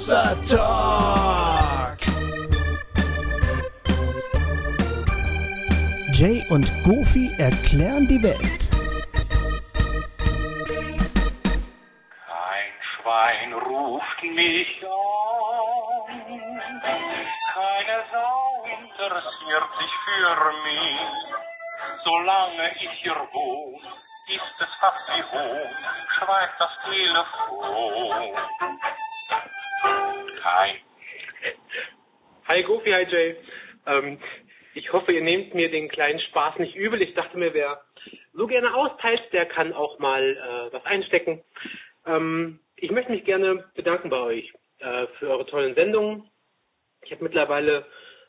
Hossa 0.00 0.32
Talk. 0.48 2.00
Jay 6.14 6.42
und 6.48 6.72
Goofy 6.84 7.30
erklären 7.36 8.08
die 8.08 8.22
Welt. 8.22 8.70
Kein 12.24 12.72
Schwein 12.80 13.52
ruft 13.52 14.22
mich 14.22 14.82
an, 14.88 16.80
keine 17.52 17.98
Sau 18.10 18.64
interessiert 18.64 19.68
sich 19.80 19.92
für 20.06 20.52
mich. 20.64 21.00
Solange 22.04 22.66
ich 22.80 22.92
hier 23.02 23.20
wohne, 23.34 23.88
ist 24.28 24.60
es 24.60 24.72
fast 24.80 25.04
wie 25.08 25.24
Hohn, 25.30 25.76
schweigt 26.16 26.58
das 26.58 26.72
Telefon. 26.88 28.40
Kein 30.42 30.76
Hi 32.48 32.62
Goofy, 32.62 32.90
hi 32.90 33.04
Jay. 33.04 33.36
Ähm, 33.86 34.18
ich 34.74 34.92
hoffe, 34.92 35.12
ihr 35.12 35.20
nehmt 35.20 35.54
mir 35.54 35.70
den 35.70 35.88
kleinen 35.88 36.18
Spaß 36.18 36.58
nicht 36.58 36.74
übel. 36.74 37.02
Ich 37.02 37.14
dachte 37.14 37.36
mir, 37.36 37.52
wer 37.52 37.82
so 38.32 38.46
gerne 38.46 38.74
austeilt, 38.74 39.22
der 39.32 39.46
kann 39.46 39.72
auch 39.74 39.98
mal 39.98 40.22
äh, 40.22 40.72
was 40.72 40.84
einstecken. 40.86 41.44
Ähm, 42.06 42.60
ich 42.76 42.90
möchte 42.90 43.12
mich 43.12 43.24
gerne 43.24 43.70
bedanken 43.74 44.08
bei 44.08 44.18
euch 44.20 44.52
äh, 44.78 45.06
für 45.18 45.28
eure 45.28 45.46
tollen 45.46 45.74
Sendungen. 45.74 46.30
Ich 47.02 47.12
habe 47.12 47.24
mittlerweile 47.24 47.86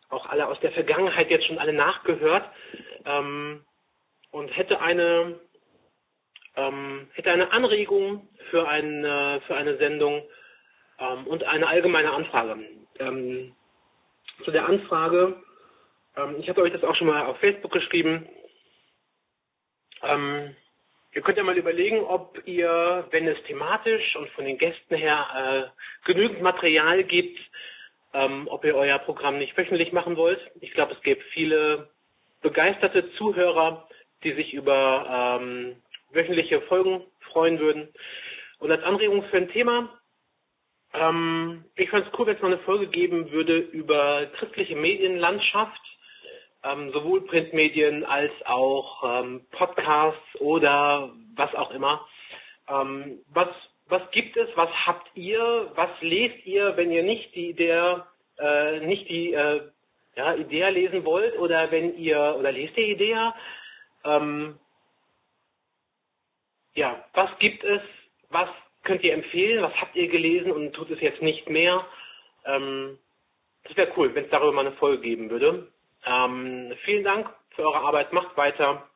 auch 0.09 0.25
alle 0.25 0.47
aus 0.47 0.59
der 0.59 0.73
Vergangenheit 0.73 1.29
jetzt 1.29 1.47
schon 1.47 1.59
alle 1.59 1.73
nachgehört 1.73 2.49
ähm, 3.05 3.65
und 4.31 4.49
hätte 4.49 4.81
eine 4.81 5.39
ähm, 6.57 7.09
hätte 7.13 7.31
eine 7.31 7.51
Anregung 7.53 8.27
für 8.49 8.67
eine 8.67 9.41
für 9.47 9.55
eine 9.55 9.77
Sendung 9.77 10.21
ähm, 11.01 11.27
und 11.27 11.43
eine 11.43 11.67
allgemeine 11.67 12.11
Anfrage. 12.11 12.57
Ähm, 12.99 13.55
zu 14.45 14.51
der 14.51 14.65
Anfrage, 14.65 15.41
ähm, 16.15 16.35
ich 16.39 16.49
habe 16.49 16.61
euch 16.61 16.73
das 16.73 16.83
auch 16.83 16.95
schon 16.95 17.07
mal 17.07 17.25
auf 17.25 17.37
Facebook 17.39 17.71
geschrieben. 17.71 18.27
Ähm, 20.03 20.55
ihr 21.13 21.21
könnt 21.21 21.37
ja 21.37 21.43
mal 21.43 21.57
überlegen, 21.57 22.01
ob 22.01 22.41
ihr, 22.45 23.05
wenn 23.11 23.27
es 23.27 23.41
thematisch 23.43 24.15
und 24.15 24.29
von 24.31 24.45
den 24.45 24.57
Gästen 24.57 24.95
her 24.95 25.71
äh, 25.73 26.07
genügend 26.07 26.41
Material 26.41 27.03
gibt, 27.03 27.39
ähm, 28.13 28.47
ob 28.49 28.65
ihr 28.65 28.75
euer 28.75 28.99
Programm 28.99 29.37
nicht 29.37 29.57
wöchentlich 29.57 29.91
machen 29.91 30.17
wollt. 30.17 30.39
Ich 30.59 30.71
glaube, 30.73 30.93
es 30.93 31.01
gibt 31.01 31.23
viele 31.33 31.89
begeisterte 32.41 33.11
Zuhörer, 33.13 33.87
die 34.23 34.33
sich 34.33 34.53
über 34.53 35.39
ähm, 35.41 35.81
wöchentliche 36.11 36.61
Folgen 36.61 37.03
freuen 37.31 37.59
würden. 37.59 37.89
Und 38.59 38.71
als 38.71 38.83
Anregung 38.83 39.23
für 39.23 39.37
ein 39.37 39.49
Thema, 39.49 40.00
ähm, 40.93 41.65
ich 41.75 41.89
fände 41.89 42.07
es 42.07 42.19
cool, 42.19 42.27
wenn 42.27 42.35
es 42.35 42.41
mal 42.41 42.53
eine 42.53 42.63
Folge 42.63 42.87
geben 42.87 43.31
würde 43.31 43.57
über 43.57 44.25
christliche 44.37 44.75
Medienlandschaft, 44.75 45.81
ähm, 46.63 46.91
sowohl 46.91 47.25
Printmedien 47.25 48.03
als 48.05 48.31
auch 48.45 49.03
ähm, 49.03 49.45
Podcasts 49.51 50.35
oder 50.39 51.11
was 51.35 51.53
auch 51.55 51.71
immer. 51.71 52.05
Ähm, 52.67 53.19
was, 53.33 53.47
was 53.87 54.01
gibt 54.11 54.35
es, 54.37 54.49
was 54.55 54.69
habt 54.85 55.09
ihr, 55.15 55.71
was 55.75 55.89
lest 56.01 56.45
ihr, 56.45 56.75
wenn 56.77 56.91
ihr 56.91 57.03
nicht 57.03 57.33
die 57.35 57.49
Idee, 57.49 58.03
äh, 58.37 58.79
nicht 58.81 59.09
die 59.09 59.33
äh, 59.33 59.61
ja, 60.15 60.35
Idee 60.35 60.69
lesen 60.69 61.05
wollt 61.05 61.37
oder 61.39 61.71
wenn 61.71 61.97
ihr, 61.97 62.35
oder 62.37 62.51
lest 62.51 62.77
ihr 62.77 62.87
Idee? 62.89 63.17
Ähm, 64.03 64.59
ja, 66.73 67.03
was 67.13 67.29
gibt 67.39 67.63
es, 67.63 67.81
was 68.29 68.49
könnt 68.83 69.03
ihr 69.03 69.13
empfehlen, 69.13 69.63
was 69.63 69.73
habt 69.79 69.95
ihr 69.95 70.07
gelesen 70.07 70.51
und 70.51 70.73
tut 70.73 70.89
es 70.91 71.01
jetzt 71.01 71.21
nicht 71.21 71.49
mehr? 71.49 71.85
Ähm, 72.45 72.97
das 73.63 73.77
wäre 73.77 73.91
cool, 73.97 74.13
wenn 74.15 74.25
es 74.25 74.31
darüber 74.31 74.51
mal 74.51 74.65
eine 74.65 74.75
Folge 74.75 75.01
geben 75.01 75.29
würde. 75.29 75.67
Ähm, 76.05 76.73
vielen 76.83 77.03
Dank 77.03 77.29
für 77.55 77.63
eure 77.63 77.79
Arbeit, 77.79 78.11
macht 78.13 78.35
weiter 78.37 78.87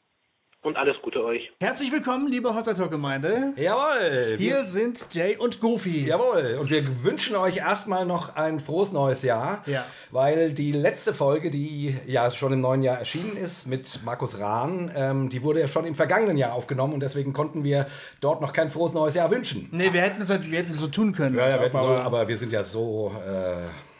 und 0.65 0.77
alles 0.77 0.95
Gute 1.03 1.23
euch. 1.23 1.51
Herzlich 1.61 1.91
willkommen, 1.91 2.27
liebe 2.27 2.53
Hossa 2.53 2.73
Talk 2.73 2.89
Gemeinde. 2.91 3.53
Jawohl. 3.55 4.35
Hier 4.37 4.63
sind 4.63 5.13
Jay 5.13 5.37
und 5.37 5.59
Goofy. 5.61 6.05
Jawohl. 6.07 6.57
Und 6.59 6.69
wir 6.71 7.03
wünschen 7.03 7.35
euch 7.35 7.57
erstmal 7.57 8.05
noch 8.05 8.35
ein 8.35 8.59
frohes 8.59 8.91
neues 8.91 9.21
Jahr. 9.21 9.61
Ja. 9.67 9.85
Weil 10.11 10.51
die 10.53 10.71
letzte 10.71 11.13
Folge, 11.13 11.51
die 11.51 11.95
ja 12.07 12.31
schon 12.31 12.51
im 12.53 12.61
neuen 12.61 12.81
Jahr 12.81 12.97
erschienen 12.97 13.37
ist 13.37 13.67
mit 13.67 13.99
Markus 14.03 14.39
Rahn, 14.39 14.91
ähm, 14.95 15.29
die 15.29 15.43
wurde 15.43 15.59
ja 15.59 15.67
schon 15.67 15.85
im 15.85 15.93
vergangenen 15.95 16.37
Jahr 16.37 16.53
aufgenommen 16.53 16.93
und 16.93 16.99
deswegen 17.01 17.31
konnten 17.31 17.63
wir 17.63 17.85
dort 18.19 18.41
noch 18.41 18.51
kein 18.51 18.69
frohes 18.69 18.93
neues 18.93 19.13
Jahr 19.15 19.29
wünschen. 19.29 19.69
Nee, 19.71 19.93
wir 19.93 20.01
hätten, 20.01 20.21
es, 20.21 20.29
halt- 20.31 20.49
wir 20.49 20.59
hätten 20.59 20.73
so 20.73 20.87
tun 20.87 21.13
können. 21.13 21.35
Ja, 21.35 21.47
ja, 21.47 21.55
wir 21.55 21.61
hätten 21.67 21.77
so, 21.77 21.85
aber, 21.85 22.01
aber 22.01 22.27
wir 22.27 22.37
sind 22.37 22.51
ja 22.51 22.63
so, 22.63 23.13
äh, 23.27 23.55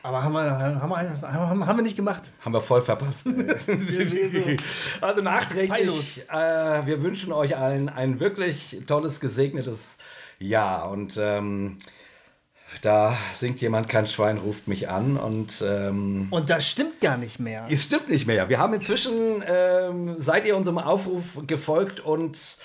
aber 0.06 0.24
haben, 0.24 0.34
wir, 0.34 0.52
haben, 0.52 0.90
wir, 0.90 1.68
haben, 1.68 1.78
wir 1.78 1.82
nicht 1.82 1.96
gemacht. 1.96 2.32
haben 2.44 2.54
wir 2.54 2.62
voll 2.62 2.84
verpasst. 2.84 3.26
also 5.02 5.22
nachträglich, 5.22 6.30
äh, 6.30 6.86
wir 6.86 7.02
wünschen 7.02 7.34
euch 7.34 7.58
allen 7.58 7.90
ein 7.90 8.20
wirklich 8.20 8.84
tolles, 8.86 9.20
gesegnetes 9.20 9.98
Jahr 10.38 10.92
und 10.92 11.18
ähm, 11.20 11.80
da 12.84 13.18
singt 13.34 13.62
jemand, 13.62 13.90
kein 13.90 14.06
Schwein 14.06 14.38
ruft 14.38 14.68
mich 14.68 14.90
an 14.90 15.18
und 15.18 15.64
ähm, 15.66 16.28
Und 16.30 16.52
das 16.52 16.70
stimmt 16.70 17.02
gar 17.02 17.18
nicht 17.18 17.40
mehr. 17.40 17.66
es 17.68 17.86
stimmt 17.86 18.08
nicht 18.08 18.28
mehr. 18.28 18.48
Wir 18.48 18.60
haben 18.60 18.76
inzwischen, 18.76 19.44
ähm, 19.48 20.14
seid 20.20 20.46
ihr 20.46 20.56
unserem 20.56 20.78
Aufruf 20.78 21.42
gefolgt 21.48 22.00
und 22.00 22.58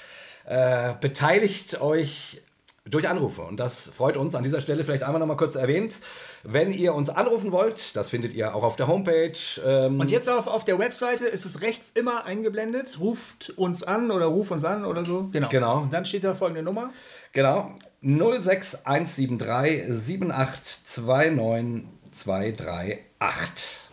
äh, 0.44 0.92
beteiligt 1.00 1.80
euch 1.80 2.42
durch 2.90 3.08
Anrufe. 3.08 3.42
Und 3.42 3.58
das 3.58 3.88
freut 3.88 4.16
uns 4.16 4.34
an 4.34 4.42
dieser 4.42 4.60
Stelle 4.60 4.84
vielleicht 4.84 5.02
einmal 5.02 5.20
noch 5.20 5.26
mal 5.26 5.36
kurz 5.36 5.54
erwähnt. 5.54 5.96
Wenn 6.42 6.72
ihr 6.72 6.94
uns 6.94 7.10
anrufen 7.10 7.52
wollt, 7.52 7.96
das 7.96 8.10
findet 8.10 8.34
ihr 8.34 8.54
auch 8.54 8.62
auf 8.62 8.76
der 8.76 8.88
Homepage. 8.88 9.32
Ähm, 9.64 10.00
Und 10.00 10.10
jetzt 10.10 10.28
auf, 10.28 10.46
auf 10.46 10.64
der 10.64 10.78
Webseite 10.78 11.26
ist 11.26 11.44
es 11.44 11.62
rechts 11.62 11.90
immer 11.90 12.24
eingeblendet. 12.24 12.98
Ruft 13.00 13.50
uns 13.56 13.82
an 13.82 14.10
oder 14.10 14.26
ruf 14.26 14.50
uns 14.50 14.64
an 14.64 14.84
oder 14.84 15.04
so. 15.04 15.28
Genau. 15.32 15.48
Genau. 15.48 15.82
Und 15.82 15.92
dann 15.92 16.04
steht 16.04 16.24
da 16.24 16.34
folgende 16.34 16.62
Nummer. 16.62 16.90
Genau. 17.32 17.74
06173 18.02 19.84
7829 19.88 21.88
238. 22.10 23.89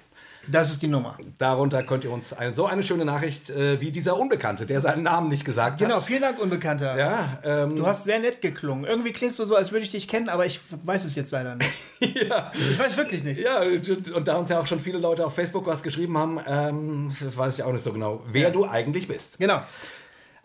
Das 0.50 0.72
ist 0.72 0.82
die 0.82 0.88
Nummer. 0.88 1.18
Darunter 1.38 1.84
könnt 1.84 2.04
ihr 2.04 2.12
uns 2.12 2.34
eine, 2.34 2.54
so 2.54 2.66
eine 2.66 2.84
schöne 2.84 3.04
Nachricht 3.06 3.50
äh, 3.50 3.80
wie 3.82 3.92
dieser 3.92 4.18
Unbekannte, 4.18 4.66
der 4.66 4.80
seinen 4.82 5.04
Namen 5.04 5.30
nicht 5.30 5.44
gesagt 5.46 5.80
Genau, 5.80 5.96
hat. 5.96 6.04
vielen 6.04 6.22
Dank, 6.22 6.40
Unbekannter. 6.40 6.98
Ja, 6.98 7.40
ähm, 7.44 7.76
Du 7.76 7.86
hast 7.86 8.06
sehr 8.06 8.20
nett 8.20 8.42
geklungen. 8.42 8.86
Irgendwie 8.86 9.12
klingst 9.12 9.40
du 9.40 9.46
so, 9.46 9.56
als 9.56 9.72
würde 9.72 9.84
ich 9.84 9.92
dich 9.92 10.08
kennen, 10.08 10.30
aber 10.30 10.46
ich 10.46 10.60
weiß 10.84 11.04
es 11.06 11.16
jetzt 11.16 11.32
leider 11.32 11.56
nicht. 11.56 11.72
ja. 12.30 12.52
Ich 12.54 12.80
weiß 12.80 12.98
wirklich 12.98 13.24
nicht. 13.24 13.42
Ja, 13.42 13.62
und 13.62 14.28
da 14.28 14.36
uns 14.38 14.50
ja 14.50 14.60
auch 14.60 14.68
schon 14.68 14.80
viele 14.80 15.00
Leute 15.00 15.26
auf 15.26 15.36
Facebook 15.36 15.66
was 15.66 15.84
geschrieben 15.84 16.18
haben, 16.18 16.40
ähm, 16.48 17.08
weiß 17.36 17.58
ich 17.58 17.64
auch 17.64 17.72
nicht 17.74 17.84
so 17.84 17.92
genau, 17.94 18.22
wer 18.32 18.50
du 18.52 18.66
eigentlich 18.66 19.08
bist. 19.08 19.38
Genau. 19.40 19.62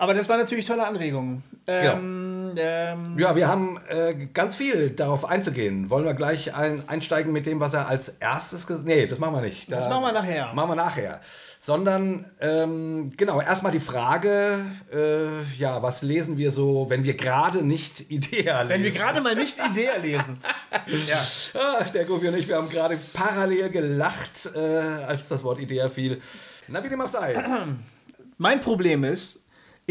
Aber 0.03 0.15
das 0.15 0.29
war 0.29 0.37
natürlich 0.37 0.65
tolle 0.65 0.85
Anregungen. 0.85 1.45
Ähm, 1.69 2.55
ähm, 2.57 3.17
Ja, 3.21 3.37
wir 3.37 3.47
haben 3.47 3.79
äh, 3.89 4.27
ganz 4.35 4.57
viel 4.57 4.91
darauf 4.91 5.25
einzugehen. 5.25 5.91
Wollen 5.91 6.05
wir 6.05 6.15
gleich 6.15 6.57
ein, 6.57 6.83
einsteigen 6.89 7.33
mit 7.33 7.47
dem, 7.47 7.61
was 7.61 7.73
er 7.73 7.87
als 7.87 8.09
erstes 8.09 8.67
gesagt 8.67 8.85
Nee, 8.85 9.07
das 9.07 9.21
machen 9.21 9.35
wir 9.35 9.43
nicht. 9.43 9.71
Da- 9.71 9.77
Das 9.77 9.89
machen 9.89 10.03
wir 10.03 10.11
nachher. 10.13 10.53
Machen 10.55 10.71
wir 10.71 10.75
nachher. 10.75 11.21
Sondern, 11.61 12.25
ähm, 12.41 13.13
genau, 13.17 13.41
erstmal 13.41 13.71
die 13.71 13.79
Frage, 13.79 14.65
äh, 14.93 15.41
ja, 15.57 15.81
was 15.85 16.03
lesen 16.03 16.37
wir 16.37 16.51
so, 16.51 16.87
wenn 16.91 17.05
wir 17.05 17.15
gerade 17.15 17.63
nicht 17.63 18.01
Idea 18.11 18.63
lesen? 18.63 18.71
wenn 18.71 18.83
wir 18.83 18.91
gerade 18.91 19.21
mal 19.21 19.37
nicht 19.37 19.57
Idee 19.71 19.89
lesen. 20.03 20.37
ja. 21.07 21.25
Ah, 21.55 21.85
der 21.85 22.07
Goofy 22.07 22.27
und 22.27 22.37
ich, 22.37 22.49
wir 22.49 22.57
haben 22.57 22.69
gerade 22.69 22.99
parallel 23.15 23.71
gelacht, 23.71 24.51
äh, 24.53 24.59
als 24.59 25.29
das 25.29 25.45
Wort 25.45 25.61
Idea 25.61 25.89
fiel. 25.89 26.21
Na, 26.67 26.83
wie 26.83 26.89
dem 26.89 27.01
auch 27.01 27.07
sei. 27.09 27.37
Mein 28.39 28.61
Problem 28.61 29.05
ist, 29.05 29.42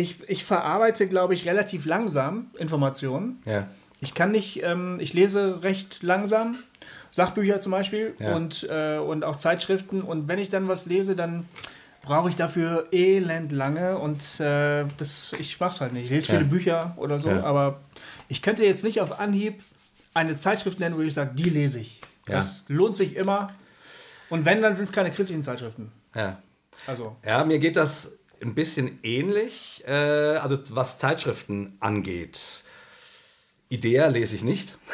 ich, 0.02 0.18
ich 0.28 0.44
verarbeite, 0.44 1.08
glaube 1.08 1.34
ich, 1.34 1.46
relativ 1.46 1.86
langsam 1.86 2.52
Informationen. 2.58 3.42
Ja. 3.46 3.68
Ich 4.00 4.14
kann 4.14 4.32
nicht, 4.32 4.64
ähm, 4.64 4.98
ich 5.00 5.14
lese 5.14 5.62
recht 5.64 6.02
langsam, 6.04 6.56
Sachbücher 7.12 7.60
zum 7.60 7.72
Beispiel 7.72 8.16
Ja. 8.20 8.36
und, 8.36 8.68
äh, 8.70 8.98
und 8.98 9.24
auch 9.24 9.36
Zeitschriften. 9.36 10.02
Und 10.02 10.28
wenn 10.28 10.40
ich 10.40 10.50
dann 10.50 10.68
was 10.68 10.86
lese, 10.88 11.16
dann 11.16 11.46
brauche 12.02 12.30
ich 12.30 12.36
dafür 12.36 12.88
elend 12.92 13.52
lange 13.52 13.98
und 14.00 14.40
äh, 14.40 14.86
das, 14.98 15.34
ich 15.40 15.60
mache 15.60 15.72
es 15.72 15.82
halt 15.82 15.94
nicht. 15.94 16.06
Ich 16.06 16.10
lese 16.12 16.32
Ja. 16.32 16.38
viele 16.40 16.50
Bücher 16.50 16.94
oder 16.98 17.20
so, 17.20 17.30
Ja. 17.30 17.44
aber 17.44 17.82
ich 18.28 18.42
könnte 18.42 18.66
jetzt 18.66 18.84
nicht 18.84 19.02
auf 19.02 19.20
Anhieb 19.20 19.62
eine 20.16 20.34
Zeitschrift 20.36 20.80
nennen, 20.80 20.98
wo 20.98 21.02
ich 21.02 21.14
sage, 21.14 21.32
die 21.36 21.50
lese 21.50 21.80
ich. 21.80 22.02
Das 22.26 22.66
lohnt 22.70 22.96
sich 22.96 23.16
immer. 23.16 23.50
Und 24.30 24.46
wenn, 24.46 24.62
dann 24.62 24.74
sind 24.76 24.86
es 24.86 24.92
keine 24.92 25.12
christlichen 25.12 25.44
Zeitschriften. 25.44 25.92
Ja. 26.16 26.40
Also, 26.88 27.16
Ja, 27.26 27.44
mir 27.46 27.60
geht 27.60 27.76
das 27.76 28.14
ein 28.42 28.56
bisschen 28.56 29.00
ähnlich, 29.04 29.84
äh, 29.88 29.92
also 29.92 30.58
was 30.70 30.98
Zeitschriften 31.00 31.78
angeht. 31.80 32.64
Idea 33.70 34.08
lese 34.08 34.36
ich 34.36 34.44
nicht. 34.44 34.78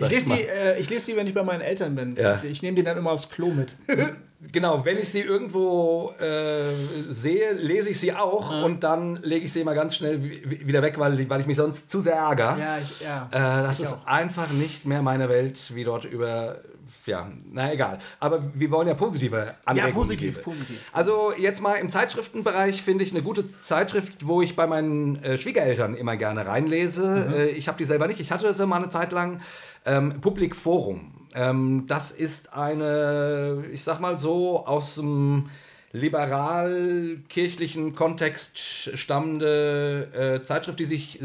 Ich 0.00 0.08
lese, 0.08 0.32
die, 0.32 0.40
äh, 0.40 0.78
ich 0.80 0.88
lese 0.88 1.10
die, 1.10 1.16
wenn 1.18 1.26
ich 1.26 1.34
bei 1.34 1.42
meinen 1.42 1.60
Eltern 1.60 1.94
bin. 1.94 2.16
Ja. 2.16 2.42
Ich 2.42 2.62
nehme 2.62 2.74
die 2.76 2.82
dann 2.82 2.96
immer 2.96 3.10
aufs 3.10 3.28
Klo 3.28 3.48
mit. 3.48 3.76
Genau, 4.52 4.84
wenn 4.84 4.98
ich 4.98 5.08
sie 5.08 5.20
irgendwo 5.22 6.12
äh, 6.20 6.70
sehe, 6.72 7.52
lese 7.54 7.88
ich 7.88 7.98
sie 7.98 8.12
auch 8.12 8.62
und 8.64 8.84
dann 8.84 9.16
lege 9.22 9.46
ich 9.46 9.52
sie 9.52 9.62
immer 9.62 9.74
ganz 9.74 9.96
schnell 9.96 10.22
wi- 10.22 10.66
wieder 10.66 10.82
weg, 10.82 10.98
weil, 10.98 11.28
weil 11.30 11.40
ich 11.40 11.46
mich 11.46 11.56
sonst 11.56 11.90
zu 11.90 12.02
sehr 12.02 12.16
ärgere. 12.16 12.56
Ja, 12.60 12.78
ich, 12.78 13.00
ja. 13.00 13.28
Äh, 13.32 13.62
das 13.66 13.78
Ich 13.78 13.86
ist 13.86 13.94
auch. 13.94 14.06
einfach 14.06 14.50
nicht 14.52 14.84
mehr 14.84 15.00
meine 15.00 15.30
Welt, 15.30 15.74
wie 15.74 15.84
dort 15.84 16.04
über. 16.04 16.58
Ja, 17.06 17.30
na 17.52 17.72
egal. 17.72 17.98
Aber 18.18 18.50
wir 18.54 18.70
wollen 18.70 18.88
ja 18.88 18.94
positive 18.94 19.54
Anregungen. 19.64 19.94
positiv, 19.94 20.34
geben. 20.34 20.44
positiv. 20.44 20.90
Also 20.92 21.32
jetzt 21.38 21.62
mal 21.62 21.74
im 21.74 21.88
Zeitschriftenbereich 21.88 22.82
finde 22.82 23.04
ich 23.04 23.12
eine 23.12 23.22
gute 23.22 23.46
Zeitschrift, 23.60 24.26
wo 24.26 24.42
ich 24.42 24.56
bei 24.56 24.66
meinen 24.66 25.22
äh, 25.22 25.38
Schwiegereltern 25.38 25.94
immer 25.94 26.16
gerne 26.16 26.46
reinlese. 26.46 27.26
Mhm. 27.28 27.34
Äh, 27.34 27.46
ich 27.50 27.68
habe 27.68 27.78
die 27.78 27.84
selber 27.84 28.08
nicht. 28.08 28.18
Ich 28.20 28.32
hatte 28.32 28.52
sie 28.52 28.66
mal 28.66 28.76
eine 28.76 28.88
Zeit 28.88 29.12
lang. 29.12 29.40
Ähm, 29.84 30.20
Public 30.20 30.56
Forum. 30.56 31.12
Ähm, 31.34 31.84
das 31.86 32.10
ist 32.10 32.54
eine, 32.54 33.64
ich 33.72 33.84
sag 33.84 34.00
mal 34.00 34.18
so, 34.18 34.66
aus 34.66 34.96
dem 34.96 35.48
liberal-kirchlichen 35.92 37.94
Kontext 37.94 38.58
stammende 38.94 40.40
äh, 40.40 40.44
Zeitschrift, 40.44 40.80
die 40.80 40.84
sich 40.84 41.18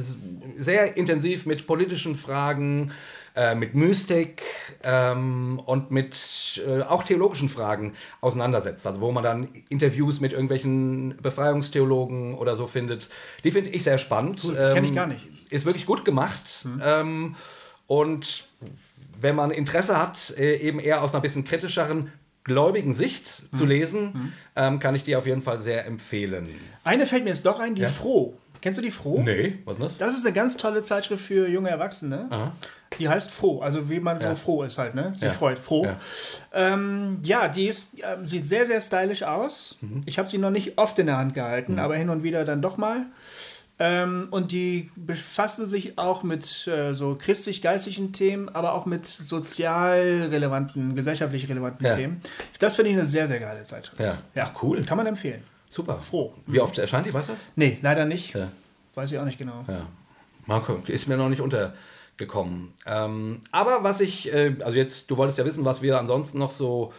sehr 0.58 0.96
intensiv 0.96 1.46
mit 1.46 1.68
politischen 1.68 2.16
Fragen, 2.16 2.90
äh, 2.90 2.94
mit 3.56 3.76
Mystik 3.76 4.42
ähm, 4.84 5.60
und 5.66 5.90
mit 5.92 6.62
äh, 6.68 6.82
auch 6.82 7.04
theologischen 7.04 7.50
Fragen 7.50 7.94
auseinandersetzt. 8.20 8.86
Also 8.86 9.02
wo 9.02 9.12
man 9.12 9.24
dann 9.24 9.48
Interviews 9.70 10.20
mit 10.20 10.34
irgendwelchen 10.34 11.16
Befreiungstheologen 11.22 12.36
oder 12.36 12.56
so 12.56 12.68
findet. 12.68 13.10
Die 13.44 13.52
finde 13.52 13.70
ich 13.72 13.84
sehr 13.84 13.98
spannend. 13.98 14.42
Cool, 14.44 14.56
kenn 14.56 14.84
ich 14.84 14.90
Ähm, 14.92 14.96
gar 14.96 15.08
nicht. 15.08 15.28
Ist 15.50 15.66
wirklich 15.66 15.86
gut 15.86 16.04
gemacht. 16.06 16.66
Ähm, 16.84 17.36
und 17.88 18.48
wenn 19.20 19.36
man 19.36 19.52
Interesse 19.52 19.98
hat, 20.02 20.34
äh, 20.38 20.56
eben 20.58 20.80
eher 20.80 21.04
aus 21.04 21.14
einer 21.14 21.22
bisschen 21.22 21.44
kritischeren, 21.44 22.12
gläubigen 22.44 22.94
Sicht 22.96 23.44
Mhm. 23.52 23.58
zu 23.58 23.66
lesen, 23.66 24.34
ähm, 24.56 24.80
kann 24.80 24.96
ich 24.96 25.04
die 25.04 25.16
auf 25.16 25.28
jeden 25.28 25.42
Fall 25.44 25.60
sehr 25.60 25.86
empfehlen. 25.86 26.50
Eine 26.84 27.06
fällt 27.06 27.24
mir 27.24 27.30
jetzt 27.30 27.46
doch 27.46 27.60
ein, 27.60 27.76
die 27.76 27.86
Froh. 27.86 28.36
Kennst 28.62 28.78
du 28.78 28.84
die 28.84 28.92
Froh? 28.92 29.22
Nee, 29.24 29.60
was 29.66 29.76
ist 29.78 29.84
das? 29.84 29.98
Das 29.98 30.14
ist 30.18 30.26
eine 30.26 30.34
ganz 30.34 30.56
tolle 30.58 30.82
Zeitschrift 30.82 31.26
für 31.26 31.48
junge 31.48 31.70
Erwachsene. 31.70 32.52
Die 33.00 33.10
heißt 33.10 33.32
Froh, 33.32 33.62
also 33.62 33.90
wie 33.90 34.00
man 34.00 34.18
so 34.18 34.26
Ja. 34.26 34.36
froh 34.36 34.64
ist 34.64 34.78
halt, 34.78 34.96
ne? 34.96 35.12
Sich 35.14 35.24
Ja. 35.24 35.30
freut. 35.32 35.60
Froh. 35.60 35.86
Ja. 35.86 35.98
Ähm, 36.54 37.18
ja, 37.24 37.48
die 37.48 37.68
ist, 37.68 37.92
ähm, 38.04 38.26
sieht 38.26 38.46
sehr, 38.46 38.66
sehr 38.68 38.82
stylisch 38.82 39.24
aus. 39.24 39.78
Mhm. 39.82 40.02
Ich 40.06 40.20
habe 40.20 40.28
sie 40.28 40.38
noch 40.38 40.52
nicht 40.52 40.78
oft 40.78 41.00
in 41.00 41.06
der 41.08 41.18
Hand 41.18 41.34
gehalten, 41.34 41.80
aber 41.80 41.96
hin 41.96 42.10
und 42.10 42.22
wieder 42.24 42.44
dann 42.44 42.62
doch 42.62 42.78
mal. 42.78 43.06
Ähm, 43.80 44.28
und 44.30 44.52
die 44.52 44.92
befassen 44.96 45.66
sich 45.66 45.98
auch 45.98 46.22
mit 46.22 46.68
äh, 46.68 46.94
so 46.94 47.16
christlich-geistlichen 47.20 48.14
Themen, 48.14 48.48
aber 48.50 48.74
auch 48.74 48.86
mit 48.86 49.08
sozial 49.08 50.28
relevanten, 50.30 50.94
gesellschaftlich 50.94 51.50
relevanten. 51.50 51.88
Themen. 51.96 52.22
Das 52.60 52.76
finde 52.76 52.92
ich 52.92 52.98
eine 52.98 53.06
sehr, 53.08 53.28
sehr 53.28 53.40
geile 53.40 53.64
Zeitung. 53.64 53.96
Ja. 54.36 54.52
cool. 54.62 54.84
Kann 54.84 54.98
man 54.98 55.08
empfehlen. 55.08 55.44
Super. 55.72 55.96
Froh. 56.00 56.34
Wie 56.46 56.60
oft 56.60 56.78
erscheint 56.78 57.08
die? 57.08 57.14
Was 57.14 57.30
ist 57.30 57.34
das? 57.34 57.52
Nee, 57.56 57.80
leider 57.82 58.06
nicht. 58.06 58.36
Ja. 58.36 58.50
Weiß 58.94 59.10
ich 59.10 59.18
auch 59.18 59.26
nicht 59.26 59.38
genau. 59.38 59.64
Ja. 59.68 59.88
Marco, 60.46 60.76
ist 60.86 61.08
mir 61.08 61.16
noch 61.16 61.30
nicht 61.30 61.42
untergekommen. 61.42 62.74
Ähm, 62.86 63.42
aber 63.52 63.82
was 63.82 64.02
ich, 64.02 64.32
äh, 64.34 64.56
also 64.60 64.74
jetzt, 64.78 65.10
du 65.10 65.16
wolltest 65.16 65.38
ja 65.38 65.46
wissen, 65.46 65.64
was 65.64 65.82
wir 65.82 65.98
ansonsten 65.98 66.40
noch 66.40 66.52
so 66.52 66.92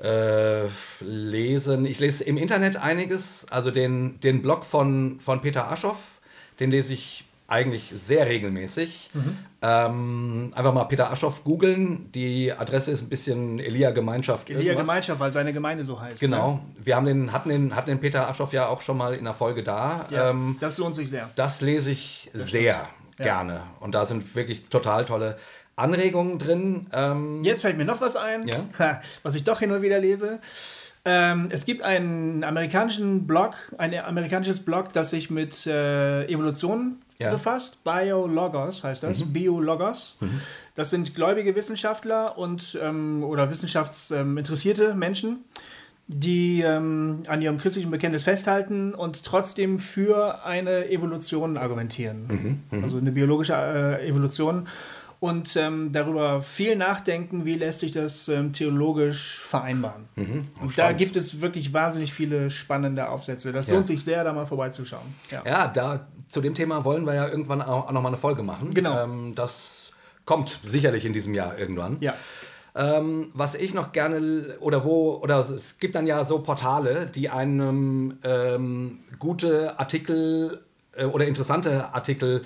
äh, 0.00 0.66
lesen. 1.00 1.86
Ich 1.86 2.00
lese 2.00 2.24
im 2.24 2.36
Internet 2.36 2.76
einiges, 2.76 3.46
also 3.50 3.70
den, 3.70 4.18
den 4.18 4.42
Blog 4.42 4.64
von, 4.64 5.20
von 5.20 5.40
Peter 5.40 5.70
Aschoff, 5.70 6.20
den 6.58 6.72
lese 6.72 6.94
ich 6.94 7.24
eigentlich 7.48 7.90
sehr 7.96 8.26
regelmäßig. 8.26 9.10
Ähm, 9.62 10.52
einfach 10.54 10.72
mal 10.74 10.84
Peter 10.84 11.10
Aschoff 11.10 11.42
googeln. 11.44 12.12
Die 12.12 12.52
Adresse 12.52 12.90
ist 12.92 13.02
ein 13.02 13.08
bisschen 13.08 13.58
Elia 13.58 13.90
Gemeinschaft. 13.90 14.50
Elia 14.50 14.62
irgendwas. 14.62 14.86
Gemeinschaft, 14.86 15.18
weil 15.20 15.30
seine 15.30 15.52
Gemeinde 15.54 15.82
so 15.82 15.98
heißt. 16.00 16.20
Genau. 16.20 16.52
Ne? 16.52 16.60
Wir 16.84 16.94
haben 16.94 17.06
den, 17.06 17.32
hatten, 17.32 17.48
den, 17.48 17.74
hatten 17.74 17.88
den 17.88 18.00
Peter 18.00 18.28
Aschoff 18.28 18.52
ja 18.52 18.68
auch 18.68 18.82
schon 18.82 18.98
mal 18.98 19.14
in 19.14 19.24
der 19.24 19.32
Folge 19.34 19.62
da. 19.62 20.04
Ja, 20.10 20.30
Ähm, 20.30 20.58
das 20.60 20.76
lohnt 20.78 20.94
sich 20.94 21.08
sehr. 21.08 21.28
das 21.34 21.60
lese 21.62 21.90
ich 21.90 22.30
sehr 22.34 22.86
gerne. 23.16 23.62
Und 23.80 23.94
da 23.94 24.04
sind 24.06 24.36
wirklich 24.36 24.68
total 24.68 25.06
tolle 25.06 25.38
Anregungen 25.74 26.38
drin. 26.38 26.86
Ähm, 26.92 27.42
Jetzt 27.44 27.62
fällt 27.62 27.78
mir 27.78 27.84
noch 27.86 28.00
was 28.02 28.14
ein, 28.16 28.46
Ja. 28.46 28.66
was 29.22 29.34
ich 29.34 29.44
doch 29.44 29.60
hin 29.60 29.72
und 29.72 29.80
wieder 29.82 29.98
lese. 29.98 30.38
Ähm, 31.04 31.48
es 31.50 31.64
gibt 31.64 31.80
einen 31.80 32.44
amerikanischen 32.44 33.26
Blog, 33.26 33.54
ein 33.78 33.94
amerikanisches 33.98 34.64
Blog, 34.64 34.92
das 34.92 35.10
sich 35.10 35.30
mit 35.30 35.66
äh, 35.66 36.26
Evolution 36.26 36.98
Ja. 37.18 37.32
befasst. 37.32 37.82
Biologos 37.82 38.84
heißt 38.84 39.02
das, 39.02 39.24
Biologos. 39.32 40.16
Das 40.76 40.90
sind 40.90 41.14
gläubige 41.14 41.56
Wissenschaftler 41.56 42.38
und 42.38 42.78
ähm, 42.80 43.24
oder 43.24 43.50
wissenschaftsinteressierte 43.50 44.94
Menschen, 44.94 45.44
die 46.06 46.62
ähm, 46.62 47.24
an 47.26 47.42
ihrem 47.42 47.58
christlichen 47.58 47.90
Bekenntnis 47.90 48.22
festhalten 48.22 48.94
und 48.94 49.24
trotzdem 49.24 49.80
für 49.80 50.44
eine 50.44 50.90
Evolution 50.90 51.56
argumentieren. 51.56 52.62
Also 52.82 52.98
eine 52.98 53.10
biologische 53.10 53.54
äh, 53.54 54.08
Evolution. 54.08 54.68
Und 55.20 55.56
ähm, 55.56 55.90
darüber 55.92 56.42
viel 56.42 56.76
nachdenken, 56.76 57.44
wie 57.44 57.56
lässt 57.56 57.80
sich 57.80 57.90
das 57.90 58.28
ähm, 58.28 58.52
theologisch 58.52 59.38
vereinbaren. 59.40 60.08
und 60.60 60.78
da 60.78 60.92
gibt 60.92 61.16
es 61.16 61.40
wirklich 61.40 61.72
wahnsinnig 61.72 62.12
viele 62.12 62.50
spannende 62.50 63.08
Aufsätze. 63.08 63.52
Das 63.52 63.68
Ja. 63.68 63.74
lohnt 63.74 63.86
sich 63.86 64.04
sehr, 64.04 64.22
da 64.22 64.32
mal 64.32 64.46
vorbeizuschauen. 64.46 65.14
Ja. 65.30 65.42
ja, 65.44 65.66
da 65.66 66.06
zu 66.28 66.40
dem 66.40 66.54
Thema 66.54 66.84
wollen 66.84 67.04
wir 67.04 67.14
ja 67.14 67.28
irgendwann 67.28 67.62
auch, 67.62 67.88
auch 67.88 67.92
noch 67.92 68.02
mal 68.02 68.08
eine 68.08 68.16
Folge 68.16 68.44
machen. 68.44 68.72
Genau. 68.74 69.02
Ähm, 69.02 69.34
das 69.34 69.90
kommt 70.24 70.60
sicherlich 70.62 71.04
in 71.04 71.12
diesem 71.12 71.34
Jahr 71.34 71.58
irgendwann. 71.58 71.96
ja. 72.00 72.14
Ähm, 72.76 73.30
was 73.34 73.56
ich 73.56 73.74
noch 73.74 73.90
gerne 73.90 74.56
oder 74.60 74.84
wo 74.84 75.14
oder 75.16 75.40
es 75.40 75.80
gibt 75.80 75.96
dann 75.96 76.06
ja 76.06 76.24
so 76.24 76.38
Portale, 76.40 77.06
die 77.06 77.28
einem 77.28 78.18
ähm, 78.22 79.00
gute 79.18 79.80
Artikel 79.80 80.60
äh, 80.94 81.04
oder 81.06 81.26
interessante 81.26 81.92
Artikel 81.92 82.42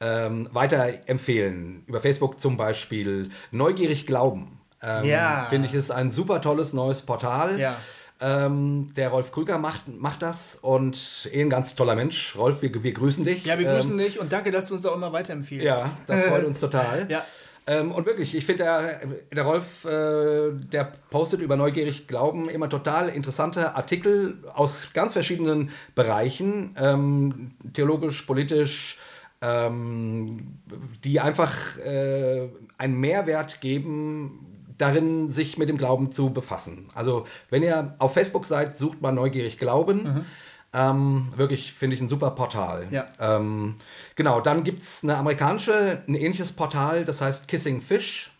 ähm, 0.00 0.48
weiterempfehlen. 0.52 1.84
Über 1.86 2.00
Facebook 2.00 2.40
zum 2.40 2.56
Beispiel 2.56 3.30
Neugierig 3.50 4.06
Glauben. 4.06 4.60
Ähm, 4.82 5.04
Ja. 5.04 5.46
Finde 5.48 5.68
ich 5.68 5.74
ist 5.74 5.90
ein 5.90 6.10
super 6.10 6.40
tolles 6.40 6.72
neues 6.72 7.02
Portal. 7.02 7.58
Ja. 7.58 7.76
Ähm, 8.18 8.90
der 8.96 9.10
Rolf 9.10 9.30
Krüger 9.30 9.58
macht, 9.58 9.88
macht 9.88 10.22
das 10.22 10.56
und 10.56 11.28
eh 11.30 11.42
ein 11.42 11.50
ganz 11.50 11.74
toller 11.74 11.94
Mensch. 11.94 12.34
Rolf, 12.36 12.62
wir, 12.62 12.82
wir 12.82 12.92
grüßen 12.92 13.24
dich. 13.26 13.44
Ja, 13.44 13.58
wir 13.58 13.66
grüßen 13.66 13.98
ähm, 13.98 14.06
dich 14.06 14.18
und 14.18 14.32
danke, 14.32 14.50
dass 14.50 14.68
du 14.68 14.74
uns 14.74 14.86
auch 14.86 14.94
immer 14.94 15.12
weiterempfiehlst. 15.12 15.66
Ja, 15.66 15.96
das 16.06 16.22
freut 16.22 16.44
uns 16.44 16.60
total. 16.60 17.06
Ja. 17.10 17.24
Ähm, 17.68 17.90
und 17.90 18.06
wirklich, 18.06 18.36
ich 18.36 18.46
finde, 18.46 18.62
der, 18.62 19.00
der 19.32 19.42
Rolf, 19.42 19.84
äh, 19.84 20.52
der 20.52 20.92
postet 21.10 21.40
über 21.40 21.56
Neugierig 21.56 22.06
Glauben 22.06 22.48
immer 22.48 22.68
total 22.68 23.08
interessante 23.08 23.74
Artikel 23.74 24.38
aus 24.54 24.90
ganz 24.94 25.14
verschiedenen 25.14 25.70
Bereichen, 25.96 26.76
ähm, 26.80 27.56
theologisch, 27.72 28.22
politisch, 28.22 29.00
ähm, 29.46 30.58
die 31.04 31.20
einfach 31.20 31.78
äh, 31.78 32.48
einen 32.78 32.98
Mehrwert 32.98 33.60
geben, 33.60 34.74
darin 34.78 35.28
sich 35.28 35.56
mit 35.56 35.68
dem 35.68 35.78
Glauben 35.78 36.10
zu 36.10 36.30
befassen. 36.30 36.90
Also, 36.94 37.26
wenn 37.50 37.62
ihr 37.62 37.94
auf 37.98 38.14
Facebook 38.14 38.44
seid, 38.44 38.76
sucht 38.76 39.00
mal 39.00 39.12
Neugierig 39.12 39.58
Glauben. 39.58 40.26
Ähm, 40.74 41.28
wirklich, 41.34 41.72
finde 41.72 41.96
ich, 41.96 42.02
ein 42.02 42.08
super 42.08 42.32
Portal. 42.32 42.88
Ja. 42.90 43.06
Ähm, 43.18 43.76
genau, 44.16 44.40
dann 44.40 44.64
gibt 44.64 44.80
es 44.80 45.02
eine 45.02 45.16
amerikanische, 45.16 46.02
ein 46.06 46.14
ähnliches 46.14 46.52
Portal, 46.52 47.04
das 47.04 47.20
heißt 47.20 47.48
Kissing 47.48 47.80
Fish. 47.80 48.30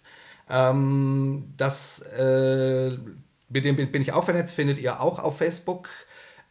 Ähm, 0.51 1.55
das, 1.57 2.01
äh, 2.01 2.99
mit 3.49 3.65
dem 3.65 3.77
bin 3.77 4.03
ich 4.03 4.13
auch 4.13 4.25
vernetzt, 4.25 4.55
findet 4.55 4.79
ihr 4.79 5.01
auch 5.01 5.19
auf 5.19 5.39
Facebook. 5.39 5.89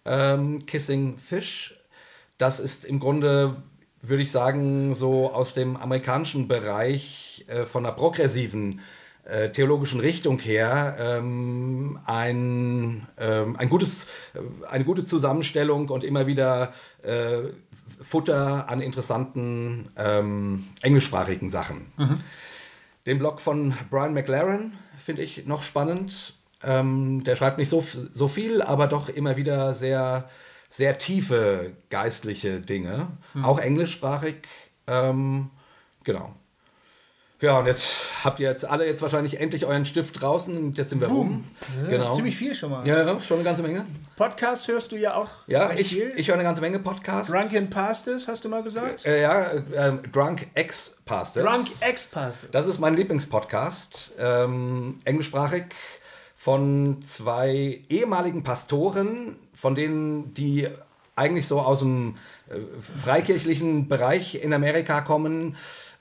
Ähm, 0.06 0.66
Kissing 0.66 1.18
Fish. 1.20 1.80
Das 2.38 2.60
ist 2.60 2.86
im 2.86 3.00
Grunde, 3.00 3.62
würde 4.08 4.24
ich 4.24 4.32
sagen, 4.32 4.96
so 4.96 5.32
aus 5.32 5.54
dem 5.54 5.78
amerikanischen 5.78 6.48
Bereich 6.48 7.46
äh, 7.48 7.66
von 7.66 7.86
einer 7.86 7.96
progressiven 7.96 8.82
äh, 9.26 9.50
theologischen 9.50 10.00
Richtung 10.00 10.40
her 10.40 10.98
ähm, 11.00 12.00
ein, 12.06 13.08
ähm, 13.18 13.56
ein 13.56 13.70
gutes, 13.70 14.08
äh, 14.34 14.68
eine 14.70 14.84
gute 14.84 15.04
Zusammenstellung 15.04 15.90
und 15.90 16.04
immer 16.04 16.28
wieder 16.28 16.74
äh, 17.02 17.50
Futter 18.02 18.70
an 18.70 18.82
interessanten 18.82 19.90
ähm, 19.98 20.68
englischsprachigen 20.82 21.50
Sachen. 21.50 21.88
Den 23.06 23.20
Blog 23.20 23.42
von 23.42 23.76
Brian 23.90 24.14
McLaren 24.14 24.74
finde 25.04 25.22
ich 25.24 25.46
noch 25.46 25.62
spannend. 25.64 26.36
Ähm, 26.64 27.24
der 27.24 27.36
schreibt 27.36 27.58
nicht 27.58 27.70
so, 27.70 27.84
so 28.14 28.28
viel, 28.28 28.62
aber 28.62 28.88
doch 28.88 29.10
immer 29.10 29.38
wieder 29.38 29.74
sehr, 29.74 30.30
sehr 30.76 30.98
tiefe 30.98 31.72
geistliche 31.90 32.60
Dinge. 32.60 33.08
Auch 33.44 33.60
englischsprachig. 33.60 34.36
Ähm, 34.88 35.50
genau. 36.04 36.34
Ja, 37.42 37.60
und 37.60 37.66
jetzt 37.66 37.94
habt 38.24 38.40
ihr 38.40 38.50
jetzt 38.50 38.66
alle 38.66 38.86
jetzt 38.86 39.02
wahrscheinlich 39.02 39.40
endlich 39.40 39.66
euren 39.66 39.86
Stift 39.86 40.22
draußen 40.22 40.58
und 40.58 40.78
jetzt 40.78 40.90
sind 40.90 41.00
wir 41.02 41.08
rum. 41.10 41.46
Genau. 41.90 42.14
Ziemlich 42.14 42.36
viel 42.36 42.56
schon 42.56 42.72
mal. 42.72 42.86
Ja, 42.88 43.06
ja, 43.06 43.20
schon 43.20 43.38
eine 43.38 43.44
ganze 43.44 43.62
Menge. 43.62 43.86
Podcast 44.16 44.68
hörst 44.68 44.92
du 44.92 44.98
ja 44.98 45.16
auch 45.16 45.30
Ja, 45.48 45.72
ich, 45.72 45.90
viel. 45.90 46.14
ich 46.16 46.28
höre 46.28 46.36
eine 46.36 46.44
ganze 46.44 46.62
Menge 46.62 46.80
Podcasts. 46.80 47.32
Drunken 47.32 47.70
Pastors, 47.70 48.28
hast 48.28 48.44
du 48.46 48.50
mal 48.50 48.64
gesagt? 48.64 49.06
Äh, 49.06 49.22
ja, 49.22 49.52
äh, 49.52 49.98
Drunk 50.12 50.48
Ex 50.56 50.96
Pastors. 51.06 51.44
Drunk 51.44 51.68
Ex 51.82 52.08
Pastors. 52.08 52.52
Das 52.52 52.66
ist 52.68 52.80
mein 52.80 52.96
Lieblingspodcast, 52.96 54.14
ähm, 54.18 55.00
englischsprachig 55.04 55.66
von 56.36 57.02
zwei 57.02 57.82
ehemaligen 57.90 58.44
Pastoren, 58.44 59.36
von 59.56 59.76
denen 59.76 60.34
die 60.34 60.68
eigentlich 61.16 61.48
so 61.48 61.60
aus 61.60 61.80
dem 61.80 62.18
äh, 62.50 62.56
freikirchlichen 62.82 63.88
Bereich 63.88 64.36
in 64.44 64.54
Amerika 64.54 65.02
kommen, 65.02 65.56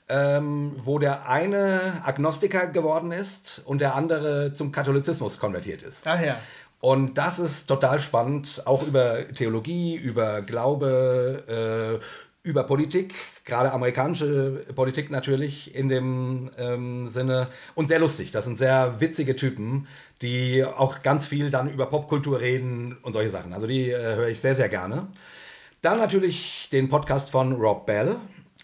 ähm, 0.09 0.73
wo 0.77 0.99
der 0.99 1.27
eine 1.27 2.01
Agnostiker 2.03 2.67
geworden 2.67 3.11
ist 3.11 3.61
und 3.65 3.79
der 3.79 3.95
andere 3.95 4.53
zum 4.53 4.71
Katholizismus 4.71 5.39
konvertiert 5.39 5.81
ist. 5.81 6.05
Ach 6.05 6.21
ja. 6.21 6.37
Und 6.79 7.17
das 7.17 7.39
ist 7.39 7.65
total 7.65 7.99
spannend, 7.99 8.61
auch 8.65 8.83
über 8.83 9.27
Theologie, 9.33 9.95
über 9.95 10.41
Glaube, 10.41 11.99
äh, 12.01 12.05
über 12.47 12.63
Politik, 12.63 13.15
gerade 13.43 13.71
amerikanische 13.71 14.63
Politik 14.75 15.09
natürlich 15.09 15.73
in 15.73 15.89
dem 15.89 16.51
ähm, 16.59 17.09
Sinne. 17.09 17.47
Und 17.73 17.87
sehr 17.87 17.97
lustig. 17.97 18.29
Das 18.29 18.45
sind 18.45 18.59
sehr 18.59 19.01
witzige 19.01 19.35
Typen, 19.35 19.87
die 20.21 20.63
auch 20.63 21.01
ganz 21.03 21.25
viel 21.25 21.51
dann 21.51 21.69
über 21.69 21.87
Popkultur 21.87 22.39
reden 22.39 22.97
und 23.01 23.13
solche 23.13 23.29
Sachen. 23.29 23.53
Also 23.53 23.67
die 23.67 23.91
äh, 23.91 24.15
höre 24.15 24.29
ich 24.29 24.39
sehr, 24.39 24.55
sehr 24.55 24.69
gerne. 24.69 25.07
Dann 25.81 25.97
natürlich 25.97 26.69
den 26.71 26.89
Podcast 26.89 27.29
von 27.29 27.53
Rob 27.53 27.85
Bell. 27.85 28.15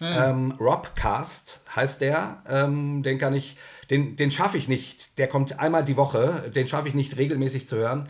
Ähm, 0.01 0.55
Robcast 0.59 1.61
heißt 1.75 2.01
der. 2.01 2.41
Ähm, 2.49 3.03
den 3.03 3.19
kann 3.19 3.35
ich, 3.35 3.57
den, 3.91 4.15
den 4.15 4.31
schaffe 4.31 4.57
ich 4.57 4.67
nicht. 4.67 5.19
Der 5.19 5.27
kommt 5.27 5.59
einmal 5.59 5.85
die 5.85 5.97
Woche. 5.97 6.51
Den 6.55 6.67
schaffe 6.67 6.87
ich 6.87 6.95
nicht 6.95 7.17
regelmäßig 7.17 7.67
zu 7.67 7.75
hören. 7.75 8.09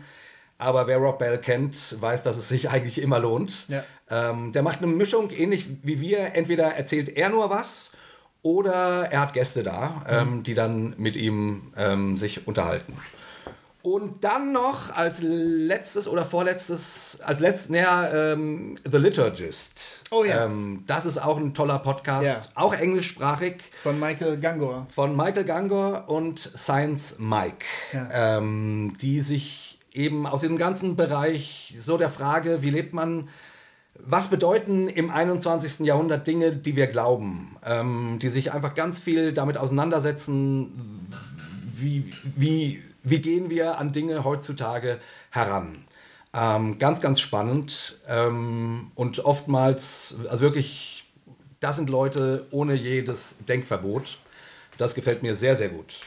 Aber 0.56 0.86
wer 0.86 0.98
Rob 0.98 1.18
Bell 1.18 1.38
kennt, 1.38 2.00
weiß, 2.00 2.22
dass 2.22 2.38
es 2.38 2.48
sich 2.48 2.70
eigentlich 2.70 3.02
immer 3.02 3.18
lohnt. 3.18 3.68
Ja. 3.68 3.84
Ähm, 4.08 4.52
der 4.52 4.62
macht 4.62 4.78
eine 4.78 4.86
Mischung, 4.86 5.30
ähnlich 5.30 5.66
wie 5.82 6.00
wir. 6.00 6.34
Entweder 6.34 6.74
erzählt 6.74 7.10
er 7.10 7.28
nur 7.28 7.50
was 7.50 7.92
oder 8.42 9.10
er 9.10 9.20
hat 9.20 9.34
Gäste 9.34 9.62
da, 9.62 10.04
ähm, 10.08 10.42
die 10.42 10.54
dann 10.54 10.94
mit 10.98 11.16
ihm 11.16 11.72
ähm, 11.76 12.16
sich 12.16 12.46
unterhalten. 12.46 12.96
Und 13.82 14.22
dann 14.22 14.52
noch 14.52 14.94
als 14.94 15.18
letztes 15.22 16.06
oder 16.06 16.24
vorletztes, 16.24 17.18
als 17.22 17.40
letztes, 17.40 17.68
naja, 17.70 18.32
ähm, 18.32 18.76
The 18.88 18.98
Liturgist. 18.98 19.80
Oh 20.12 20.22
ja. 20.24 20.44
Ähm, 20.44 20.84
das 20.86 21.04
ist 21.04 21.18
auch 21.18 21.36
ein 21.36 21.52
toller 21.52 21.80
Podcast, 21.80 22.24
Ja. 22.26 22.40
auch 22.54 22.74
englischsprachig 22.74 23.56
Von 23.76 23.98
Michael 23.98 24.38
Gangor. 24.38 24.86
von 24.88 25.16
Michael 25.16 25.44
Gangor 25.44 26.04
und 26.08 26.52
Science 26.56 27.16
Mike, 27.18 27.66
Ja. 27.92 28.36
ähm, 28.38 28.92
die 29.00 29.20
sich 29.20 29.80
eben 29.92 30.26
aus 30.28 30.42
diesem 30.42 30.58
ganzen 30.58 30.94
Bereich 30.94 31.74
so 31.80 31.98
der 31.98 32.08
Frage, 32.08 32.62
wie 32.62 32.70
lebt 32.70 32.94
man, 32.94 33.28
was 33.94 34.28
bedeuten 34.28 34.88
im 34.88 35.10
21. 35.10 35.80
Jahrhundert 35.86 36.26
Dinge, 36.28 36.52
die 36.52 36.76
wir 36.76 36.86
glauben, 36.86 37.56
ähm, 37.64 38.18
die 38.22 38.28
sich 38.28 38.52
einfach 38.52 38.74
ganz 38.74 39.00
viel 39.00 39.32
damit 39.32 39.58
auseinandersetzen, 39.58 41.08
wie, 41.76 42.12
wie, 42.36 42.82
wie 43.02 43.20
gehen 43.20 43.50
wir 43.50 43.78
an 43.78 43.92
Dinge 43.92 44.24
heutzutage 44.24 44.98
heran. 45.30 45.84
Ähm, 46.34 46.78
ganz, 46.78 47.00
ganz 47.00 47.20
spannend 47.20 47.98
ähm, 48.08 48.90
und 48.94 49.24
oftmals, 49.24 50.14
also 50.30 50.42
wirklich, 50.42 51.04
das 51.60 51.76
sind 51.76 51.90
Leute 51.90 52.46
ohne 52.50 52.74
jedes 52.74 53.36
Denkverbot. 53.46 54.18
Das 54.78 54.94
gefällt 54.94 55.22
mir 55.22 55.34
sehr, 55.34 55.56
sehr 55.56 55.68
gut. 55.68 56.00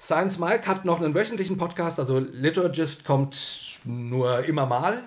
Science 0.00 0.38
Mike 0.38 0.68
hat 0.68 0.84
noch 0.84 1.00
einen 1.00 1.14
wöchentlichen 1.14 1.58
Podcast, 1.58 1.98
also 1.98 2.20
Liturgist 2.20 3.04
kommt 3.04 3.80
nur 3.84 4.44
immer 4.44 4.66
mal. 4.66 5.02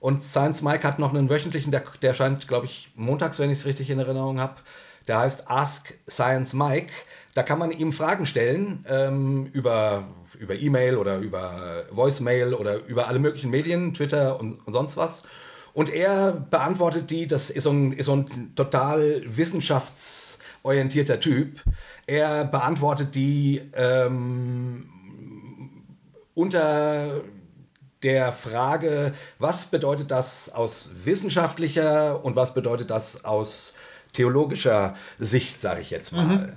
Und 0.00 0.22
Science 0.22 0.62
Mike 0.62 0.82
hat 0.82 0.98
noch 0.98 1.14
einen 1.14 1.28
wöchentlichen, 1.28 1.70
der, 1.70 1.84
der 2.02 2.14
scheint, 2.14 2.48
glaube 2.48 2.66
ich, 2.66 2.90
montags, 2.96 3.38
wenn 3.38 3.50
ich 3.50 3.58
es 3.58 3.66
richtig 3.66 3.90
in 3.90 3.98
Erinnerung 3.98 4.40
habe. 4.40 4.56
Der 5.06 5.18
heißt 5.18 5.48
Ask 5.48 5.94
Science 6.08 6.54
Mike. 6.54 6.92
Da 7.34 7.42
kann 7.42 7.58
man 7.58 7.70
ihm 7.70 7.92
Fragen 7.92 8.26
stellen 8.26 8.84
ähm, 8.88 9.46
über, 9.52 10.04
über 10.40 10.54
E-Mail 10.54 10.96
oder 10.96 11.18
über 11.18 11.84
Voicemail 11.90 12.54
oder 12.54 12.84
über 12.86 13.08
alle 13.08 13.18
möglichen 13.18 13.50
Medien, 13.50 13.92
Twitter 13.94 14.40
und, 14.40 14.54
und 14.66 14.72
sonst 14.72 14.96
was. 14.96 15.22
Und 15.72 15.88
er 15.88 16.32
beantwortet 16.32 17.10
die, 17.10 17.28
das 17.28 17.50
ist 17.50 17.64
so 17.64 17.70
ein, 17.70 17.92
ist 17.92 18.06
so 18.06 18.16
ein 18.16 18.54
total 18.56 19.22
wissenschaftsorientierter 19.26 21.20
Typ. 21.20 21.62
Er 22.06 22.44
beantwortet 22.44 23.14
die 23.14 23.60
ähm, 23.74 24.88
unter 26.34 27.20
der 28.02 28.32
Frage, 28.32 29.12
was 29.38 29.66
bedeutet 29.66 30.10
das 30.10 30.52
aus 30.52 30.90
wissenschaftlicher 31.04 32.24
und 32.24 32.34
was 32.34 32.54
bedeutet 32.54 32.90
das 32.90 33.24
aus 33.24 33.74
theologischer 34.12 34.96
Sicht, 35.18 35.60
sage 35.60 35.82
ich 35.82 35.90
jetzt 35.90 36.12
mal. 36.12 36.56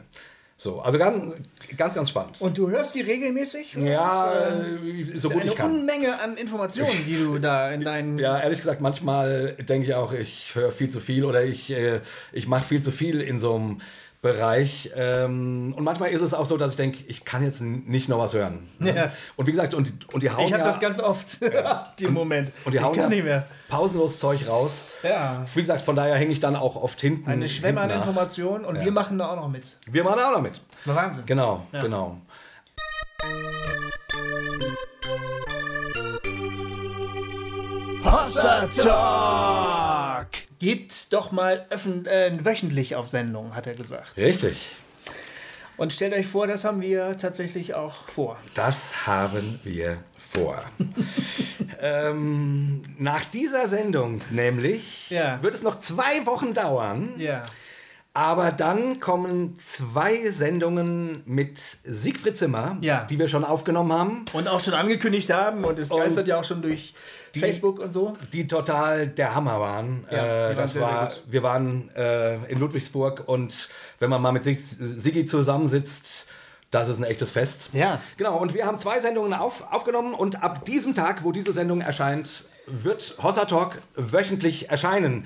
So, 0.64 0.80
also 0.80 0.98
ganz, 0.98 1.36
ganz, 1.76 1.94
ganz 1.94 2.08
spannend. 2.08 2.40
Und 2.40 2.58
du 2.58 2.70
hörst 2.70 2.96
die 2.96 3.02
regelmäßig? 3.02 3.74
Ja, 3.74 4.34
Das, 4.50 4.66
äh, 4.66 5.02
äh, 5.02 5.20
so 5.20 5.30
gut 5.30 5.42
eine 5.42 5.52
ich 5.52 5.58
kann. 5.58 5.72
Unmenge 5.80 6.22
an 6.22 6.38
Informationen, 6.38 7.04
die 7.06 7.18
du 7.18 7.38
da 7.38 7.70
in 7.72 7.82
deinen. 7.82 8.18
Ja, 8.18 8.40
ehrlich 8.40 8.60
gesagt, 8.60 8.80
manchmal 8.80 9.58
denke 9.60 9.88
ich 9.88 9.94
auch, 9.94 10.14
ich 10.14 10.56
höre 10.56 10.72
viel 10.72 10.88
zu 10.88 11.02
viel 11.02 11.26
oder 11.26 11.44
ich, 11.44 11.70
äh, 11.70 12.00
ich 12.32 12.48
mache 12.48 12.64
viel 12.64 12.82
zu 12.82 12.92
viel 12.92 13.20
in 13.20 13.40
so 13.40 13.56
einem 13.56 13.82
Bereich. 14.24 14.90
Ähm, 14.96 15.74
und 15.78 15.84
manchmal 15.84 16.10
ist 16.12 16.22
es 16.22 16.34
auch 16.34 16.46
so, 16.46 16.56
dass 16.58 16.72
ich 16.72 16.78
denke, 16.78 17.04
ich 17.08 17.26
kann 17.26 17.44
jetzt 17.44 17.62
nicht 17.62 18.08
noch 18.08 18.18
was 18.20 18.34
hören. 18.34 18.70
ne? 18.80 18.96
Ja. 18.96 19.12
Und 19.36 19.46
wie 19.48 19.52
gesagt, 19.52 19.74
und, 19.74 19.92
und 20.14 20.24
die 20.24 20.32
hauen 20.32 20.46
ich 20.48 20.54
habe 20.54 20.62
ja, 20.64 20.68
das 20.68 20.80
ganz 20.80 21.00
oft, 21.02 21.40
den 22.00 22.14
Moment. 22.14 22.52
und 22.64 22.72
die 22.72 22.78
ich 22.78 22.84
hauen 22.84 22.94
kann 22.94 23.04
ja 23.04 23.10
nicht 23.10 23.26
mehr. 23.26 23.46
pausenlos 23.68 24.20
Zeug 24.20 24.40
raus. 24.48 24.94
Ja. 25.04 25.44
Wie 25.54 25.60
gesagt, 25.60 25.82
von 25.82 25.98
daher 25.98 26.16
hänge 26.16 26.32
ich 26.32 26.40
dann 26.40 26.56
auch 26.56 26.78
oft 26.78 27.00
hinten. 27.02 27.30
Eine 27.30 27.48
Schwemme 27.50 27.82
an. 27.82 27.90
Informationen 27.90 28.64
und 28.64 28.82
wir 28.84 28.92
machen 28.94 29.18
da 29.18 29.28
auch 29.30 29.36
noch 29.36 29.50
mit. 29.50 29.78
Wir 29.92 30.06
machen 30.06 30.20
auch 30.22 30.32
noch 30.32 30.42
mit. 30.42 30.62
Wahnsinn. 30.86 31.24
Genau, 31.26 31.68
Ja. 31.74 31.82
genau. 31.82 32.18
Hossa 38.04 38.68
Talk! 38.68 40.53
Geht 40.64 41.12
doch 41.12 41.34
mal 41.34 41.66
äh, 41.72 42.32
wöchentlich 42.46 42.96
auf 42.96 43.10
Sendung, 43.10 43.54
hat 43.54 43.68
er 43.68 43.74
gesagt. 43.74 44.18
Richtig. 44.18 44.78
Und 45.76 45.92
stellt 45.92 46.14
euch 46.14 46.26
vor, 46.26 46.48
das 46.48 46.64
haben 46.64 46.80
wir 46.80 47.18
tatsächlich 47.18 47.74
auch 47.74 48.08
vor. 48.08 48.38
Das 48.54 49.06
haben 49.06 49.60
wir 49.66 49.98
vor. 50.18 50.64
ähm, 51.82 52.82
nach 52.98 53.26
dieser 53.26 53.68
Sendung 53.68 54.22
nämlich 54.32 55.10
Ja. 55.10 55.44
wird 55.44 55.54
es 55.54 55.64
noch 55.64 55.80
zwei 55.80 56.26
Wochen 56.26 56.54
dauern. 56.54 57.10
Ja. 57.18 57.44
Aber 58.16 58.52
dann 58.52 59.00
kommen 59.00 59.58
zwei 59.58 60.30
Sendungen 60.30 61.24
mit 61.26 61.60
Siegfried 61.84 62.38
Zimmer, 62.38 62.78
Ja. 62.82 63.06
die 63.06 63.18
wir 63.18 63.28
schon 63.28 63.44
aufgenommen 63.44 63.92
haben, 63.92 64.26
Und 64.34 64.48
auch 64.48 64.60
schon 64.60 64.76
angekündigt 64.76 65.34
haben 65.34 65.64
und 65.66 65.80
es 65.80 65.90
geistert 65.90 66.28
ja 66.28 66.40
auch 66.40 66.44
schon 66.44 66.62
durch 66.62 66.94
Facebook 67.36 67.80
und 67.80 67.92
so. 67.92 68.16
die 68.32 68.46
total 68.48 69.08
der 69.08 69.34
Hammer 69.34 69.60
waren. 69.60 70.06
Ja, 70.12 70.48
die 70.50 70.54
äh, 70.54 70.56
das 70.56 70.74
sehr, 70.74 70.84
sehr 70.86 70.92
war, 70.96 71.08
gut. 71.10 71.24
wir 71.26 71.42
waren 71.42 71.90
äh, 71.96 72.36
in 72.52 72.60
Ludwigsburg 72.60 73.24
und 73.26 73.70
wenn 73.98 74.12
man 74.12 74.22
mal 74.22 74.32
mit 74.32 74.44
Sig 74.44 74.60
Siggi 74.62 75.26
zusammensitzt, 75.26 76.28
das 76.70 76.90
ist 76.90 77.00
ein 77.00 77.06
echtes 77.06 77.32
Fest. 77.32 77.70
Ja. 77.74 78.00
Genau, 78.18 78.38
und 78.38 78.54
wir 78.54 78.68
haben 78.68 78.78
zwei 78.78 79.00
Sendungen 79.00 79.34
auf, 79.34 79.72
aufgenommen 79.72 80.14
und 80.14 80.44
ab 80.44 80.66
diesem 80.66 80.94
Tag, 80.94 81.24
wo 81.24 81.32
diese 81.32 81.52
Sendung 81.52 81.82
erscheint, 81.82 82.46
wird 82.68 83.16
Hossa 83.24 83.46
Talk 83.46 83.82
wöchentlich 83.96 84.70
erscheinen. 84.70 85.26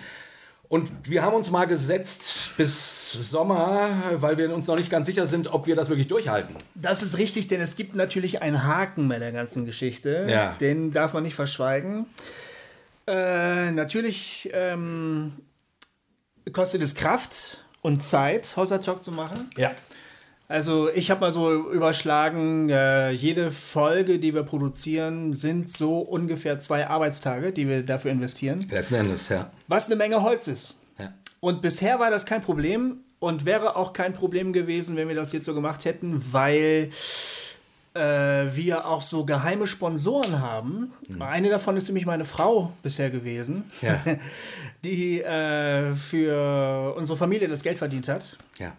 Und 0.70 1.10
wir 1.10 1.22
haben 1.22 1.34
uns 1.34 1.50
mal 1.50 1.66
gesetzt 1.66 2.52
bis 2.58 3.14
Sommer, 3.14 3.90
weil 4.20 4.38
wir 4.38 4.54
uns 4.54 4.68
noch 4.68 4.76
nicht 4.76 4.90
ganz 4.90 5.08
sicher 5.08 5.26
sind, 5.26 5.48
ob 5.54 5.66
wir 5.66 5.76
das 5.78 5.88
wirklich 5.88 6.08
durchhalten. 6.08 6.56
Das 6.76 7.02
ist 7.02 7.18
richtig, 7.18 7.48
denn 7.48 7.62
es 7.62 7.78
gibt 7.78 7.96
natürlich 7.96 8.42
einen 8.42 8.66
Haken 8.66 9.08
bei 9.08 9.18
der 9.18 9.32
ganzen 9.32 9.66
Geschichte. 9.66 10.28
Ja. 10.30 10.56
Den 10.60 10.92
darf 10.92 11.14
man 11.14 11.24
nicht 11.24 11.36
verschweigen. 11.36 12.06
Äh, 13.08 13.72
natürlich 13.72 14.50
ähm, 14.52 15.34
kostet 16.52 16.82
es 16.82 16.96
Kraft 16.96 17.64
und 17.82 18.04
Zeit, 18.04 18.58
Hossa 18.58 18.80
Talk 18.80 19.02
zu 19.02 19.14
machen. 19.14 19.50
Ja. 19.56 19.72
Also 20.50 20.90
ich 20.90 21.12
habe 21.12 21.22
mal 21.22 21.32
so 21.32 21.72
überschlagen, 21.72 22.70
äh, 22.70 23.12
jede 23.12 23.52
Folge, 23.52 24.18
die 24.18 24.34
wir 24.34 24.44
produzieren, 24.44 25.34
sind 25.34 25.70
so 25.70 26.00
ungefähr 26.00 26.58
zwei 26.60 26.88
Arbeitstage, 26.88 27.52
die 27.52 27.68
wir 27.68 27.84
dafür 27.84 28.12
investieren. 28.12 28.66
Letzten 28.70 28.96
Endes, 28.96 29.28
ja. 29.28 29.50
Was 29.68 29.88
eine 29.88 29.98
Menge 29.98 30.24
Holz 30.24 30.48
ist. 30.48 30.78
ja. 31.00 31.14
Und 31.42 31.62
bisher 31.62 32.00
war 32.00 32.12
das 32.12 32.26
kein 32.26 32.40
Problem 32.42 33.00
und 33.20 33.46
wäre 33.46 33.76
auch 33.76 33.92
kein 33.92 34.14
Problem 34.14 34.54
gewesen, 34.54 34.96
wenn 34.96 35.10
wir 35.10 35.16
das 35.16 35.34
jetzt 35.34 35.44
so 35.46 35.54
gemacht 35.54 35.84
hätten, 35.84 36.24
weil 36.32 36.90
äh, 37.94 38.00
wir 38.00 38.86
auch 38.88 39.02
so 39.02 39.26
geheime 39.26 39.68
Sponsoren 39.68 40.40
haben. 40.40 40.94
Eine 41.20 41.50
davon 41.50 41.76
ist 41.76 41.88
nämlich 41.90 42.06
meine 42.06 42.26
Frau 42.26 42.72
bisher 42.84 43.10
gewesen, 43.10 43.66
Ja. 43.82 44.00
die 44.86 45.22
äh, 45.22 45.94
für 45.94 46.94
unsere 46.96 47.18
Familie 47.18 47.50
das 47.50 47.64
Geld 47.64 47.78
verdient 47.80 48.08
hat. 48.08 48.38
ja. 48.60 48.72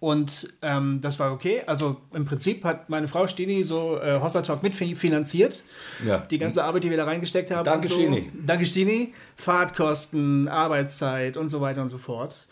Und 0.00 0.48
ähm, 0.62 1.00
das 1.00 1.18
war 1.18 1.32
okay. 1.32 1.62
Also 1.66 2.00
im 2.12 2.24
Prinzip 2.24 2.64
hat 2.64 2.88
meine 2.88 3.08
Frau 3.08 3.26
Stini 3.26 3.64
so 3.64 3.98
äh, 4.00 4.20
Hossa 4.20 4.42
Talk 4.42 4.62
mitfinanziert. 4.62 5.62
Ja. 6.04 6.18
Die 6.18 6.38
ganze 6.38 6.64
Arbeit, 6.64 6.84
die 6.84 6.90
wir 6.90 6.96
da 6.96 7.04
reingesteckt 7.04 7.50
haben. 7.50 7.64
Danke, 7.64 7.88
so. 7.88 7.94
Stini. 7.94 8.30
Danke, 8.46 8.66
Stini. 8.66 9.12
Fahrtkosten, 9.36 10.48
Arbeitszeit 10.48 11.36
und 11.36 11.48
so 11.48 11.60
weiter 11.60 11.82
und 11.82 11.88
so 11.88 11.98
fort. 11.98 12.46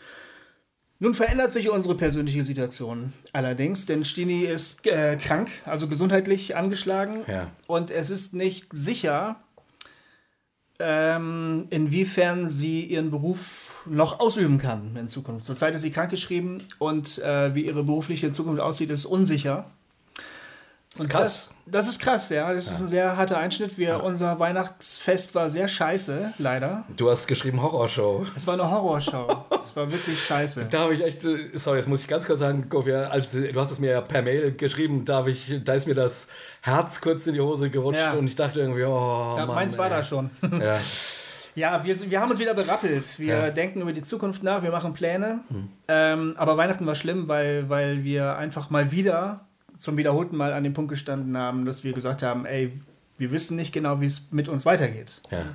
Nun 0.99 1.13
verändert 1.13 1.51
sich 1.51 1.69
unsere 1.69 1.95
persönliche 1.95 2.43
Situation 2.45 3.11
allerdings, 3.33 3.85
denn 3.85 4.05
Stini 4.05 4.43
ist 4.43 4.87
äh, 4.87 5.17
krank, 5.17 5.49
also 5.65 5.87
gesundheitlich 5.87 6.55
angeschlagen. 6.55 7.23
Ja. 7.27 7.51
Und 7.67 7.91
es 7.91 8.09
ist 8.09 8.33
nicht 8.33 8.67
sicher, 8.71 9.35
ähm, 10.83 11.65
inwiefern 11.69 12.47
sie 12.47 12.85
ihren 12.85 13.09
Beruf 13.11 13.83
noch 13.85 14.19
ausüben 14.19 14.57
kann 14.57 14.95
in 14.97 15.07
Zukunft. 15.07 15.45
Zurzeit 15.45 15.73
ist 15.73 15.81
sie 15.81 15.91
krankgeschrieben 15.91 16.61
und 16.79 17.19
äh, 17.19 17.55
wie 17.55 17.65
ihre 17.65 17.83
berufliche 17.83 18.31
Zukunft 18.31 18.61
aussieht, 18.61 18.89
ist 18.89 19.05
unsicher. 19.05 19.71
Ist 20.95 21.09
krass. 21.09 21.49
Das, 21.65 21.85
das 21.85 21.87
ist 21.87 21.99
krass, 21.99 22.29
ja. 22.29 22.53
Das 22.53 22.67
ist 22.69 22.81
ein 22.81 22.87
sehr 22.87 23.15
harter 23.17 23.37
Einschnitt. 23.37 23.77
Wir, 23.77 24.03
Unser 24.03 24.39
Weihnachtsfest 24.39 25.33
war 25.35 25.49
sehr 25.49 25.67
scheiße, 25.67 26.33
leider. 26.37 26.83
Du 26.95 27.09
hast 27.09 27.27
geschrieben 27.27 27.61
Horrorshow. 27.61 28.25
Es 28.35 28.45
war 28.47 28.53
eine 28.55 28.69
Horrorshow. 28.69 29.45
Es 29.63 29.75
war 29.77 29.89
wirklich 29.91 30.21
scheiße. 30.23 30.65
Da 30.69 30.79
habe 30.81 30.93
ich 30.93 31.01
echt, 31.03 31.21
sorry, 31.53 31.77
das 31.77 31.87
muss 31.87 32.01
ich 32.01 32.07
ganz 32.07 32.25
kurz 32.25 32.39
sagen, 32.39 32.67
Goffia, 32.69 33.03
als 33.03 33.31
du 33.31 33.53
hast 33.59 33.71
es 33.71 33.79
mir 33.79 33.91
ja 33.91 34.01
per 34.01 34.21
Mail 34.21 34.51
geschrieben, 34.53 35.05
da, 35.05 35.25
ich, 35.25 35.61
da 35.63 35.73
ist 35.73 35.87
mir 35.87 35.95
das 35.95 36.27
Herz 36.61 36.99
kurz 36.99 37.25
in 37.27 37.33
die 37.33 37.39
Hose 37.41 37.69
gerutscht 37.69 37.99
Ja. 37.99 38.11
und 38.13 38.27
ich 38.27 38.35
dachte 38.35 38.59
irgendwie, 38.59 38.83
oh 38.83 39.35
Ja, 39.37 39.45
Mann, 39.45 39.55
meins 39.55 39.77
war 39.77 39.85
ey. 39.85 39.91
da 39.91 40.03
schon. 40.03 40.29
Ja. 40.61 40.79
Ja, 41.55 41.85
wir, 41.85 42.09
wir 42.09 42.19
haben 42.19 42.31
uns 42.31 42.39
wieder 42.39 42.55
berappelt. 42.55 43.19
Wir 43.19 43.35
Ja. 43.37 43.49
denken 43.51 43.81
über 43.81 43.93
die 43.93 44.01
Zukunft 44.01 44.41
nach, 44.41 44.63
wir 44.63 44.71
machen 44.71 44.93
Pläne. 44.93 45.41
Ähm, 45.87 46.33
aber 46.37 46.57
Weihnachten 46.57 46.87
war 46.87 46.95
schlimm, 46.95 47.27
weil, 47.27 47.69
weil 47.69 48.03
wir 48.03 48.37
einfach 48.37 48.71
mal 48.71 48.91
wieder 48.91 49.41
zum 49.77 49.97
wiederholten 49.97 50.35
Mal 50.37 50.53
an 50.53 50.63
dem 50.63 50.73
Punkt 50.73 50.89
gestanden 50.89 51.37
haben, 51.37 51.65
dass 51.65 51.83
wir 51.83 51.93
gesagt 51.93 52.23
haben, 52.23 52.45
ey, 52.45 52.71
wir 53.17 53.31
wissen 53.31 53.55
nicht 53.55 53.71
genau, 53.71 54.01
wie 54.01 54.07
es 54.07 54.31
mit 54.31 54.49
uns 54.49 54.65
weitergeht. 54.65 55.21
Ja, 55.29 55.37
ja. 55.37 55.45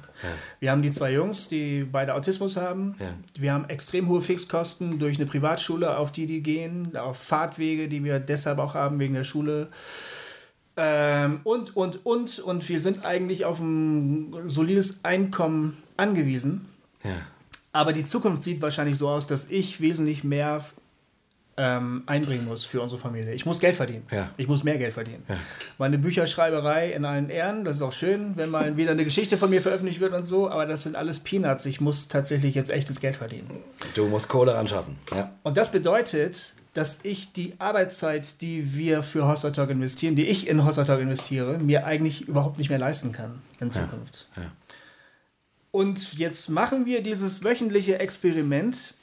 Wir 0.60 0.70
haben 0.70 0.82
die 0.82 0.90
zwei 0.90 1.12
Jungs, 1.12 1.48
die 1.48 1.84
beide 1.84 2.14
Autismus 2.14 2.56
haben. 2.56 2.94
Ja. 3.00 3.06
Wir 3.38 3.52
haben 3.52 3.68
extrem 3.68 4.08
hohe 4.08 4.20
Fixkosten 4.20 4.98
durch 4.98 5.16
eine 5.16 5.26
Privatschule, 5.26 5.96
auf 5.96 6.12
die 6.12 6.26
die 6.26 6.42
gehen, 6.42 6.96
auf 6.96 7.18
Fahrtwege, 7.18 7.88
die 7.88 8.04
wir 8.04 8.20
deshalb 8.20 8.58
auch 8.58 8.74
haben 8.74 9.00
wegen 9.00 9.14
der 9.14 9.24
Schule. 9.24 9.68
Ähm, 10.76 11.40
und, 11.42 11.76
und, 11.76 12.06
und. 12.06 12.38
Und 12.38 12.68
wir 12.68 12.80
sind 12.80 13.04
eigentlich 13.04 13.44
auf 13.44 13.58
ein 13.60 14.48
solides 14.48 15.00
Einkommen 15.02 15.76
angewiesen. 15.96 16.66
Aber 17.72 17.92
die 17.92 18.04
Zukunft 18.04 18.42
sieht 18.42 18.62
wahrscheinlich 18.62 18.98
so 18.98 19.08
aus, 19.08 19.26
dass 19.26 19.50
ich 19.50 19.80
wesentlich 19.80 20.24
mehr 20.24 20.64
ähm, 21.58 22.04
einbringen 22.06 22.46
muss 22.46 22.64
für 22.64 22.80
unsere 22.80 23.00
Familie. 23.00 23.34
Ich 23.34 23.44
muss 23.44 23.58
Geld 23.60 23.76
verdienen. 23.76 24.06
Ja. 24.10 24.30
Ich 24.36 24.46
muss 24.46 24.64
mehr 24.64 24.78
Geld 24.78 24.94
verdienen. 24.94 25.24
Meine 25.76 25.98
Bücherschreiberei 25.98 26.92
in 26.92 27.04
allen 27.04 27.28
Ehren, 27.28 27.64
das 27.64 27.76
ist 27.76 27.82
auch 27.82 27.92
schön, 27.92 28.36
wenn 28.36 28.50
mal 28.50 28.76
wieder 28.76 28.92
eine 28.92 29.04
Geschichte 29.04 29.36
von 29.36 29.50
mir 29.50 29.60
veröffentlicht 29.60 30.00
wird 30.00 30.14
und 30.14 30.22
so, 30.22 30.48
aber 30.48 30.66
das 30.66 30.84
sind 30.84 30.96
alles 30.96 31.18
Peanuts. 31.18 31.66
Ich 31.66 31.80
muss 31.80 32.08
tatsächlich 32.08 32.54
jetzt 32.54 32.70
echtes 32.70 33.00
Geld 33.00 33.16
verdienen. 33.16 33.50
Du 33.94 34.06
musst 34.06 34.28
Kohle 34.28 34.56
anschaffen. 34.56 34.96
Ja. 35.14 35.32
Und 35.42 35.56
das 35.56 35.70
bedeutet, 35.72 36.54
dass 36.74 37.00
ich 37.02 37.32
die 37.32 37.54
Arbeitszeit, 37.58 38.40
die 38.40 38.76
wir 38.76 39.02
für 39.02 39.26
Hossertalk 39.26 39.70
investieren, 39.70 40.14
die 40.14 40.26
ich 40.26 40.46
in 40.46 40.64
Hossertalk 40.64 41.00
investiere, 41.00 41.58
mir 41.58 41.84
eigentlich 41.84 42.28
überhaupt 42.28 42.58
nicht 42.58 42.70
mehr 42.70 42.78
leisten 42.78 43.10
kann 43.10 43.42
in 43.58 43.70
Zukunft. 43.70 44.28
ja. 44.36 44.52
Und 45.70 46.14
jetzt 46.18 46.48
machen 46.48 46.86
wir 46.86 47.02
dieses 47.02 47.44
wöchentliche 47.44 47.98
Experiment. 47.98 48.94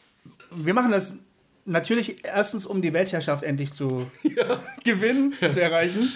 Wir 0.55 0.73
machen 0.73 0.91
das 0.91 1.19
natürlich 1.65 2.23
erstens, 2.23 2.65
um 2.65 2.81
die 2.81 2.93
Weltherrschaft 2.93 3.43
endlich 3.43 3.73
zu 3.73 4.09
gewinnen, 4.83 5.33
zu 5.49 5.61
erreichen. 5.61 6.11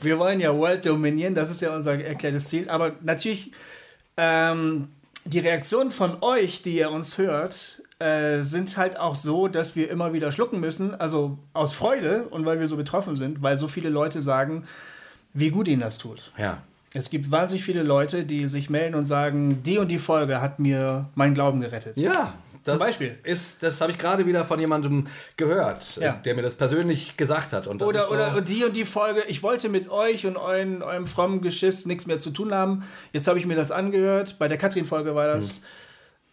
Wir 0.00 0.18
wollen 0.18 0.40
ja 0.40 0.56
World 0.56 0.86
dominieren, 0.86 1.34
das 1.34 1.50
ist 1.50 1.60
ja 1.60 1.74
unser 1.74 2.02
erklärtes 2.02 2.48
Ziel. 2.48 2.68
Aber 2.68 2.96
natürlich 3.02 3.52
ähm, 4.16 4.88
die 5.24 5.38
Reaktionen 5.38 5.90
von 5.90 6.22
euch, 6.22 6.62
die 6.62 6.78
ihr 6.78 6.90
uns 6.90 7.18
hört, 7.18 7.82
äh, 7.98 8.42
sind 8.42 8.76
halt 8.76 8.98
auch 8.98 9.16
so, 9.16 9.48
dass 9.48 9.76
wir 9.76 9.90
immer 9.90 10.12
wieder 10.12 10.32
schlucken 10.32 10.60
müssen. 10.60 10.94
Also 10.94 11.38
aus 11.52 11.72
Freude 11.72 12.24
und 12.28 12.44
weil 12.44 12.60
wir 12.60 12.68
so 12.68 12.76
betroffen 12.76 13.14
sind, 13.14 13.42
weil 13.42 13.56
so 13.56 13.68
viele 13.68 13.88
Leute 13.88 14.22
sagen, 14.22 14.64
wie 15.32 15.50
gut 15.50 15.68
ihnen 15.68 15.80
das 15.80 15.98
tut. 15.98 16.32
ja. 16.38 16.62
Es 16.94 17.10
gibt 17.10 17.30
wahnsinnig 17.30 17.62
viele 17.62 17.82
Leute, 17.82 18.24
die 18.24 18.46
sich 18.46 18.70
melden 18.70 18.94
und 18.94 19.04
sagen, 19.04 19.62
die 19.62 19.76
und 19.76 19.88
die 19.88 19.98
Folge 19.98 20.40
hat 20.40 20.58
mir 20.58 21.10
meinen 21.14 21.34
Glauben 21.34 21.60
gerettet. 21.60 21.98
Ja, 21.98 22.32
das 22.66 22.72
Zum 22.72 22.78
Beispiel. 22.78 23.18
Ist, 23.22 23.62
das 23.62 23.80
habe 23.80 23.92
ich 23.92 23.98
gerade 23.98 24.26
wieder 24.26 24.44
von 24.44 24.58
jemandem 24.58 25.06
gehört, 25.36 25.96
Ja. 25.96 26.12
der 26.12 26.34
mir 26.34 26.42
das 26.42 26.56
persönlich 26.56 27.16
gesagt 27.16 27.52
hat. 27.52 27.66
Und 27.66 27.80
das 27.80 27.88
Oder, 27.88 28.02
so, 28.04 28.14
oder 28.14 28.40
die 28.40 28.64
und 28.64 28.76
die 28.76 28.84
Folge, 28.84 29.24
ich 29.28 29.42
wollte 29.42 29.68
mit 29.68 29.88
euch 29.88 30.26
und 30.26 30.36
euren, 30.36 30.82
eurem 30.82 31.06
frommen 31.06 31.40
Geschiss 31.40 31.86
nichts 31.86 32.06
mehr 32.06 32.18
zu 32.18 32.30
tun 32.30 32.52
haben. 32.52 32.84
Jetzt 33.12 33.28
habe 33.28 33.38
ich 33.38 33.46
mir 33.46 33.56
das 33.56 33.70
angehört. 33.70 34.36
Bei 34.38 34.48
der 34.48 34.58
Katrin-Folge 34.58 35.14
war 35.14 35.28
das. 35.28 35.60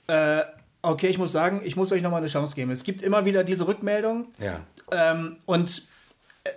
Äh, 0.07 0.41
okay, 0.81 1.07
ich 1.07 1.17
muss 1.17 1.31
sagen, 1.31 1.61
ich 1.63 1.75
muss 1.75 1.91
euch 1.91 2.01
nochmal 2.01 2.19
eine 2.21 2.29
Chance 2.29 2.55
geben. 2.55 2.71
Es 2.71 2.83
gibt 2.83 3.01
immer 3.01 3.25
wieder 3.25 3.43
diese 3.43 3.67
Rückmeldung. 3.67 4.27
Ja. 4.39 4.59
Ähm, 4.91 5.37
und 5.45 5.83
äh, 6.43 6.51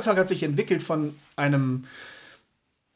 Talk 0.00 0.16
hat 0.18 0.28
sich 0.28 0.42
entwickelt 0.42 0.82
von 0.82 1.14
einem 1.36 1.84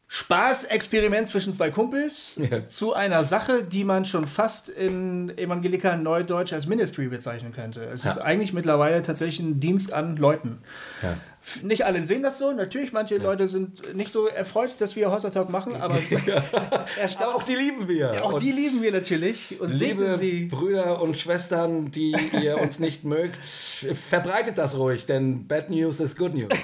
Spaßexperiment 0.07 1.29
zwischen 1.29 1.53
zwei 1.53 1.71
Kumpels 1.71 2.39
Ja. 2.51 2.67
zu 2.67 2.95
einer 2.95 3.25
Sache, 3.25 3.65
die 3.65 3.85
man 3.85 4.05
schon 4.05 4.27
fast 4.27 4.69
in 4.69 5.37
evangelikalen 5.39 6.03
Neudeutsch 6.03 6.53
als 6.53 6.67
Ministry 6.67 7.09
bezeichnen 7.09 7.53
könnte. 7.53 7.85
Es 7.85 8.05
ist 8.05 8.17
Ja. 8.17 8.23
eigentlich 8.23 8.53
mittlerweile 8.53 9.03
tatsächlich 9.03 9.41
ein 9.41 9.61
Dienst 9.61 9.93
an 9.93 10.17
Leuten. 10.17 10.59
Ja. 11.03 11.17
Nicht 11.63 11.85
alle 11.85 12.03
sehen 12.05 12.23
das 12.23 12.39
so. 12.39 12.53
Natürlich, 12.53 12.93
manche 12.95 13.19
Leute 13.19 13.49
sind 13.49 13.95
nicht 13.95 14.11
so 14.11 14.27
erfreut, 14.29 14.81
dass 14.81 14.97
wir 14.97 15.11
Hostile 15.11 15.31
Talk 15.33 15.51
machen, 15.51 15.75
aber 15.81 15.95
es 15.99 17.17
Aber 17.21 17.35
auch 17.35 17.43
die 17.43 17.55
lieben 17.55 17.87
wir. 17.89 18.25
Auch 18.25 18.35
Und 18.35 18.43
die 18.43 18.53
lieben 18.53 18.83
wir 18.83 18.93
natürlich 18.93 19.61
und 19.61 19.71
Liebe 19.73 20.17
sie. 20.17 20.47
Brüder 20.47 21.03
und 21.03 21.19
Schwestern, 21.19 21.91
die 21.91 22.15
ihr 22.41 22.59
uns 22.61 22.79
nicht 22.79 23.05
mögt, 23.05 23.37
verbreitet 23.47 24.57
das 24.59 24.79
ruhig, 24.79 25.05
denn 25.07 25.47
Bad 25.47 25.69
News 25.71 26.01
is 26.01 26.17
Good 26.17 26.35
News. 26.35 26.49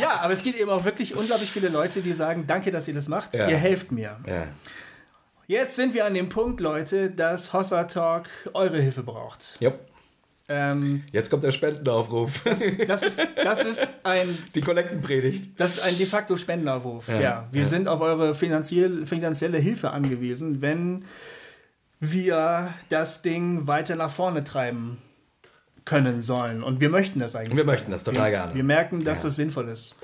Ja, 0.00 0.20
aber 0.20 0.32
es 0.32 0.42
gibt 0.42 0.58
eben 0.58 0.70
auch 0.70 0.84
wirklich 0.84 1.16
unglaublich 1.16 1.50
viele 1.50 1.68
Leute, 1.68 2.02
die 2.02 2.12
sagen, 2.14 2.44
danke, 2.46 2.70
dass 2.70 2.88
ihr 2.88 2.94
das 2.94 3.08
macht. 3.08 3.34
Ja. 3.34 3.48
Ihr 3.48 3.56
helft 3.56 3.92
mir. 3.92 4.18
ja. 4.26 4.46
Jetzt 5.46 5.74
sind 5.74 5.94
wir 5.94 6.04
an 6.04 6.14
dem 6.14 6.28
Punkt, 6.28 6.60
Leute, 6.60 7.10
dass 7.10 7.52
Hossa 7.52 7.82
Talk 7.82 8.28
eure 8.54 8.80
Hilfe 8.80 9.02
braucht. 9.02 9.56
Jupp. 9.58 9.80
Ähm, 10.48 11.02
Jetzt 11.10 11.28
kommt 11.28 11.42
der 11.42 11.50
Spendenaufruf. 11.50 12.42
das, 12.44 12.62
ist, 12.62 12.88
das, 12.88 13.02
ist, 13.02 13.26
das, 13.36 13.64
ist 13.64 13.90
ein, 14.04 14.38
Die 14.54 14.60
Kollektenpredigt. 14.60 15.58
das 15.60 15.76
ist 15.76 15.82
ein 15.82 15.98
de 15.98 16.06
facto 16.06 16.36
Spendenaufruf. 16.36 17.08
Ja, 17.08 17.20
Ja, 17.20 17.48
wir 17.50 17.62
ja. 17.62 17.66
sind 17.68 17.88
auf 17.88 18.00
eure 18.00 18.34
finanziell, 18.34 19.06
finanzielle 19.06 19.58
Hilfe 19.58 19.90
angewiesen, 19.90 20.60
wenn 20.62 21.04
wir 22.00 22.72
das 22.88 23.22
Ding 23.22 23.66
weiter 23.66 23.94
nach 23.96 24.10
vorne 24.10 24.42
treiben 24.44 24.98
können 25.84 26.20
sollen. 26.20 26.62
Und 26.62 26.80
wir 26.80 26.88
möchten 26.90 27.18
das 27.18 27.36
eigentlich. 27.36 27.56
Wir 27.56 27.64
möchten 27.64 27.90
das 27.90 28.02
total 28.04 28.24
wir, 28.26 28.30
gerne. 28.30 28.54
Wir 28.54 28.64
merken, 28.64 29.04
dass 29.04 29.22
Ja. 29.22 29.28
das 29.28 29.36
sinnvoll 29.36 29.68
ist. 29.68 29.96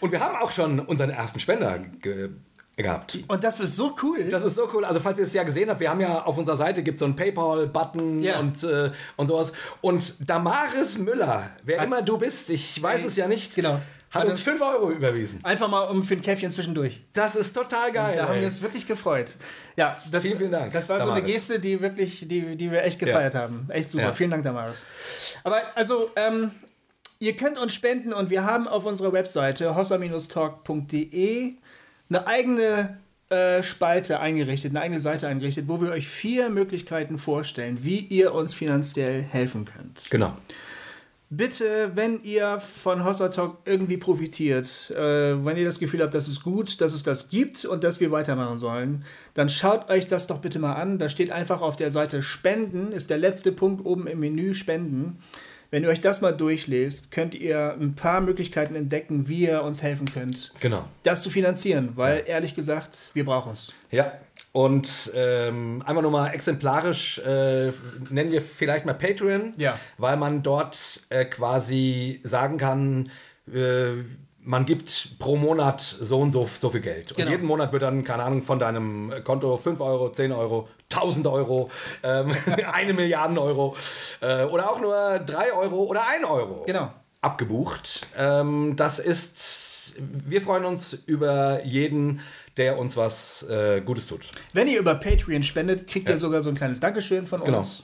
Und 0.00 0.12
wir 0.12 0.20
haben 0.20 0.36
auch 0.36 0.50
schon 0.52 0.78
unseren 0.80 1.10
ersten 1.10 1.40
Spender 1.40 1.78
ge 2.00 2.30
gehabt. 2.76 3.18
Und 3.26 3.42
das 3.42 3.58
ist 3.58 3.74
so 3.74 3.96
cool. 4.04 4.28
Das 4.30 4.44
ist 4.44 4.54
so 4.54 4.68
cool. 4.72 4.84
Also 4.84 5.00
falls 5.00 5.18
ihr 5.18 5.24
es 5.24 5.32
ja 5.34 5.42
gesehen 5.42 5.68
habt, 5.68 5.80
wir 5.80 5.90
haben 5.90 6.00
ja 6.00 6.22
auf 6.22 6.38
unserer 6.38 6.56
Seite 6.56 6.84
gibt 6.84 7.00
so 7.00 7.06
einen 7.06 7.16
PayPal-Button 7.16 8.22
Ja. 8.22 8.38
und, 8.38 8.62
äh, 8.62 8.92
und 9.16 9.26
sowas. 9.26 9.52
Und 9.80 10.14
Damaris 10.20 10.96
Müller, 10.98 11.50
wer 11.64 11.80
Hat's- 11.80 11.86
immer 11.92 12.02
du 12.06 12.18
bist, 12.18 12.50
ich 12.50 12.80
weiß 12.80 13.04
es 13.04 13.16
ja 13.16 13.26
nicht, 13.26 13.56
Genau. 13.56 13.80
Hat 14.10 14.22
Hat 14.22 14.28
uns 14.30 14.38
uns- 14.38 14.42
5 14.42 14.60
Euro 14.62 14.90
überwiesen. 14.90 15.40
Einfach 15.44 15.68
mal 15.68 15.82
um 15.84 16.02
für 16.02 16.14
ein 16.14 16.22
Käffchen 16.22 16.50
zwischendurch. 16.50 17.02
Das 17.12 17.36
ist 17.36 17.52
total 17.54 17.92
geil. 17.92 18.14
Da 18.16 18.24
haben 18.24 18.34
ey. 18.34 18.40
wir 18.40 18.46
uns 18.46 18.62
wirklich 18.62 18.86
gefreut. 18.86 19.36
Ja, 19.76 20.00
das, 20.10 20.24
Vielen, 20.24 20.38
vielen 20.38 20.52
Dank, 20.52 20.72
das 20.72 20.88
war 20.88 20.96
so 20.98 21.10
eine 21.10 21.20
Damaris. 21.20 21.34
Geste, 21.34 21.60
die 21.60 21.80
wirklich, 21.80 22.26
die, 22.26 22.56
die 22.56 22.70
wir 22.70 22.82
echt 22.84 22.98
gefeiert 22.98 23.34
haben. 23.34 23.66
Echt 23.70 23.90
super. 23.90 24.04
Ja. 24.04 24.12
Vielen 24.12 24.30
Dank, 24.30 24.44
Damaris. 24.44 24.86
Aber 25.44 25.60
also, 25.76 26.10
ähm, 26.16 26.52
ihr 27.18 27.36
könnt 27.36 27.58
uns 27.58 27.74
spenden 27.74 28.12
und 28.14 28.30
wir 28.30 28.44
haben 28.44 28.66
auf 28.66 28.86
unserer 28.86 29.12
Webseite 29.12 29.74
hossa-talk.de 29.76 31.54
eine 32.10 32.26
eigene 32.26 32.98
äh, 33.30 33.62
Spalte 33.62 34.20
eingerichtet, 34.20 34.70
eine 34.70 34.80
eigene 34.80 35.00
Seite 35.00 35.28
eingerichtet, 35.28 35.68
wo 35.68 35.80
wir 35.82 35.90
euch 35.90 36.08
vier 36.08 36.48
Möglichkeiten 36.48 37.18
vorstellen, 37.18 37.84
wie 37.84 37.98
ihr 37.98 38.32
uns 38.32 38.54
finanziell 38.54 39.22
helfen 39.22 39.66
könnt. 39.66 40.08
Genau. 40.10 40.34
Bitte, 41.30 41.90
wenn 41.94 42.22
ihr 42.22 42.58
von 42.58 43.04
Hossa 43.04 43.28
Talk 43.28 43.58
irgendwie 43.66 43.98
profitiert, 43.98 44.90
äh, 44.92 45.44
wenn 45.44 45.58
ihr 45.58 45.66
das 45.66 45.78
Gefühl 45.78 46.02
habt, 46.02 46.14
dass 46.14 46.26
es 46.26 46.42
gut, 46.42 46.80
dass 46.80 46.94
es 46.94 47.02
das 47.02 47.28
gibt 47.28 47.66
und 47.66 47.84
dass 47.84 48.00
wir 48.00 48.10
weitermachen 48.10 48.56
sollen, 48.56 49.04
dann 49.34 49.50
schaut 49.50 49.90
euch 49.90 50.06
das 50.06 50.26
doch 50.26 50.38
bitte 50.38 50.58
mal 50.58 50.72
an. 50.74 50.98
Da 50.98 51.10
steht 51.10 51.30
einfach 51.30 51.60
auf 51.60 51.76
der 51.76 51.90
Seite 51.90 52.22
Spenden, 52.22 52.92
ist 52.92 53.10
der 53.10 53.18
letzte 53.18 53.52
Punkt 53.52 53.84
oben 53.84 54.06
im 54.06 54.20
Menü 54.20 54.54
Spenden. 54.54 55.18
Wenn 55.70 55.82
ihr 55.82 55.90
euch 55.90 56.00
das 56.00 56.22
mal 56.22 56.32
durchlest, 56.32 57.10
könnt 57.12 57.34
ihr 57.34 57.74
ein 57.78 57.94
paar 57.94 58.22
Möglichkeiten 58.22 58.74
entdecken, 58.74 59.28
wie 59.28 59.40
ihr 59.48 59.62
uns 59.62 59.82
helfen 59.82 60.06
könnt, 60.06 60.54
Genau. 60.60 60.86
das 61.02 61.22
zu 61.22 61.28
finanzieren, 61.28 61.90
weil 61.94 62.22
ehrlich 62.26 62.54
gesagt, 62.54 63.10
wir 63.12 63.26
brauchen 63.26 63.52
es. 63.52 63.74
Ja. 63.90 64.12
Und 64.62 65.12
ähm, 65.14 65.82
einfach 65.86 66.02
nur 66.02 66.10
mal 66.10 66.28
exemplarisch 66.34 67.18
äh, 67.20 67.70
nennen 68.10 68.32
wir 68.32 68.42
vielleicht 68.42 68.86
mal 68.86 68.94
Patreon, 68.94 69.52
Ja. 69.56 69.78
weil 69.98 70.16
man 70.16 70.42
dort 70.42 71.00
äh, 71.10 71.24
quasi 71.26 72.20
sagen 72.24 72.58
kann, 72.58 73.10
äh, 73.54 74.02
man 74.40 74.64
gibt 74.66 75.16
pro 75.20 75.36
Monat 75.36 75.80
so 75.82 76.18
und 76.20 76.32
so, 76.32 76.44
so 76.46 76.70
viel 76.70 76.80
Geld. 76.80 77.10
Und 77.12 77.18
Genau. 77.18 77.30
jeden 77.30 77.46
Monat 77.46 77.72
wird 77.72 77.82
dann, 77.82 78.02
keine 78.02 78.24
Ahnung, 78.24 78.42
von 78.42 78.58
deinem 78.58 79.12
Konto 79.22 79.56
5 79.58 79.80
Euro, 79.80 80.10
10 80.10 80.32
Euro, 80.32 80.68
1000 80.92 81.26
Euro, 81.28 81.68
ähm, 82.02 82.34
eine 82.72 82.94
Milliarde 82.94 83.40
Euro 83.40 83.76
äh, 84.20 84.42
oder 84.44 84.72
auch 84.72 84.80
nur 84.80 85.20
3 85.20 85.52
Euro 85.52 85.84
oder 85.84 86.04
1 86.08 86.24
Euro 86.26 86.64
Genau. 86.66 86.90
abgebucht. 87.20 88.08
Ähm, 88.16 88.74
das 88.74 88.98
ist, 88.98 89.94
wir 90.00 90.42
freuen 90.42 90.64
uns 90.64 90.94
über 91.06 91.62
jeden, 91.64 92.20
der 92.58 92.78
uns 92.78 92.96
was 92.96 93.44
äh, 93.48 93.80
Gutes 93.80 94.06
tut. 94.06 94.28
Wenn 94.52 94.68
ihr 94.68 94.78
über 94.80 94.94
Patreon 94.96 95.42
spendet, 95.42 95.86
kriegt 95.86 96.08
ihr 96.08 96.18
sogar 96.18 96.42
so 96.42 96.48
ein 96.50 96.54
kleines 96.54 96.80
Dankeschön 96.80 97.24
von 97.26 97.42
Genau. 97.42 97.58
uns. 97.58 97.80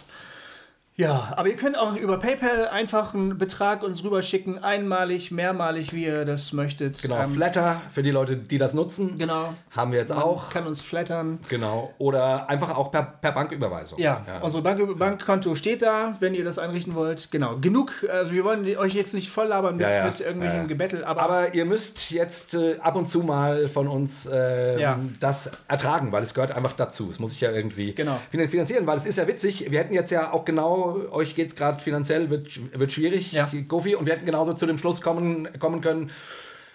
Ja, 0.97 1.33
aber 1.37 1.49
ihr 1.49 1.57
könnt 1.57 1.77
auch 1.77 1.97
über 1.97 2.21
PayPal 2.21 2.69
einfach 2.69 3.15
einen 3.15 3.37
Betrag 3.37 3.83
uns 3.83 4.05
rüberschicken, 4.05 4.63
einmalig, 4.63 5.33
mehrmalig, 5.33 5.93
wie 5.93 6.05
ihr 6.05 6.25
das 6.25 6.53
möchtet. 6.53 7.03
Genau, 7.03 7.21
Ähm, 7.21 7.31
Flatter 7.31 7.81
für 7.91 8.05
die 8.05 8.13
Leute, 8.13 8.37
die 8.37 8.59
das 8.59 8.75
nutzen. 8.75 9.19
Genau. 9.19 9.55
Haben 9.73 9.91
wir 9.91 9.99
jetzt 9.99 10.13
auch. 10.13 10.51
Kann 10.51 10.69
uns 10.69 10.83
flattern. 10.83 11.41
Genau. 11.49 11.93
Oder 11.99 12.49
einfach 12.49 12.77
auch 12.77 12.93
per, 12.93 13.03
per 13.03 13.33
Banküberweisung. 13.33 13.99
Ja, 13.99 14.23
unsere 14.41 14.63
Bank 14.63 14.97
Bankkonto 14.97 15.57
steht 15.57 15.83
da, 15.83 16.13
wenn 16.21 16.33
ihr 16.33 16.45
das 16.45 16.61
einrichten 16.61 16.95
wollt. 16.95 17.33
Genau, 17.33 17.57
genug. 17.57 17.91
Also 18.09 18.33
wir 18.33 18.45
wollen 18.45 18.65
euch 18.77 18.95
jetzt 18.95 19.15
nicht 19.15 19.31
voll 19.31 19.49
labern 19.49 19.77
mit, 19.77 19.89
Ja, 19.89 19.97
ja. 19.97 20.05
mit 20.07 20.21
irgendwelchen 20.21 20.57
Ja, 20.59 20.63
ja. 20.63 20.69
Gebettel, 20.69 21.05
aber, 21.05 21.23
Aber 21.23 21.55
ihr 21.55 21.65
müsst 21.65 22.13
jetzt 22.13 22.55
äh, 22.55 22.77
ab 22.79 22.95
und 22.95 23.07
zu 23.07 23.25
mal 23.25 23.67
von 23.67 23.89
uns 23.89 24.27
äh, 24.27 24.81
Ja. 24.81 24.97
das 25.19 25.51
ertragen, 25.67 26.13
weil 26.13 26.23
es 26.23 26.35
gehört 26.35 26.53
einfach 26.53 26.75
dazu. 26.75 27.09
Es 27.11 27.19
muss 27.19 27.33
sich 27.33 27.41
ja 27.41 27.51
irgendwie 27.51 27.93
Genau. 27.95 28.17
finan- 28.31 28.49
finanzieren, 28.49 28.87
weil 28.87 28.97
es 28.97 29.07
ist 29.07 29.17
ja 29.17 29.27
witzig. 29.27 29.73
Wir 29.73 29.81
hätten 29.81 29.93
jetzt 29.95 30.11
ja 30.13 30.33
auch 30.33 30.45
genau, 30.45 30.84
euch 31.13 31.35
geht 31.35 31.49
es 31.49 31.57
gerade 31.57 31.83
finanziell, 31.83 32.31
wird, 32.31 32.49
wird 32.79 32.93
schwierig, 32.93 33.33
Ja. 33.33 33.51
Gofi, 33.69 33.95
und 33.95 34.07
wir 34.07 34.15
hätten 34.15 34.27
genauso 34.27 34.55
zu 34.55 34.67
dem 34.67 34.79
Schluss 34.79 35.01
kommen, 35.01 35.49
kommen 35.59 35.81
können, 35.81 36.11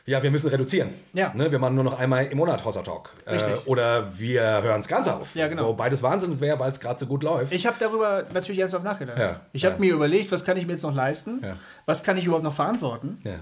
ja, 0.05 0.23
wir 0.23 0.31
müssen 0.31 0.49
reduzieren. 0.49 0.89
Ja. 1.13 1.31
Ne, 1.35 1.51
wir 1.51 1.59
machen 1.59 1.75
nur 1.75 1.83
noch 1.83 1.99
einmal 1.99 2.25
im 2.25 2.37
Monat 2.39 2.65
Hossa 2.65 2.81
Talk. 2.81 3.11
Äh, 3.27 3.37
oder 3.65 4.11
wir 4.17 4.41
hören 4.63 4.79
es 4.79 4.87
ganz 4.87 5.07
auf. 5.07 5.35
Ja, 5.35 5.47
genau. 5.47 5.67
Wo 5.67 5.73
beides 5.73 6.01
Wahnsinn 6.01 6.39
wäre, 6.39 6.57
weil 6.57 6.71
es 6.71 6.79
gerade 6.79 6.99
so 6.99 7.05
gut 7.05 7.21
läuft. 7.21 7.53
ich 7.53 7.67
habe 7.67 7.77
darüber 7.79 8.25
natürlich 8.33 8.59
ernsthaft 8.59 8.83
nachgedacht. 8.83 9.19
Ja, 9.19 9.41
Ich 9.53 9.65
habe 9.65 9.75
ja. 9.75 9.81
mir 9.81 9.93
überlegt, 9.93 10.31
was 10.31 10.43
kann 10.43 10.57
ich 10.57 10.65
mir 10.65 10.73
jetzt 10.73 10.81
noch 10.81 10.95
leisten? 10.95 11.41
Ja. 11.43 11.57
Was 11.85 12.03
kann 12.03 12.17
ich 12.17 12.25
überhaupt 12.25 12.43
noch 12.43 12.53
verantworten? 12.53 13.19
ja. 13.23 13.33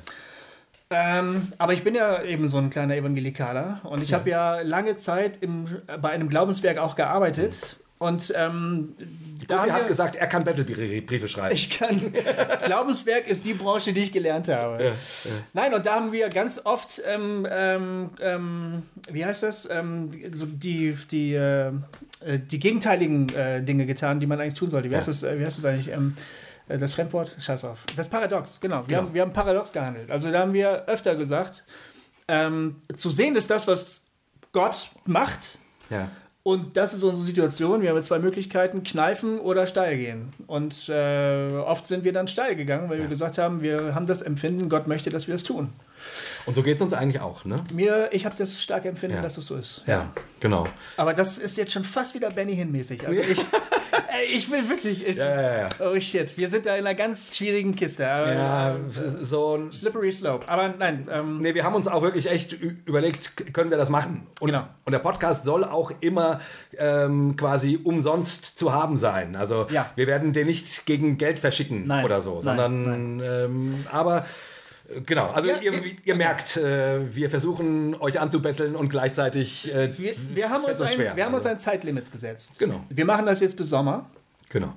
Ähm, 0.89 1.51
aber 1.57 1.73
ich 1.73 1.83
bin 1.83 1.95
ja 1.95 2.23
eben 2.23 2.47
so 2.47 2.57
ein 2.57 2.69
kleiner 2.69 2.95
Evangelikaler 2.95 3.81
und 3.83 4.01
ich 4.01 4.13
habe 4.13 4.29
ja 4.29 4.61
lange 4.61 4.95
Zeit 4.95 5.37
im, 5.41 5.65
bei 6.01 6.09
einem 6.11 6.29
Glaubenswerk 6.29 6.77
auch 6.77 6.95
gearbeitet. 6.95 7.75
Und 7.99 8.31
ähm, 8.35 8.95
da 9.47 9.61
haben 9.61 9.71
hat 9.71 9.87
gesagt, 9.87 10.15
er 10.15 10.27
kann 10.27 10.43
Battlebriefe 10.43 11.27
schreiben. 11.27 11.55
ich 11.55 11.71
kann. 11.71 12.13
Glaubenswerk 12.65 13.27
ist 13.27 13.45
die 13.45 13.55
Branche, 13.55 13.91
die 13.91 14.01
ich 14.01 14.11
gelernt 14.11 14.49
habe. 14.49 14.93
Nein, 15.53 15.73
und 15.73 15.85
da 15.85 15.95
haben 15.95 16.11
wir 16.11 16.29
ganz 16.29 16.61
oft, 16.63 17.01
ähm, 17.07 17.47
ähm, 17.49 18.09
ähm, 18.21 18.83
wie 19.11 19.25
heißt 19.25 19.41
das, 19.43 19.67
ähm, 19.71 20.11
die- 20.11 20.29
so 20.31 20.45
die, 20.45 20.95
die, 21.09 21.33
äh, 21.33 21.67
äh, 22.23 22.39
die 22.39 22.59
gegenteiligen 22.59 23.29
äh, 23.33 23.63
Dinge 23.63 23.87
getan, 23.87 24.19
die 24.19 24.27
man 24.27 24.39
eigentlich 24.39 24.53
tun 24.59 24.69
sollte. 24.69 24.91
Wie 24.91 24.95
heißt 24.95 25.07
das, 25.07 25.23
äh, 25.23 25.39
wie 25.39 25.45
heißt 25.45 25.57
das 25.57 25.65
eigentlich? 25.65 25.87
Ähm, 25.91 26.13
äh, 26.69 26.77
das 26.77 26.93
Fremdwort? 26.93 27.35
Scheiß 27.39 27.63
auf. 27.63 27.83
Das 27.95 28.09
Paradox, 28.09 28.59
genau. 28.59 28.81
Wir, 28.81 28.87
Genau. 28.89 29.01
Haben, 29.07 29.13
wir 29.15 29.21
haben 29.23 29.33
paradox 29.33 29.71
gehandelt. 29.73 30.11
Also 30.11 30.31
da 30.31 30.39
haben 30.41 30.53
wir 30.53 30.85
öfter 30.85 31.15
gesagt, 31.15 31.63
ähm, 32.27 32.75
zu 32.93 33.09
sehen 33.09 33.35
ist 33.35 33.49
das, 33.49 33.67
was 33.67 34.03
Gott 34.51 34.91
macht. 35.05 35.57
ja. 35.89 36.09
Und 36.47 36.77
das 36.77 36.93
ist 36.93 37.03
unsere 37.03 37.25
Situation. 37.25 37.81
Wir 37.81 37.89
haben 37.89 37.97
jetzt 37.97 38.05
zwei 38.05 38.19
Möglichkeiten, 38.19 38.81
kneifen 38.81 39.37
oder 39.37 39.67
steil 39.67 39.97
gehen. 39.97 40.29
Und 40.47 40.87
äh, 40.87 41.51
oft 41.57 41.85
sind 41.85 42.05
wir 42.05 42.13
dann 42.13 42.29
steil 42.29 42.55
gegangen, 42.55 42.89
weil 42.89 42.99
wir 42.99 43.07
gesagt 43.07 43.37
haben, 43.37 43.61
wir 43.61 43.93
haben 43.93 44.07
das 44.07 44.21
Empfinden, 44.21 44.69
Gott 44.69 44.87
möchte, 44.87 45.09
dass 45.09 45.27
wir 45.27 45.35
es 45.35 45.43
tun. 45.43 45.73
Und 46.45 46.55
so 46.55 46.63
geht 46.63 46.77
es 46.77 46.81
uns 46.81 46.93
eigentlich 46.93 47.21
auch, 47.21 47.43
ne? 47.45 47.57
Mir, 47.73 48.09
ich 48.13 48.25
habe 48.25 48.35
das 48.37 48.61
starke 48.61 48.87
Empfinden, 48.89 49.17
Ja. 49.17 49.21
dass 49.21 49.37
es 49.37 49.47
so 49.47 49.55
ist. 49.55 49.83
Ja, 49.85 50.09
genau. 50.39 50.67
Aber 50.95 51.13
das 51.13 51.37
ist 51.37 51.57
jetzt 51.57 51.73
schon 51.73 51.83
fast 51.83 52.15
wieder 52.15 52.29
Benny 52.31 52.55
Hinn-mäßig. 52.55 53.05
Also 53.07 53.19
ich, 53.29 53.39
ey, 53.39 54.25
ich 54.33 54.49
will 54.51 54.67
wirklich. 54.69 55.05
Ich, 55.05 55.17
Ja. 55.17 55.69
Oh 55.79 55.99
shit, 55.99 56.37
wir 56.37 56.47
sind 56.47 56.65
da 56.65 56.75
in 56.75 56.85
einer 56.85 56.95
ganz 56.95 57.35
schwierigen 57.35 57.75
Kiste. 57.75 58.03
Ja, 58.03 58.75
äh, 58.75 58.77
so 59.21 59.57
ein. 59.57 59.71
Slippery 59.71 60.11
Slope. 60.11 60.47
Aber 60.47 60.69
nein, 60.77 61.07
ähm, 61.11 61.39
Nee, 61.41 61.53
wir 61.53 61.63
haben 61.63 61.75
uns 61.75 61.87
auch 61.87 62.01
wirklich 62.01 62.27
echt 62.29 62.53
überlegt, 62.53 63.53
können 63.53 63.69
wir 63.69 63.77
das 63.77 63.89
machen? 63.89 64.27
Und, 64.39 64.47
Genau. 64.47 64.67
und 64.85 64.91
der 64.93 64.99
Podcast 64.99 65.43
soll 65.43 65.63
auch 65.63 65.91
immer 65.99 66.39
ähm, 66.77 67.35
quasi 67.35 67.79
umsonst 67.83 68.57
zu 68.57 68.73
haben 68.73 68.95
sein. 68.97 69.35
Also 69.35 69.67
Ja. 69.69 69.89
wir 69.95 70.07
werden 70.07 70.31
den 70.33 70.47
nicht 70.47 70.85
gegen 70.85 71.17
Geld 71.17 71.39
verschicken 71.39 71.83
Nein, 71.85 72.05
oder 72.05 72.21
so, 72.21 72.35
nein, 72.35 72.43
sondern 72.43 73.21
ähm, 73.23 73.85
aber 73.91 74.19
äh, 74.19 74.21
genau, 75.05 75.31
also 75.31 75.47
Ja, 75.47 75.57
ihr, 75.57 75.83
ihr 76.03 76.15
merkt, 76.15 76.57
äh, 76.57 77.15
wir 77.15 77.29
versuchen 77.29 77.95
euch 77.95 78.19
anzubetteln 78.19 78.75
und 78.75 78.89
gleichzeitig 78.89 79.73
äh, 79.73 79.97
wir, 79.97 80.13
wir 80.33 80.49
haben, 80.49 80.63
uns 80.63 80.81
ein, 80.81 80.89
schwer. 80.89 81.15
wir 81.15 81.25
haben 81.25 81.33
uns 81.33 81.45
also, 81.45 81.55
ein 81.55 81.59
Zeitlimit 81.59 82.11
gesetzt. 82.11 82.59
Genau. 82.59 82.83
Wir 82.89 83.05
machen 83.05 83.25
das 83.25 83.39
jetzt 83.39 83.57
bis 83.57 83.69
Sommer. 83.69 84.09
Genau. 84.49 84.73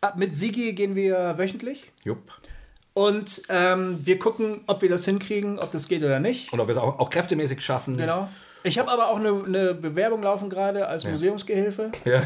Ab 0.00 0.16
mit 0.16 0.34
Sigi 0.34 0.72
gehen 0.74 0.94
wir 0.94 1.36
wöchentlich. 1.36 1.90
Jupp. 2.04 2.32
Und 2.94 3.42
ähm, 3.48 3.98
wir 4.04 4.18
gucken, 4.18 4.62
ob 4.66 4.82
wir 4.82 4.88
das 4.88 5.04
hinkriegen, 5.04 5.58
ob 5.58 5.70
das 5.70 5.86
geht 5.86 6.02
oder 6.02 6.18
nicht. 6.18 6.52
Und 6.52 6.58
ob 6.58 6.66
wir 6.66 6.74
es 6.74 6.80
auch, 6.80 6.98
auch 6.98 7.10
kräftemäßig 7.10 7.60
schaffen. 7.60 7.96
Genau. 7.96 8.28
Ich 8.64 8.78
habe 8.78 8.90
aber 8.90 9.08
auch 9.08 9.18
eine, 9.18 9.44
eine 9.46 9.74
Bewerbung 9.74 10.22
laufen 10.22 10.50
gerade 10.50 10.88
als 10.88 11.04
Museumsgehilfe. 11.04 11.92
Ja. 12.04 12.22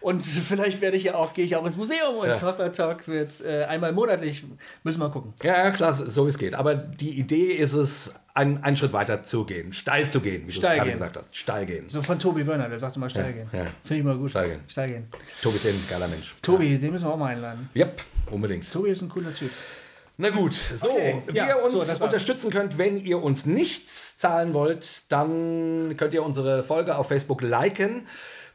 Und 0.00 0.22
vielleicht 0.22 0.80
werde 0.80 0.96
ich 0.96 1.04
ja 1.04 1.14
auch, 1.14 1.34
gehe 1.34 1.44
ich 1.44 1.56
auch 1.56 1.64
ins 1.64 1.76
Museum 1.76 2.16
und 2.20 2.28
Ja. 2.28 2.34
Tossa 2.34 2.68
Talk 2.68 3.08
wird 3.08 3.40
äh, 3.44 3.64
einmal 3.64 3.92
monatlich. 3.92 4.44
Müssen 4.84 5.00
wir 5.00 5.10
gucken. 5.10 5.34
Ja, 5.42 5.64
ja, 5.64 5.70
klar, 5.72 5.92
so 5.92 6.24
wie 6.26 6.28
es 6.30 6.38
geht. 6.38 6.54
Aber 6.54 6.74
die 6.74 7.18
Idee 7.18 7.52
ist 7.52 7.72
es, 7.72 8.14
einen, 8.34 8.62
einen 8.64 8.76
Schritt 8.76 8.92
weiter 8.94 9.22
zu 9.22 9.44
gehen, 9.44 9.72
steil 9.72 10.08
zu 10.08 10.20
gehen, 10.20 10.42
wie 10.42 10.44
du 10.44 10.48
es 10.50 10.56
Steil 10.56 10.76
gerade 10.76 10.90
gehen. 10.90 10.98
gesagt 10.98 11.16
hast. 11.16 11.36
Steil 11.36 11.66
gehen. 11.66 11.88
So 11.88 12.00
von 12.00 12.18
Tobi 12.18 12.46
Wörner, 12.46 12.68
der 12.68 12.78
sagte 12.78 12.98
mal 12.98 13.10
steil 13.10 13.26
Ja, 13.26 13.32
gehen. 13.32 13.50
ja. 13.52 13.66
Finde 13.82 13.98
ich 14.00 14.04
mal 14.04 14.16
gut. 14.16 14.30
Steil 14.30 14.48
gehen. 14.50 14.60
Steil 14.68 14.88
gehen. 14.88 15.08
Tobi 15.42 15.56
ist 15.56 15.66
ein 15.66 15.94
geiler 15.98 16.08
Mensch. 16.08 16.34
Tobi, 16.40 16.78
den 16.78 16.92
müssen 16.92 17.06
wir 17.06 17.12
auch 17.12 17.18
mal 17.18 17.26
einladen. 17.32 17.68
Yep, 17.76 18.02
unbedingt. 18.30 18.72
Tobi 18.72 18.90
ist 18.90 19.02
ein 19.02 19.08
cooler 19.10 19.34
Typ. 19.34 19.50
Na 20.18 20.30
gut, 20.30 20.54
so, 20.54 20.90
Okay, 20.90 21.22
wie 21.26 21.36
ja, 21.36 21.48
ihr 21.48 21.62
uns 21.64 21.96
so, 21.96 22.04
unterstützen 22.04 22.50
könnt, 22.50 22.78
wenn 22.78 22.98
ihr 22.98 23.22
uns 23.22 23.46
nichts 23.46 24.18
zahlen 24.18 24.52
wollt, 24.54 25.02
dann 25.10 25.94
könnt 25.96 26.12
ihr 26.14 26.22
unsere 26.22 26.62
Folge 26.62 26.96
auf 26.96 27.08
Facebook 27.08 27.40
liken, 27.42 28.06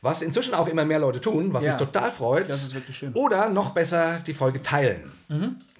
was 0.01 0.21
inzwischen 0.21 0.53
auch 0.53 0.67
immer 0.67 0.85
mehr 0.85 0.99
Leute 0.99 1.19
tun, 1.19 1.53
was 1.53 1.63
Ja. 1.63 1.71
mich 1.73 1.79
total 1.81 2.11
freut. 2.11 2.49
Das 2.49 2.63
ist 2.63 2.75
wirklich 2.75 2.97
schön. 2.97 3.13
Oder 3.13 3.49
noch 3.49 3.71
besser, 3.71 4.19
die 4.25 4.33
Folge 4.33 4.61
teilen. 4.61 5.11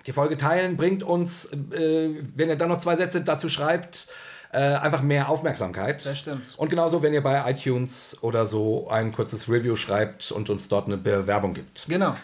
Die 0.07 0.13
Folge 0.13 0.35
teilen 0.37 0.77
bringt 0.77 1.03
uns, 1.03 1.45
äh, 1.53 2.15
wenn 2.35 2.49
ihr 2.49 2.55
dann 2.55 2.69
noch 2.69 2.79
zwei 2.79 2.95
Sätze 2.95 3.21
dazu 3.21 3.47
schreibt, 3.47 4.07
äh, 4.51 4.57
einfach 4.59 5.01
mehr 5.01 5.29
Aufmerksamkeit. 5.29 6.05
Das 6.05 6.17
stimmt. 6.17 6.55
Und 6.57 6.69
genauso, 6.69 7.03
wenn 7.03 7.13
ihr 7.13 7.21
bei 7.21 7.49
iTunes 7.51 8.17
oder 8.21 8.45
so 8.45 8.89
ein 8.89 9.11
kurzes 9.13 9.47
Review 9.49 9.75
schreibt 9.75 10.31
und 10.31 10.49
uns 10.49 10.67
dort 10.69 10.87
eine 10.87 10.97
Bewerbung 10.97 11.53
gibt. 11.53 11.85
Genau. 11.87 12.15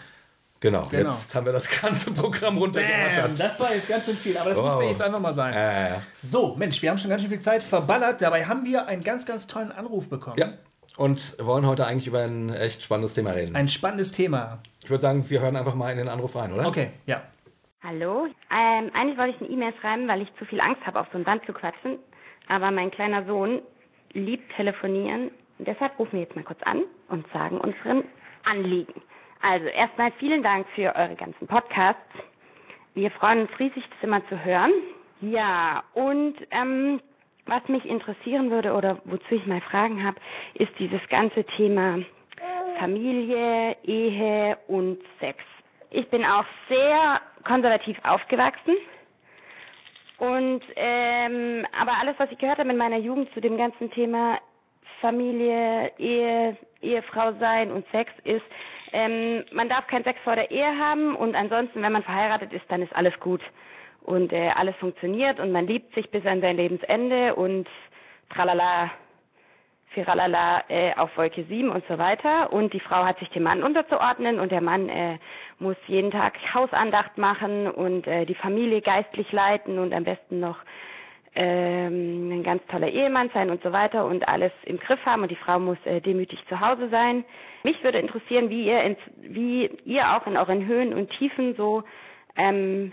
Genau, 0.64 0.80
Genau. 0.90 1.02
jetzt 1.10 1.34
haben 1.34 1.44
wir 1.44 1.52
das 1.52 1.68
ganze 1.80 2.10
Programm 2.14 2.54
Bam, 2.54 2.62
runtergerattert. 2.62 3.38
das 3.38 3.60
war 3.60 3.74
jetzt 3.74 3.86
ganz 3.86 4.06
schön 4.06 4.16
viel, 4.16 4.38
aber 4.38 4.48
das 4.48 4.58
Wow. 4.58 4.64
musste 4.64 4.84
jetzt 4.84 5.02
einfach 5.02 5.20
mal 5.20 5.34
sein. 5.34 5.52
Äh, 5.52 5.98
So, 6.22 6.54
Mensch, 6.56 6.80
wir 6.80 6.88
haben 6.90 6.96
schon 6.96 7.10
ganz 7.10 7.20
schön 7.20 7.30
viel 7.30 7.40
Zeit 7.40 7.62
verballert. 7.62 8.22
Dabei 8.22 8.46
haben 8.46 8.64
wir 8.64 8.86
einen 8.86 9.02
ganz, 9.02 9.26
ganz 9.26 9.46
tollen 9.46 9.70
Anruf 9.70 10.08
bekommen. 10.08 10.38
ja, 10.38 10.54
und 10.96 11.36
wollen 11.44 11.66
heute 11.66 11.86
eigentlich 11.86 12.06
über 12.06 12.22
ein 12.22 12.48
echt 12.54 12.82
spannendes 12.82 13.12
Thema 13.12 13.32
reden. 13.32 13.54
Ein 13.54 13.68
spannendes 13.68 14.12
Thema. 14.12 14.60
Ich 14.82 14.88
würde 14.88 15.02
sagen, 15.02 15.28
wir 15.28 15.40
hören 15.42 15.56
einfach 15.56 15.74
mal 15.74 15.90
in 15.90 15.98
den 15.98 16.08
Anruf 16.08 16.34
rein, 16.34 16.50
oder? 16.52 16.66
Okay, 16.66 16.90
ja. 17.04 17.22
Hallo. 17.82 18.24
Ähm, 18.50 18.90
eigentlich 18.94 19.18
wollte 19.18 19.34
ich 19.36 19.40
eine 19.42 19.50
E-Mail 19.50 19.74
schreiben, 19.82 20.08
weil 20.08 20.22
ich 20.22 20.28
zu 20.38 20.46
viel 20.46 20.60
Angst 20.62 20.80
habe, 20.86 20.98
auf 20.98 21.08
so 21.12 21.18
ein 21.18 21.24
Band 21.24 21.44
zu 21.44 21.52
quatschen. 21.52 21.98
Aber 22.48 22.70
mein 22.70 22.90
kleiner 22.90 23.26
Sohn 23.26 23.60
liebt 24.14 24.50
telefonieren. 24.56 25.30
Deshalb 25.58 25.98
rufen 25.98 26.12
wir 26.14 26.20
jetzt 26.20 26.36
mal 26.36 26.44
kurz 26.44 26.62
an 26.62 26.84
und 27.10 27.26
sagen 27.34 27.58
unseren 27.60 28.04
Anliegen. 28.44 28.94
Also 29.46 29.66
erstmal 29.66 30.10
vielen 30.12 30.42
Dank 30.42 30.66
für 30.74 30.96
eure 30.96 31.16
ganzen 31.16 31.46
Podcasts. 31.46 32.00
Wir 32.94 33.10
freuen 33.10 33.40
uns 33.42 33.50
riesig, 33.58 33.84
das 33.90 34.02
immer 34.02 34.26
zu 34.28 34.42
hören. 34.42 34.72
Ja, 35.20 35.82
und 35.92 36.34
ähm, 36.50 36.98
was 37.44 37.68
mich 37.68 37.84
interessieren 37.84 38.50
würde 38.50 38.72
oder 38.72 39.02
wozu 39.04 39.34
ich 39.34 39.44
mal 39.44 39.60
Fragen 39.60 40.02
habe, 40.02 40.16
ist 40.54 40.72
dieses 40.78 41.06
ganze 41.10 41.44
Thema 41.44 41.98
Familie, 42.78 43.76
Ehe 43.82 44.56
und 44.66 44.98
Sex. 45.20 45.38
Ich 45.90 46.08
bin 46.08 46.24
auch 46.24 46.46
sehr 46.70 47.20
konservativ 47.46 47.98
aufgewachsen. 48.02 48.76
Und 50.16 50.62
ähm, 50.76 51.66
aber 51.78 51.92
alles, 52.00 52.14
was 52.16 52.32
ich 52.32 52.38
gehört 52.38 52.60
habe 52.60 52.70
in 52.70 52.78
meiner 52.78 52.96
Jugend 52.96 53.30
zu 53.34 53.42
dem 53.42 53.58
ganzen 53.58 53.90
Thema 53.90 54.38
Familie, 55.02 55.92
Ehe, 55.98 56.56
Ehefrau 56.80 57.34
sein 57.38 57.70
und 57.70 57.84
Sex 57.90 58.10
ist, 58.24 58.44
ähm, 58.94 59.44
man 59.52 59.68
darf 59.68 59.86
keinen 59.88 60.04
Sex 60.04 60.18
vor 60.22 60.36
der 60.36 60.50
Ehe 60.50 60.78
haben 60.78 61.16
und 61.16 61.34
ansonsten, 61.34 61.82
wenn 61.82 61.92
man 61.92 62.04
verheiratet 62.04 62.52
ist, 62.52 62.64
dann 62.68 62.80
ist 62.80 62.94
alles 62.94 63.18
gut 63.20 63.42
und 64.02 64.32
äh, 64.32 64.50
alles 64.54 64.76
funktioniert 64.76 65.40
und 65.40 65.52
man 65.52 65.66
liebt 65.66 65.94
sich 65.94 66.10
bis 66.10 66.24
an 66.24 66.40
sein 66.40 66.56
Lebensende 66.56 67.34
und 67.34 67.68
tralala 68.30 68.90
Firalala 69.94 70.64
äh, 70.68 70.94
auf 70.96 71.16
Wolke 71.16 71.44
7 71.44 71.70
und 71.70 71.84
so 71.88 71.98
weiter. 71.98 72.52
Und 72.52 72.72
die 72.72 72.80
Frau 72.80 73.04
hat 73.04 73.18
sich 73.20 73.30
dem 73.30 73.44
Mann 73.44 73.62
unterzuordnen 73.62 74.40
und 74.40 74.50
der 74.50 74.60
Mann 74.60 74.88
äh, 74.88 75.18
muss 75.60 75.76
jeden 75.86 76.10
Tag 76.10 76.34
Hausandacht 76.52 77.16
machen 77.16 77.68
und 77.68 78.06
äh, 78.06 78.26
die 78.26 78.34
Familie 78.34 78.82
geistlich 78.82 79.30
leiten 79.32 79.78
und 79.78 79.94
am 79.94 80.04
besten 80.04 80.40
noch 80.40 80.58
ähm, 81.34 82.30
ein 82.30 82.42
ganz 82.42 82.64
toller 82.66 82.88
Ehemann 82.88 83.30
sein 83.34 83.50
und 83.50 83.62
so 83.62 83.72
weiter 83.72 84.04
und 84.06 84.26
alles 84.28 84.52
im 84.64 84.78
Griff 84.78 85.04
haben 85.04 85.22
und 85.22 85.30
die 85.30 85.36
Frau 85.36 85.58
muss 85.58 85.78
äh, 85.84 86.00
demütig 86.00 86.38
zu 86.48 86.60
Hause 86.60 86.88
sein. 86.88 87.24
Mich 87.62 87.82
würde 87.82 87.98
interessieren, 87.98 88.50
wie 88.50 88.66
ihr, 88.66 88.82
ins, 88.82 88.98
wie 89.16 89.70
ihr 89.84 90.14
auch 90.16 90.26
in 90.26 90.36
euren 90.36 90.66
Höhen 90.66 90.94
und 90.94 91.10
Tiefen 91.18 91.54
so 91.56 91.82
ähm, 92.36 92.92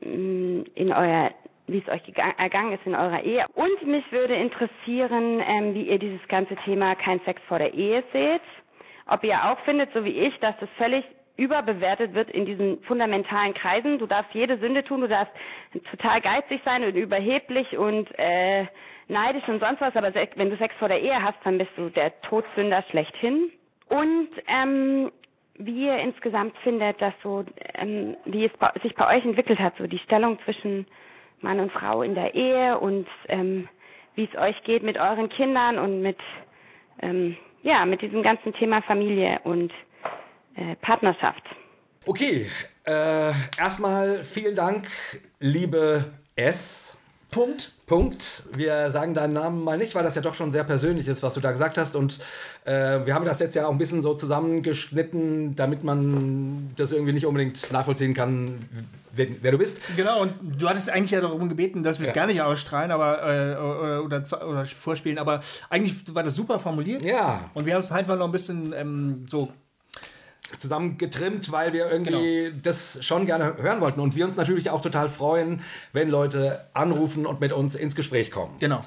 in 0.00 0.92
euer 0.92 1.30
wie 1.68 1.78
es 1.78 1.88
euch 1.88 2.02
ergangen 2.38 2.72
ist 2.72 2.86
in 2.86 2.94
eurer 2.94 3.24
Ehe. 3.24 3.44
Und 3.54 3.86
mich 3.86 4.10
würde 4.12 4.34
interessieren, 4.34 5.42
ähm, 5.44 5.74
wie 5.74 5.88
ihr 5.88 5.98
dieses 5.98 6.26
ganze 6.28 6.54
Thema 6.64 6.94
kein 6.94 7.20
Sex 7.20 7.42
vor 7.48 7.58
der 7.58 7.74
Ehe 7.74 8.04
seht. 8.12 8.42
Ob 9.06 9.24
ihr 9.24 9.44
auch 9.44 9.58
findet, 9.60 9.92
so 9.92 10.04
wie 10.04 10.16
ich, 10.16 10.38
dass 10.38 10.54
das 10.60 10.68
völlig 10.78 11.04
überbewertet 11.36 12.14
wird 12.14 12.30
in 12.30 12.46
diesen 12.46 12.80
fundamentalen 12.82 13.54
Kreisen. 13.54 13.98
Du 13.98 14.06
darfst 14.06 14.34
jede 14.34 14.58
Sünde 14.58 14.84
tun, 14.84 15.02
du 15.02 15.08
darfst 15.08 15.32
total 15.90 16.20
geizig 16.20 16.60
sein 16.64 16.82
und 16.84 16.94
überheblich 16.94 17.76
und 17.76 18.08
äh, 18.18 18.66
neidisch 19.08 19.46
und 19.48 19.60
sonst 19.60 19.80
was, 19.80 19.94
aber 19.96 20.12
wenn 20.14 20.50
du 20.50 20.56
Sex 20.56 20.74
vor 20.78 20.88
der 20.88 21.00
Ehe 21.00 21.22
hast, 21.22 21.38
dann 21.44 21.58
bist 21.58 21.70
du 21.76 21.90
der 21.90 22.18
Todsünder 22.22 22.82
schlechthin. 22.90 23.50
Und 23.88 24.28
ähm, 24.48 25.12
wie 25.58 25.86
ihr 25.86 25.98
insgesamt 25.98 26.56
findet, 26.58 27.00
dass 27.00 27.14
so, 27.22 27.44
ähm, 27.74 28.16
wie 28.24 28.44
es 28.44 28.52
bei, 28.58 28.70
sich 28.82 28.94
bei 28.94 29.16
euch 29.16 29.24
entwickelt 29.24 29.58
hat, 29.58 29.76
so 29.78 29.86
die 29.86 29.98
Stellung 30.00 30.38
zwischen 30.44 30.86
Mann 31.40 31.60
und 31.60 31.72
Frau 31.72 32.02
in 32.02 32.14
der 32.14 32.34
Ehe 32.34 32.78
und 32.78 33.06
ähm, 33.28 33.68
wie 34.14 34.24
es 34.30 34.38
euch 34.38 34.62
geht 34.64 34.82
mit 34.82 34.98
euren 34.98 35.28
Kindern 35.28 35.78
und 35.78 36.00
mit 36.02 36.18
ähm, 37.02 37.36
ja 37.62 37.84
mit 37.84 38.00
diesem 38.00 38.22
ganzen 38.22 38.54
Thema 38.54 38.80
Familie 38.82 39.40
und 39.44 39.72
Partnerschaft. 40.82 41.42
Okay, 42.06 42.48
äh, 42.84 43.32
erstmal 43.58 44.22
vielen 44.22 44.54
Dank, 44.54 44.88
liebe 45.40 46.12
S. 46.36 46.96
Punkt. 47.30 47.72
Punkt. 47.86 48.44
Wir 48.54 48.90
sagen 48.90 49.14
deinen 49.14 49.32
Namen 49.32 49.62
mal 49.62 49.76
nicht, 49.76 49.94
weil 49.94 50.02
das 50.02 50.14
ja 50.14 50.22
doch 50.22 50.34
schon 50.34 50.52
sehr 50.52 50.64
persönlich 50.64 51.06
ist, 51.06 51.22
was 51.22 51.34
du 51.34 51.40
da 51.40 51.52
gesagt 51.52 51.78
hast. 51.78 51.94
Und 51.94 52.18
äh, 52.64 53.04
wir 53.04 53.14
haben 53.14 53.24
das 53.24 53.38
jetzt 53.38 53.54
ja 53.54 53.66
auch 53.66 53.70
ein 53.70 53.78
bisschen 53.78 54.02
so 54.02 54.14
zusammengeschnitten, 54.14 55.54
damit 55.54 55.84
man 55.84 56.72
das 56.76 56.92
irgendwie 56.92 57.12
nicht 57.12 57.26
unbedingt 57.26 57.70
nachvollziehen 57.72 58.14
kann, 58.14 58.66
wer, 59.12 59.26
wer, 59.42 59.52
du 59.52 59.58
bist. 59.58 59.80
Genau, 59.96 60.22
und 60.22 60.32
du 60.58 60.68
hattest 60.68 60.90
eigentlich 60.90 61.10
ja 61.12 61.20
darum 61.20 61.48
gebeten, 61.48 61.82
dass 61.82 61.98
wir 61.98 62.04
es 62.04 62.14
ja. 62.14 62.22
gar 62.22 62.26
nicht 62.26 62.40
ausstrahlen 62.40 62.90
aber, 62.90 63.22
äh, 63.22 63.56
oder, 64.04 64.24
oder, 64.48 64.64
vorspielen, 64.64 65.18
aber 65.18 65.40
eigentlich 65.70 66.14
war 66.14 66.22
das 66.22 66.34
super 66.34 66.58
formuliert. 66.58 67.04
Ja. 67.04 67.50
Und 67.54 67.66
wir 67.66 67.74
haben 67.74 67.80
es 67.80 67.92
einfach 67.92 68.16
noch 68.16 68.26
ein 68.26 68.32
bisschen 68.32 68.72
ähm, 68.72 69.26
so 69.28 69.52
zusammengetrimmt, 70.56 71.50
weil 71.52 71.72
wir 71.72 71.90
irgendwie 71.90 72.44
genau. 72.44 72.58
das 72.62 73.04
schon 73.04 73.26
gerne 73.26 73.56
hören 73.58 73.80
wollten. 73.80 74.00
Und 74.00 74.16
wir 74.16 74.24
uns 74.24 74.36
natürlich 74.36 74.70
auch 74.70 74.80
total 74.80 75.08
freuen, 75.08 75.62
wenn 75.92 76.08
Leute 76.08 76.64
anrufen 76.72 77.26
und 77.26 77.40
mit 77.40 77.52
uns 77.52 77.74
ins 77.74 77.94
Gespräch 77.94 78.30
kommen. 78.30 78.56
Genau. 78.58 78.84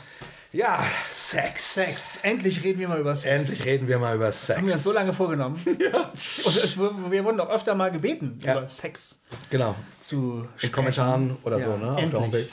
Ja, 0.52 0.84
Sex. 1.12 1.76
Sex. 1.76 2.20
Endlich 2.24 2.64
reden 2.64 2.80
wir 2.80 2.88
mal 2.88 3.00
über 3.00 3.16
Sex. 3.16 3.50
Endlich 3.50 3.66
reden 3.66 3.88
wir 3.88 4.00
mal 4.00 4.16
über 4.16 4.32
Sex. 4.32 4.48
Das 4.48 4.58
haben 4.58 4.66
wir 4.66 4.74
uns 4.74 4.84
so 4.84 4.92
lange 4.92 5.14
vorgenommen. 5.14 5.62
ja. 5.80 6.06
Und 6.06 6.16
es, 6.16 6.78
wir 6.78 7.24
wurden 7.24 7.40
auch 7.40 7.50
öfter 7.50 7.76
mal 7.76 7.92
gebeten, 7.92 8.40
ja. 8.42 8.58
über 8.58 8.68
Sex 8.68 9.22
genau. 9.52 9.76
zu 10.00 10.48
sprechen. 10.56 10.66
In 10.66 10.72
Kommentaren 10.72 11.38
oder 11.44 11.60
ja, 11.60 11.66
so, 11.66 11.78
ne? 11.78 12.02
Endlich. 12.02 12.50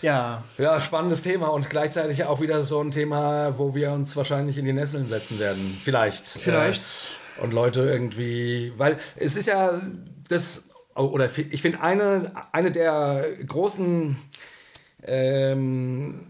Ja. 0.00 0.44
Ja, 0.58 0.80
spannendes 0.80 1.22
Thema 1.22 1.48
und 1.48 1.70
gleichzeitig 1.70 2.24
auch 2.24 2.40
wieder 2.40 2.62
so 2.62 2.80
ein 2.80 2.92
Thema, 2.92 3.58
wo 3.58 3.74
wir 3.74 3.90
uns 3.90 4.14
wahrscheinlich 4.16 4.56
in 4.58 4.66
die 4.66 4.72
Nesseln 4.72 5.08
setzen 5.08 5.40
werden. 5.40 5.76
Vielleicht. 5.82 6.28
Vielleicht. 6.28 6.82
Äh, 6.82 7.23
und 7.40 7.52
Leute 7.52 7.80
irgendwie, 7.80 8.72
weil 8.76 8.98
es 9.16 9.36
ist 9.36 9.46
ja 9.46 9.80
das, 10.28 10.64
oder 10.94 11.26
ich 11.26 11.62
finde 11.62 11.80
eine, 11.80 12.32
eine 12.52 12.70
der 12.70 13.26
großen 13.46 14.16
ähm, 15.02 16.20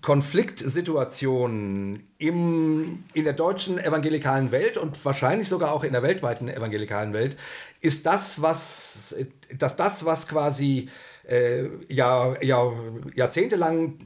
Konfliktsituationen 0.00 2.08
im, 2.18 3.04
in 3.14 3.24
der 3.24 3.32
deutschen 3.32 3.78
evangelikalen 3.78 4.52
Welt 4.52 4.76
und 4.76 5.04
wahrscheinlich 5.04 5.48
sogar 5.48 5.72
auch 5.72 5.84
in 5.84 5.92
der 5.92 6.02
weltweiten 6.02 6.48
evangelikalen 6.48 7.12
Welt 7.12 7.36
ist 7.80 8.06
das, 8.06 8.40
was, 8.40 9.14
dass 9.56 9.76
das, 9.76 10.04
was 10.04 10.28
quasi 10.28 10.88
äh, 11.28 11.68
ja, 11.88 12.34
ja, 12.40 12.72
jahrzehntelang 13.14 13.98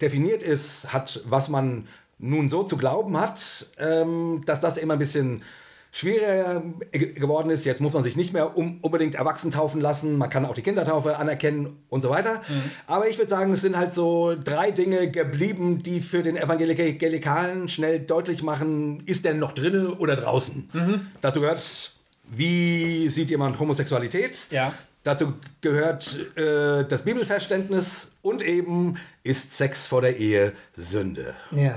definiert 0.00 0.42
ist, 0.42 0.92
hat, 0.92 1.20
was 1.24 1.48
man 1.48 1.88
nun 2.18 2.48
so 2.48 2.62
zu 2.62 2.76
glauben 2.76 3.18
hat, 3.18 3.66
ähm, 3.78 4.42
dass 4.44 4.60
das 4.60 4.76
immer 4.76 4.94
ein 4.94 4.98
bisschen 4.98 5.42
schwieriger 5.90 6.62
geworden 6.92 7.50
ist. 7.50 7.64
Jetzt 7.64 7.80
muss 7.80 7.94
man 7.94 8.02
sich 8.02 8.16
nicht 8.16 8.32
mehr 8.32 8.56
um, 8.56 8.78
unbedingt 8.82 9.14
erwachsen 9.14 9.50
taufen 9.50 9.80
lassen. 9.80 10.18
Man 10.18 10.28
kann 10.28 10.44
auch 10.44 10.54
die 10.54 10.62
Kindertaufe 10.62 11.16
anerkennen 11.16 11.82
und 11.88 12.02
so 12.02 12.10
weiter. 12.10 12.42
Mhm. 12.48 12.70
Aber 12.86 13.08
ich 13.08 13.18
würde 13.18 13.30
sagen, 13.30 13.52
es 13.52 13.62
sind 13.62 13.76
halt 13.76 13.94
so 13.94 14.34
drei 14.36 14.70
Dinge 14.70 15.10
geblieben, 15.10 15.82
die 15.82 16.00
für 16.00 16.22
den 16.22 16.36
Evangelikalen 16.36 17.68
schnell 17.68 18.00
deutlich 18.00 18.42
machen, 18.42 19.02
ist 19.06 19.24
der 19.24 19.34
noch 19.34 19.52
drinnen 19.52 19.88
oder 19.88 20.16
draußen. 20.16 20.68
Mhm. 20.72 21.06
Dazu 21.20 21.40
gehört, 21.40 21.92
wie 22.30 23.08
sieht 23.08 23.30
jemand 23.30 23.58
Homosexualität? 23.58 24.38
Ja. 24.50 24.74
Dazu 25.04 25.34
gehört 25.62 26.18
äh, 26.36 26.84
das 26.84 27.02
Bibelverständnis 27.02 28.12
und 28.20 28.42
eben, 28.42 28.96
ist 29.22 29.56
Sex 29.56 29.86
vor 29.86 30.02
der 30.02 30.18
Ehe 30.18 30.52
Sünde? 30.76 31.34
Ja. 31.50 31.76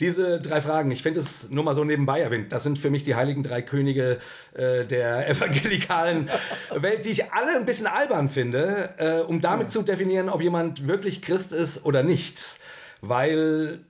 Diese 0.00 0.40
drei 0.40 0.60
Fragen, 0.60 0.90
ich 0.92 1.02
finde 1.02 1.20
es 1.20 1.50
nur 1.50 1.64
mal 1.64 1.74
so 1.74 1.82
nebenbei 1.82 2.20
erwähnt, 2.20 2.52
das 2.52 2.62
sind 2.62 2.78
für 2.78 2.88
mich 2.88 3.02
die 3.02 3.16
heiligen 3.16 3.42
drei 3.42 3.62
Könige 3.62 4.18
äh, 4.54 4.84
der 4.84 5.28
evangelikalen 5.30 6.30
Welt, 6.70 7.04
die 7.04 7.10
ich 7.10 7.32
alle 7.32 7.56
ein 7.56 7.66
bisschen 7.66 7.88
albern 7.88 8.28
finde, 8.28 8.94
äh, 8.98 9.20
um 9.20 9.40
damit 9.40 9.68
ja. 9.68 9.72
zu 9.72 9.82
definieren, 9.82 10.28
ob 10.28 10.40
jemand 10.40 10.86
wirklich 10.86 11.20
Christ 11.20 11.52
ist 11.52 11.84
oder 11.84 12.02
nicht. 12.02 12.58
Weil 13.00 13.80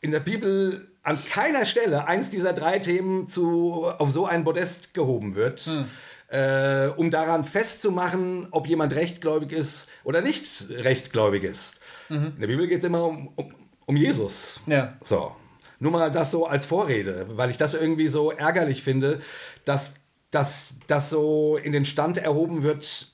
in 0.00 0.10
der 0.10 0.20
Bibel 0.20 0.88
an 1.02 1.18
keiner 1.22 1.66
Stelle 1.66 2.06
eins 2.06 2.30
dieser 2.30 2.52
drei 2.52 2.78
Themen 2.78 3.28
zu, 3.28 3.86
auf 3.86 4.10
so 4.10 4.26
ein 4.26 4.44
Podest 4.44 4.94
gehoben 4.94 5.34
wird. 5.34 5.60
Hm. 5.60 5.86
Äh, 6.28 6.92
um 6.96 7.10
daran 7.10 7.42
festzumachen, 7.42 8.46
ob 8.52 8.68
jemand 8.68 8.94
rechtgläubig 8.94 9.50
ist 9.50 9.88
oder 10.04 10.22
nicht 10.22 10.66
rechtgläubig 10.70 11.42
ist. 11.42 11.80
Mhm. 12.08 12.26
In 12.36 12.40
der 12.40 12.46
Bibel 12.46 12.68
geht 12.68 12.78
es 12.78 12.84
immer 12.84 13.04
um, 13.04 13.32
um, 13.34 13.52
um 13.84 13.96
Jesus. 13.96 14.60
Ja. 14.66 14.96
So. 15.02 15.34
Nur 15.80 15.92
mal 15.92 16.10
das 16.10 16.30
so 16.30 16.46
als 16.46 16.66
Vorrede, 16.66 17.26
weil 17.30 17.50
ich 17.50 17.56
das 17.56 17.74
irgendwie 17.74 18.08
so 18.08 18.30
ärgerlich 18.30 18.82
finde, 18.82 19.20
dass 19.64 19.94
das 20.30 21.10
so 21.10 21.56
in 21.56 21.72
den 21.72 21.84
Stand 21.84 22.18
erhoben 22.18 22.62
wird. 22.62 23.08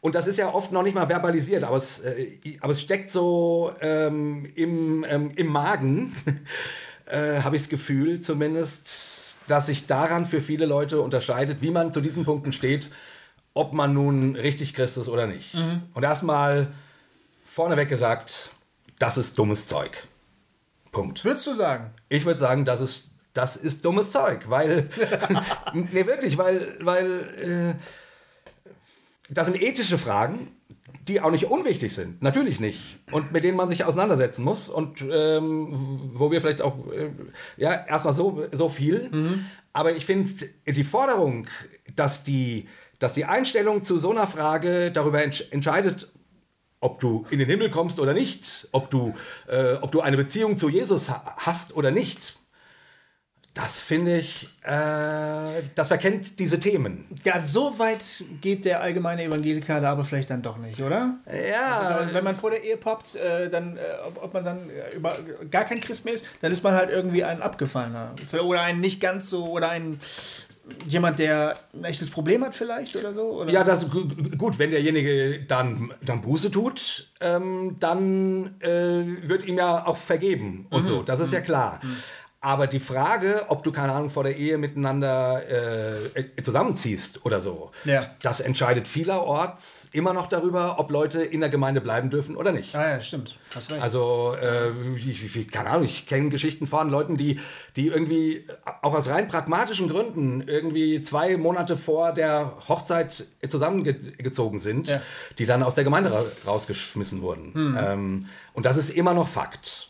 Und 0.00 0.14
das 0.14 0.26
ist 0.26 0.36
ja 0.36 0.52
oft 0.52 0.72
noch 0.72 0.82
nicht 0.82 0.94
mal 0.94 1.06
verbalisiert, 1.06 1.64
aber 1.64 1.76
es, 1.76 2.00
äh, 2.00 2.38
aber 2.60 2.72
es 2.72 2.80
steckt 2.80 3.08
so 3.08 3.72
ähm, 3.80 4.46
im, 4.54 5.04
ähm, 5.08 5.32
im 5.36 5.46
Magen, 5.46 6.14
äh, 7.06 7.40
habe 7.40 7.56
ich 7.56 7.62
das 7.62 7.68
Gefühl 7.68 8.20
zumindest, 8.20 9.38
dass 9.46 9.66
sich 9.66 9.86
daran 9.86 10.26
für 10.26 10.40
viele 10.40 10.66
Leute 10.66 11.00
unterscheidet, 11.00 11.62
wie 11.62 11.70
man 11.70 11.92
zu 11.92 12.00
diesen 12.00 12.24
Punkten 12.24 12.52
steht, 12.52 12.90
ob 13.54 13.72
man 13.72 13.94
nun 13.94 14.36
richtig 14.36 14.74
Christ 14.74 14.98
ist 14.98 15.08
oder 15.08 15.26
nicht. 15.26 15.54
Mhm. 15.54 15.82
Und 15.94 16.02
erstmal 16.02 16.68
vorneweg 17.46 17.88
gesagt, 17.88 18.50
das 18.98 19.16
ist 19.16 19.38
dummes 19.38 19.66
Zeug. 19.66 20.06
Punkt. 20.96 21.26
Würdest 21.26 21.46
du 21.46 21.52
sagen? 21.52 21.90
Ich 22.08 22.24
würde 22.24 22.40
sagen, 22.40 22.64
das 22.64 22.80
ist, 22.80 23.10
das 23.34 23.56
ist 23.56 23.84
dummes 23.84 24.10
Zeug, 24.10 24.48
weil. 24.48 24.88
nee, 25.74 26.06
wirklich, 26.06 26.38
weil, 26.38 26.78
weil 26.80 27.76
äh, 27.76 28.74
das 29.28 29.44
sind 29.44 29.60
ethische 29.60 29.98
Fragen, 29.98 30.52
die 31.06 31.20
auch 31.20 31.30
nicht 31.30 31.50
unwichtig 31.50 31.94
sind. 31.94 32.22
Natürlich 32.22 32.60
nicht. 32.60 32.80
Und 33.10 33.30
mit 33.30 33.44
denen 33.44 33.58
man 33.58 33.68
sich 33.68 33.84
auseinandersetzen 33.84 34.42
muss. 34.42 34.70
Und 34.70 35.04
ähm, 35.12 35.68
wo 36.14 36.30
wir 36.30 36.40
vielleicht 36.40 36.62
auch, 36.62 36.90
äh, 36.90 37.10
ja, 37.58 37.84
erstmal 37.86 38.14
so, 38.14 38.46
so 38.52 38.70
viel. 38.70 39.10
Mhm. 39.12 39.44
Aber 39.74 39.92
ich 39.92 40.06
finde, 40.06 40.48
die 40.66 40.84
Forderung, 40.84 41.46
dass 41.94 42.24
die, 42.24 42.68
dass 43.00 43.12
die 43.12 43.26
Einstellung 43.26 43.82
zu 43.82 43.98
so 43.98 44.12
einer 44.12 44.26
Frage 44.26 44.90
darüber 44.92 45.22
entsch 45.22 45.44
entscheidet, 45.50 46.10
ob 46.86 47.00
du 47.00 47.26
in 47.30 47.40
den 47.40 47.48
Himmel 47.48 47.68
kommst 47.68 47.98
oder 47.98 48.14
nicht, 48.14 48.68
ob 48.70 48.90
du, 48.90 49.14
äh, 49.48 49.74
ob 49.74 49.90
du 49.90 50.00
eine 50.00 50.16
Beziehung 50.16 50.56
zu 50.56 50.68
Jesus 50.68 51.10
hast 51.10 51.76
oder 51.76 51.90
nicht. 51.90 52.36
Das 53.54 53.80
finde 53.80 54.18
ich, 54.18 54.44
äh, 54.64 55.62
das 55.74 55.88
verkennt 55.88 56.38
diese 56.38 56.60
Themen. 56.60 57.06
Ja, 57.24 57.40
so 57.40 57.78
weit 57.78 58.22
geht 58.42 58.66
der 58.66 58.82
allgemeine 58.82 59.24
Evangelikaler 59.24 59.88
aber 59.88 60.04
vielleicht 60.04 60.28
dann 60.28 60.42
doch 60.42 60.58
nicht, 60.58 60.78
oder? 60.82 61.14
Ja. 61.26 61.70
Also, 61.70 62.14
wenn 62.14 62.22
man 62.22 62.36
vor 62.36 62.50
der 62.50 62.62
Ehe 62.62 62.76
poppt, 62.76 63.16
äh, 63.16 63.48
dann, 63.48 63.78
äh, 63.78 63.80
ob, 64.06 64.22
ob, 64.22 64.34
man 64.34 64.44
dann 64.44 64.58
äh, 64.68 64.94
über, 64.94 65.16
gar 65.50 65.64
kein 65.64 65.80
Christ 65.80 66.04
mehr 66.04 66.12
ist, 66.12 66.26
dann 66.42 66.52
ist 66.52 66.62
man 66.64 66.74
halt 66.74 66.90
irgendwie 66.90 67.24
ein 67.24 67.40
Abgefallener. 67.40 68.14
Oder 68.44 68.60
ein 68.60 68.80
nicht 68.80 69.00
ganz 69.00 69.30
so, 69.30 69.46
oder 69.46 69.70
ein 69.70 69.98
jemand, 70.88 71.18
der 71.18 71.56
ein 71.74 71.84
echtes 71.84 72.10
Problem 72.10 72.44
hat 72.44 72.54
vielleicht 72.54 72.96
oder 72.96 73.12
so? 73.14 73.22
Oder? 73.42 73.52
Ja, 73.52 73.62
das 73.64 73.88
gu- 73.90 74.08
gu- 74.08 74.36
gut, 74.36 74.58
wenn 74.58 74.70
derjenige 74.70 75.40
dann, 75.46 75.92
dann 76.04 76.20
Buße 76.22 76.50
tut, 76.50 77.08
ähm, 77.20 77.76
dann 77.78 78.56
äh, 78.60 79.28
wird 79.28 79.46
ihm 79.46 79.56
ja 79.58 79.86
auch 79.86 79.96
vergeben 79.96 80.66
und 80.70 80.82
Mhm. 80.82 80.86
so. 80.86 81.02
Das 81.02 81.20
ist 81.20 81.32
ja 81.32 81.40
klar. 81.40 81.80
Aber 82.46 82.68
die 82.68 82.78
Frage, 82.78 83.42
ob 83.48 83.64
du, 83.64 83.72
keine 83.72 83.92
Ahnung, 83.92 84.08
vor 84.08 84.22
der 84.22 84.36
Ehe 84.36 84.56
miteinander 84.56 85.42
äh, 86.14 86.20
äh, 86.20 86.42
zusammenziehst 86.42 87.26
oder 87.26 87.40
so, 87.40 87.72
Ja. 87.84 88.06
das 88.22 88.38
entscheidet 88.38 88.86
vielerorts 88.86 89.88
immer 89.90 90.12
noch 90.12 90.28
darüber, 90.28 90.78
ob 90.78 90.92
Leute 90.92 91.24
in 91.24 91.40
der 91.40 91.48
Gemeinde 91.50 91.80
bleiben 91.80 92.08
dürfen 92.08 92.36
oder 92.36 92.52
nicht. 92.52 92.72
Ah 92.76 92.88
ja, 92.90 93.00
stimmt. 93.00 93.36
Hast 93.52 93.72
recht. 93.72 93.82
Also, 93.82 94.36
äh, 94.40 94.70
ich, 94.96 95.34
ich, 95.36 95.48
keine 95.50 95.70
Ahnung, 95.70 95.84
ich 95.86 96.06
kenne 96.06 96.28
Geschichten 96.28 96.68
von 96.68 96.88
Leuten, 96.88 97.16
die, 97.16 97.40
die 97.74 97.88
irgendwie 97.88 98.46
auch 98.80 98.94
aus 98.94 99.08
rein 99.08 99.26
pragmatischen 99.26 99.88
Gründen 99.88 100.42
irgendwie 100.46 101.00
zwei 101.00 101.36
Monate 101.36 101.76
vor 101.76 102.12
der 102.12 102.52
Hochzeit 102.68 103.24
zusammengezogen 103.48 104.60
sind, 104.60 104.86
Ja. 104.86 105.02
die 105.40 105.46
dann 105.46 105.64
aus 105.64 105.74
der 105.74 105.82
Gemeinde 105.82 106.12
ra 106.12 106.22
rausgeschmissen 106.46 107.22
wurden. 107.22 107.76
Ähm, 107.76 108.28
und 108.54 108.66
das 108.66 108.76
ist 108.76 108.90
immer 108.90 109.14
noch 109.14 109.26
Fakt. 109.26 109.88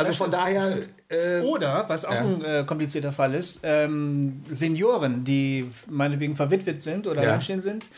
Also 0.00 0.12
von 0.24 0.30
daher, 0.30 0.78
äh, 1.08 1.40
Oder, 1.40 1.84
was 1.88 2.04
auch 2.04 2.12
Ja. 2.14 2.20
ein 2.20 2.44
äh, 2.44 2.64
komplizierter 2.66 3.12
Fall 3.12 3.34
ist, 3.34 3.60
ähm, 3.62 4.42
Senioren, 4.50 5.24
die 5.24 5.68
meinetwegen 5.88 6.36
verwitwet 6.36 6.80
sind 6.80 7.06
oder 7.06 7.22
Ja. 7.22 7.30
sind 7.60 7.88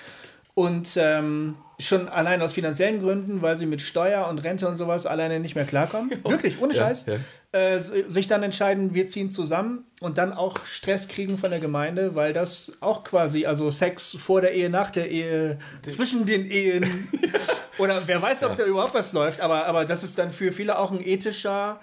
und 0.54 0.96
ähm, 0.96 1.56
schon 1.78 2.08
allein 2.08 2.42
aus 2.42 2.52
finanziellen 2.52 3.00
Gründen, 3.02 3.42
weil 3.42 3.56
sie 3.56 3.66
mit 3.66 3.82
Steuer 3.82 4.28
und 4.28 4.38
Rente 4.44 4.68
und 4.68 4.76
sowas 4.76 5.06
alleine 5.06 5.40
nicht 5.40 5.54
mehr 5.54 5.64
klarkommen, 5.64 6.10
wirklich, 6.24 6.60
ohne 6.60 6.74
Ja, 6.74 6.86
Scheiß, 6.86 7.06
ja. 7.06 7.58
Äh, 7.58 7.80
sich 7.80 8.28
dann 8.28 8.42
entscheiden, 8.42 8.94
wir 8.94 9.06
ziehen 9.06 9.30
zusammen 9.30 9.84
und 10.00 10.18
dann 10.18 10.32
auch 10.32 10.64
Stress 10.64 11.08
kriegen 11.08 11.38
von 11.38 11.50
der 11.50 11.60
Gemeinde, 11.60 12.14
weil 12.14 12.32
das 12.32 12.72
auch 12.80 13.04
quasi, 13.04 13.46
also 13.46 13.70
Sex 13.70 14.16
vor 14.18 14.40
der 14.40 14.52
Ehe, 14.52 14.70
nach 14.70 14.90
der 14.90 15.10
Ehe, 15.10 15.58
zwischen 15.86 16.24
den 16.24 16.46
Ehen. 16.46 17.08
Oder 17.78 18.02
wer 18.06 18.20
weiß, 18.22 18.44
ob 18.44 18.56
da 18.56 18.64
überhaupt 18.64 18.94
was 18.94 19.12
läuft, 19.12 19.40
aber, 19.40 19.66
aber 19.66 19.84
das 19.84 20.04
ist 20.04 20.18
dann 20.18 20.30
für 20.30 20.52
viele 20.52 20.78
auch 20.78 20.92
ein 20.92 21.06
ethischer 21.06 21.80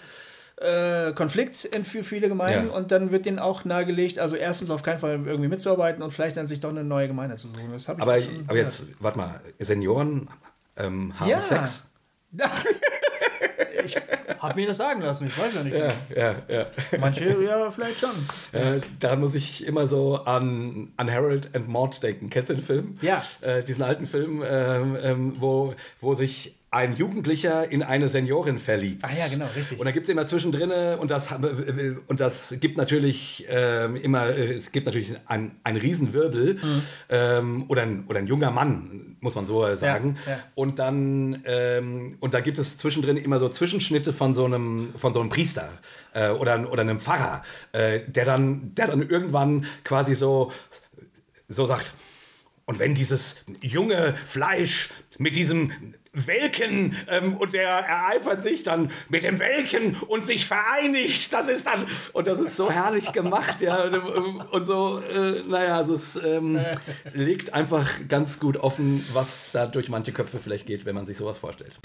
äh, 0.62 1.14
Konflikt 1.14 1.64
in 1.66 1.86
für 1.86 2.04
viele 2.04 2.28
Gemeinden 2.28 2.68
Ja. 2.68 2.74
und 2.74 2.92
dann 2.92 3.12
wird 3.12 3.26
denen 3.26 3.40
auch 3.40 3.66
nahegelegt, 3.66 4.20
also 4.20 4.36
erstens 4.36 4.70
auf 4.70 4.84
keinen 4.84 4.98
Fall 4.98 5.12
irgendwie 5.26 5.48
mitzuarbeiten 5.48 6.04
und 6.04 6.12
vielleicht 6.12 6.38
dann 6.38 6.46
sich 6.46 6.60
doch 6.60 6.70
eine 6.70 6.84
neue 6.84 7.08
Gemeinde 7.08 7.38
zu 7.38 7.48
suchen. 7.48 7.72
Das 7.72 7.88
habe 7.88 8.00
ich 8.00 8.04
aber, 8.04 8.20
schon 8.20 8.44
aber 8.48 8.58
jetzt, 8.58 8.82
warte 9.00 9.18
mal, 9.18 9.40
Senioren 9.60 10.28
ähm, 10.78 11.14
haben 11.20 11.30
Ja. 11.30 11.40
Sex? 11.40 11.88
Ich 13.84 13.96
habe 14.40 14.56
mir 14.60 14.68
das 14.68 14.78
sagen 14.78 15.02
lassen, 15.02 15.28
ich 15.28 15.38
weiß 15.38 15.54
ja 15.56 15.64
nicht. 15.64 15.76
Ja, 15.76 15.88
ja, 16.16 16.36
ja. 16.48 16.66
Manche 17.00 17.26
ja 17.42 17.70
vielleicht 17.70 18.00
schon. 18.00 18.12
Äh, 18.52 18.80
daran 19.00 19.20
muss 19.20 19.36
ich 19.36 19.66
immer 19.66 19.88
so 19.88 20.18
an, 20.18 20.92
an 20.98 21.12
Harold 21.12 21.56
and 21.56 21.68
Maude 21.68 21.98
denken. 22.00 22.30
Kennst 22.30 22.50
du 22.50 22.54
den 22.56 22.64
Film? 22.64 22.98
Ja. 23.02 23.24
Äh, 23.42 23.64
diesen 23.64 23.84
alten 23.84 24.06
Film, 24.06 24.44
ähm, 24.48 24.98
ähm, 25.02 25.34
wo, 25.40 25.74
wo 26.02 26.14
sich 26.14 26.56
ein 26.72 26.96
Jugendlicher 26.96 27.72
in 27.72 27.82
eine 27.82 28.10
Seniorin 28.10 28.60
verliebt. 28.60 29.04
Ah 29.04 29.10
ja, 29.18 29.28
genau, 29.28 29.48
richtig. 29.56 29.80
Und 29.80 29.86
da 29.86 29.92
gibt 29.92 30.04
es 30.04 30.10
immer 30.10 30.28
zwischendrin, 30.28 30.72
und 31.00 31.10
das, 31.10 31.30
und 32.08 32.20
das 32.20 32.54
gibt 32.60 32.78
natürlich 32.78 33.48
ähm, 33.50 33.96
immer, 33.96 34.28
äh, 34.28 34.54
es 34.54 34.72
gibt 34.72 34.86
natürlich 34.86 35.14
ein, 35.26 35.56
ein 35.64 35.78
Riesenwirbel 35.78 36.60
Mhm. 36.62 36.82
ähm, 37.10 37.66
oder, 37.70 37.82
ein, 37.84 38.06
oder 38.08 38.20
ein 38.20 38.28
junger 38.28 38.52
Mann, 38.52 39.16
muss 39.20 39.36
man 39.36 39.46
so 39.46 39.76
sagen. 39.76 40.18
ja. 40.28 40.40
Und 40.56 40.78
dann, 40.80 41.42
ähm, 41.46 42.18
und 42.20 42.34
da 42.34 42.40
gibt 42.40 42.60
es 42.60 42.78
zwischendrin 42.78 43.18
immer 43.18 43.40
so 43.40 43.50
Zwischenschnitte 43.50 44.14
von 44.20 44.34
so 44.34 44.44
einem, 44.44 44.94
von 44.98 45.14
so 45.14 45.22
einem 45.22 45.30
Priester 45.30 45.70
äh, 46.14 46.28
oder, 46.28 46.70
oder 46.70 46.82
einem 46.82 47.00
Pfarrer, 47.00 47.42
äh, 47.72 48.02
der, 48.06 48.26
dann, 48.26 48.76
der 48.76 48.88
dann 48.88 49.10
irgendwann 49.10 49.66
quasi 49.86 50.14
so, 50.14 50.52
so 51.48 51.66
sagt, 51.66 51.94
und 52.66 52.80
wenn 52.80 52.96
dieses 52.96 53.38
junge 53.62 54.14
Fleisch 54.26 54.90
mit 55.18 55.38
diesem 55.38 55.72
Welken 56.12 56.98
ähm, 57.08 57.38
und 57.38 57.54
der 57.54 57.70
ereifert 57.70 58.42
sich 58.42 58.64
dann 58.64 58.92
mit 59.08 59.24
dem 59.24 59.40
Welken 59.40 59.96
und 59.96 60.28
sich 60.28 60.46
vereinigt, 60.46 61.32
das 61.32 61.48
ist 61.48 61.66
dann 61.66 61.86
und 62.12 62.28
das 62.28 62.42
ist 62.42 62.58
so 62.58 62.70
herrlich 62.70 63.14
gemacht, 63.14 63.62
ja 63.62 63.86
und, 64.52 64.66
so, 64.66 65.00
äh, 65.00 65.44
naja, 65.48 65.78
also 65.78 65.94
es 65.94 66.22
ähm, 66.22 66.60
legt 67.14 67.54
einfach 67.54 67.90
ganz 68.10 68.38
gut 68.38 68.58
offen, 68.58 69.02
was 69.14 69.54
da 69.54 69.66
durch 69.66 69.88
manche 69.88 70.12
Köpfe 70.12 70.40
vielleicht 70.40 70.68
geht, 70.68 70.86
wenn 70.86 70.96
man 70.96 71.06
sich 71.06 71.16
sowas 71.16 71.38
vorstellt. 71.38 71.80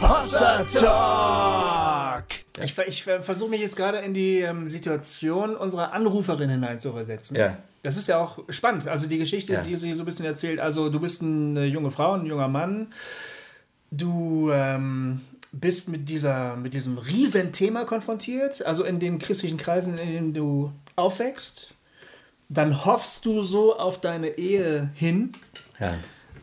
Hossa 0.00 0.64
Talk! 0.64 2.24
Ich, 2.62 2.76
ich 2.78 3.02
ver- 3.02 3.22
versuche 3.22 3.50
mich 3.50 3.60
jetzt 3.60 3.76
gerade 3.76 3.98
in 3.98 4.12
die 4.14 4.40
ähm, 4.40 4.68
Situation 4.68 5.56
unserer 5.56 5.92
Anruferin 5.92 6.50
hineinzuversetzen. 6.50 7.36
Ja. 7.36 7.56
Das 7.82 7.96
ist 7.96 8.08
ja 8.08 8.18
auch 8.18 8.38
spannend. 8.48 8.86
Also 8.88 9.06
die 9.06 9.18
Geschichte, 9.18 9.54
Ja. 9.54 9.62
die 9.62 9.76
sie 9.76 9.94
so 9.94 10.02
ein 10.02 10.06
bisschen 10.06 10.26
erzählt. 10.26 10.60
Also 10.60 10.90
du 10.90 11.00
bist 11.00 11.22
eine 11.22 11.64
junge 11.66 11.90
Frau, 11.90 12.12
ein 12.12 12.26
junger 12.26 12.48
Mann. 12.48 12.88
Du 13.90 14.50
ähm, 14.52 15.20
bist 15.52 15.88
mit, 15.88 16.08
dieser, 16.08 16.56
mit 16.56 16.74
diesem 16.74 16.98
riesen 16.98 17.52
Thema 17.52 17.84
konfrontiert. 17.84 18.64
Also 18.66 18.84
in 18.84 18.98
den 18.98 19.18
christlichen 19.18 19.56
Kreisen, 19.56 19.96
in 19.98 20.10
denen 20.12 20.34
du 20.34 20.72
aufwächst. 20.96 21.74
Dann 22.48 22.84
hoffst 22.84 23.24
du 23.26 23.42
so 23.42 23.78
auf 23.78 24.00
deine 24.00 24.36
Ehe 24.36 24.90
hin. 24.94 25.32
Ja. 25.78 25.94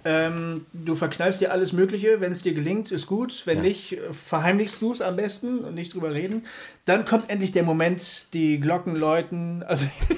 Ähm, 0.05 0.65
du 0.73 0.95
verkneifst 0.95 1.41
dir 1.41 1.51
alles 1.51 1.73
Mögliche, 1.73 2.21
wenn 2.21 2.31
es 2.31 2.41
dir 2.41 2.53
gelingt, 2.53 2.91
ist 2.91 3.07
gut. 3.07 3.41
Wenn 3.45 3.62
nicht, 3.62 3.93
äh, 3.93 4.13
verheimlichst 4.13 4.81
du 4.81 4.91
es 4.91 5.01
am 5.01 5.15
besten 5.15 5.60
und 5.60 5.75
nicht 5.75 5.93
drüber 5.93 6.13
reden. 6.13 6.45
Dann 6.86 7.05
kommt 7.05 7.29
endlich 7.29 7.51
der 7.51 7.63
Moment, 7.63 8.27
die 8.33 8.60
Glocken 8.60 8.95
läuten. 8.95 9.63
Also. 9.63 9.86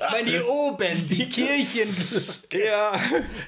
ich 0.00 0.10
meine, 0.10 0.30
die 0.30 0.40
oben, 0.40 1.06
die 1.08 1.28
Kirchen 1.28 1.94
Ja, 2.52 2.98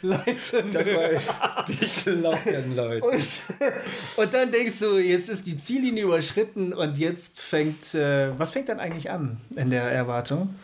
läuten. 0.02 0.70
das 0.70 0.86
war 0.86 1.64
die 1.64 2.10
Glocken, 2.20 2.76
Leute. 2.76 3.04
Und, 3.06 3.42
und 4.16 4.34
dann 4.34 4.50
denkst 4.52 4.78
du, 4.80 4.98
jetzt 4.98 5.28
ist 5.28 5.46
die 5.46 5.56
Ziellinie 5.56 6.04
überschritten 6.04 6.72
und 6.72 6.98
jetzt 6.98 7.40
fängt. 7.40 7.94
Äh, 7.94 8.38
was 8.38 8.52
fängt 8.52 8.68
dann 8.68 8.80
eigentlich 8.80 9.10
an 9.10 9.38
in 9.56 9.70
der 9.70 9.84
Erwartung? 9.84 10.54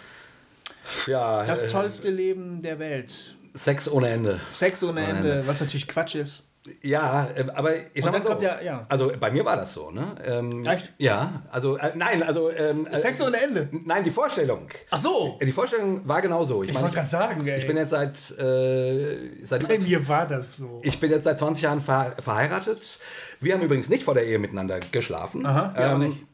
Ja, 1.06 1.44
Das 1.44 1.62
äh, 1.64 1.68
tollste 1.68 2.10
Leben 2.10 2.60
der 2.62 2.78
Welt. 2.78 3.35
Sex 3.56 3.88
ohne 3.90 4.08
Ende. 4.10 4.40
Sex 4.52 4.82
ohne 4.84 5.00
Ohne 5.02 5.08
Ende, 5.08 5.42
was 5.46 5.60
natürlich 5.60 5.88
Quatsch 5.88 6.14
ist. 6.14 6.50
Ja, 6.82 7.28
ähm, 7.36 7.48
aber 7.54 7.74
ich 7.94 8.02
sag 8.02 8.12
mal 8.12 8.20
so. 8.20 8.28
kommt 8.30 8.42
ja- 8.42 8.60
ja. 8.60 8.86
Also 8.88 9.12
bei 9.20 9.30
mir 9.30 9.44
war 9.44 9.56
das 9.56 9.72
so, 9.72 9.92
ne? 9.92 10.16
Ähm, 10.24 10.66
Echt? 10.66 10.92
Ja, 10.98 11.44
also 11.52 11.76
äh, 11.76 11.92
nein, 11.94 12.24
also 12.24 12.50
ähm, 12.50 12.88
äh, 12.88 12.98
Sex 12.98 13.22
ohne 13.22 13.40
Ende. 13.40 13.68
Nein, 13.84 14.02
die 14.02 14.10
Vorstellung. 14.10 14.66
Ach 14.90 14.98
so. 14.98 15.38
Die 15.40 15.52
Vorstellung 15.52 16.06
war 16.08 16.20
genau 16.22 16.42
so. 16.44 16.64
Ich, 16.64 16.70
Ich 16.70 16.80
wollte 16.80 16.96
gerade 16.96 17.08
sagen, 17.08 17.46
ey. 17.46 17.58
ich 17.60 17.68
bin 17.68 17.76
jetzt 17.76 17.90
seit, 17.90 18.16
äh, 18.36 19.44
seit 19.44 19.68
Bei 19.68 19.78
mir 19.78 20.08
war 20.08 20.26
das 20.26 20.56
so. 20.56 20.80
ich 20.82 20.98
bin 20.98 21.12
jetzt 21.12 21.22
seit 21.22 21.38
20 21.38 21.62
Jahren 21.62 21.80
ver 21.80 22.16
verheiratet. 22.18 22.98
Wir 23.38 23.54
haben 23.54 23.62
übrigens 23.62 23.88
nicht 23.88 24.02
vor 24.02 24.14
der 24.14 24.26
Ehe 24.26 24.40
miteinander 24.40 24.80
geschlafen. 24.90 25.46
Aha, 25.46 25.72
auch 25.76 25.92
ähm, 25.94 26.08
nicht. 26.08 26.24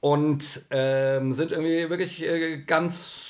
Und 0.00 0.62
ähm, 0.70 1.32
sind 1.32 1.52
irgendwie 1.52 1.88
wirklich 1.88 2.22
äh, 2.22 2.58
ganz 2.66 3.29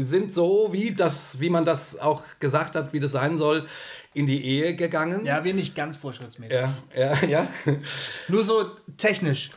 sind 0.00 0.32
so, 0.32 0.68
wie 0.72 0.92
das, 0.92 1.38
wie 1.40 1.50
man 1.50 1.64
das 1.64 1.98
auch 1.98 2.22
gesagt 2.40 2.74
hat, 2.76 2.92
wie 2.92 3.00
das 3.00 3.12
sein 3.12 3.36
soll, 3.36 3.66
in 4.14 4.26
die 4.26 4.44
Ehe 4.44 4.74
gegangen. 4.74 5.24
Ja, 5.26 5.44
wir 5.44 5.54
nicht 5.54 5.74
ganz 5.74 5.96
vorschriftsmäßig. 5.96 6.54
ja, 6.54 6.74
ja. 6.96 7.14
ja. 7.26 7.46
Nur 8.28 8.42
so 8.42 8.64
technisch. 8.96 9.50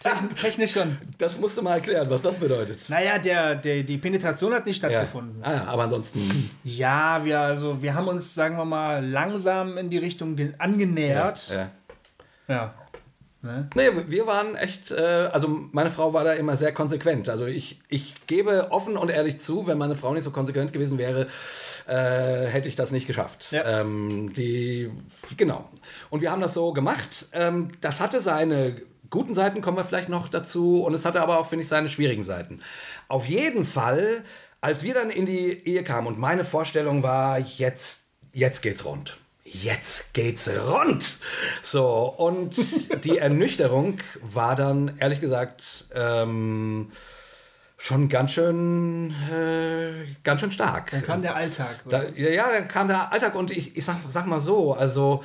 Techn 0.00 0.28
technisch 0.36 0.72
schon. 0.72 0.98
Das 1.18 1.38
musst 1.38 1.56
du 1.56 1.62
mal 1.62 1.74
erklären, 1.74 2.08
was 2.10 2.22
das 2.22 2.38
bedeutet. 2.38 2.88
Naja, 2.88 3.18
der, 3.18 3.54
der, 3.56 3.82
die 3.82 3.98
Penetration 3.98 4.52
hat 4.54 4.66
nicht 4.66 4.82
Ja. 4.82 4.90
stattgefunden. 4.90 5.42
Ah, 5.42 5.64
aber 5.66 5.84
ansonsten. 5.84 6.50
Ja, 6.64 7.24
wir, 7.24 7.40
also, 7.40 7.80
wir 7.82 7.94
haben 7.94 8.08
uns, 8.08 8.34
sagen 8.34 8.56
wir 8.56 8.64
mal, 8.64 9.04
langsam 9.06 9.78
in 9.78 9.88
die 9.90 9.98
Richtung 9.98 10.36
ge- 10.36 10.54
angenähert. 10.58 11.48
Ja. 11.50 11.70
Ja. 12.48 12.74
Ne? 13.46 13.70
Nee, 13.74 13.90
wir 14.08 14.26
waren 14.26 14.56
echt, 14.56 14.90
äh, 14.90 15.28
also 15.32 15.48
meine 15.72 15.90
Frau 15.90 16.12
war 16.12 16.24
da 16.24 16.32
immer 16.32 16.56
sehr 16.56 16.72
konsequent. 16.72 17.28
Also 17.28 17.46
ich, 17.46 17.80
ich 17.88 18.14
gebe 18.26 18.70
offen 18.70 18.96
und 18.96 19.08
ehrlich 19.08 19.38
zu, 19.38 19.66
wenn 19.66 19.78
meine 19.78 19.94
Frau 19.94 20.12
nicht 20.12 20.24
so 20.24 20.30
konsequent 20.30 20.72
gewesen 20.72 20.98
wäre, 20.98 21.28
äh, 21.86 22.46
hätte 22.46 22.68
ich 22.68 22.74
das 22.74 22.90
nicht 22.90 23.06
geschafft. 23.06 23.52
Ja. 23.52 23.80
Ähm, 23.80 24.32
die, 24.34 24.90
genau. 25.36 25.70
Und 26.10 26.20
wir 26.20 26.30
haben 26.30 26.40
das 26.42 26.54
so 26.54 26.72
gemacht. 26.72 27.26
Ähm, 27.32 27.70
das 27.80 28.00
hatte 28.00 28.20
seine 28.20 28.82
guten 29.08 29.34
Seiten, 29.34 29.62
kommen 29.62 29.76
wir 29.76 29.84
vielleicht 29.84 30.08
noch 30.08 30.28
dazu. 30.28 30.82
Und 30.82 30.94
es 30.94 31.04
hatte 31.04 31.22
aber 31.22 31.38
auch, 31.38 31.46
finde 31.46 31.62
ich, 31.62 31.68
seine 31.68 31.88
schwierigen 31.88 32.24
Seiten. 32.24 32.60
Auf 33.08 33.26
jeden 33.26 33.64
Fall, 33.64 34.24
als 34.60 34.82
wir 34.82 34.94
dann 34.94 35.10
in 35.10 35.26
die 35.26 35.66
Ehe 35.66 35.84
kamen 35.84 36.06
und 36.06 36.18
meine 36.18 36.44
Vorstellung 36.44 37.02
war, 37.02 37.38
jetzt, 37.38 38.08
jetzt 38.32 38.60
geht's 38.62 38.84
rund. 38.84 39.18
Jetzt 39.48 40.12
geht's 40.12 40.50
rund. 40.68 41.18
So, 41.62 42.12
und 42.16 42.56
die 43.04 43.18
Ernüchterung 43.18 43.98
war 44.20 44.56
dann, 44.56 44.96
ehrlich 44.98 45.20
gesagt, 45.20 45.86
ähm, 45.94 46.90
schon 47.76 48.08
ganz 48.08 48.32
schön, 48.32 49.14
äh, 49.30 50.04
ganz 50.24 50.40
schön 50.40 50.50
stark. 50.50 50.90
Dann 50.90 51.02
kam 51.04 51.22
der 51.22 51.36
Alltag. 51.36 51.76
Da, 51.88 52.04
ja, 52.08 52.30
ja, 52.30 52.50
dann 52.50 52.66
kam 52.66 52.88
der 52.88 53.12
Alltag 53.12 53.36
und 53.36 53.52
ich, 53.52 53.76
ich 53.76 53.84
sag, 53.84 53.98
sag 54.08 54.26
mal 54.26 54.40
so, 54.40 54.74
also 54.74 55.22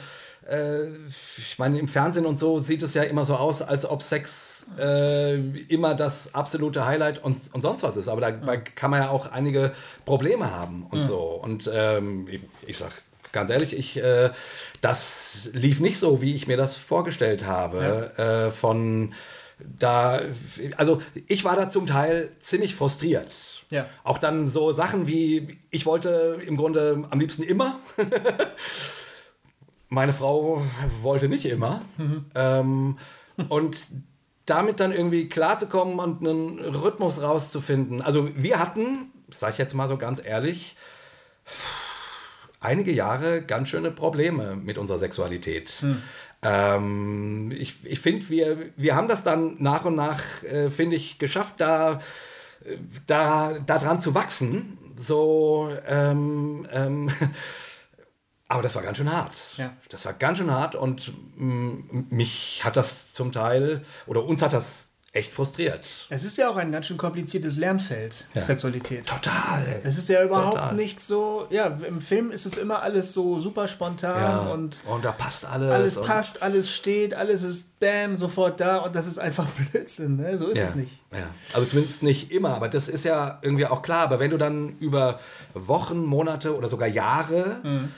äh, 0.47 0.89
ich 1.07 1.57
meine, 1.57 1.80
im 1.80 1.88
Fernsehen 1.88 2.28
und 2.28 2.38
so 2.38 2.59
sieht 2.59 2.84
es 2.84 2.93
ja 2.93 3.01
immer 3.01 3.26
so 3.26 3.34
aus, 3.34 3.63
als 3.63 3.89
ob 3.89 4.03
Sex 4.03 4.67
äh, 4.78 5.36
immer 5.67 5.95
das 5.95 6.36
absolute 6.36 6.86
Highlight 6.86 7.24
und, 7.24 7.39
und 7.53 7.61
sonst 7.61 7.82
was 7.82 7.97
ist. 7.97 8.07
Aber 8.07 8.22
dabei 8.22 8.57
kann 8.57 8.91
man 8.91 9.01
ja 9.01 9.09
auch 9.09 9.32
einige 9.32 9.74
Probleme 10.05 10.51
haben 10.51 10.86
und 10.91 11.01
so. 11.01 11.22
Und 11.22 11.72
ähm, 11.74 12.28
ich, 12.30 12.41
ich 12.67 12.78
sag 12.78 12.91
ganz 13.32 13.49
ehrlich, 13.49 13.75
ich, 13.75 13.97
äh, 13.97 14.32
das 14.82 15.49
lief 15.53 15.79
nicht 15.79 15.99
so, 15.99 16.21
wie 16.21 16.36
ich 16.36 16.47
mir 16.47 16.57
das 16.57 16.75
vorgestellt 16.75 17.45
habe. 17.45 18.17
Äh, 18.17 18.51
von 18.51 19.13
da, 19.59 20.21
also 20.77 21.01
ich 21.27 21.43
war 21.43 21.55
da 21.55 21.69
zum 21.69 21.88
Teil 21.88 22.29
ziemlich 22.39 22.75
frustriert. 22.75 23.63
Ja. 23.69 23.86
Auch 24.03 24.17
dann 24.17 24.47
so 24.47 24.71
Sachen 24.71 25.07
wie, 25.07 25.59
ich 25.69 25.86
wollte 25.86 26.41
im 26.45 26.57
Grunde 26.57 27.05
am 27.09 27.19
liebsten 27.19 27.43
immer. 27.43 27.79
Meine 29.89 30.13
Frau 30.13 30.63
wollte 31.01 31.27
nicht 31.27 31.45
immer. 31.45 31.82
Ähm, 32.34 32.97
und 33.49 33.77
damit 34.45 34.79
dann 34.79 34.91
irgendwie 34.91 35.29
klarzukommen 35.29 35.99
und 35.99 36.21
einen 36.21 36.59
Rhythmus 36.59 37.21
rauszufinden. 37.21 38.01
Also 38.01 38.29
wir 38.36 38.59
hatten, 38.59 39.11
sag 39.29 39.53
ich 39.53 39.57
jetzt 39.57 39.73
mal 39.73 39.88
so 39.88 39.97
ganz 39.97 40.21
ehrlich, 40.23 40.75
einige 42.62 42.91
Jahre 42.91 43.41
ganz 43.41 43.68
schöne 43.68 43.91
Probleme 43.91 44.55
mit 44.55 44.78
unserer 44.78 44.99
Sexualität. 44.99 45.84
Ähm, 46.43 47.51
ich 47.55 47.86
ich 47.86 47.99
finde, 47.99 48.30
wir, 48.30 48.70
wir 48.78 48.95
haben 48.95 49.07
das 49.07 49.24
dann 49.24 49.57
nach 49.59 49.84
und 49.86 49.95
nach, 49.95 50.43
äh, 50.43 50.70
finde 50.70 50.95
ich, 50.95 51.20
geschafft, 51.20 51.55
da, 51.57 51.99
äh, 52.64 52.78
da, 53.05 53.59
da 53.59 53.78
dran 53.78 53.99
zu 53.99 54.16
wachsen. 54.16 54.78
So, 54.95 55.70
ähm, 55.88 56.68
ähm, 56.72 57.09
aber 58.47 58.64
das 58.64 58.76
war 58.76 58.84
ganz 58.84 58.97
schön 58.97 59.12
hart. 59.12 59.34
Ja. 59.57 59.74
Das 59.89 60.05
war 60.05 60.14
ganz 60.14 60.38
schön 60.38 60.51
hart 60.51 60.76
und 60.76 61.14
mm, 61.36 62.05
mich 62.09 62.62
hat 62.64 62.76
das 62.76 63.14
zum 63.14 63.32
Teil, 63.32 63.84
oder 64.07 64.24
uns 64.24 64.41
hat 64.41 64.53
das 64.53 64.90
echt 65.14 65.34
frustriert. 65.34 65.84
Es 66.09 66.24
ist 66.24 66.38
ja 66.38 66.49
auch 66.49 66.55
ein 66.55 66.72
ganz 66.72 66.88
schön 66.88 66.95
kompliziertes 66.97 67.57
Lernfeld, 67.57 68.28
Ja. 68.34 68.41
Sexualität. 68.41 69.05
Total. 69.05 69.82
Es 69.84 69.97
ist 69.97 70.07
ja 70.07 70.24
überhaupt 70.24 70.53
Total. 70.57 70.74
nicht 70.74 71.01
so, 71.01 71.47
ja, 71.49 71.66
im 71.86 71.99
Film 71.99 72.32
ist 72.32 72.45
es 72.45 72.55
immer 72.55 72.82
alles 72.82 73.12
so 73.12 73.38
super 73.38 73.68
spontan 73.68 74.22
Ja, 74.22 74.39
und 74.53 74.82
und 74.86 75.03
da 75.03 75.12
passt 75.12 75.43
alles. 75.43 75.70
alles 75.72 76.01
passt, 76.01 76.41
alles 76.41 76.74
steht, 76.74 77.14
alles 77.14 77.43
ist 77.43 77.78
bam, 77.82 78.16
sofort 78.16 78.62
da 78.62 78.78
und 78.78 78.95
das 78.95 79.05
ist 79.05 79.18
einfach 79.20 79.45
Blödsinn, 79.72 80.16
ne? 80.16 80.38
So 80.38 80.47
ist 80.47 80.59
ja, 80.59 80.64
es 80.66 80.76
nicht. 80.76 80.97
Ja. 81.12 81.28
Also 81.53 81.68
zumindest 81.68 82.03
nicht 82.03 82.32
immer, 82.32 82.55
aber 82.55 82.70
das 82.70 82.88
ist 82.88 83.03
ja 83.03 83.39
irgendwie 83.41 83.66
auch 83.66 83.82
klar. 83.82 84.03
Aber 84.03 84.20
wenn 84.20 84.32
du 84.32 84.38
dann 84.38 84.78
über 84.80 85.20
Wochen, 85.53 86.05
Monate 86.05 86.55
oder 86.55 86.70
sogar 86.70 86.88
Jahre 86.88 87.59
Mhm. 87.64 87.91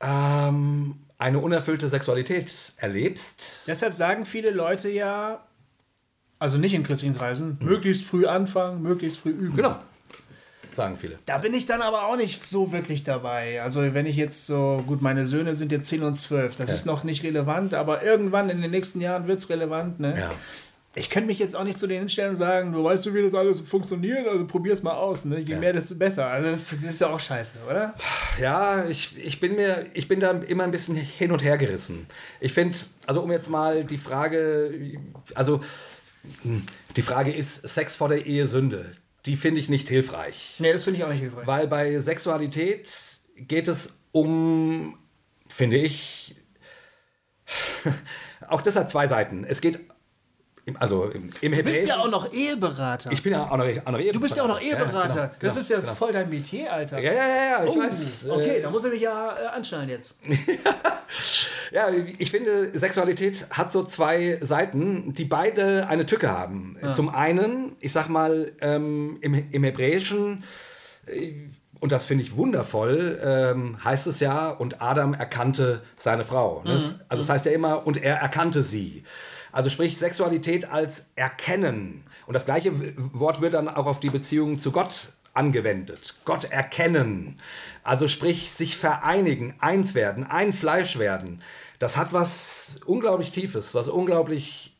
ähm, 0.00 1.00
eine 1.18 1.38
unerfüllte 1.38 1.88
Sexualität 1.88 2.52
erlebst, 2.76 3.42
Deshalb 3.66 3.94
sagen 3.94 4.26
viele 4.26 4.50
Leute 4.50 4.88
ja, 4.90 5.42
also 6.38 6.58
nicht 6.58 6.74
in 6.74 6.82
christlichen 6.82 7.16
Kreisen, 7.16 7.56
Hm. 7.60 7.66
möglichst 7.66 8.04
früh 8.04 8.26
anfangen, 8.26 8.82
möglichst 8.82 9.20
früh 9.20 9.30
üben. 9.30 9.56
genau, 9.56 9.76
sagen 10.70 10.96
viele. 10.98 11.16
Da 11.24 11.38
bin 11.38 11.54
ich 11.54 11.64
dann 11.66 11.80
aber 11.80 12.06
auch 12.06 12.16
nicht 12.16 12.38
so 12.40 12.70
wirklich 12.72 13.02
dabei. 13.04 13.62
Also 13.62 13.94
wenn 13.94 14.04
ich 14.06 14.16
jetzt 14.16 14.46
so, 14.46 14.82
gut, 14.86 15.00
meine 15.00 15.24
Söhne 15.26 15.54
sind 15.54 15.72
jetzt 15.72 15.86
10 15.86 16.02
und 16.02 16.14
12, 16.16 16.56
das 16.56 16.70
ist 16.70 16.84
noch 16.86 17.02
nicht 17.04 17.22
relevant, 17.22 17.72
aber 17.72 18.02
irgendwann 18.02 18.50
in 18.50 18.60
den 18.60 18.70
nächsten 18.70 19.00
Jahren 19.00 19.26
wird 19.26 19.38
es 19.38 19.48
relevant. 19.48 20.00
Ne? 20.00 20.14
Ja. 20.18 20.30
Ich 20.98 21.10
könnte 21.10 21.26
mich 21.26 21.38
jetzt 21.38 21.54
auch 21.54 21.64
nicht 21.64 21.76
zu 21.76 21.86
denen 21.86 22.00
hinstellen 22.00 22.30
und 22.30 22.36
sagen, 22.36 22.72
du 22.72 22.82
weißt 22.82 23.04
du, 23.04 23.12
wie 23.14 23.22
das 23.22 23.34
alles 23.34 23.60
funktioniert, 23.60 24.26
also 24.26 24.46
probier's 24.46 24.82
mal 24.82 24.94
aus. 24.94 25.26
Ne? 25.26 25.40
Je 25.40 25.56
mehr, 25.56 25.74
desto 25.74 25.94
besser. 25.94 26.26
Also 26.26 26.50
das, 26.50 26.68
das 26.70 26.82
ist 26.90 27.00
ja 27.02 27.08
auch 27.08 27.20
scheiße, 27.20 27.56
oder? 27.70 27.94
Ja, 28.40 28.84
ich, 28.86 29.14
ich, 29.22 29.38
bin 29.38 29.56
mir, 29.56 29.86
ich 29.92 30.08
bin 30.08 30.20
da 30.20 30.30
immer 30.30 30.64
ein 30.64 30.70
bisschen 30.70 30.96
hin 30.96 31.32
und 31.32 31.44
her 31.44 31.58
gerissen. 31.58 32.06
Ich 32.40 32.52
finde, 32.54 32.78
also 33.06 33.20
um 33.22 33.30
jetzt 33.30 33.50
mal 33.50 33.84
die 33.84 33.98
Frage, 33.98 34.72
also 35.34 35.60
die 36.96 37.02
Frage 37.02 37.32
ist 37.32 37.68
Sex 37.68 37.96
vor 37.96 38.08
der 38.08 38.26
Ehe 38.26 38.46
Sünde. 38.46 38.92
Die 39.26 39.36
finde 39.36 39.60
ich 39.60 39.68
nicht 39.68 39.88
hilfreich. 39.88 40.54
Nee, 40.58 40.72
das 40.72 40.84
finde 40.84 40.98
ich 40.98 41.04
auch 41.04 41.10
nicht 41.10 41.20
hilfreich. 41.20 41.46
Weil 41.46 41.66
bei 41.66 41.98
Sexualität 42.00 43.18
geht 43.36 43.68
es 43.68 43.98
um, 44.12 44.98
finde 45.48 45.78
ich, 45.78 46.36
auch 48.48 48.62
das 48.62 48.76
hat 48.76 48.90
zwei 48.90 49.06
Seiten. 49.06 49.44
Es 49.44 49.60
geht, 49.60 49.80
im, 50.66 50.76
also 50.78 51.04
im, 51.04 51.30
im 51.40 51.52
Du 51.52 51.62
bist 51.62 51.86
ja 51.86 51.98
auch 51.98 52.10
noch 52.10 52.32
Eheberater. 52.32 53.12
ich 53.12 53.22
bin 53.22 53.32
ja 53.32 53.44
auch 53.44 53.56
noch, 53.56 53.64
auch 53.64 53.92
noch 53.92 53.98
du 54.00 54.20
bist 54.20 54.36
ja 54.36 54.42
auch 54.42 54.48
noch 54.48 54.60
Eheberater. 54.60 55.20
Ja, 55.20 55.26
genau, 55.26 55.34
das 55.40 55.54
genau, 55.54 55.60
ist 55.60 55.70
ja 55.70 55.78
genau. 55.80 55.94
voll 55.94 56.12
dein 56.12 56.28
Metier, 56.28 56.72
Alter. 56.72 56.98
Ja, 56.98 57.12
ja, 57.12 57.28
ja, 57.28 57.44
ja, 57.50 57.64
ich 57.64 57.70
Oh, 57.70 57.78
weiß. 57.78 58.26
okay, 58.28 58.58
äh, 58.58 58.62
da 58.62 58.70
muss 58.70 58.84
er 58.84 58.90
mich 58.90 59.00
ja 59.00 59.38
äh, 59.38 59.46
anschnallen 59.46 59.88
jetzt. 59.88 60.18
Ja, 61.72 61.88
ich 62.18 62.30
finde, 62.30 62.78
Sexualität 62.78 63.46
hat 63.50 63.72
so 63.72 63.82
zwei 63.82 64.38
Seiten, 64.40 65.14
die 65.14 65.24
beide 65.24 65.88
eine 65.88 66.06
Tücke 66.06 66.30
haben. 66.30 66.76
Zum 66.92 67.08
einen, 67.08 67.76
ich 67.80 67.92
sag 67.92 68.08
mal, 68.08 68.52
ähm, 68.60 69.18
im, 69.20 69.34
im 69.50 69.64
Hebräischen, 69.64 70.44
äh, 71.06 71.32
und 71.80 71.92
das 71.92 72.04
finde 72.04 72.22
ich 72.24 72.36
wundervoll, 72.36 73.20
ähm, 73.22 73.84
heißt 73.84 74.06
es 74.06 74.20
ja, 74.20 74.48
und 74.50 74.80
Adam 74.80 75.12
erkannte 75.12 75.82
seine 75.96 76.24
Frau. 76.24 76.62
Ne? 76.64 76.74
Das, 76.74 77.00
also 77.08 77.22
es 77.22 77.28
heißt 77.28 77.46
ja 77.46 77.52
immer, 77.52 77.86
und 77.86 77.96
er 78.02 78.16
erkannte 78.16 78.62
sie. 78.62 79.02
Also 79.52 79.70
sprich 79.70 79.98
Sexualität 79.98 80.70
als 80.70 81.06
Erkennen. 81.16 82.04
Und 82.26 82.34
das 82.34 82.44
gleiche 82.44 82.72
Wort 82.96 83.40
wird 83.40 83.54
dann 83.54 83.68
auch 83.68 83.86
auf 83.86 84.00
die 84.00 84.10
Beziehung 84.10 84.58
zu 84.58 84.72
Gott 84.72 85.12
angewendet. 85.34 86.14
Gott 86.24 86.44
erkennen. 86.50 87.38
Also 87.82 88.08
sprich 88.08 88.50
sich 88.50 88.76
vereinigen, 88.76 89.54
eins 89.58 89.94
werden, 89.94 90.24
ein 90.24 90.52
Fleisch 90.52 90.98
werden. 90.98 91.42
Das 91.78 91.96
hat 91.96 92.12
was 92.12 92.80
unglaublich 92.86 93.32
Tiefes, 93.32 93.74
was 93.74 93.88
unglaublich 93.88 94.72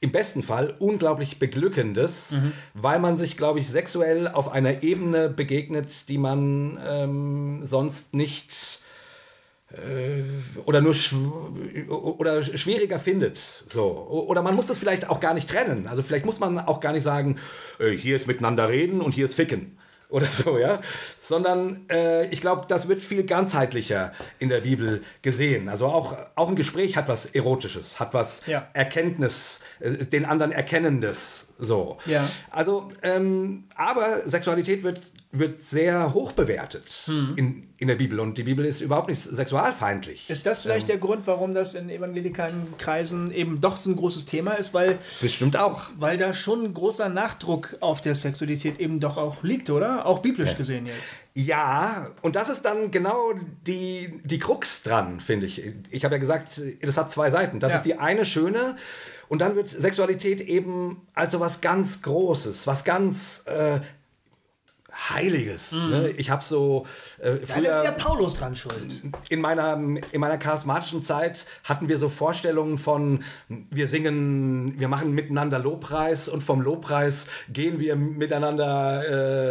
im 0.00 0.12
besten 0.12 0.42
Fall 0.42 0.74
unglaublich 0.78 1.38
beglückendes, 1.38 2.36
weil 2.74 2.98
man 2.98 3.16
sich, 3.16 3.38
glaube 3.38 3.58
ich, 3.60 3.68
sexuell 3.68 4.28
auf 4.28 4.52
einer 4.52 4.82
Ebene 4.82 5.30
begegnet, 5.30 6.10
die 6.10 6.18
man 6.18 6.78
ähm, 6.86 7.60
sonst 7.64 8.12
nicht 8.12 8.80
oder 10.64 10.80
nur 10.80 10.94
schw 10.94 11.16
oder 11.88 12.42
schwieriger 12.42 12.98
findet. 12.98 13.40
So. 13.68 13.84
Oder 14.28 14.42
man 14.42 14.54
muss 14.54 14.66
das 14.66 14.78
vielleicht 14.78 15.08
auch 15.10 15.20
gar 15.20 15.34
nicht 15.34 15.48
trennen. 15.48 15.86
Also 15.86 16.02
vielleicht 16.02 16.24
muss 16.26 16.40
man 16.40 16.58
auch 16.58 16.80
gar 16.80 16.92
nicht 16.92 17.02
sagen, 17.02 17.36
äh, 17.78 17.90
hier 17.90 18.16
ist 18.16 18.26
miteinander 18.26 18.68
reden 18.68 19.00
und 19.00 19.12
hier 19.12 19.24
ist 19.24 19.34
ficken. 19.34 19.76
Oder 20.14 20.26
so, 20.26 20.58
ja. 20.58 20.80
Sondern 21.20 21.88
äh, 21.90 22.26
ich 22.28 22.40
glaube, 22.40 22.66
das 22.68 22.86
wird 22.86 23.02
viel 23.02 23.24
ganzheitlicher 23.24 24.12
in 24.38 24.48
der 24.48 24.60
Bibel 24.60 25.02
gesehen. 25.22 25.68
Also 25.68 25.86
auch, 25.86 26.16
auch 26.36 26.48
ein 26.48 26.54
Gespräch 26.54 26.96
hat 26.96 27.08
was 27.08 27.26
Erotisches, 27.26 27.98
hat 27.98 28.14
was 28.14 28.46
Ja. 28.46 28.68
Erkenntnis, 28.74 29.60
äh, 29.80 30.04
den 30.04 30.24
anderen 30.24 30.52
Erkennendes. 30.52 31.48
So. 31.58 31.98
Ja. 32.06 32.28
Also, 32.50 32.92
ähm, 33.02 33.64
aber 33.74 34.28
Sexualität 34.28 34.84
wird, 34.84 35.00
wird 35.38 35.60
sehr 35.60 36.14
hoch 36.14 36.32
bewertet 36.32 37.08
in, 37.36 37.68
in 37.76 37.88
der 37.88 37.96
Bibel. 37.96 38.20
Und 38.20 38.38
die 38.38 38.44
Bibel 38.44 38.64
ist 38.64 38.80
überhaupt 38.80 39.08
nicht 39.08 39.20
sexualfeindlich. 39.20 40.30
Ist 40.30 40.46
das 40.46 40.62
vielleicht 40.62 40.88
der 40.88 40.98
Grund, 40.98 41.26
warum 41.26 41.54
das 41.54 41.74
in 41.74 41.90
evangelikalen 41.90 42.76
Kreisen 42.78 43.32
eben 43.32 43.60
doch 43.60 43.76
so 43.76 43.90
ein 43.90 43.96
großes 43.96 44.26
Thema 44.26 44.52
ist? 44.52 44.74
Weil, 44.74 44.98
Bestimmt 45.20 45.56
auch. 45.56 45.82
weil 45.98 46.16
da 46.16 46.32
schon 46.32 46.64
ein 46.64 46.74
großer 46.74 47.08
Nachdruck 47.08 47.76
auf 47.80 48.00
der 48.00 48.14
Sexualität 48.14 48.78
eben 48.80 49.00
doch 49.00 49.16
auch 49.16 49.42
liegt, 49.42 49.70
oder? 49.70 50.06
Auch 50.06 50.20
biblisch 50.20 50.56
gesehen 50.56 50.86
jetzt. 50.86 51.18
Ja, 51.34 52.08
und 52.22 52.36
das 52.36 52.48
ist 52.48 52.62
dann 52.64 52.90
genau 52.90 53.32
die, 53.66 54.20
die 54.24 54.38
Krux 54.38 54.82
dran, 54.82 55.20
finde 55.20 55.46
ich. 55.46 55.62
Ich 55.90 56.04
habe 56.04 56.14
ja 56.14 56.18
gesagt, 56.18 56.60
das 56.80 56.96
hat 56.96 57.10
zwei 57.10 57.30
Seiten. 57.30 57.60
Das 57.60 57.70
Ja. 57.70 57.76
ist 57.76 57.84
die 57.84 57.98
eine 57.98 58.24
schöne. 58.24 58.76
Und 59.28 59.40
dann 59.40 59.56
wird 59.56 59.68
Sexualität 59.70 60.40
eben 60.42 61.02
als 61.14 61.32
so 61.32 61.40
was 61.40 61.60
ganz 61.60 62.02
Großes, 62.02 62.66
was 62.66 62.84
ganz 62.84 63.44
äh, 63.46 63.80
Heiliges. 65.10 65.72
Ne? 65.72 66.10
Ich 66.16 66.30
habe 66.30 66.42
so 66.44 66.86
äh, 67.18 67.24
Da 67.24 67.30
ist 67.36 67.52
früher- 67.52 67.82
der 67.82 67.90
Paulus 67.92 68.34
dran 68.34 68.54
schuld. 68.54 69.02
in 69.28 69.40
meiner, 69.40 69.74
in 69.74 70.20
meiner 70.20 70.38
charismatischen 70.38 71.02
Zeit 71.02 71.46
hatten 71.64 71.88
wir 71.88 71.98
so 71.98 72.08
Vorstellungen 72.08 72.78
von, 72.78 73.24
wir 73.48 73.88
singen, 73.88 74.78
wir 74.78 74.88
machen 74.88 75.12
miteinander 75.12 75.58
Lobpreis 75.58 76.28
und 76.28 76.42
vom 76.42 76.60
Lobpreis 76.60 77.26
gehen 77.52 77.80
wir 77.80 77.96
miteinander 77.96 79.02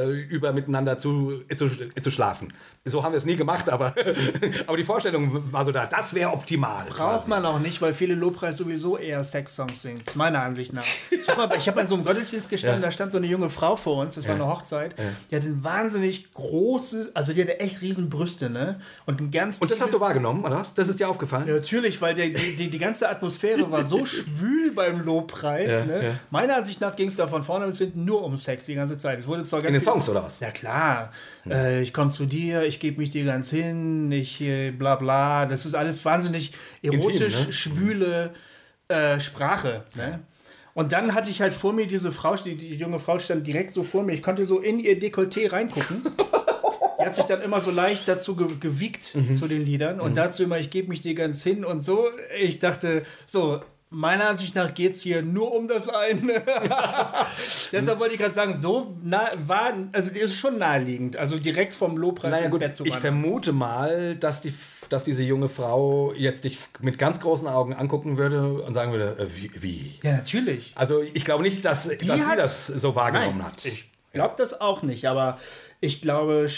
äh, 0.08 0.12
über 0.22 0.54
miteinander 0.54 0.98
zu, 0.98 1.42
äh, 1.50 1.56
zu, 1.56 1.66
äh, 1.66 2.02
zu 2.02 2.12
schlafen. 2.12 2.54
So 2.86 3.02
haben 3.02 3.14
wir 3.14 3.18
es 3.18 3.24
nie 3.26 3.38
gemacht, 3.38 3.70
aber, 3.70 3.96
aber 4.68 4.76
die 4.76 4.84
Vorstellung 4.84 5.54
war 5.54 5.64
so 5.64 5.72
da, 5.72 5.86
das 5.86 6.14
wäre 6.14 6.32
optimal. 6.32 6.86
Braucht 6.90 7.30
man 7.30 7.46
auch 7.46 7.60
nicht, 7.60 7.82
weil 7.82 7.94
viele 7.94 8.14
Lobpreis 8.14 8.58
sowieso 8.58 8.98
eher 8.98 9.24
Sexsongs 9.24 9.82
singen, 9.82 10.02
meiner 10.16 10.42
Ansicht 10.44 10.74
nach. 10.74 10.84
Ich 11.12 11.30
habe 11.30 11.56
hab 11.58 11.78
in 11.80 11.88
so 11.88 11.96
einem 11.96 12.04
Gottesdienst 12.04 12.50
gestanden, 12.50 12.82
Ja. 12.82 12.88
da 12.88 12.92
stand 12.92 13.12
so 13.14 13.18
eine 13.18 13.28
junge 13.28 13.50
Frau 13.50 13.78
vor 13.78 14.02
uns, 14.02 14.16
das 14.16 14.28
war 14.28 14.36
eine 14.36 14.46
Hochzeit, 14.48 14.94
die 15.34 15.48
hatte 15.48 15.64
wahnsinnig 15.64 16.32
große, 16.34 17.10
also 17.16 17.34
die 17.34 17.42
hatte 17.42 17.60
echt 17.60 17.82
riesen 17.82 18.10
Brüste, 18.10 18.50
ne? 18.52 18.80
Und 19.08 19.20
ein 19.20 19.32
ganz 19.32 19.60
Und 19.60 19.72
das 19.72 19.82
hast 19.82 19.92
du 19.92 20.00
wahrgenommen, 20.00 20.44
oder? 20.46 20.64
Das 20.76 20.88
ist 20.88 21.00
dir 21.00 21.10
aufgefallen? 21.10 21.48
Ja, 21.48 21.56
natürlich, 21.56 22.00
weil 22.02 22.14
der, 22.14 22.30
die, 22.30 22.56
die, 22.56 22.70
die 22.70 22.78
ganze 22.78 23.10
Atmosphäre 23.10 23.70
war 23.72 23.84
so 23.84 24.06
schwül 24.06 24.72
beim 24.74 25.02
Lobpreis. 25.04 25.76
Ja, 25.76 25.86
ne? 25.86 26.06
ja. 26.06 26.12
Meiner 26.30 26.58
Ansicht 26.58 26.82
nach 26.82 26.96
ging 26.96 27.08
es 27.08 27.16
da 27.16 27.28
von 27.28 27.42
vorne 27.42 27.66
bis 27.66 27.80
hinten 27.80 28.06
nur 28.06 28.24
um 28.24 28.38
Sex 28.38 28.68
die 28.68 28.76
ganze 28.76 28.96
Zeit. 28.98 29.20
Es 29.20 29.28
wurde 29.28 29.44
zwar 29.44 29.62
ganz 29.62 29.74
In 29.74 29.80
den 29.80 29.84
Songs, 29.84 30.08
oder 30.08 30.24
was? 30.24 30.40
Ja 30.40 30.52
klar. 30.52 31.12
Äh, 31.50 31.82
ich 31.82 31.94
komme 31.94 32.12
zu 32.12 32.28
dir, 32.28 32.64
ich 32.64 32.80
gebe 32.80 33.00
mich 33.00 33.10
dir 33.10 33.26
ganz 33.26 33.50
hin, 33.50 34.12
ich 34.12 34.40
äh, 34.42 34.70
bla 34.70 34.96
bla. 34.96 35.48
Das 35.48 35.66
ist 35.66 35.74
alles 35.74 36.06
wahnsinnig 36.06 36.54
erotisch, 36.84 37.34
Intim, 37.34 37.46
ne? 37.48 37.54
schwüle 37.54 38.34
äh, 38.88 39.20
Sprache. 39.20 39.86
Ne? 39.96 40.20
Und 40.74 40.92
dann 40.92 41.14
hatte 41.14 41.30
ich 41.30 41.42
halt 41.42 41.54
vor 41.54 41.72
mir 41.74 41.86
diese 41.88 42.12
Frau, 42.12 42.36
die, 42.36 42.56
die 42.56 42.76
junge 42.76 42.98
Frau 43.00 43.20
stand 43.20 43.46
direkt 43.46 43.72
so 43.72 43.84
vor 43.84 44.04
mir. 44.04 44.14
Ich 44.14 44.24
konnte 44.24 44.46
so 44.46 44.60
in 44.60 44.80
ihr 44.80 45.00
Dekolleté 45.00 45.52
reingucken. 45.52 46.02
Die 47.00 47.06
hat 47.08 47.16
sich 47.16 47.26
dann 47.26 47.42
immer 47.42 47.60
so 47.60 47.70
leicht 47.70 48.08
dazu 48.08 48.34
ge 48.36 48.48
gewiegt 48.62 49.14
Mhm. 49.16 49.30
zu 49.30 49.48
den 49.50 49.66
Liedern 49.66 50.00
und 50.00 50.16
dazu 50.16 50.42
immer, 50.44 50.58
ich 50.58 50.70
gebe 50.70 50.88
mich 50.88 51.02
dir 51.02 51.14
ganz 51.16 51.44
hin 51.44 51.66
und 51.66 51.82
so. 51.84 52.06
Ich 52.40 52.60
dachte, 52.60 53.04
so, 53.26 53.60
meiner 53.94 54.30
Ansicht 54.30 54.56
nach 54.56 54.74
geht 54.74 54.94
es 54.94 55.02
hier 55.02 55.22
nur 55.22 55.54
um 55.54 55.68
das 55.68 55.88
eine. 55.88 56.42
Deshalb 57.72 58.00
wollte 58.00 58.16
ich 58.16 58.20
gerade 58.20 58.34
sagen, 58.34 58.58
so 58.58 58.96
nah, 59.02 59.30
war, 59.46 59.74
also 59.92 60.12
die 60.12 60.20
ist 60.20 60.36
schon 60.36 60.58
naheliegend, 60.58 61.16
also 61.16 61.38
direkt 61.38 61.74
vom 61.74 61.98
Lobpreis 61.98 62.32
Naja, 62.32 62.46
ins 62.46 62.52
gut, 62.52 62.60
Bett 62.60 62.76
zu 62.76 62.84
ich 62.84 62.94
wandern. 62.94 63.14
vermute 63.14 63.54
mal, 63.54 64.16
dass, 64.16 64.42
die, 64.42 64.54
dass 64.90 65.04
diese 65.04 65.22
junge 65.24 65.48
Frau 65.48 66.14
jetzt 66.14 66.44
dich 66.44 66.60
mit 66.80 66.98
ganz 66.98 67.20
großen 67.20 67.48
Augen 67.48 67.74
angucken 67.74 68.18
würde 68.18 68.64
und 68.64 68.74
sagen 68.74 68.92
würde, 68.92 69.18
äh, 69.20 69.28
wie, 69.36 69.52
wie? 69.62 70.00
Ja, 70.04 70.14
natürlich. 70.14 70.74
Also 70.76 71.02
ich 71.02 71.24
glaube 71.24 71.44
nicht, 71.44 71.64
dass, 71.64 71.88
dass 71.88 72.00
sie 72.02 72.36
das 72.36 72.68
so 72.68 72.96
wahrgenommen 72.96 73.38
Nein, 73.38 73.48
hat. 73.48 73.66
Ich 73.66 73.90
glaube 74.12 74.36
das 74.38 74.60
auch 74.60 74.82
nicht, 74.82 75.08
aber 75.08 75.38
ich 75.80 76.02
glaube, 76.02 76.50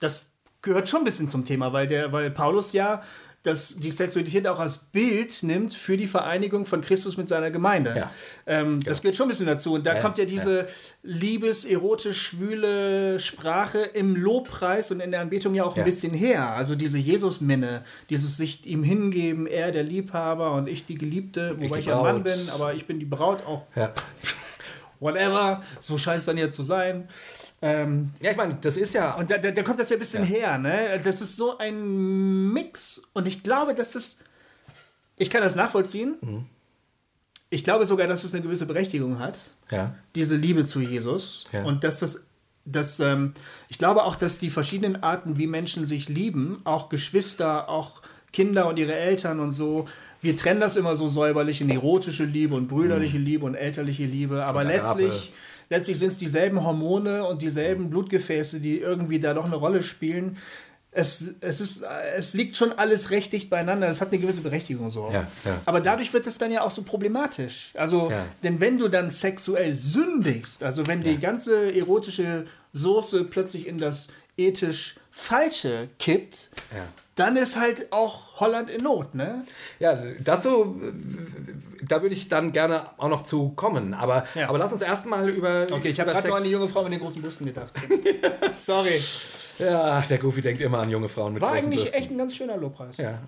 das 0.00 0.26
gehört 0.62 0.88
schon 0.88 1.02
ein 1.02 1.04
bisschen 1.04 1.28
zum 1.28 1.44
Thema, 1.44 1.72
weil, 1.72 1.86
der, 1.86 2.12
weil 2.12 2.30
Paulus 2.30 2.72
ja 2.72 3.02
das, 3.46 3.76
die 3.76 3.90
Sexualität 3.90 4.46
auch 4.46 4.58
als 4.58 4.78
Bild 4.78 5.42
nimmt 5.42 5.72
für 5.74 5.96
die 5.96 6.06
Vereinigung 6.06 6.66
von 6.66 6.80
Christus 6.80 7.16
mit 7.16 7.28
seiner 7.28 7.50
Gemeinde. 7.50 7.94
Ja. 7.96 8.10
Ähm, 8.46 8.82
Das 8.84 9.00
gehört 9.02 9.16
schon 9.16 9.26
ein 9.26 9.28
bisschen 9.30 9.46
dazu. 9.46 9.74
Und 9.74 9.86
da 9.86 9.94
Ja, 9.94 10.00
kommt 10.02 10.18
ja 10.18 10.24
diese 10.24 10.66
liebes, 11.02 11.64
erotisch, 11.64 12.20
schwüle 12.20 13.18
Sprache 13.20 13.78
im 13.80 14.16
Lobpreis 14.16 14.90
und 14.90 15.00
in 15.00 15.10
der 15.12 15.20
Anbetung 15.20 15.54
ja 15.54 15.64
auch 15.64 15.74
ein 15.74 15.78
Ja. 15.80 15.84
bisschen 15.84 16.12
her. 16.12 16.50
Also 16.50 16.74
diese 16.74 16.98
Jesus-Minne, 16.98 17.84
dieses 18.10 18.36
sich 18.36 18.66
ihm 18.66 18.82
hingeben, 18.82 19.46
er 19.46 19.72
der 19.72 19.82
Liebhaber 19.84 20.52
und 20.52 20.68
ich 20.68 20.84
die 20.84 20.96
Geliebte, 20.96 21.56
wobei 21.56 21.68
die 21.76 21.80
ich 21.80 21.86
ja 21.86 22.02
Mann 22.02 22.22
bin, 22.22 22.48
aber 22.50 22.74
ich 22.74 22.86
bin 22.86 22.98
die 22.98 23.04
Braut 23.06 23.44
auch 23.46 23.64
Ja. 23.74 23.92
whatever, 25.00 25.60
so 25.80 25.98
scheint 25.98 26.20
es 26.20 26.26
dann 26.26 26.38
jetzt 26.38 26.54
zu 26.56 26.62
sein. 26.62 27.08
Ähm, 27.62 28.10
ja, 28.20 28.32
ich 28.32 28.36
meine, 28.36 28.58
das 28.60 28.76
ist 28.76 28.92
ja. 28.92 29.14
und 29.14 29.30
da, 29.30 29.38
da, 29.38 29.50
da 29.50 29.62
kommt 29.62 29.78
das 29.78 29.88
ja 29.88 29.96
ein 29.96 30.00
bisschen 30.00 30.24
her, 30.24 30.58
ne? 30.58 31.00
Das 31.02 31.20
ist 31.20 31.36
so 31.36 31.56
ein 31.58 32.52
Mix 32.52 33.02
und 33.14 33.26
ich 33.26 33.42
glaube, 33.42 33.74
dass 33.74 33.94
es, 33.94 34.24
ich 35.16 35.30
kann 35.30 35.42
das 35.42 35.56
nachvollziehen. 35.56 36.16
Mhm. 36.20 36.44
Ich 37.48 37.64
glaube 37.64 37.86
sogar, 37.86 38.08
dass 38.08 38.24
es 38.24 38.34
eine 38.34 38.42
gewisse 38.42 38.66
Berechtigung 38.66 39.20
hat, 39.20 39.52
ja. 39.70 39.94
diese 40.14 40.36
Liebe 40.36 40.64
zu 40.64 40.80
Jesus 40.80 41.46
Ja. 41.52 41.64
und 41.64 41.84
dass 41.84 42.00
das 42.00 42.26
dass, 42.66 42.98
ähm, 42.98 43.32
ich 43.68 43.78
glaube 43.78 44.02
auch, 44.02 44.16
dass 44.16 44.38
die 44.38 44.50
verschiedenen 44.50 45.02
Arten, 45.02 45.38
wie 45.38 45.46
Menschen 45.46 45.84
sich 45.84 46.08
lieben, 46.08 46.60
auch 46.64 46.88
Geschwister, 46.88 47.68
auch 47.68 48.02
Kinder 48.32 48.68
und 48.68 48.78
ihre 48.78 48.94
Eltern 48.94 49.40
und 49.40 49.52
so, 49.52 49.86
wir 50.20 50.36
trennen 50.36 50.60
das 50.60 50.76
immer 50.76 50.96
so 50.96 51.08
säuberlich 51.08 51.60
in 51.60 51.70
erotische 51.70 52.24
Liebe 52.24 52.54
und 52.54 52.66
brüderliche 52.66 53.18
Liebe 53.18 53.46
und 53.46 53.54
elterliche 53.54 54.04
Liebe, 54.04 54.44
aber 54.44 54.64
letztlich, 54.64 55.06
Agape. 55.06 55.32
Letztlich 55.68 55.98
sind 55.98 56.08
es 56.08 56.18
dieselben 56.18 56.64
Hormone 56.64 57.26
und 57.26 57.42
dieselben 57.42 57.90
Blutgefäße, 57.90 58.60
die 58.60 58.78
irgendwie 58.80 59.20
da 59.20 59.34
doch 59.34 59.44
eine 59.46 59.56
Rolle 59.56 59.82
spielen. 59.82 60.36
Es, 60.92 61.34
es, 61.40 61.60
ist, 61.60 61.84
es 62.16 62.32
liegt 62.32 62.56
schon 62.56 62.72
alles 62.72 63.10
recht 63.10 63.30
dicht 63.34 63.50
beieinander. 63.50 63.86
Es 63.88 64.00
hat 64.00 64.08
eine 64.12 64.18
gewisse 64.18 64.40
Berechtigung 64.40 64.90
so. 64.90 65.10
Ja, 65.12 65.26
ja. 65.44 65.58
Aber 65.66 65.80
dadurch 65.80 66.10
wird 66.14 66.26
es 66.26 66.38
dann 66.38 66.50
ja 66.50 66.62
auch 66.62 66.70
so 66.70 66.82
problematisch. 66.84 67.72
Also, 67.74 68.10
Ja. 68.10 68.24
denn 68.42 68.60
wenn 68.60 68.78
du 68.78 68.88
dann 68.88 69.10
sexuell 69.10 69.76
sündigst, 69.76 70.62
also 70.64 70.86
wenn 70.86 71.02
die 71.02 71.18
ganze 71.18 71.74
erotische 71.74 72.46
Soße 72.72 73.24
plötzlich 73.24 73.66
in 73.66 73.76
das 73.76 74.08
ethisch 74.38 74.94
Falsche 75.10 75.88
kippt. 75.98 76.50
Dann 77.16 77.36
ist 77.36 77.56
halt 77.58 77.92
auch 77.92 78.38
Holland 78.40 78.70
in 78.70 78.82
Not, 78.84 79.14
ne? 79.14 79.44
Ja, 79.80 79.98
dazu, 80.20 80.80
da 81.82 82.02
würde 82.02 82.14
ich 82.14 82.28
dann 82.28 82.52
gerne 82.52 82.82
auch 82.98 83.08
noch 83.08 83.22
zu 83.22 83.50
kommen. 83.50 83.92
Aber, 83.94 84.24
Ja. 84.34 84.48
aber 84.48 84.58
lass 84.58 84.72
uns 84.72 84.82
erstmal 84.82 85.28
über. 85.28 85.66
Okay, 85.72 85.88
ich 85.88 85.98
habe 86.00 86.12
gerade 86.12 86.28
noch 86.28 86.36
an 86.36 86.44
die 86.44 86.50
junge 86.50 86.68
Frau 86.68 86.82
mit 86.84 86.92
den 86.92 87.00
großen 87.00 87.20
Brüsten 87.20 87.46
gedacht. 87.46 87.72
Sorry. 88.54 89.00
Ja, 89.58 90.02
der 90.08 90.18
Goofy 90.18 90.42
denkt 90.42 90.60
immer 90.60 90.80
an 90.80 90.90
junge 90.90 91.08
Frauen 91.08 91.32
mit 91.32 91.42
War 91.42 91.52
großen 91.54 91.66
eigentlich 91.68 91.80
Brüsten. 91.84 92.00
echt 92.00 92.10
ein 92.10 92.18
ganz 92.18 92.36
schöner 92.36 92.56
Lobpreis. 92.58 92.98
Ja. 92.98 93.18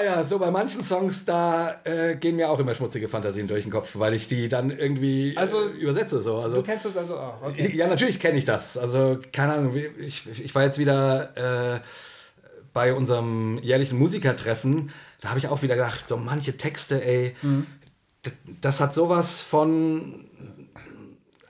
Ah 0.00 0.04
ja, 0.04 0.24
so 0.24 0.38
bei 0.38 0.50
manchen 0.50 0.82
Songs, 0.82 1.24
da 1.26 1.78
äh, 1.84 2.16
gehen 2.16 2.36
mir 2.36 2.48
auch 2.48 2.58
immer 2.58 2.74
schmutzige 2.74 3.06
Fantasien 3.08 3.46
durch 3.48 3.64
den 3.64 3.70
Kopf, 3.72 3.90
weil 3.94 4.14
ich 4.14 4.28
die 4.28 4.48
dann 4.48 4.70
irgendwie 4.70 5.34
Also, 5.36 5.68
äh, 5.68 5.72
übersetze. 5.72 6.22
So. 6.22 6.38
Also, 6.38 6.56
Du 6.56 6.62
kennst 6.62 6.86
das 6.86 6.96
also 6.96 7.18
auch, 7.18 7.42
okay. 7.42 7.70
Ja, 7.76 7.86
natürlich 7.86 8.18
kenne 8.18 8.38
ich 8.38 8.46
das. 8.46 8.78
Also, 8.78 9.18
keine 9.32 9.52
Ahnung, 9.54 9.74
ich, 9.98 10.26
ich 10.40 10.54
war 10.54 10.64
jetzt 10.64 10.78
wieder 10.78 11.76
äh, 11.76 11.80
bei 12.72 12.94
unserem 12.94 13.58
jährlichen 13.58 13.98
Musikertreffen. 13.98 14.90
Da 15.20 15.28
habe 15.30 15.38
ich 15.38 15.48
auch 15.48 15.60
wieder 15.60 15.74
gedacht, 15.74 16.08
so 16.08 16.16
manche 16.16 16.56
Texte, 16.56 17.04
ey, 17.04 17.34
d- 18.24 18.30
das 18.62 18.80
hat 18.80 18.94
sowas 18.94 19.42
von, 19.42 20.24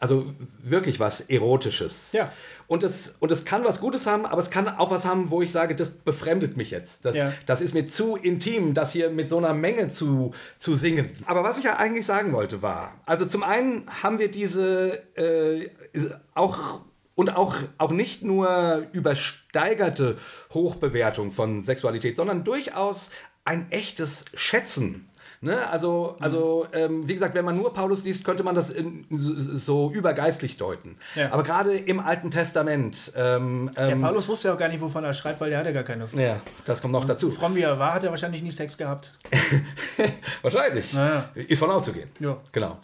also 0.00 0.26
wirklich 0.62 0.98
was 0.98 1.20
Erotisches. 1.20 2.12
Ja. 2.14 2.32
Und 2.70 2.84
es, 2.84 3.16
und 3.18 3.32
es 3.32 3.44
kann 3.44 3.64
was 3.64 3.80
Gutes 3.80 4.06
haben, 4.06 4.24
aber 4.24 4.38
es 4.40 4.48
kann 4.48 4.68
auch 4.68 4.92
was 4.92 5.04
haben, 5.04 5.32
wo 5.32 5.42
ich 5.42 5.50
sage, 5.50 5.74
das 5.74 5.90
befremdet 5.90 6.56
mich 6.56 6.70
jetzt. 6.70 7.04
Das, 7.04 7.16
Ja. 7.16 7.32
das 7.44 7.60
ist 7.60 7.74
mir 7.74 7.88
zu 7.88 8.14
intim, 8.14 8.74
das 8.74 8.92
hier 8.92 9.10
mit 9.10 9.28
so 9.28 9.38
einer 9.38 9.54
Menge 9.54 9.88
zu, 9.88 10.30
zu 10.56 10.76
singen. 10.76 11.10
Aber 11.26 11.42
was 11.42 11.58
ich 11.58 11.64
ja 11.64 11.78
eigentlich 11.78 12.06
sagen 12.06 12.32
wollte 12.32 12.62
war, 12.62 12.94
also 13.06 13.24
zum 13.24 13.42
einen 13.42 13.88
haben 14.04 14.20
wir 14.20 14.30
diese 14.30 15.02
äh, 15.16 15.68
auch 16.34 16.82
und 17.16 17.30
auch, 17.30 17.56
auch 17.76 17.90
nicht 17.90 18.22
nur 18.22 18.86
übersteigerte 18.92 20.16
Hochbewertung 20.54 21.32
von 21.32 21.62
Sexualität, 21.62 22.16
sondern 22.16 22.44
durchaus 22.44 23.10
ein 23.44 23.66
echtes 23.72 24.26
Schätzen. 24.34 25.09
Ne? 25.42 25.56
Also, 25.70 26.16
also 26.20 26.66
ähm, 26.74 27.08
wie 27.08 27.14
gesagt, 27.14 27.34
wenn 27.34 27.46
man 27.46 27.56
nur 27.56 27.72
Paulus 27.72 28.04
liest, 28.04 28.24
könnte 28.24 28.42
man 28.42 28.54
das 28.54 28.68
in, 28.68 29.06
so 29.08 29.90
übergeistlich 29.90 30.58
deuten. 30.58 30.96
Ja. 31.14 31.32
Aber 31.32 31.44
gerade 31.44 31.74
im 31.78 31.98
Alten 31.98 32.30
Testament, 32.30 33.10
ähm, 33.16 33.70
Der 33.74 33.88
ähm, 33.88 34.02
Paulus 34.02 34.28
wusste 34.28 34.48
ja 34.48 34.54
auch 34.54 34.58
gar 34.58 34.68
nicht, 34.68 34.82
wovon 34.82 35.02
er 35.02 35.14
schreibt, 35.14 35.40
weil 35.40 35.48
der 35.48 35.60
hatte 35.60 35.72
gar 35.72 35.82
keine 35.82 36.06
Frau. 36.06 36.18
ja, 36.18 36.42
das 36.66 36.82
kommt 36.82 36.92
noch 36.92 37.06
dazu. 37.06 37.30
Fromm 37.30 37.54
wie 37.54 37.62
er 37.62 37.78
war, 37.78 37.94
hat 37.94 38.04
er 38.04 38.10
wahrscheinlich 38.10 38.42
nie 38.42 38.52
Sex 38.52 38.76
gehabt. 38.76 39.14
Wahrscheinlich. 40.42 40.92
Naja. 40.92 41.30
Ist 41.34 41.58
von 41.58 41.70
auszugehen. 41.70 42.10
Ja. 42.18 42.36
Genau. 42.52 42.78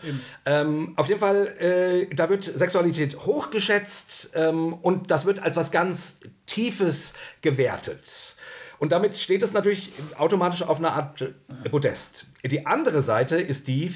Ähm, 0.47 0.95
auf 0.97 1.09
jeden 1.09 1.21
Fall, 1.21 1.49
äh, 1.59 2.15
da 2.15 2.31
wird 2.31 2.45
Sexualität 2.45 3.19
hochgeschätzt 3.19 4.31
ähm, 4.35 4.73
und 4.73 5.11
das 5.11 5.27
wird 5.27 5.43
als 5.43 5.57
was 5.57 5.71
ganz 5.71 6.21
Tiefes 6.47 7.13
gewertet. 7.43 8.36
Und 8.79 8.93
damit 8.93 9.17
steht 9.17 9.43
es 9.43 9.53
natürlich 9.53 9.93
automatisch 10.19 10.63
auf 10.63 10.79
einer 10.79 10.93
Art 10.93 11.25
Podest. 11.71 12.27
Die 12.45 12.67
andere 12.67 13.03
Seite 13.03 13.37
ist 13.37 13.69
die, 13.69 13.91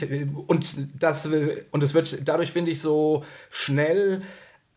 und, 0.47 0.67
das, 0.99 1.29
und 1.71 1.83
es 1.83 1.95
wird 1.95 2.19
dadurch, 2.25 2.53
finde 2.53 2.71
ich, 2.71 2.81
so 2.81 3.25
schnell 3.51 4.23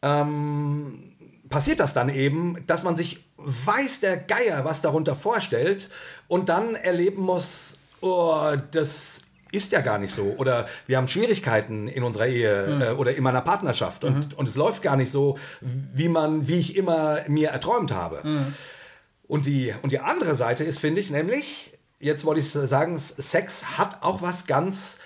ähm, 0.02 1.14
passiert 1.50 1.80
das 1.80 1.94
dann 1.94 2.10
eben, 2.10 2.58
dass 2.68 2.84
man 2.84 2.96
sich 2.96 3.24
weiß 3.38 4.00
der 4.00 4.18
Geier, 4.18 4.66
was 4.66 4.82
darunter 4.82 5.16
vorstellt 5.16 5.90
und 6.28 6.50
dann 6.50 6.76
erleben 6.76 7.22
muss, 7.22 7.78
oh, 8.02 8.54
das 8.72 9.22
ist 9.52 9.72
ja 9.72 9.82
gar 9.82 10.00
nicht 10.00 10.16
so. 10.16 10.36
Oder 10.38 10.68
wir 10.88 10.98
haben 10.98 11.08
Schwierigkeiten 11.08 11.88
in 11.88 12.04
unserer 12.04 12.26
Ehe 12.26 12.90
äh, 12.90 12.92
oder 12.94 13.16
in 13.16 13.24
meiner 13.24 13.42
Partnerschaft 13.42 14.04
und, 14.04 14.34
und 14.38 14.50
es 14.50 14.56
läuft 14.56 14.82
gar 14.82 14.98
nicht 14.98 15.12
so, 15.12 15.38
wie 15.62 16.10
man, 16.10 16.48
wie 16.48 16.58
ich 16.58 16.76
immer 16.76 17.20
mir 17.28 17.50
erträumt 17.50 17.92
habe. 17.94 18.24
Und, 19.34 19.48
die, 19.48 19.74
und 19.82 19.92
die 19.92 19.98
andere 19.98 20.36
Seite 20.36 20.64
ist, 20.64 20.78
finde 20.78 21.02
ich, 21.02 21.10
nämlich, 21.10 21.74
jetzt 22.00 22.24
wollte 22.24 22.40
ich 22.40 22.52
sagen, 22.52 23.00
Sex 23.00 23.80
hat 23.80 24.04
auch 24.04 24.22
was 24.22 24.46
ganz 24.46 25.00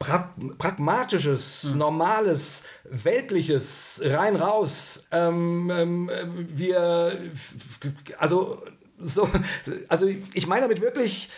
pra 0.00 0.34
pragmatisches, 0.58 1.72
normales, 1.76 2.64
weltliches, 2.82 4.00
rein 4.02 4.34
raus. 4.34 5.06
Ähm, 5.12 5.70
ähm, 5.72 6.08
äh, 6.08 6.24
wir, 6.48 7.30
also, 8.18 8.64
so, 8.98 9.30
also 9.86 10.08
ich 10.34 10.48
meine 10.48 10.62
damit 10.62 10.80
wirklich, 10.80 11.30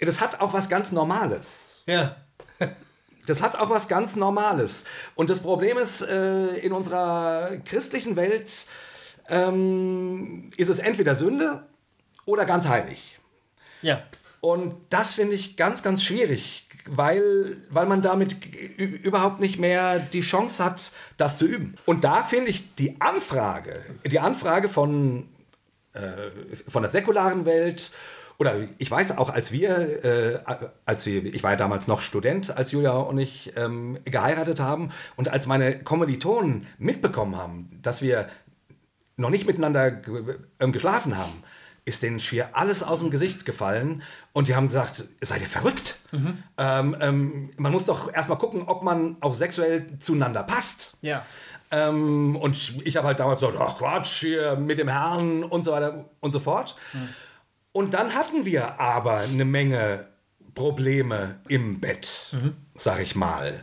das 0.00 0.20
hat 0.20 0.40
auch 0.40 0.52
was 0.52 0.68
ganz 0.68 0.90
Normales. 0.90 1.84
Ja. 1.86 2.16
Das 3.26 3.40
hat 3.40 3.56
auch 3.56 3.70
was 3.70 3.86
ganz 3.86 4.16
Normales. 4.16 4.84
Und 5.14 5.30
das 5.30 5.38
Problem 5.38 5.78
ist, 5.78 6.00
äh, 6.00 6.56
in 6.56 6.72
unserer 6.72 7.58
christlichen 7.64 8.16
Welt 8.16 8.66
ähm, 9.28 10.50
ist 10.56 10.68
es 10.68 10.78
entweder 10.78 11.14
Sünde 11.14 11.66
oder 12.24 12.44
ganz 12.44 12.66
heilig. 12.66 13.18
Ja. 13.82 14.02
Und 14.40 14.74
das 14.90 15.14
finde 15.14 15.34
ich 15.34 15.56
ganz, 15.56 15.82
ganz 15.82 16.02
schwierig, 16.02 16.68
weil, 16.86 17.56
weil 17.70 17.86
man 17.86 18.02
damit 18.02 18.36
überhaupt 18.76 19.40
nicht 19.40 19.58
mehr 19.58 19.98
die 19.98 20.20
Chance 20.20 20.64
hat, 20.64 20.92
das 21.16 21.38
zu 21.38 21.46
üben. 21.46 21.74
Und 21.86 22.04
da 22.04 22.22
finde 22.22 22.50
ich 22.50 22.74
die 22.74 23.00
Anfrage, 23.00 23.80
die 24.04 24.20
Anfrage 24.20 24.68
von, 24.68 25.28
äh, 25.92 26.30
von 26.68 26.82
der 26.82 26.90
säkularen 26.90 27.46
Welt 27.46 27.90
oder 28.38 28.54
ich 28.78 28.88
weiß 28.88 29.18
auch, 29.18 29.30
als 29.30 29.50
wir, 29.50 30.04
äh, 30.04 30.38
als 30.84 31.04
wir, 31.06 31.24
ich 31.24 31.42
war 31.42 31.50
ja 31.50 31.56
damals 31.56 31.88
noch 31.88 32.00
Student, 32.00 32.56
als 32.56 32.70
Julia 32.70 32.92
und 32.92 33.18
ich 33.18 33.52
ähm, 33.56 33.98
geheiratet 34.04 34.60
haben 34.60 34.90
und 35.16 35.28
als 35.28 35.48
meine 35.48 35.80
Kommilitonen 35.80 36.68
mitbekommen 36.78 37.36
haben, 37.36 37.80
dass 37.82 38.00
wir 38.00 38.28
noch 39.18 39.30
nicht 39.30 39.46
miteinander 39.46 40.00
ähm, 40.60 40.72
geschlafen 40.72 41.18
haben, 41.18 41.42
ist 41.84 42.02
denen 42.02 42.20
schier 42.20 42.50
alles 42.52 42.82
aus 42.82 43.00
dem 43.00 43.10
Gesicht 43.10 43.44
gefallen 43.44 44.02
und 44.32 44.48
die 44.48 44.54
haben 44.54 44.66
gesagt, 44.66 45.04
seid 45.20 45.40
ihr 45.40 45.48
verrückt? 45.48 45.98
Ähm, 46.56 46.96
ähm, 47.00 47.50
man 47.56 47.72
muss 47.72 47.86
doch 47.86 48.12
erstmal 48.12 48.38
gucken, 48.38 48.62
ob 48.62 48.82
man 48.82 49.16
auch 49.20 49.34
sexuell 49.34 49.98
zueinander 49.98 50.42
passt. 50.42 50.96
Ja. 51.00 51.24
Ähm, 51.70 52.36
und 52.36 52.74
ich 52.84 52.96
habe 52.96 53.06
halt 53.08 53.20
damals 53.20 53.40
gesagt, 53.40 53.58
ach 53.60 53.78
Quatsch, 53.78 54.20
hier 54.20 54.56
mit 54.56 54.78
dem 54.78 54.88
Herrn 54.88 55.42
und 55.42 55.64
so 55.64 55.72
weiter 55.72 56.10
und 56.20 56.32
so 56.32 56.40
fort. 56.40 56.76
Und 57.72 57.94
dann 57.94 58.14
hatten 58.14 58.44
wir 58.44 58.80
aber 58.80 59.18
eine 59.18 59.44
Menge 59.44 60.06
Probleme 60.54 61.40
im 61.48 61.80
Bett, 61.80 62.34
sag 62.74 63.00
ich 63.00 63.14
mal. 63.16 63.62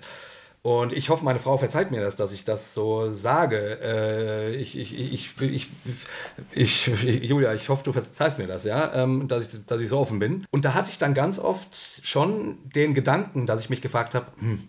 Und 0.66 0.94
ich 0.94 1.12
hoffe, 1.12 1.24
meine 1.24 1.38
Frau 1.38 1.60
verzeiht 1.60 1.92
mir 1.92 2.02
das, 2.02 2.16
dass 2.16 2.32
ich 2.32 2.44
das 2.44 2.74
so 2.74 3.14
sage. 3.14 3.78
Äh, 3.84 4.56
ich, 4.56 4.76
ich, 4.76 5.14
ich, 5.40 5.70
ich, 6.54 6.88
Julia, 6.88 7.54
ich 7.54 7.70
hoffe, 7.70 7.84
du 7.84 7.94
verzeihst 7.94 8.40
mir 8.40 8.48
das, 8.48 8.64
ja, 8.64 8.92
ähm, 8.96 9.28
dass, 9.28 9.44
ich, 9.44 9.64
dass 9.68 9.80
ich 9.80 9.90
so 9.90 10.00
offen 10.00 10.18
bin. 10.18 10.44
Und 10.50 10.66
da 10.66 10.74
hatte 10.74 10.90
ich 10.90 10.98
dann 10.98 11.14
ganz 11.14 11.38
oft 11.38 12.02
schon 12.02 12.58
den 12.74 12.96
Gedanken, 12.96 13.46
dass 13.46 13.60
ich 13.60 13.70
mich 13.70 13.82
gefragt 13.82 14.16
habe, 14.16 14.26
hm, 14.40 14.64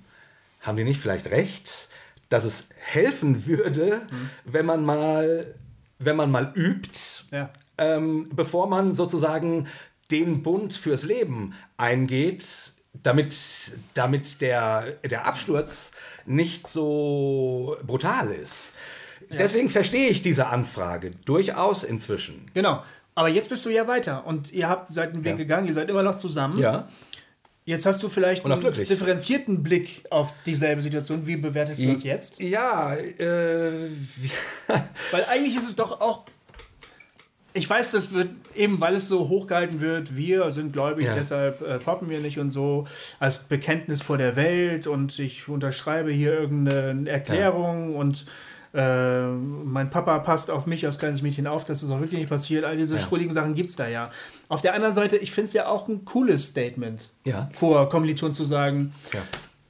haben 0.61 0.76
die 0.76 0.84
nicht 0.84 1.01
vielleicht 1.01 1.30
recht, 1.30 1.88
dass 2.28 2.44
es 2.44 2.68
helfen 2.76 3.47
würde, 3.47 4.03
wenn 4.44 4.66
man 4.66 4.84
mal, 4.84 5.55
wenn 5.99 6.16
man 6.16 6.30
mal 6.30 6.53
übt, 6.55 7.24
ähm, 7.78 8.28
bevor 8.36 8.66
man 8.66 8.92
sozusagen 8.92 9.66
den 10.11 10.42
Bund 10.42 10.74
fürs 10.74 11.05
Leben 11.05 11.55
eingeht, 11.78 12.74
damit, 13.03 13.36
damit 13.94 14.40
der, 14.40 14.92
der 15.05 15.26
Absturz 15.26 15.90
nicht 16.24 16.66
so 16.68 17.76
brutal 17.86 18.30
ist. 18.32 18.72
Deswegen 19.30 19.68
verstehe 19.68 20.09
ich 20.09 20.22
diese 20.22 20.47
Anfrage 20.47 21.11
durchaus 21.24 21.84
inzwischen. 21.84 22.47
Genau. 22.55 22.82
Aber 23.14 23.28
jetzt 23.28 23.49
bist 23.49 23.64
du 23.64 23.70
ja 23.70 23.86
weiter 23.88 24.26
und 24.26 24.53
ihr 24.53 24.68
habt 24.68 24.86
seid 24.92 25.16
den 25.16 25.24
Weg 25.24 25.32
Ja. 25.32 25.36
gegangen, 25.38 25.66
ihr 25.66 25.74
seid 25.74 25.88
immer 25.88 26.03
noch 26.03 26.16
zusammen. 26.16 26.59
Ja. 26.59 26.86
Jetzt 27.64 27.84
hast 27.86 28.01
du 28.03 28.09
vielleicht 28.09 28.44
einen 28.44 28.61
glücklich. 28.61 28.86
differenzierten 28.88 29.64
Blick 29.64 30.05
auf 30.11 30.32
dieselbe 30.44 30.82
Situation. 30.82 31.26
Wie 31.26 31.34
bewertest 31.36 31.82
du 31.82 31.90
das 31.90 32.05
jetzt? 32.05 32.38
Ja, 32.40 32.94
äh, 32.94 33.88
Weil 35.11 35.24
eigentlich 35.28 35.57
ist 35.57 35.68
es 35.68 35.74
doch 35.74 36.01
auch. 36.01 36.26
Ich 37.57 37.68
weiß, 37.70 37.92
das 37.92 38.12
wird 38.12 38.28
eben, 38.54 38.80
weil 38.80 38.94
es 38.96 39.09
so 39.09 39.28
hochgehalten 39.28 39.80
wird, 39.80 40.14
wir 40.16 40.50
sind 40.50 40.72
gläubig, 40.74 41.07
Ja. 41.07 41.14
deshalb 41.14 41.62
äh, 41.62 41.78
poppen 41.78 42.11
wir 42.11 42.20
nicht 42.20 42.38
und 42.38 42.50
so, 42.50 42.84
als 43.18 43.38
Bekenntnis 43.44 44.02
vor 44.02 44.18
der 44.18 44.36
Welt 44.36 44.86
und 44.86 45.18
ich 45.18 45.48
unterschreibe 45.48 46.12
hier 46.12 46.38
irgendeine 46.38 47.09
Erklärung 47.11 47.96
und 47.96 48.26
äh, 48.74 49.26
mein 49.28 49.88
Papa 49.88 50.18
passt 50.18 50.50
auf 50.50 50.66
mich 50.66 50.84
als 50.84 50.98
kleines 50.98 51.22
Mädchen 51.22 51.46
auf, 51.46 51.64
dass 51.64 51.80
das 51.80 51.90
auch 51.90 52.00
wirklich 52.00 52.20
nicht 52.20 52.28
passiert. 52.28 52.64
All 52.66 52.76
diese 52.76 52.96
Ja. 52.96 53.00
schrulligen 53.00 53.32
Sachen 53.32 53.54
gibt 53.54 53.70
es 53.70 53.76
da 53.76 53.88
ja. 53.88 54.11
Auf 54.48 54.61
der 54.61 54.74
anderen 54.74 54.92
Seite, 54.92 55.16
ich 55.16 55.30
finde 55.32 55.46
es 55.46 55.52
ja 55.54 55.66
auch 55.66 55.88
ein 55.88 56.04
cooles 56.04 56.48
Statement, 56.48 57.11
Ja. 57.24 57.48
vor 57.52 57.88
Kommilitonen 57.88 58.34
zu 58.34 58.44
sagen, 58.44 58.92
ja. 59.14 59.20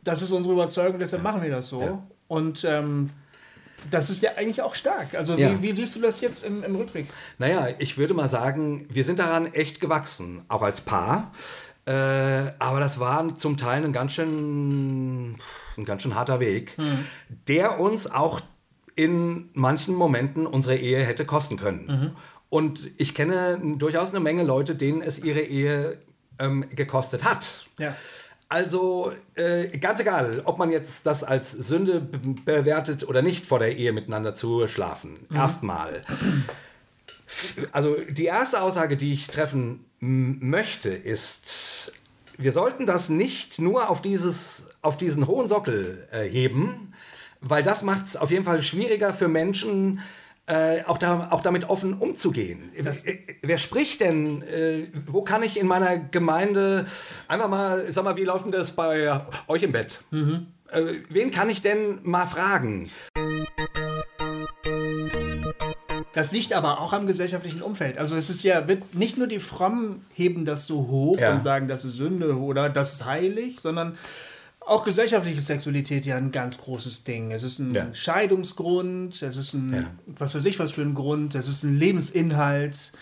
das 0.02 0.22
ist 0.22 0.32
unsere 0.32 0.54
Überzeugung, 0.54 0.98
deshalb 0.98 1.22
machen 1.22 1.40
wir 1.40 1.50
das 1.50 1.68
so. 1.68 1.80
Ja. 1.82 2.02
Und 2.26 2.64
ähm, 2.68 3.10
das 3.90 4.10
ist 4.10 4.22
ja 4.22 4.30
eigentlich 4.36 4.62
auch 4.62 4.74
stark. 4.74 5.14
Also 5.14 5.34
Ja. 5.36 5.50
wie, 5.50 5.62
wie 5.62 5.72
siehst 5.72 5.96
du 5.96 6.00
das 6.00 6.20
jetzt 6.20 6.44
im, 6.44 6.64
im 6.64 6.76
Rückblick? 6.76 7.06
Naja, 7.38 7.68
ich 7.78 7.98
würde 7.98 8.14
mal 8.14 8.28
sagen, 8.28 8.86
wir 8.90 9.04
sind 9.04 9.18
daran 9.18 9.52
echt 9.54 9.80
gewachsen, 9.80 10.42
auch 10.48 10.62
als 10.62 10.80
Paar. 10.80 11.32
Äh, 11.86 11.92
aber 12.58 12.80
das 12.80 12.98
war 12.98 13.36
zum 13.36 13.56
Teil 13.56 13.84
ein 13.84 13.92
ganz 13.92 14.12
schön, 14.14 15.36
ein 15.76 15.84
ganz 15.84 16.02
schön 16.02 16.14
harter 16.16 16.40
Weg, 16.40 16.76
der 17.46 17.78
uns 17.78 18.10
auch 18.10 18.40
in 18.96 19.50
manchen 19.52 19.94
Momenten 19.94 20.46
unsere 20.46 20.76
Ehe 20.76 20.98
hätte 21.04 21.24
kosten 21.24 21.56
können. 21.56 22.16
Und 22.48 22.80
ich 22.96 23.14
kenne 23.14 23.60
durchaus 23.76 24.10
eine 24.10 24.20
Menge 24.20 24.42
Leute, 24.42 24.74
denen 24.74 25.02
es 25.02 25.18
ihre 25.22 25.40
Ehe 25.42 25.98
ähm, 26.38 26.64
gekostet 26.70 27.24
hat. 27.24 27.66
Ja. 27.78 27.94
Also 28.48 29.12
äh, 29.34 29.76
ganz 29.78 29.98
egal, 29.98 30.42
ob 30.44 30.58
man 30.58 30.70
jetzt 30.70 31.04
das 31.06 31.24
als 31.24 31.50
Sünde 31.50 32.00
be- 32.00 32.18
bewertet 32.44 33.08
oder 33.08 33.20
nicht, 33.20 33.44
vor 33.44 33.58
der 33.58 33.76
Ehe 33.76 33.92
miteinander 33.92 34.36
zu 34.36 34.68
schlafen. 34.68 35.18
Erstmal. 35.34 36.02
Also 37.72 37.96
die 38.08 38.26
erste 38.26 38.62
Aussage, 38.62 38.96
die 38.96 39.12
ich 39.12 39.26
treffen 39.26 39.84
möchte, 39.98 40.90
ist, 40.90 41.92
wir 42.38 42.52
sollten 42.52 42.86
das 42.86 43.08
nicht 43.08 43.60
nur 43.60 43.90
auf, 43.90 44.00
dieses, 44.00 44.68
auf 44.80 44.96
diesen 44.96 45.26
hohen 45.26 45.48
Sockel 45.48 46.06
äh, 46.12 46.22
heben, 46.28 46.92
weil 47.40 47.64
das 47.64 47.82
macht 47.82 48.04
es 48.04 48.16
auf 48.16 48.30
jeden 48.30 48.44
Fall 48.44 48.62
schwieriger 48.62 49.12
für 49.12 49.26
Menschen, 49.26 50.00
äh, 50.46 50.84
auch, 50.84 50.98
da, 50.98 51.28
auch 51.30 51.40
damit 51.42 51.68
offen 51.68 51.94
umzugehen. 51.94 52.70
Äh, 52.76 52.84
Wer 53.42 53.58
spricht 53.58 54.00
denn, 54.00 54.42
äh, 54.42 54.86
wo 55.06 55.22
kann 55.22 55.42
ich 55.42 55.58
in 55.58 55.66
meiner 55.66 55.98
Gemeinde, 55.98 56.86
einfach 57.28 57.48
mal, 57.48 57.84
sag 57.90 58.04
mal, 58.04 58.16
wie 58.16 58.24
läuft 58.24 58.44
denn 58.44 58.52
das 58.52 58.70
bei 58.70 59.20
euch 59.48 59.62
im 59.62 59.72
Bett? 59.72 60.02
Äh, 60.70 60.82
wen 61.08 61.30
kann 61.30 61.50
ich 61.50 61.62
denn 61.62 61.98
mal 62.02 62.26
fragen? 62.26 62.88
Das 66.12 66.32
liegt 66.32 66.54
aber 66.54 66.80
auch 66.80 66.92
am 66.94 67.06
gesellschaftlichen 67.06 67.60
Umfeld. 67.60 67.98
Also 67.98 68.16
es 68.16 68.30
ist 68.30 68.42
ja, 68.42 68.66
wird 68.68 68.94
nicht 68.94 69.18
nur 69.18 69.26
die 69.26 69.38
Frommen 69.38 70.06
heben 70.14 70.44
das 70.46 70.66
so 70.66 70.86
hoch 70.88 71.18
Ja. 71.18 71.32
und 71.32 71.42
sagen, 71.42 71.68
das 71.68 71.84
ist 71.84 71.96
Sünde 71.96 72.38
oder 72.38 72.70
das 72.70 72.94
ist 72.94 73.04
heilig, 73.04 73.60
sondern 73.60 73.98
auch 74.66 74.84
gesellschaftliche 74.84 75.40
Sexualität 75.40 76.04
ja 76.06 76.16
ein 76.16 76.32
ganz 76.32 76.58
großes 76.58 77.04
Ding. 77.04 77.30
Es 77.30 77.42
ist 77.44 77.58
ein 77.60 77.74
Ja. 77.74 77.86
Scheidungsgrund, 77.94 79.22
es 79.22 79.36
ist 79.36 79.54
ein, 79.54 79.72
Ja. 79.72 79.90
was 80.06 80.34
weiß 80.34 80.44
ich 80.44 80.58
was 80.58 80.72
für 80.72 80.82
ein 80.82 80.94
Grund, 80.94 81.34
es 81.34 81.48
ist 81.48 81.62
ein 81.62 81.78
Lebensinhalt. 81.78 82.92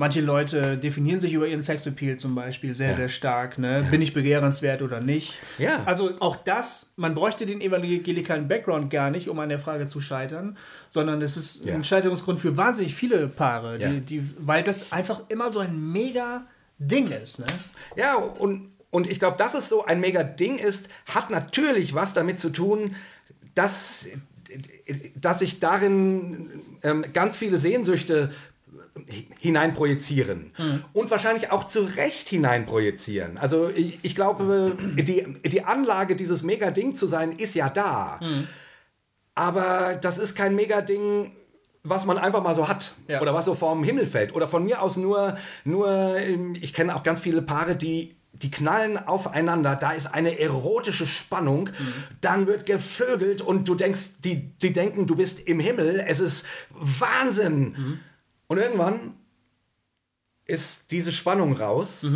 Manche 0.00 0.20
Leute 0.20 0.78
definieren 0.78 1.18
sich 1.18 1.32
über 1.32 1.48
ihren 1.48 1.60
Sexappeal 1.60 2.16
zum 2.18 2.36
Beispiel 2.36 2.72
sehr, 2.72 2.94
sehr 2.94 3.08
stark. 3.08 3.58
Ne? 3.58 3.84
Bin 3.90 4.00
ich 4.00 4.14
begehrenswert 4.14 4.80
oder 4.80 5.00
nicht? 5.00 5.34
Ja. 5.58 5.82
Also 5.86 6.12
auch 6.20 6.36
das, 6.36 6.92
man 6.94 7.16
bräuchte 7.16 7.46
den 7.46 7.60
evangelikalen 7.60 8.46
Background 8.46 8.90
gar 8.90 9.10
nicht, 9.10 9.28
um 9.28 9.40
an 9.40 9.48
der 9.48 9.58
Frage 9.58 9.86
zu 9.86 9.98
scheitern, 10.00 10.56
sondern 10.88 11.20
es 11.20 11.36
ist 11.36 11.64
Ja. 11.64 11.74
ein 11.74 11.82
Scheiterungsgrund 11.82 12.38
für 12.38 12.56
wahnsinnig 12.56 12.94
viele 12.94 13.26
Paare, 13.26 13.80
Ja. 13.80 13.90
die, 13.90 14.00
die, 14.02 14.22
weil 14.38 14.62
das 14.62 14.92
einfach 14.92 15.22
immer 15.30 15.50
so 15.50 15.58
ein 15.58 15.90
mega 15.92 16.46
Ding 16.78 17.08
ist. 17.08 17.40
Ne? 17.40 17.46
Ja, 17.96 18.14
und, 18.14 18.68
und 18.90 19.06
ich 19.10 19.18
glaube, 19.18 19.36
dass 19.36 19.54
es 19.54 19.68
so 19.68 19.84
ein 19.84 20.00
mega 20.00 20.22
Ding 20.22 20.58
ist, 20.58 20.88
hat 21.06 21.30
natürlich 21.30 21.94
was 21.94 22.14
damit 22.14 22.38
zu 22.38 22.50
tun, 22.50 22.96
dass, 23.54 24.06
dass 25.14 25.40
sich 25.40 25.60
darin 25.60 26.50
ähm, 26.82 27.04
ganz 27.12 27.36
viele 27.36 27.58
Sehnsüchte 27.58 28.30
hineinprojizieren 29.38 30.52
und 30.92 31.10
wahrscheinlich 31.10 31.50
auch 31.52 31.64
zu 31.64 31.80
Recht 31.82 32.28
hineinprojizieren. 32.28 33.38
Also 33.38 33.68
ich, 33.68 33.98
ich 34.02 34.14
glaube, 34.14 34.76
die, 34.96 35.24
die 35.48 35.62
Anlage, 35.64 36.16
dieses 36.16 36.42
Mega-Ding 36.42 36.94
zu 36.94 37.06
sein, 37.06 37.32
ist 37.32 37.54
ja 37.54 37.68
da. 37.70 38.20
Aber 39.34 39.94
das 40.00 40.18
ist 40.18 40.34
kein 40.34 40.54
Mega-Ding, 40.56 41.30
was 41.84 42.06
man 42.06 42.18
einfach 42.18 42.42
mal 42.42 42.54
so 42.54 42.68
hat 42.68 42.94
Ja. 43.06 43.20
oder 43.20 43.32
was 43.34 43.44
so 43.44 43.54
vom 43.54 43.84
Himmel 43.84 44.06
fällt. 44.06 44.34
Oder 44.34 44.48
von 44.48 44.64
mir 44.64 44.82
aus 44.82 44.96
nur, 44.96 45.36
nur 45.64 46.16
ähm, 46.18 46.54
ich 46.60 46.72
kenne 46.74 46.94
auch 46.94 47.02
ganz 47.04 47.20
viele 47.20 47.40
Paare, 47.40 47.76
die, 47.76 48.16
die 48.32 48.50
knallen 48.50 48.98
aufeinander, 48.98 49.74
da 49.74 49.92
ist 49.92 50.06
eine 50.06 50.38
erotische 50.38 51.06
Spannung, 51.06 51.70
dann 52.20 52.46
wird 52.46 52.66
gevögelt 52.66 53.40
und 53.40 53.66
du 53.66 53.74
denkst, 53.74 54.20
die, 54.22 54.56
die 54.58 54.72
denken, 54.72 55.06
du 55.06 55.16
bist 55.16 55.40
im 55.40 55.60
Himmel, 55.60 56.04
es 56.06 56.20
ist 56.20 56.46
Wahnsinn. 56.70 58.00
Und 58.46 58.58
irgendwann 58.58 59.14
ist 60.44 60.90
diese 60.90 61.12
Spannung 61.12 61.54
raus 61.56 62.06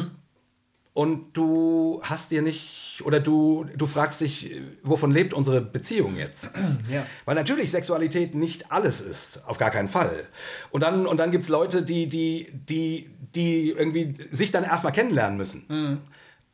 und 0.95 1.33
du 1.33 2.01
hast 2.03 2.31
dir 2.31 2.43
nicht, 2.43 3.01
oder 3.05 3.19
du, 3.19 3.65
du 3.77 3.87
fragst 3.87 4.21
dich, 4.21 4.51
wovon 4.83 5.11
lebt 5.11 5.33
unsere 5.33 5.61
Beziehung 5.61 6.17
jetzt? 6.17 6.51
Ja. 6.91 7.07
Weil 7.25 7.37
natürlich 7.37 7.71
Sexualität 7.71 8.35
nicht 8.35 8.71
alles 8.71 9.01
ist, 9.01 9.41
auf 9.47 9.57
gar 9.57 9.71
keinen 9.71 9.89
Fall. 9.89 10.25
Und 10.71 10.83
dann, 10.83 11.07
und 11.07 11.17
dann 11.17 11.31
gibt 11.31 11.45
es 11.45 11.49
Leute, 11.49 11.83
die, 11.83 12.07
die, 12.07 12.49
die, 12.53 13.09
die 13.35 13.71
irgendwie 13.71 14.15
sich 14.31 14.51
dann 14.51 14.65
erstmal 14.65 14.93
kennenlernen 14.93 15.39
müssen. 15.39 16.03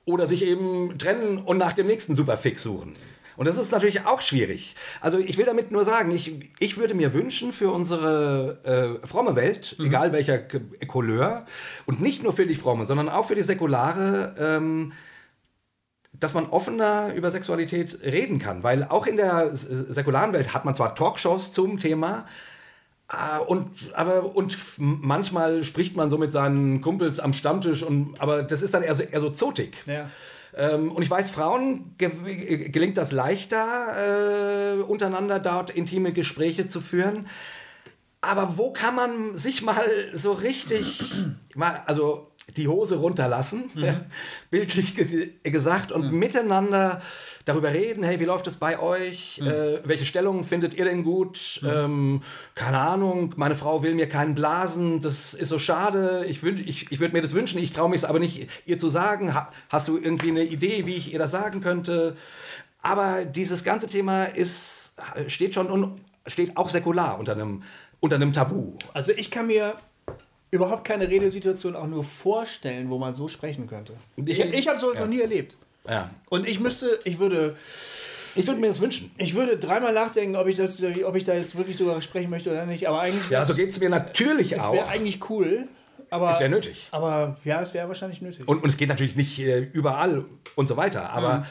Oder 0.04 0.26
sich 0.26 0.44
eben 0.44 0.96
trennen 0.98 1.38
und 1.38 1.58
nach 1.58 1.72
dem 1.72 1.86
nächsten 1.86 2.14
Superfix 2.14 2.62
suchen. 2.62 2.94
Und 3.38 3.46
das 3.46 3.56
ist 3.56 3.70
natürlich 3.70 4.04
auch 4.04 4.20
schwierig. 4.20 4.74
Also 5.00 5.18
ich 5.20 5.38
will 5.38 5.44
damit 5.44 5.70
nur 5.70 5.84
sagen, 5.84 6.10
ich, 6.10 6.50
ich 6.58 6.76
würde 6.76 6.94
mir 6.94 7.14
wünschen 7.14 7.52
für 7.52 7.70
unsere 7.70 8.98
äh, 9.04 9.06
fromme 9.06 9.36
Welt, 9.36 9.76
mhm. 9.78 9.86
egal 9.86 10.12
welcher 10.12 10.38
Couleur, 10.88 11.46
und 11.86 12.00
nicht 12.00 12.24
nur 12.24 12.32
für 12.32 12.46
die 12.46 12.56
fromme, 12.56 12.84
sondern 12.84 13.08
auch 13.08 13.26
für 13.26 13.36
die 13.36 13.42
säkulare, 13.42 14.34
ähm, 14.40 14.92
dass 16.12 16.34
man 16.34 16.46
offener 16.46 17.14
über 17.14 17.30
Sexualität 17.30 18.00
reden 18.02 18.40
kann. 18.40 18.64
Weil 18.64 18.82
auch 18.82 19.06
in 19.06 19.16
der 19.16 19.50
säkularen 19.52 20.32
Welt 20.32 20.52
hat 20.52 20.64
man 20.64 20.74
zwar 20.74 20.96
Talkshows 20.96 21.52
zum 21.52 21.78
Thema, 21.78 22.26
äh, 23.08 23.38
und, 23.38 23.70
aber, 23.94 24.34
und 24.34 24.58
manchmal 24.78 25.62
spricht 25.62 25.94
man 25.94 26.10
so 26.10 26.18
mit 26.18 26.32
seinen 26.32 26.80
Kumpels 26.80 27.20
am 27.20 27.32
Stammtisch, 27.32 27.84
und, 27.84 28.20
aber 28.20 28.42
das 28.42 28.62
ist 28.62 28.74
dann 28.74 28.82
eher 28.82 28.96
so, 28.96 29.04
eher 29.04 29.20
so 29.20 29.30
zotig. 29.30 29.84
Ja. 29.86 30.10
Ähm, 30.58 30.90
und 30.90 31.02
ich 31.02 31.10
weiß, 31.10 31.30
Frauen 31.30 31.94
ge 31.98 32.68
gelingt 32.68 32.96
das 32.96 33.12
leichter, 33.12 34.76
äh, 34.76 34.82
untereinander 34.82 35.38
dort 35.38 35.70
intime 35.70 36.12
Gespräche 36.12 36.66
zu 36.66 36.80
führen. 36.80 37.28
Aber 38.20 38.58
wo 38.58 38.72
kann 38.72 38.96
man 38.96 39.36
sich 39.36 39.62
mal 39.62 39.88
so 40.12 40.32
richtig, 40.32 41.00
mal, 41.54 41.82
also 41.86 42.32
die 42.56 42.66
Hose 42.66 42.96
runterlassen, 42.96 43.70
mhm. 43.74 44.06
bildlich 44.50 44.94
gesagt, 45.44 45.92
und 45.92 46.12
mhm. 46.12 46.18
miteinander 46.18 47.00
darüber 47.48 47.72
reden, 47.72 48.04
hey, 48.04 48.20
wie 48.20 48.24
läuft 48.24 48.46
es 48.46 48.56
bei 48.56 48.78
euch? 48.78 49.40
Mhm. 49.40 49.48
Äh, 49.48 49.88
welche 49.88 50.04
Stellungen 50.04 50.44
findet 50.44 50.74
ihr 50.74 50.84
denn 50.84 51.02
gut? 51.02 51.60
Mhm. 51.62 51.68
Ähm, 51.68 52.22
keine 52.54 52.78
Ahnung, 52.78 53.34
meine 53.36 53.54
Frau 53.54 53.82
will 53.82 53.94
mir 53.94 54.08
keinen 54.08 54.34
blasen, 54.34 55.00
das 55.00 55.34
ist 55.34 55.48
so 55.48 55.58
schade, 55.58 56.24
ich, 56.28 56.42
ich, 56.42 56.92
ich 56.92 57.00
würde 57.00 57.14
mir 57.14 57.22
das 57.22 57.32
wünschen, 57.32 57.58
ich 57.58 57.72
traue 57.72 57.88
mich 57.88 57.98
es 57.98 58.04
aber 58.04 58.18
nicht 58.18 58.48
ihr 58.66 58.78
zu 58.78 58.88
sagen. 58.88 59.34
Ha, 59.34 59.50
hast 59.68 59.88
du 59.88 59.96
irgendwie 59.96 60.28
eine 60.28 60.44
Idee, 60.44 60.86
wie 60.86 60.94
ich 60.94 61.12
ihr 61.12 61.18
das 61.18 61.30
sagen 61.30 61.60
könnte? 61.60 62.16
Aber 62.82 63.24
dieses 63.24 63.64
ganze 63.64 63.88
Thema 63.88 64.24
ist, 64.24 64.94
steht 65.26 65.54
schon, 65.54 66.00
steht 66.26 66.56
auch 66.56 66.68
säkular 66.68 67.18
unter 67.18 67.32
einem, 67.32 67.62
unter 68.00 68.16
einem 68.16 68.32
Tabu. 68.32 68.74
Also 68.92 69.12
ich 69.12 69.30
kann 69.30 69.46
mir 69.46 69.74
überhaupt 70.50 70.84
keine 70.84 71.08
Redesituation 71.08 71.76
auch 71.76 71.86
nur 71.86 72.04
vorstellen, 72.04 72.88
wo 72.90 72.98
man 72.98 73.12
so 73.12 73.28
sprechen 73.28 73.66
könnte. 73.66 73.94
Ich, 74.16 74.38
ich 74.38 74.68
habe 74.68 74.78
sowas 74.78 74.98
ja. 74.98 75.04
noch 75.04 75.10
nie 75.10 75.20
erlebt. 75.20 75.56
Ja. 75.88 76.10
Und 76.28 76.46
ich 76.48 76.60
müsste, 76.60 76.98
ich 77.04 77.18
würde. 77.18 77.56
Ich 78.34 78.46
würde 78.46 78.60
mir 78.60 78.68
das 78.68 78.80
wünschen. 78.80 79.10
Ich 79.16 79.34
würde 79.34 79.56
dreimal 79.56 79.92
nachdenken, 79.92 80.36
ob 80.36 80.46
ich, 80.46 80.54
das, 80.54 80.80
ob 81.04 81.16
ich 81.16 81.24
da 81.24 81.34
jetzt 81.34 81.56
wirklich 81.56 81.76
drüber 81.76 82.00
sprechen 82.00 82.30
möchte 82.30 82.50
oder 82.50 82.66
nicht. 82.66 82.86
Aber 82.86 83.00
eigentlich. 83.00 83.28
Ja, 83.30 83.44
so 83.44 83.54
geht 83.54 83.70
es 83.70 83.80
mir 83.80 83.88
natürlich 83.88 84.52
es 84.52 84.62
auch. 84.62 84.68
Es 84.68 84.74
wäre 84.74 84.88
eigentlich 84.88 85.28
cool. 85.30 85.66
Aber, 86.10 86.30
es 86.30 86.38
wäre 86.38 86.50
nötig. 86.50 86.88
Aber 86.90 87.36
ja, 87.44 87.60
es 87.60 87.74
wäre 87.74 87.88
wahrscheinlich 87.88 88.22
nötig. 88.22 88.46
Und, 88.46 88.62
und 88.62 88.68
es 88.68 88.76
geht 88.76 88.88
natürlich 88.88 89.16
nicht 89.16 89.38
äh, 89.40 89.58
überall 89.58 90.24
und 90.54 90.68
so 90.68 90.76
weiter. 90.76 91.10
Aber 91.10 91.38
mhm. 91.38 91.44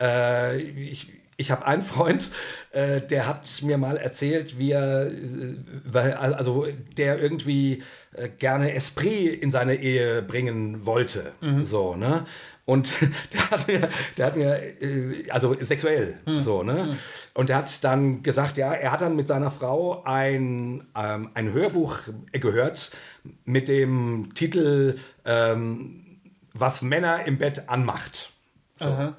äh, 0.00 0.56
ich, 0.58 1.08
ich 1.36 1.50
habe 1.50 1.66
einen 1.66 1.82
Freund, 1.82 2.30
äh, 2.72 3.00
der 3.00 3.26
hat 3.26 3.62
mir 3.62 3.78
mal 3.78 3.96
erzählt, 3.96 4.58
wie 4.58 4.72
er, 4.72 5.06
äh, 5.06 5.98
also 6.12 6.66
der 6.96 7.20
irgendwie 7.20 7.82
äh, 8.12 8.28
gerne 8.28 8.74
Esprit 8.74 9.40
in 9.40 9.50
seine 9.50 9.76
Ehe 9.76 10.22
bringen 10.22 10.84
wollte. 10.84 11.32
Mhm. 11.40 11.64
So, 11.64 11.94
ne? 11.94 12.26
Und 12.68 13.00
der 13.32 13.50
hat 13.50 13.66
mir, 13.66 13.88
der 14.18 14.26
hat 14.26 14.36
mir 14.36 14.82
äh, 14.82 15.30
also 15.30 15.54
sexuell, 15.58 16.18
mhm. 16.26 16.42
so, 16.42 16.62
ne? 16.62 16.84
Mhm. 16.84 16.98
Und 17.32 17.48
der 17.48 17.56
hat 17.56 17.82
dann 17.82 18.22
gesagt, 18.22 18.58
ja, 18.58 18.74
er 18.74 18.92
hat 18.92 19.00
dann 19.00 19.16
mit 19.16 19.26
seiner 19.26 19.50
Frau 19.50 20.02
ein, 20.04 20.86
ähm, 20.94 21.30
ein 21.32 21.50
Hörbuch 21.54 22.00
gehört 22.32 22.90
mit 23.46 23.68
dem 23.68 24.34
Titel 24.34 24.98
ähm, 25.24 26.20
Was 26.52 26.82
Männer 26.82 27.24
im 27.24 27.38
Bett 27.38 27.70
anmacht. 27.70 28.32
So. 28.76 29.14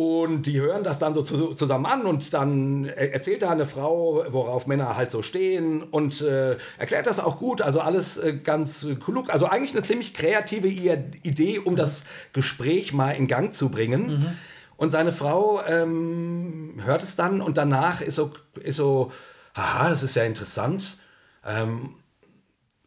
Und 0.00 0.44
die 0.44 0.58
hören 0.58 0.82
das 0.82 0.98
dann 0.98 1.12
so 1.12 1.20
zu, 1.20 1.52
zusammen 1.52 1.84
an 1.84 2.06
und 2.06 2.32
dann 2.32 2.86
erzählt 2.86 3.42
da 3.42 3.50
eine 3.50 3.66
Frau, 3.66 4.24
worauf 4.30 4.66
Männer 4.66 4.96
halt 4.96 5.10
so 5.10 5.20
stehen 5.20 5.82
und 5.82 6.22
äh, 6.22 6.56
erklärt 6.78 7.06
das 7.06 7.20
auch 7.20 7.36
gut. 7.36 7.60
Also 7.60 7.80
alles 7.80 8.16
äh, 8.16 8.32
ganz 8.32 8.86
klug. 9.04 9.28
Also 9.28 9.44
eigentlich 9.44 9.72
eine 9.72 9.82
ziemlich 9.82 10.14
kreative 10.14 10.68
Idee, 10.68 11.58
um 11.58 11.76
das 11.76 12.04
Gespräch 12.32 12.94
mal 12.94 13.10
in 13.10 13.26
Gang 13.26 13.52
zu 13.52 13.68
bringen. 13.68 14.06
Mhm. 14.06 14.26
Und 14.78 14.88
seine 14.88 15.12
Frau 15.12 15.62
ähm, 15.66 16.80
hört 16.82 17.02
es 17.02 17.14
dann 17.14 17.42
und 17.42 17.58
danach 17.58 18.00
ist 18.00 18.14
so, 18.14 18.30
ist 18.58 18.76
so, 18.76 19.12
haha, 19.54 19.90
das 19.90 20.02
ist 20.02 20.16
ja 20.16 20.22
interessant. 20.24 20.96
Ähm, 21.44 21.96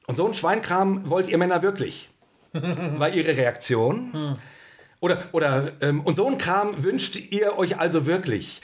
und 0.07 0.15
so 0.15 0.25
ein 0.25 0.33
Schweinkram 0.33 1.07
wollt 1.11 1.27
ihr 1.27 1.37
Männer 1.37 1.61
wirklich, 1.61 2.09
war 2.53 3.09
ihre 3.09 3.37
Reaktion. 3.37 4.09
Mhm. 4.13 4.35
Oder, 5.03 5.25
oder 5.33 5.73
ähm, 5.81 5.99
und 5.99 6.15
so 6.15 6.25
ein 6.27 6.37
Kram 6.37 6.81
wünscht 6.81 7.17
ihr 7.17 7.57
euch 7.57 7.77
also 7.77 8.05
wirklich. 8.05 8.61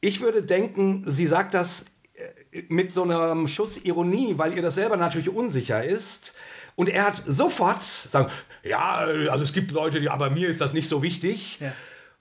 Ich 0.00 0.20
würde 0.20 0.44
denken, 0.44 1.02
sie 1.04 1.26
sagt 1.26 1.54
das 1.54 1.86
äh, 2.14 2.62
mit 2.68 2.94
so 2.94 3.02
einem 3.02 3.48
Schuss 3.48 3.84
Ironie, 3.84 4.34
weil 4.36 4.54
ihr 4.54 4.62
das 4.62 4.76
selber 4.76 4.96
natürlich 4.96 5.28
unsicher 5.28 5.84
ist. 5.84 6.34
Und 6.76 6.88
er 6.88 7.06
hat 7.06 7.20
sofort 7.26 7.82
sagen, 7.82 8.30
ja, 8.62 8.94
also 9.28 9.42
es 9.42 9.52
gibt 9.52 9.72
Leute, 9.72 10.00
die, 10.00 10.08
aber 10.08 10.30
mir 10.30 10.48
ist 10.48 10.60
das 10.60 10.72
nicht 10.72 10.88
so 10.88 11.02
wichtig. 11.02 11.58
Ja. 11.58 11.72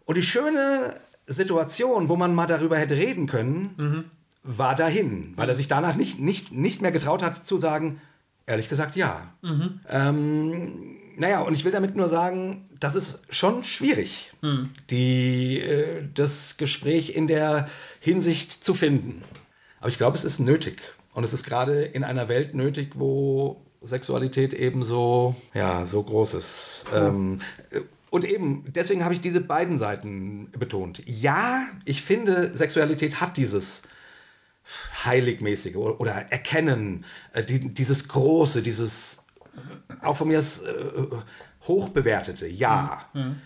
Und 0.06 0.16
die 0.16 0.24
schöne 0.24 0.96
Situation, 1.28 2.10
wo 2.10 2.16
man 2.16 2.34
mal 2.34 2.48
darüber 2.48 2.80
hätte 2.80 2.96
reden 2.96 3.28
können, 3.28 3.76
mhm. 3.78 4.06
war 4.42 4.74
dahin, 4.74 5.34
weil 5.36 5.50
er 5.50 5.56
sich 5.56 5.68
danach 5.68 5.96
nicht, 5.96 6.20
nicht, 6.20 6.52
nicht 6.52 6.82
mehr 6.82 6.92
getraut 6.92 7.22
hat 7.22 7.46
zu 7.46 7.60
sagen, 7.60 8.02
ehrlich 8.48 8.70
gesagt, 8.70 8.96
ja. 8.96 9.36
Mhm. 9.44 9.82
Ähm, 9.88 10.98
naja, 11.18 11.42
und 11.42 11.54
ich 11.54 11.64
will 11.64 11.72
damit 11.72 11.96
nur 11.96 12.10
sagen, 12.10 12.65
das 12.86 12.96
ist 12.96 13.20
schon 13.30 13.64
schwierig, 13.64 14.32
hm. 14.42 14.70
die, 14.90 15.60
äh, 15.60 16.08
das 16.14 16.58
Gespräch 16.58 17.16
in 17.16 17.28
der 17.28 17.68
Hinsicht 18.00 18.52
zu 18.52 18.74
finden. 18.74 19.24
Aber 19.80 19.90
ich 19.90 19.98
glaube, 19.98 20.18
es 20.18 20.24
ist 20.24 20.40
nötig. 20.40 20.82
Und 21.14 21.24
es 21.24 21.34
ist 21.34 21.46
gerade 21.46 21.84
in 21.84 22.04
einer 22.04 22.28
Welt 22.28 22.54
nötig, 22.54 22.92
wo 22.96 23.62
Sexualität 23.82 24.54
eben 24.54 24.84
so, 24.84 25.36
ja, 25.54 25.86
so 25.86 26.04
groß 26.04 26.36
ist. 26.36 26.86
Cool. 26.92 27.00
Ähm, 27.00 27.40
und 28.10 28.24
eben, 28.24 28.64
deswegen 28.68 29.04
habe 29.04 29.14
ich 29.14 29.22
diese 29.22 29.42
beiden 29.42 29.78
Seiten 29.78 30.50
betont. 30.58 31.02
Ja, 31.06 31.66
ich 31.86 32.02
finde, 32.02 32.56
Sexualität 32.56 33.20
hat 33.20 33.38
dieses 33.38 33.82
Heiligmäßige 35.04 35.76
oder 35.76 36.14
Erkennen, 36.32 37.06
äh, 37.34 37.44
dieses 37.44 38.08
Große, 38.08 38.62
dieses 38.62 39.26
auch 40.02 40.18
von 40.18 40.28
mir 40.28 40.38
das 40.38 40.62
hochbewertete, 41.68 42.48
ja. 42.48 43.06
Mhm. 43.14 43.22
mhm. 43.22 43.42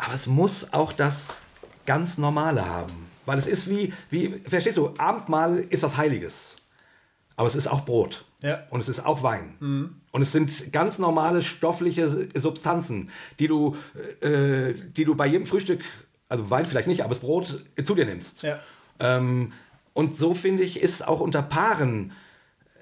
Aber 0.00 0.14
es 0.14 0.28
muss 0.28 0.72
auch 0.72 0.92
das 0.92 1.40
ganz 1.84 2.18
Normale 2.18 2.64
haben. 2.64 3.08
Weil 3.26 3.36
es 3.36 3.46
ist 3.46 3.68
wie, 3.68 3.92
wie, 4.10 4.40
verstehst 4.46 4.78
du, 4.78 4.94
Abendmahl 4.96 5.58
ist 5.58 5.82
was 5.82 5.96
Heiliges. 5.96 6.56
Aber 7.36 7.48
es 7.48 7.56
ist 7.56 7.66
auch 7.66 7.84
Brot. 7.84 8.24
Ja. 8.42 8.62
Und 8.70 8.80
es 8.80 8.88
ist 8.88 9.04
auch 9.04 9.22
Wein. 9.22 9.56
Mhm. 9.58 10.00
Und 10.12 10.22
es 10.22 10.32
sind 10.32 10.72
ganz 10.72 10.98
normale 10.98 11.42
stoffliche 11.42 12.08
Substanzen, 12.34 13.10
die 13.38 13.48
du, 13.48 13.76
äh, 14.20 14.74
die 14.74 15.04
du 15.04 15.14
bei 15.14 15.26
jedem 15.26 15.46
Frühstück, 15.46 15.82
also 16.28 16.48
Wein 16.48 16.64
vielleicht 16.64 16.88
nicht, 16.88 17.02
aber 17.02 17.10
das 17.10 17.18
Brot 17.18 17.64
zu 17.82 17.94
dir 17.94 18.06
nimmst. 18.06 18.42
Ja. 18.42 18.60
Ähm, 19.00 19.52
und 19.92 20.14
so 20.14 20.34
finde 20.34 20.62
ich, 20.62 20.80
ist 20.80 21.06
auch 21.06 21.20
unter 21.20 21.42
Paaren, 21.42 22.12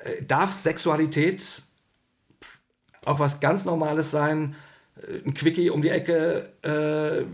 äh, 0.04 0.22
darf 0.22 0.52
Sexualität 0.52 1.62
auch 3.06 3.18
was 3.18 3.40
ganz 3.40 3.64
Normales 3.64 4.10
sein, 4.10 4.54
äh, 4.96 5.26
ein 5.26 5.34
Quickie 5.34 5.70
um 5.70 5.80
die 5.82 5.90
Ecke, 5.90 6.50
äh, 6.62 7.24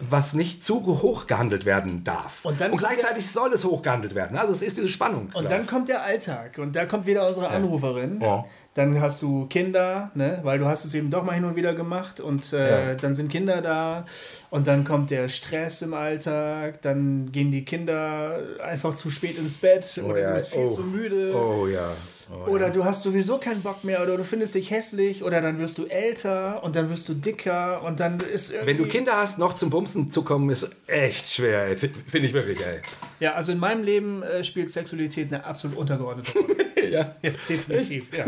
was 0.00 0.32
nicht 0.32 0.62
zu 0.62 0.86
hoch 0.86 1.26
gehandelt 1.26 1.64
werden 1.64 2.04
darf. 2.04 2.44
Und, 2.44 2.60
und 2.60 2.76
gleichzeitig 2.76 3.24
der, 3.24 3.32
soll 3.32 3.52
es 3.52 3.64
hoch 3.64 3.82
gehandelt 3.82 4.14
werden. 4.14 4.38
Also 4.38 4.52
es 4.52 4.62
ist 4.62 4.76
diese 4.76 4.88
Spannung. 4.88 5.30
Und 5.34 5.50
dann 5.50 5.66
kommt 5.66 5.88
der 5.88 6.04
Alltag 6.04 6.58
und 6.58 6.76
da 6.76 6.86
kommt 6.86 7.06
wieder 7.06 7.26
unsere 7.26 7.48
Anruferin. 7.48 8.20
Ja. 8.20 8.44
Dann 8.74 9.00
hast 9.00 9.22
du 9.22 9.46
Kinder, 9.46 10.12
ne? 10.14 10.38
weil 10.44 10.60
du 10.60 10.66
hast 10.66 10.84
es 10.84 10.94
eben 10.94 11.10
doch 11.10 11.24
mal 11.24 11.32
hin 11.32 11.44
und 11.44 11.56
wieder 11.56 11.74
gemacht 11.74 12.20
und 12.20 12.52
äh, 12.52 12.90
ja. 12.90 12.94
dann 12.94 13.12
sind 13.12 13.28
Kinder 13.28 13.60
da 13.60 14.04
und 14.50 14.68
dann 14.68 14.84
kommt 14.84 15.10
der 15.10 15.26
Stress 15.26 15.82
im 15.82 15.94
Alltag, 15.94 16.80
dann 16.82 17.32
gehen 17.32 17.50
die 17.50 17.64
Kinder 17.64 18.38
einfach 18.62 18.94
zu 18.94 19.10
spät 19.10 19.36
ins 19.36 19.58
Bett 19.58 20.00
oh, 20.00 20.10
oder 20.10 20.20
ja. 20.20 20.28
du 20.28 20.34
bist 20.34 20.52
viel 20.52 20.66
oh. 20.66 20.68
zu 20.68 20.82
müde. 20.82 21.34
Oh 21.34 21.66
ja. 21.66 21.90
Oh, 22.30 22.50
oder 22.50 22.66
ja. 22.66 22.72
du 22.72 22.84
hast 22.84 23.02
sowieso 23.02 23.38
keinen 23.38 23.62
Bock 23.62 23.84
mehr 23.84 24.02
oder 24.02 24.16
du 24.16 24.24
findest 24.24 24.54
dich 24.54 24.70
hässlich 24.70 25.22
oder 25.22 25.40
dann 25.40 25.58
wirst 25.58 25.78
du 25.78 25.86
älter 25.86 26.62
und 26.62 26.76
dann 26.76 26.90
wirst 26.90 27.08
du 27.08 27.14
dicker 27.14 27.82
und 27.82 28.00
dann 28.00 28.20
ist 28.20 28.50
irgendwie... 28.50 28.66
Wenn 28.68 28.76
du 28.78 28.86
Kinder 28.86 29.16
hast, 29.16 29.38
noch 29.38 29.54
zum 29.54 29.70
Bumsen 29.70 30.10
zu 30.10 30.22
kommen, 30.22 30.50
ist 30.50 30.68
echt 30.86 31.30
schwer, 31.30 31.76
finde 31.76 32.26
ich 32.26 32.32
wirklich, 32.32 32.60
ey. 32.60 32.80
Ja, 33.20 33.34
also 33.34 33.52
in 33.52 33.58
meinem 33.58 33.82
Leben 33.82 34.22
äh, 34.22 34.44
spielt 34.44 34.68
Sexualität 34.68 35.32
eine 35.32 35.44
absolut 35.44 35.78
untergeordnete 35.78 36.38
Rolle. 36.38 36.56
ja. 36.90 37.16
ja. 37.22 37.30
Definitiv, 37.48 38.06
ja. 38.16 38.26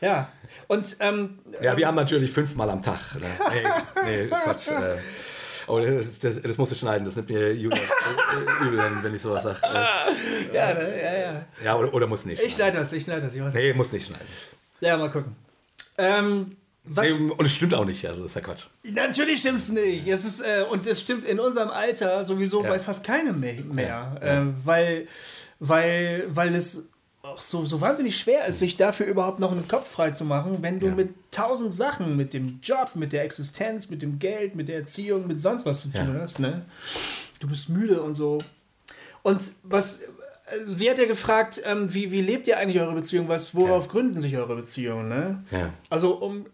Ja, 0.00 0.32
und... 0.66 0.96
Ähm, 1.00 1.38
ja, 1.60 1.76
wir 1.76 1.82
ähm, 1.82 1.88
haben 1.88 1.96
natürlich 1.96 2.30
fünfmal 2.30 2.70
am 2.70 2.80
Tag. 2.80 2.98
Ne? 3.16 3.26
nee, 4.04 4.22
nee, 4.22 4.26
Quatsch. 4.28 4.68
Äh, 4.68 4.96
Oh, 5.70 5.78
das, 5.78 6.18
das, 6.18 6.42
das 6.42 6.58
musst 6.58 6.72
du 6.72 6.76
schneiden, 6.76 7.04
das 7.04 7.14
nimmt 7.14 7.28
mir 7.30 7.54
Julian 7.54 7.80
äh, 7.80 8.64
übel, 8.66 9.02
wenn 9.02 9.14
ich 9.14 9.22
sowas 9.22 9.44
sage. 9.44 9.58
Äh, 9.62 10.54
ja, 10.54 10.74
ne? 10.74 11.02
ja, 11.02 11.14
ja. 11.14 11.46
Ja, 11.64 11.76
oder, 11.76 11.94
oder 11.94 12.06
muss 12.08 12.24
nicht. 12.24 12.42
Ich 12.42 12.54
schneide 12.54 12.78
das, 12.78 12.92
ich 12.92 13.04
schneide 13.04 13.22
das. 13.22 13.34
Ich 13.36 13.42
nee, 13.54 13.72
muss 13.72 13.92
nicht 13.92 14.06
schneiden. 14.06 14.26
Ja, 14.80 14.96
mal 14.96 15.10
gucken. 15.10 15.36
Ähm, 15.96 16.56
Was, 16.84 17.10
Und 17.20 17.44
es 17.46 17.54
stimmt 17.54 17.74
auch 17.74 17.84
nicht, 17.84 18.04
also 18.06 18.20
das 18.22 18.30
ist 18.30 18.34
ja 18.34 18.40
Quatsch. 18.40 18.64
Natürlich 18.82 19.40
stimmt's 19.40 19.68
nicht. 19.68 20.08
Es 20.08 20.24
ist, 20.24 20.40
äh, 20.40 20.64
und 20.68 20.86
es 20.86 21.00
stimmt 21.00 21.24
in 21.24 21.38
unserem 21.38 21.70
Alter 21.70 22.24
sowieso 22.24 22.64
Ja. 22.64 22.70
bei 22.70 22.78
fast 22.80 23.04
keinem 23.04 23.38
mehr, 23.38 23.60
mehr 23.62 24.16
äh, 24.20 24.66
weil, 24.66 25.06
weil, 25.60 26.26
weil 26.30 26.54
es 26.54 26.89
auch 27.22 27.40
so, 27.40 27.64
so 27.66 27.80
wahnsinnig 27.80 28.16
schwer 28.16 28.46
ist, 28.46 28.58
sich 28.60 28.76
dafür 28.76 29.06
überhaupt 29.06 29.40
noch 29.40 29.52
einen 29.52 29.68
Kopf 29.68 29.90
frei 29.90 30.10
zu 30.10 30.24
machen, 30.24 30.58
wenn 30.62 30.80
du 30.80 30.86
Ja. 30.86 30.94
mit 30.94 31.10
tausend 31.30 31.72
Sachen, 31.74 32.16
mit 32.16 32.32
dem 32.32 32.60
Job, 32.62 32.92
mit 32.94 33.12
der 33.12 33.24
Existenz, 33.24 33.90
mit 33.90 34.00
dem 34.02 34.18
Geld, 34.18 34.54
mit 34.54 34.68
der 34.68 34.76
Erziehung, 34.76 35.26
mit 35.26 35.40
sonst 35.40 35.66
was 35.66 35.82
zu 35.82 35.92
tun 35.92 36.14
Ja. 36.14 36.20
hast. 36.22 36.38
Ne? 36.38 36.62
Du 37.40 37.46
bist 37.48 37.68
müde 37.68 38.00
und 38.02 38.14
so. 38.14 38.38
Und 39.22 39.42
was, 39.64 40.00
äh, 40.00 40.06
sie 40.64 40.88
hat 40.90 40.96
ja 40.98 41.04
gefragt, 41.06 41.60
ähm, 41.66 41.92
wie, 41.92 42.10
wie 42.10 42.22
lebt 42.22 42.46
ihr 42.46 42.58
eigentlich 42.58 42.80
eure 42.80 42.94
Beziehung? 42.94 43.28
Was, 43.28 43.54
worauf 43.54 43.88
gründen 43.88 44.18
sich 44.20 44.36
eure 44.38 44.56
Beziehungen? 44.56 45.08
Ne? 45.08 45.44
Ja. 45.50 45.72
Also 45.90 46.14
um, 46.14 46.46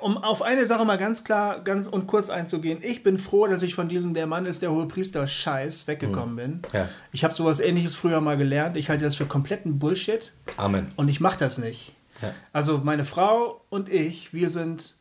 um 0.00 0.18
auf 0.18 0.42
eine 0.42 0.66
Sache 0.66 0.84
mal 0.84 0.98
ganz 0.98 1.24
klar 1.24 1.60
ganz 1.60 1.86
und 1.86 2.06
kurz 2.06 2.30
einzugehen, 2.30 2.78
ich 2.82 3.02
bin 3.02 3.18
froh, 3.18 3.46
dass 3.46 3.62
ich 3.62 3.74
von 3.74 3.88
diesem 3.88 4.14
Der 4.14 4.26
Mann 4.26 4.46
ist 4.46 4.62
der 4.62 4.70
hohe 4.70 4.86
Priester 4.86 5.26
Scheiß 5.26 5.86
weggekommen 5.86 6.36
bin. 6.36 6.62
Ja. 6.72 6.88
Ich 7.12 7.24
habe 7.24 7.34
sowas 7.34 7.60
ähnliches 7.60 7.94
früher 7.94 8.20
mal 8.20 8.36
gelernt. 8.36 8.76
Ich 8.76 8.88
halte 8.88 9.04
das 9.04 9.16
für 9.16 9.26
kompletten 9.26 9.78
Bullshit 9.78 10.32
Amen. 10.56 10.88
und 10.96 11.08
ich 11.08 11.20
mache 11.20 11.38
das 11.38 11.58
nicht. 11.58 11.94
Ja. 12.22 12.34
Also 12.52 12.78
meine 12.78 13.04
Frau 13.04 13.62
und 13.68 13.88
ich, 13.88 14.32
wir 14.32 14.50
sind 14.50 14.94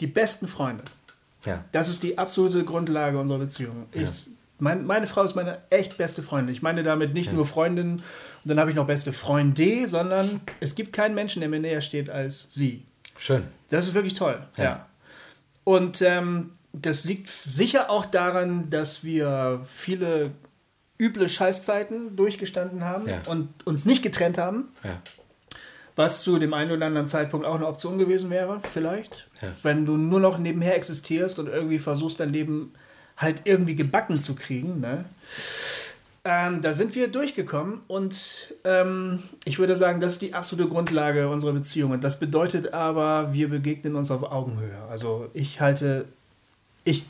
die 0.00 0.06
besten 0.06 0.48
Freunde. 0.48 0.84
Ja. 1.44 1.64
Das 1.72 1.88
ist 1.88 2.02
die 2.02 2.18
absolute 2.18 2.64
Grundlage 2.64 3.18
unserer 3.18 3.38
Beziehung. 3.38 3.86
Ich, 3.92 4.28
mein, 4.58 4.86
meine 4.86 5.06
Frau 5.06 5.24
ist 5.24 5.34
meine 5.34 5.58
echt 5.70 5.98
beste 5.98 6.22
Freundin. 6.22 6.54
Ich 6.54 6.62
meine 6.62 6.82
damit 6.82 7.14
nicht 7.14 7.32
nur 7.32 7.44
Freundin 7.44 7.94
und 7.94 8.02
dann 8.44 8.60
habe 8.60 8.70
ich 8.70 8.76
noch 8.76 8.86
beste 8.86 9.12
Freunde, 9.12 9.88
sondern 9.88 10.40
es 10.60 10.74
gibt 10.74 10.92
keinen 10.92 11.14
Menschen, 11.14 11.40
der 11.40 11.48
mir 11.48 11.60
näher 11.60 11.80
steht 11.80 12.08
als 12.08 12.46
sie. 12.50 12.84
Schön. 13.18 13.44
Das 13.72 13.86
ist 13.86 13.94
wirklich 13.94 14.14
toll, 14.14 14.40
ja. 14.56 14.64
Ja. 14.64 14.86
Und 15.64 16.02
ähm, 16.02 16.52
das 16.72 17.04
liegt 17.04 17.28
sicher 17.28 17.90
auch 17.90 18.04
daran, 18.04 18.68
dass 18.70 19.02
wir 19.04 19.60
viele 19.64 20.32
üble 21.00 21.28
Scheißzeiten 21.28 22.16
durchgestanden 22.16 22.84
haben 22.84 23.08
Ja. 23.08 23.22
und 23.28 23.48
uns 23.66 23.84
nicht 23.86 24.02
getrennt 24.02 24.38
haben, 24.38 24.68
Ja. 24.84 25.00
was 25.96 26.22
zu 26.22 26.38
dem 26.38 26.54
einen 26.54 26.70
oder 26.70 26.86
anderen 26.86 27.06
Zeitpunkt 27.06 27.46
auch 27.46 27.54
eine 27.56 27.66
Option 27.66 27.98
gewesen 27.98 28.30
wäre, 28.30 28.60
vielleicht. 28.62 29.28
Wenn 29.62 29.84
du 29.86 29.96
nur 29.96 30.20
noch 30.20 30.38
nebenher 30.38 30.76
existierst 30.76 31.38
und 31.38 31.48
irgendwie 31.48 31.78
versuchst, 31.78 32.20
dein 32.20 32.32
Leben 32.32 32.72
halt 33.16 33.42
irgendwie 33.44 33.74
gebacken 33.74 34.20
zu 34.20 34.34
kriegen, 34.34 34.80
ne? 34.80 35.04
Ähm, 36.24 36.62
da 36.62 36.72
sind 36.72 36.94
wir 36.94 37.08
durchgekommen 37.08 37.80
und 37.88 38.54
ähm, 38.62 39.24
ich 39.44 39.58
würde 39.58 39.76
sagen, 39.76 40.00
das 40.00 40.12
ist 40.12 40.22
die 40.22 40.34
absolute 40.34 40.68
Grundlage 40.68 41.28
unserer 41.28 41.52
Beziehung. 41.52 41.90
Und 41.90 42.04
das 42.04 42.20
bedeutet 42.20 42.72
aber, 42.72 43.34
wir 43.34 43.48
begegnen 43.48 43.96
uns 43.96 44.12
auf 44.12 44.22
Augenhöhe. 44.22 44.78
Also 44.88 45.28
ich 45.34 45.60
halte, 45.60 46.04
ich, 46.84 47.06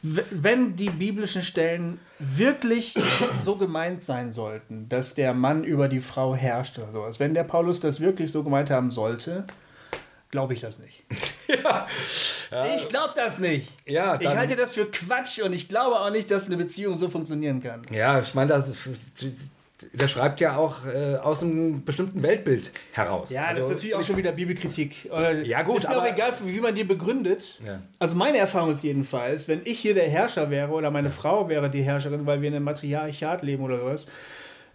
wenn 0.00 0.74
die 0.74 0.88
biblischen 0.88 1.42
Stellen 1.42 2.00
wirklich 2.18 2.94
so 3.38 3.56
gemeint 3.56 4.02
sein 4.02 4.30
sollten, 4.30 4.88
dass 4.88 5.14
der 5.14 5.34
Mann 5.34 5.62
über 5.62 5.88
die 5.88 6.00
Frau 6.00 6.34
herrscht 6.34 6.78
oder 6.78 6.92
sowas, 6.92 7.20
wenn 7.20 7.34
der 7.34 7.44
Paulus 7.44 7.80
das 7.80 8.00
wirklich 8.00 8.32
so 8.32 8.42
gemeint 8.42 8.70
haben 8.70 8.90
sollte, 8.90 9.44
glaube 10.30 10.54
ich 10.54 10.60
das 10.60 10.78
nicht. 10.78 11.04
Ich 12.76 12.88
glaube 12.88 13.12
das 13.14 13.38
nicht. 13.38 13.68
Ja, 13.86 14.18
ich 14.20 14.26
halte 14.26 14.56
das 14.56 14.72
für 14.74 14.86
Quatsch 14.86 15.40
und 15.40 15.52
ich 15.52 15.68
glaube 15.68 16.00
auch 16.00 16.10
nicht, 16.10 16.30
dass 16.30 16.46
eine 16.48 16.56
Beziehung 16.56 16.96
so 16.96 17.08
funktionieren 17.08 17.62
kann. 17.62 17.82
Ja, 17.92 18.18
ich 18.20 18.34
meine, 18.34 18.48
das, 18.50 18.70
der 19.92 20.08
schreibt 20.08 20.40
ja 20.40 20.56
auch 20.56 20.84
äh, 20.84 21.16
aus 21.16 21.42
einem 21.42 21.84
bestimmten 21.84 22.22
Weltbild 22.22 22.72
heraus. 22.92 23.30
Ja, 23.30 23.42
das 23.42 23.48
Also, 23.50 23.60
ist 23.60 23.70
natürlich 23.76 23.94
auch 23.94 24.02
schon 24.02 24.16
wieder 24.16 24.32
Bibelkritik. 24.32 25.10
Äh, 25.12 25.42
Ja, 25.42 25.62
gut, 25.62 25.78
Ist 25.78 25.88
mir 25.88 25.94
auch 25.96 26.00
aber- 26.00 26.10
egal, 26.10 26.32
wie 26.44 26.60
man 26.60 26.74
die 26.74 26.84
begründet. 26.84 27.60
Ja. 27.64 27.80
Also 28.00 28.16
meine 28.16 28.38
Erfahrung 28.38 28.70
ist 28.70 28.82
jedenfalls, 28.82 29.46
wenn 29.46 29.60
ich 29.64 29.78
hier 29.78 29.94
der 29.94 30.08
Herrscher 30.08 30.50
wäre 30.50 30.70
oder 30.72 30.90
meine 30.90 31.10
Frau 31.10 31.48
wäre 31.48 31.70
die 31.70 31.82
Herrscherin, 31.82 32.26
weil 32.26 32.40
wir 32.42 32.48
in 32.48 32.56
einem 32.56 32.64
Matriarchat 32.64 33.42
leben 33.42 33.62
oder 33.62 33.78
sowas, 33.78 34.08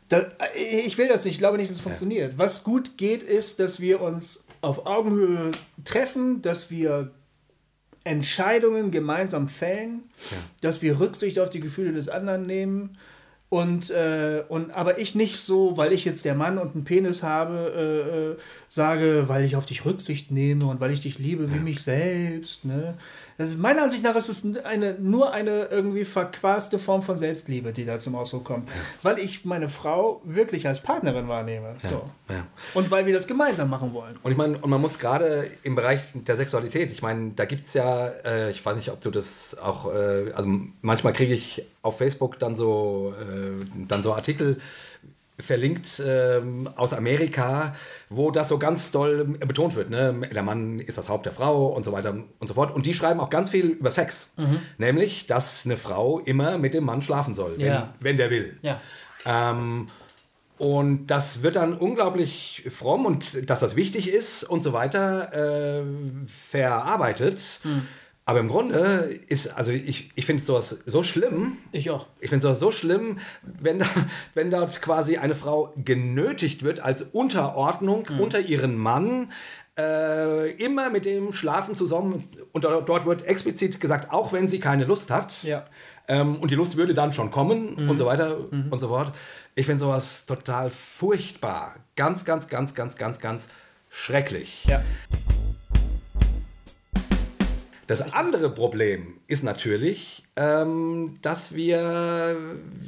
da, 0.07 0.19
äh, 0.55 0.79
ich 0.85 0.97
will 0.97 1.07
das 1.09 1.25
nicht, 1.25 1.33
ich 1.33 1.39
glaube 1.39 1.57
nicht, 1.57 1.69
dass 1.69 1.77
es 1.77 1.83
funktioniert. 1.83 2.37
Was 2.37 2.63
gut 2.63 2.97
geht, 2.97 3.21
ist, 3.21 3.59
dass 3.59 3.81
wir 3.81 3.99
uns 4.01 4.45
auf 4.66 4.88
Augenhöhe 4.88 5.51
treffen, 5.84 6.41
dass 6.41 6.72
wir 6.72 7.11
Entscheidungen 8.03 8.89
gemeinsam 8.89 9.47
fällen, 9.47 10.03
dass 10.61 10.82
wir 10.82 10.99
Rücksicht 10.99 11.39
auf 11.39 11.51
die 11.51 11.59
Gefühle 11.59 11.93
des 11.93 12.09
anderen 12.09 12.47
nehmen. 12.47 12.97
Und, 13.55 13.89
äh, 13.89 14.43
und 14.49 14.71
aber 14.71 14.99
ich 14.99 15.15
nicht 15.15 15.39
so, 15.39 15.77
weil 15.77 15.93
ich 15.93 16.03
jetzt 16.03 16.25
der 16.25 16.35
Mann 16.35 16.57
und 16.57 16.75
einen 16.75 16.83
Penis 16.83 17.23
habe, 17.23 17.71
äh, 17.73 18.31
äh, 18.33 18.37
sage, 18.67 19.29
weil 19.29 19.45
ich 19.45 19.55
auf 19.55 19.65
dich 19.65 19.85
Rücksicht 19.85 20.29
nehme 20.29 20.65
und 20.65 20.81
weil 20.81 20.91
ich 20.91 20.99
dich 20.99 21.19
liebe 21.19 21.53
wie 21.53 21.59
mich 21.59 21.81
selbst. 21.81 22.65
Ne? 22.65 22.95
Also 23.37 23.57
meiner 23.57 23.83
Ansicht 23.83 24.03
nach 24.03 24.15
ist 24.15 24.27
es 24.27 24.57
eine, 24.65 24.95
nur 24.99 25.31
eine 25.31 25.65
irgendwie 25.65 26.03
verquaste 26.03 26.79
Form 26.79 27.01
von 27.01 27.15
Selbstliebe, 27.15 27.71
die 27.71 27.85
da 27.85 27.97
zum 27.97 28.15
Ausdruck 28.15 28.43
kommt. 28.43 28.69
Weil 29.03 29.19
ich 29.19 29.45
meine 29.45 29.69
Frau 29.69 30.21
wirklich 30.25 30.67
als 30.67 30.81
Partnerin 30.81 31.29
wahrnehme. 31.29 31.75
So. 31.77 32.03
Ja. 32.27 32.45
Und 32.73 32.91
weil 32.91 33.05
wir 33.05 33.13
das 33.13 33.27
gemeinsam 33.27 33.69
machen 33.69 33.93
wollen. 33.93 34.17
Und 34.21 34.31
ich 34.31 34.37
meine, 34.37 34.57
und 34.57 34.69
man 34.69 34.81
muss 34.81 34.99
gerade 34.99 35.49
im 35.63 35.75
Bereich 35.75 36.01
der 36.13 36.35
Sexualität, 36.35 36.91
ich 36.91 37.01
meine, 37.01 37.31
da 37.35 37.45
gibt 37.45 37.65
es 37.65 37.73
ja, 37.73 38.07
äh, 38.25 38.51
ich 38.51 38.65
weiß 38.65 38.75
nicht, 38.75 38.89
ob 38.89 38.99
du 38.99 39.11
das 39.11 39.57
auch, 39.57 39.93
äh, 39.93 40.31
also 40.33 40.49
manchmal 40.81 41.13
kriege 41.13 41.33
ich 41.33 41.63
auf 41.81 41.97
Facebook 41.97 42.39
dann 42.39 42.55
so, 42.55 43.13
äh, 43.19 43.44
dann 43.87 44.03
so 44.03 44.13
Artikel 44.13 44.57
verlinkt 45.37 46.01
ähm, 46.05 46.69
aus 46.77 46.93
Amerika, 46.93 47.75
wo 48.09 48.31
das 48.31 48.47
so 48.47 48.57
ganz 48.57 48.91
doll 48.91 49.25
betont 49.25 49.75
wird. 49.75 49.89
Ne? 49.89 50.29
Der 50.33 50.43
Mann 50.43 50.79
ist 50.79 50.97
das 50.97 51.09
Haupt 51.09 51.25
der 51.25 51.33
Frau 51.33 51.67
und 51.67 51.83
so 51.83 51.91
weiter 51.91 52.11
und 52.39 52.47
so 52.47 52.53
fort. 52.53 52.73
Und 52.73 52.85
die 52.85 52.93
schreiben 52.93 53.19
auch 53.19 53.29
ganz 53.29 53.49
viel 53.49 53.65
über 53.67 53.91
Sex. 53.91 54.31
Nämlich, 54.77 55.27
dass 55.27 55.65
eine 55.65 55.75
Frau 55.75 56.19
immer 56.19 56.57
mit 56.57 56.73
dem 56.73 56.85
Mann 56.85 57.01
schlafen 57.01 57.33
soll, 57.33 57.55
wenn, 57.57 57.65
Ja. 57.65 57.93
wenn 57.99 58.15
der 58.15 58.29
will. 58.29 58.57
Ja. 58.61 58.79
Ähm, 59.25 59.89
und 60.57 61.07
das 61.07 61.43
wird 61.43 61.57
dann 61.57 61.73
unglaublich 61.73 62.63
fromm 62.69 63.05
und 63.05 63.49
dass 63.49 63.59
das 63.59 63.75
wichtig 63.75 64.07
ist 64.09 64.45
und 64.45 64.63
so 64.63 64.71
weiter 64.71 65.81
äh, 65.81 65.83
verarbeitet. 66.27 67.59
Aber 68.28 68.39
im 68.39 68.47
Grunde 68.47 69.19
ist, 69.28 69.55
also 69.55 69.71
ich, 69.71 70.09
ich 70.15 70.26
finde 70.26 70.41
sowas 70.41 70.82
so 70.88 71.03
schlimm. 71.03 71.57
Ich 71.71 71.91
auch. 71.91 72.07
Ich 72.19 72.32
finde 72.32 72.41
sowas 72.41 72.59
so 72.59 72.71
schlimm, 72.71 73.19
wenn, 73.43 73.80
da, 73.80 73.86
wenn 74.34 74.49
dort 74.49 74.82
quasi 74.82 75.17
eine 75.17 75.36
Frau 75.36 75.73
genötigt 75.78 76.63
wird 76.63 76.80
als 76.80 77.03
Unterordnung 77.03 78.07
unter 78.17 78.39
ihren 78.39 78.78
Mann, 78.78 79.32
äh, 79.78 80.51
immer 80.53 80.89
mit 80.89 81.05
dem 81.05 81.34
Schlafen 81.34 81.76
zusammen. 81.76 82.23
Und 82.51 82.63
dort 82.63 83.05
wird 83.05 83.23
explizit 83.28 83.80
gesagt, 83.80 84.11
auch 84.11 84.34
wenn 84.34 84.47
sie 84.47 84.59
keine 84.59 84.86
Lust 84.86 85.11
hat. 85.11 85.43
Ja. 85.43 85.65
Ähm, 86.07 86.38
und 86.38 86.49
die 86.49 86.55
Lust 86.55 86.78
würde 86.78 86.95
dann 86.95 87.13
schon 87.13 87.30
kommen 87.30 87.76
und 87.89 87.97
so 87.97 88.05
weiter 88.05 88.38
und 88.51 88.80
so 88.80 88.88
fort. 88.88 89.13
Ich 89.53 89.65
finde 89.67 89.80
sowas 89.80 90.26
total 90.26 90.69
furchtbar. 90.69 91.76
Ganz, 91.95 92.26
ganz, 92.26 92.47
ganz, 92.47 92.73
ganz, 92.73 92.95
ganz, 92.95 93.19
ganz 93.19 93.49
schrecklich. 93.89 94.65
Ja. 94.65 94.82
Das 97.88 98.13
andere 98.13 98.49
Problem 98.49 99.19
ist 99.27 99.43
natürlich, 99.43 100.23
ähm, 100.36 101.17
dass 101.21 101.53
wir, 101.53 102.36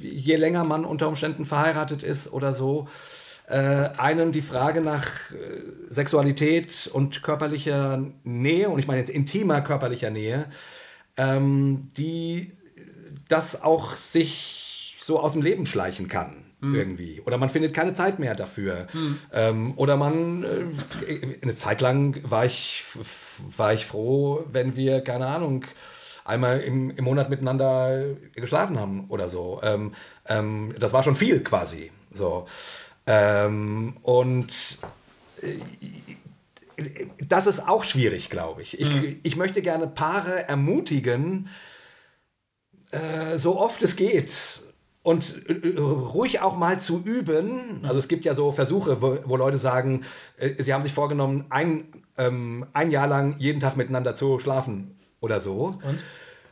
je 0.02 0.36
länger 0.36 0.64
man 0.64 0.86
unter 0.86 1.08
Umständen 1.08 1.46
verheiratet 1.46 2.02
ist 2.02 2.34
oder 2.34 2.54
so, 2.54 2.88
äh, 3.48 3.56
einem 3.98 4.32
die 4.32 4.42
Frage 4.42 4.82
nach 4.82 5.32
äh, 5.32 5.62
Sexualität 5.88 6.90
und 6.92 7.22
körperlicher 7.22 8.04
Nähe, 8.24 8.70
und 8.70 8.80
ich 8.80 8.88
meine 8.88 9.00
jetzt 9.00 9.10
intimer 9.10 9.62
körperlicher 9.62 10.10
Nähe, 10.10 10.50
ähm, 11.16 11.84
die 11.96 12.52
das 13.28 13.62
auch 13.62 13.96
sich 13.96 14.98
so 15.00 15.20
aus 15.20 15.34
dem 15.34 15.44
Leben 15.44 15.66
schleichen 15.66 16.08
kann. 16.08 16.47
Irgendwie. 16.60 17.22
Oder 17.22 17.38
man 17.38 17.50
findet 17.50 17.74
keine 17.74 17.94
Zeit 17.94 18.18
mehr 18.18 18.34
dafür. 18.34 18.88
Ähm, 19.32 19.74
oder 19.76 19.96
man, 19.96 20.44
äh, 20.44 21.38
eine 21.42 21.54
Zeit 21.54 21.82
lang 21.82 22.20
war 22.24 22.46
ich, 22.46 22.84
war 23.56 23.74
ich 23.74 23.86
froh, 23.86 24.44
wenn 24.52 24.76
wir, 24.76 25.02
keine 25.02 25.28
Ahnung, 25.28 25.66
einmal 26.26 26.60
im, 26.62 26.90
im 26.92 27.04
Monat 27.04 27.30
miteinander 27.30 28.16
geschlafen 28.34 28.80
haben 28.80 29.06
oder 29.10 29.30
so. 29.30 29.60
Ähm, 29.64 29.94
ähm, 30.28 30.74
das 30.80 30.94
war 30.94 31.04
schon 31.04 31.16
viel 31.16 31.42
quasi. 31.42 31.92
So. 32.12 32.48
Ähm, 33.06 33.98
und 34.02 34.80
das 37.20 37.48
ist 37.48 37.68
auch 37.68 37.84
schwierig, 37.84 38.30
glaube 38.30 38.62
ich. 38.62 38.80
Ich, 38.80 39.18
ich 39.24 39.36
möchte 39.36 39.62
gerne 39.62 39.88
Paare 39.88 40.48
ermutigen, 40.48 41.50
äh, 42.92 43.38
so 43.38 43.60
oft 43.60 43.82
es 43.84 43.96
geht. 43.96 44.62
Und 45.08 45.48
äh, 45.48 45.80
ruhig 45.80 46.42
auch 46.42 46.58
mal 46.58 46.82
zu 46.82 47.02
üben. 47.02 47.80
Also 47.84 47.98
es 47.98 48.10
gibt 48.10 48.26
ja 48.26 48.36
so 48.36 48.52
Versuche, 48.52 49.02
wo, 49.02 49.18
wo 49.24 49.38
Leute 49.38 49.58
sagen, 49.58 50.04
äh, 50.36 50.62
sie 50.62 50.74
haben 50.74 50.84
sich 50.84 50.92
vorgenommen, 50.92 51.46
ein, 51.48 51.86
ähm, 52.18 52.66
ein 52.74 52.92
Jahr 52.92 53.08
lang 53.08 53.36
jeden 53.38 53.62
Tag 53.62 53.78
miteinander 53.78 54.16
zu 54.16 54.38
schlafen 54.40 55.00
oder 55.22 55.40
so. 55.40 55.80
Und? 55.82 56.04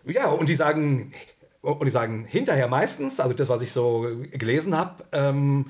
Ja, 0.06 0.30
und 0.30 0.48
die 0.48 0.56
sagen, 0.56 1.12
und 1.60 1.84
die 1.84 1.90
sagen 1.92 2.24
hinterher 2.24 2.70
meistens, 2.70 3.20
also 3.20 3.34
das, 3.34 3.50
was 3.50 3.62
ich 3.62 3.74
so 3.74 4.08
gelesen 4.32 4.74
habe, 4.78 5.04
ähm, 5.12 5.66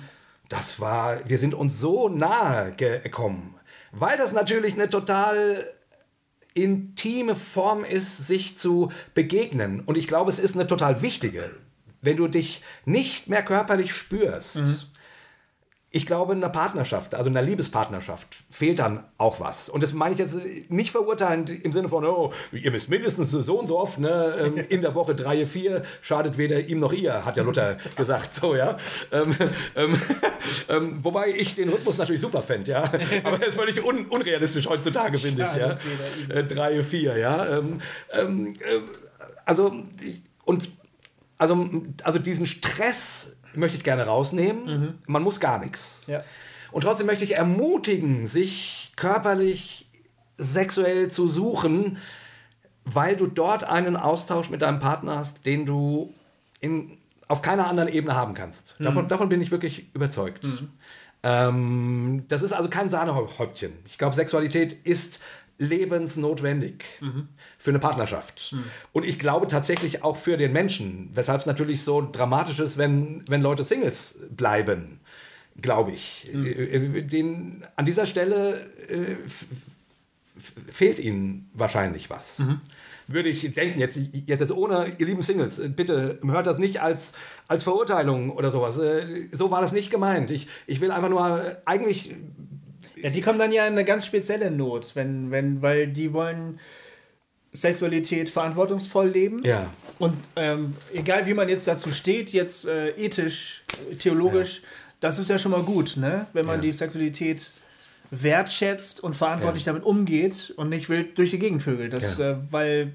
das 0.48 0.80
war, 0.80 1.28
wir 1.28 1.40
sind 1.40 1.56
uns 1.56 1.80
so 1.80 2.08
nahe 2.08 2.72
gekommen. 2.74 3.56
Weil 3.94 4.16
das 4.20 4.32
natürlich 4.32 4.76
eine 4.76 4.92
total 4.92 5.74
intime 6.54 7.36
Form 7.36 7.84
ist, 7.84 8.28
sich 8.28 8.60
zu 8.60 8.92
begegnen. 9.16 9.80
Und 9.80 9.98
ich 9.98 10.08
glaube, 10.08 10.30
es 10.30 10.38
ist 10.38 10.54
eine 10.54 10.68
total 10.68 11.02
wichtige. 11.02 11.50
Wenn 12.06 12.18
du 12.18 12.28
dich 12.28 12.62
nicht 12.86 13.28
mehr 13.28 13.44
körperlich 13.44 13.94
spürst, 13.94 14.60
ich 15.96 16.06
glaube, 16.06 16.34
in 16.34 16.44
einer 16.44 16.52
Partnerschaft, 16.52 17.16
also 17.16 17.30
in 17.30 17.38
einer 17.38 17.48
Liebespartnerschaft, 17.48 18.28
fehlt 18.50 18.80
dann 18.80 19.06
auch 19.18 19.40
was. 19.40 19.70
Und 19.70 19.82
das 19.82 19.94
meine 19.94 20.12
ich 20.12 20.20
jetzt 20.20 20.38
nicht 20.68 20.92
verurteilend 20.92 21.50
im 21.50 21.72
Sinne 21.72 21.88
von, 21.88 22.04
oh, 22.04 22.34
ihr 22.52 22.70
müsst 22.72 22.90
mindestens 22.90 23.32
so 23.32 23.58
und 23.58 23.68
so 23.68 23.80
oft 23.80 23.98
ne, 23.98 24.36
ähm, 24.42 24.58
in 24.70 24.82
der 24.82 24.94
Woche 24.94 25.16
drei, 25.16 25.48
vier, 25.48 25.84
schadet 26.02 26.38
weder 26.38 26.60
ihm 26.68 26.82
noch 26.82 26.92
ihr, 26.92 27.24
hat 27.24 27.38
ja 27.38 27.44
Luther 27.44 27.78
gesagt, 27.96 28.34
so, 28.34 28.58
ja. 28.58 28.76
Ähm, 29.14 29.38
ähm, 29.78 30.02
ähm, 30.68 31.00
wobei 31.02 31.30
ich 31.30 31.56
den 31.56 31.70
Rhythmus 31.70 31.98
natürlich 31.98 32.20
super 32.20 32.44
fände, 32.44 32.72
ja. 32.72 32.84
Aber 33.24 33.42
er 33.42 33.48
ist 33.48 33.56
völlig 33.56 33.82
un 33.82 34.08
unrealistisch 34.08 34.68
heutzutage, 34.68 35.18
finde 35.18 35.50
ich, 35.50 35.62
ja. 35.62 36.36
Äh, 36.36 36.44
drei, 36.44 36.84
vier, 36.84 37.18
ja. 37.18 37.58
Ähm, 37.58 37.80
ähm, 38.12 38.54
äh, 38.60 38.82
also, 39.46 39.82
und 40.44 40.70
also, 41.38 41.70
also 42.04 42.20
diesen 42.20 42.46
Stress 42.46 43.36
möchte 43.54 43.78
ich 43.78 43.84
gerne 43.84 44.04
rausnehmen. 44.04 45.00
Man 45.06 45.24
muss 45.24 45.40
gar 45.40 45.60
nichts. 45.60 46.04
Ja. 46.08 46.24
Und 46.72 46.82
trotzdem 46.82 47.08
möchte 47.08 47.24
ich 47.24 47.36
ermutigen, 47.36 48.28
sich 48.28 48.92
körperlich, 48.96 49.90
sexuell 50.38 51.10
zu 51.10 51.28
suchen, 51.28 51.98
weil 52.84 53.16
du 53.16 53.28
dort 53.28 53.64
einen 53.64 53.96
Austausch 53.96 54.50
mit 54.50 54.62
deinem 54.62 54.80
Partner 54.80 55.18
hast, 55.18 55.46
den 55.46 55.66
du 55.66 56.14
in, 56.60 56.98
auf 57.28 57.42
keiner 57.42 57.68
anderen 57.68 57.90
Ebene 57.90 58.16
haben 58.16 58.34
kannst. 58.34 58.76
Davon, 58.80 59.08
davon 59.08 59.30
bin 59.30 59.42
ich 59.42 59.52
wirklich 59.52 59.94
überzeugt. 59.94 60.46
Ähm, 61.24 62.26
das 62.28 62.42
ist 62.42 62.52
also 62.52 62.70
kein 62.70 62.90
Sahnehäubchen. 62.90 63.74
Ich 63.88 63.98
glaube, 63.98 64.14
Sexualität 64.14 64.74
ist 64.74 65.20
lebensnotwendig 65.58 66.84
für 67.58 67.70
eine 67.72 67.80
Partnerschaft. 67.80 68.54
Und 68.92 69.04
ich 69.06 69.18
glaube 69.20 69.48
tatsächlich 69.48 70.04
auch 70.04 70.18
für 70.18 70.38
den 70.38 70.52
Menschen, 70.52 71.10
weshalb 71.14 71.40
es 71.42 71.46
natürlich 71.46 71.82
so 71.84 72.08
dramatisch 72.12 72.60
ist, 72.60 72.78
wenn, 72.78 73.24
wenn 73.28 73.42
Leute 73.42 73.64
Singles 73.64 74.16
bleiben, 74.32 75.00
glaube 75.62 75.92
ich. 75.92 76.30
Äh, 76.34 77.04
Den, 77.04 77.64
an 77.78 77.86
dieser 77.86 78.06
Stelle 78.06 78.66
äh, 78.90 79.16
fehlt 80.70 81.00
ihnen 81.00 81.50
wahrscheinlich 81.54 82.10
was. 82.10 82.42
Würde 83.08 83.30
ich 83.30 83.54
denken, 83.54 83.80
jetzt, 83.80 83.98
jetzt, 83.98 84.28
jetzt 84.42 84.52
ohne, 84.52 84.94
ihr 84.98 85.06
lieben 85.06 85.22
Singles, 85.22 85.60
äh, 85.60 85.70
bitte 85.70 86.20
hört 86.26 86.48
das 86.48 86.58
nicht 86.58 86.82
als, 86.82 87.14
als 87.48 87.64
Verurteilung 87.64 88.32
oder 88.32 88.52
sowas. 88.52 88.78
Äh, 88.78 89.30
So 89.32 89.52
war 89.52 89.62
das 89.62 89.72
nicht 89.72 89.90
gemeint. 89.92 90.32
Ich, 90.32 90.48
ich 90.68 90.82
will 90.82 90.92
einfach 90.92 91.10
nur 91.10 91.46
äh, 91.46 91.56
eigentlich 91.66 92.14
Ja, 93.06 93.12
die 93.12 93.22
kommen 93.22 93.38
dann 93.38 93.52
ja 93.52 93.68
in 93.68 93.74
eine 93.74 93.86
ganz 93.86 94.04
spezielle 94.04 94.50
Not, 94.50 94.96
wenn, 94.96 95.30
wenn, 95.30 95.62
weil 95.62 95.86
die 95.88 96.12
wollen 96.12 96.60
Sexualität 97.54 98.30
verantwortungsvoll 98.30 99.10
leben. 99.10 99.44
Ja. 99.44 99.70
Und 100.00 100.16
ähm, 100.36 100.74
egal 100.92 101.28
wie 101.28 101.36
man 101.36 101.48
jetzt 101.48 101.68
dazu 101.68 101.92
steht, 101.92 102.32
jetzt 102.32 102.68
äh, 102.68 102.90
ethisch, 102.98 103.64
theologisch, 104.00 104.64
das 105.02 105.20
ist 105.20 105.30
ja 105.30 105.38
schon 105.38 105.52
mal 105.52 105.62
gut, 105.62 105.98
ne? 105.98 106.26
wenn 106.34 106.48
man 106.48 106.56
Ja. 106.56 106.62
die 106.64 106.72
Sexualität 106.72 107.52
wertschätzt 108.10 109.04
und 109.04 109.16
verantwortlich 109.16 109.64
damit 109.66 109.84
umgeht 109.84 110.54
und 110.58 110.70
nicht 110.70 110.90
wild 110.90 111.16
durch 111.20 111.30
die 111.30 111.38
Gegend 111.40 111.62
vögelt. 111.62 111.94
Das, 111.94 112.18
Ja. 112.18 112.32
äh, 112.32 112.38
weil 112.50 112.94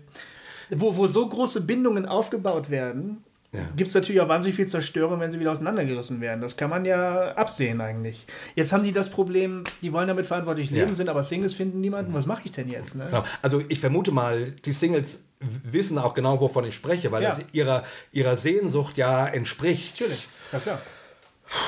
wo, 0.70 0.96
wo 0.96 1.06
so 1.06 1.28
große 1.28 1.60
Bindungen 1.60 2.04
aufgebaut 2.04 2.68
werden, 2.70 3.22
Ja. 3.52 3.62
gibt 3.76 3.88
es 3.88 3.94
natürlich 3.94 4.20
auch 4.20 4.28
wahnsinnig 4.28 4.54
viel 4.54 4.68
Zerstörung, 4.68 5.18
wenn 5.18 5.30
sie 5.32 5.40
wieder 5.40 5.50
auseinandergerissen 5.50 6.20
werden. 6.20 6.40
Das 6.40 6.56
kann 6.56 6.70
man 6.70 6.84
ja 6.84 7.32
absehen 7.32 7.80
eigentlich. 7.80 8.24
Jetzt 8.54 8.72
haben 8.72 8.84
die 8.84 8.92
das 8.92 9.10
Problem, 9.10 9.64
die 9.82 9.92
wollen 9.92 10.06
damit 10.06 10.26
verantwortlich 10.26 10.70
leben, 10.70 10.90
Ja. 10.90 10.94
sind 10.94 11.08
aber 11.08 11.24
Singles 11.24 11.54
finden 11.54 11.80
niemanden. 11.80 12.14
Was 12.14 12.26
mache 12.26 12.42
ich 12.44 12.52
denn 12.52 12.68
jetzt? 12.68 12.94
Ne? 12.94 13.06
Genau. 13.06 13.24
Also 13.42 13.60
ich 13.68 13.80
vermute 13.80 14.12
mal, 14.12 14.52
die 14.64 14.70
Singles 14.72 15.24
wissen 15.40 15.98
auch 15.98 16.14
genau, 16.14 16.40
wovon 16.40 16.64
ich 16.64 16.76
spreche, 16.76 17.10
weil 17.10 17.24
Ja. 17.24 17.30
das 17.30 17.40
ihrer, 17.50 17.82
ihrer 18.12 18.36
Sehnsucht 18.36 18.96
ja 18.98 19.26
entspricht. 19.26 20.00
Natürlich, 20.00 20.28
ja 20.52 20.58
klar. 20.60 20.78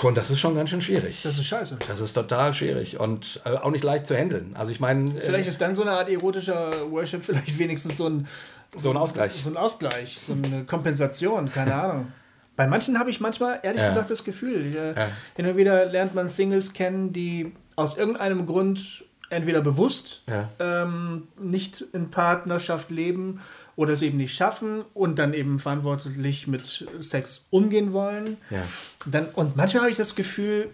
Und 0.02 0.16
das 0.16 0.30
ist 0.30 0.38
schon 0.40 0.54
ganz 0.54 0.70
schön 0.70 0.80
schwierig. 0.80 1.20
Das 1.22 1.38
ist 1.38 1.46
scheiße. 1.46 1.78
Das 1.88 2.00
ist 2.00 2.12
total 2.12 2.54
schwierig 2.54 3.00
und 3.00 3.40
äh, 3.44 3.50
auch 3.50 3.70
nicht 3.70 3.84
leicht 3.84 4.06
zu 4.06 4.16
handeln. 4.16 4.54
Also 4.56 4.70
ich 4.70 4.80
meine, 4.80 5.20
Vielleicht 5.20 5.48
ist 5.48 5.60
dann 5.60 5.74
so 5.74 5.82
eine 5.82 5.92
Art 5.92 6.08
erotischer 6.08 6.90
Worship 6.90 7.24
vielleicht 7.24 7.58
wenigstens 7.58 7.96
so 7.96 8.08
ein, 8.08 8.28
so 8.76 8.90
ein 8.90 8.96
Ausgleich. 8.96 9.32
so 9.42 9.50
ein 9.50 9.56
Ausgleich, 9.56 10.18
so 10.20 10.32
eine 10.34 10.64
Kompensation, 10.64 11.48
keine 11.50 11.74
Ahnung. 11.74 12.12
Bei 12.54 12.66
manchen 12.66 12.98
habe 12.98 13.10
ich 13.10 13.20
manchmal, 13.20 13.60
ehrlich 13.62 13.80
Ja. 13.82 13.88
gesagt, 13.88 14.10
das 14.10 14.24
Gefühl, 14.24 14.74
äh, 14.76 15.00
Ja. 15.00 15.08
hin 15.36 15.46
und 15.46 15.56
wieder 15.56 15.86
lernt 15.86 16.14
man 16.14 16.28
Singles 16.28 16.72
kennen, 16.74 17.12
die 17.12 17.52
aus 17.76 17.96
irgendeinem 17.96 18.46
Grund 18.46 19.04
entweder 19.30 19.62
bewusst 19.62 20.22
Ja. 20.28 20.48
ähm, 20.60 21.26
nicht 21.40 21.82
in 21.92 22.10
Partnerschaft 22.10 22.90
leben 22.90 23.40
oder 23.76 23.92
es 23.92 24.02
eben 24.02 24.18
nicht 24.18 24.34
schaffen 24.34 24.84
und 24.94 25.18
dann 25.18 25.34
eben 25.34 25.58
verantwortlich 25.58 26.46
mit 26.46 26.86
Sex 27.00 27.46
umgehen 27.50 27.92
wollen. 27.92 28.36
Ja. 28.50 28.62
Dann, 29.06 29.26
und 29.34 29.56
manchmal 29.56 29.82
habe 29.82 29.90
ich 29.90 29.96
das 29.96 30.14
Gefühl, 30.14 30.70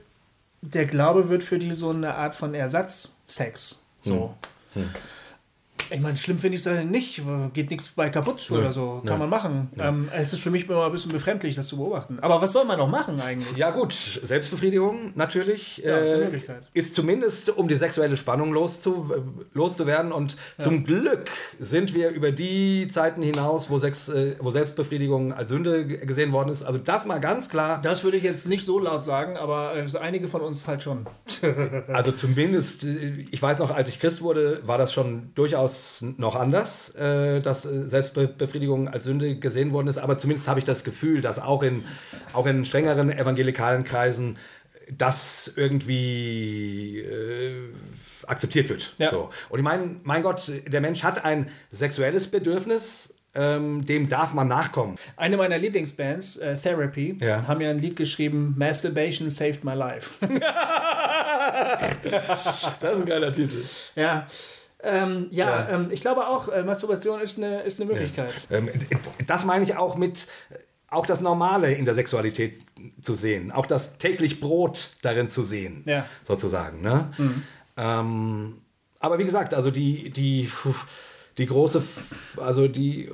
der 0.61 0.87
Glaube 0.87 1.29
wird 1.29 1.43
für 1.43 1.59
die 1.59 1.75
so 1.75 1.91
eine 1.91 2.15
Art 2.15 2.35
von 2.35 2.55
Ersatzsex. 2.55 3.81
So. 4.01 4.35
Hm. 4.75 4.91
Ich 5.91 6.01
meine, 6.01 6.17
schlimm 6.17 6.39
finde 6.39 6.57
ich 6.57 6.67
es 6.67 6.85
nicht, 6.85 7.23
geht 7.55 7.71
nichts 7.71 7.89
bei 7.91 8.11
kaputt 8.11 8.51
oder 8.51 8.73
so, 8.73 9.03
kann 9.05 9.15
Nö. 9.15 9.19
man 9.21 9.31
machen. 9.31 9.71
Ähm, 9.79 10.09
es 10.15 10.33
ist 10.33 10.43
für 10.43 10.51
mich 10.51 10.69
immer 10.69 10.85
ein 10.85 10.93
bisschen 10.93 11.13
befremdlich, 11.13 11.55
das 11.55 11.69
zu 11.69 11.77
beobachten. 11.79 12.19
Aber 12.21 12.43
was 12.43 12.53
soll 12.53 12.65
man 12.67 12.79
noch 12.79 12.89
machen 12.89 13.21
eigentlich? 13.21 13.57
Ja 13.57 13.71
gut, 13.71 13.93
Selbstbefriedigung 13.93 15.13
natürlich 15.15 15.79
Ja, 15.79 15.99
ist 15.99 16.13
eine 16.13 16.23
äh, 16.23 16.25
Möglichkeit. 16.27 16.63
ist 16.75 16.95
zumindest, 16.95 17.49
um 17.51 17.69
die 17.69 17.75
sexuelle 17.75 18.17
Spannung 18.17 18.53
loszu, 18.53 19.11
loszuwerden. 19.55 20.13
Und 20.13 20.37
zum 20.59 20.85
Glück 20.85 21.31
sind 21.59 21.95
wir 21.95 22.11
über 22.11 22.33
die 22.33 22.89
Zeiten 22.89 23.23
hinaus, 23.23 23.71
wo, 23.71 23.79
Sex, 23.79 24.09
äh, 24.09 24.37
wo 24.41 24.51
Selbstbefriedigung 24.51 25.33
als 25.33 25.49
Sünde 25.49 25.87
gesehen 25.87 26.33
worden 26.33 26.51
ist. 26.51 26.63
Also 26.65 26.79
das 26.79 27.07
mal 27.07 27.19
ganz 27.21 27.49
klar. 27.49 27.81
Das 27.83 28.05
würde 28.05 28.17
ich 28.19 28.23
jetzt 28.25 28.47
nicht 28.47 28.65
so 28.65 28.79
laut 28.79 29.05
sagen, 29.05 29.37
aber 29.37 29.75
äh, 29.77 29.87
einige 29.99 30.29
von 30.29 30.43
uns 30.43 30.67
halt 30.67 30.83
schon. 30.83 31.07
Also 31.89 32.13
zumindest, 32.13 32.85
äh, 32.85 33.25
ich 33.31 33.41
weiß 33.41 33.59
noch, 33.59 33.71
als 33.71 33.89
ich 33.89 33.99
Christ 34.01 34.21
wurde, 34.23 34.61
war 34.67 34.77
das 34.77 34.93
schon 34.93 35.31
durchaus 35.35 35.78
noch 36.17 36.35
anders, 36.37 36.95
äh, 36.95 37.41
dass 37.41 37.65
äh, 37.65 37.83
Selbstbefriedigung 37.89 38.89
als 38.89 39.05
Sünde 39.05 39.37
gesehen 39.37 39.73
worden 39.73 39.89
ist. 39.89 39.99
Aber 39.99 40.17
zumindest 40.19 40.49
habe 40.49 40.59
ich 40.61 40.65
das 40.65 40.85
Gefühl, 40.85 41.21
dass 41.21 41.39
auch 41.39 41.63
in, 41.63 41.85
auch 42.35 42.47
in 42.47 42.65
strengeren 42.65 43.11
evangelikalen 43.11 43.85
Kreisen 43.85 44.37
das 44.97 45.53
irgendwie 45.55 47.01
äh, 47.01 47.69
akzeptiert 48.27 48.69
wird. 48.71 48.95
Ja. 48.99 49.11
So. 49.11 49.31
Und 49.51 49.59
ich 49.59 49.65
meine, 49.65 49.97
mein 50.03 50.23
Gott, 50.23 50.51
der 50.67 50.81
Mensch 50.81 51.03
hat 51.03 51.25
ein 51.25 51.51
sexuelles 51.71 52.29
Bedürfnis, 52.29 53.13
ähm, 53.35 53.85
dem 53.85 54.09
darf 54.09 54.33
man 54.33 54.49
nachkommen. 54.49 54.97
Eine 55.17 55.37
meiner 55.37 55.59
Lieblingsbands, 55.59 56.39
äh, 56.39 56.57
Therapy, 56.57 57.17
Ja. 57.21 57.47
haben 57.47 57.61
ja 57.61 57.69
ein 57.71 57.79
Lied 57.79 57.97
geschrieben, 57.97 58.55
Masturbation 58.57 59.31
Saved 59.31 59.63
My 59.65 59.75
Life. 59.75 60.15
Das 62.81 62.95
ist 62.95 63.01
ein 63.01 63.07
geiler 63.07 63.33
Titel. 63.33 63.63
ja. 63.97 64.27
Ähm, 64.83 65.27
ja, 65.31 65.49
Ja. 65.49 65.69
Ähm, 65.71 65.89
ich 65.91 66.01
glaube 66.01 66.27
auch, 66.29 66.49
äh, 66.49 66.63
Masturbation 66.63 67.21
ist 67.21 67.39
eine, 67.39 67.63
ist 67.63 67.81
eine 67.81 67.91
Möglichkeit. 67.91 68.33
Ähm, 68.51 68.69
Das 69.27 69.45
meine 69.45 69.65
ich 69.65 69.77
auch 69.77 69.97
mit 69.97 70.27
auch 70.91 71.05
das 71.05 71.21
Normale 71.21 71.75
in 71.75 71.85
der 71.85 71.95
Sexualität 71.95 72.61
zu 73.03 73.15
sehen, 73.15 73.53
auch 73.53 73.67
das 73.67 73.99
täglich 73.99 74.41
Brot 74.41 74.95
darin 75.03 75.29
zu 75.29 75.43
sehen, 75.45 75.83
Ja. 75.85 76.07
sozusagen. 76.25 76.81
Ne? 76.81 77.11
Ähm, 77.77 78.63
aber 78.99 79.19
wie 79.19 79.25
gesagt, 79.25 79.53
also 79.53 79.71
die, 79.71 80.09
die, 80.11 80.51
die 81.37 81.47
große, 81.47 81.83
also 82.39 82.69
die, 82.69 83.11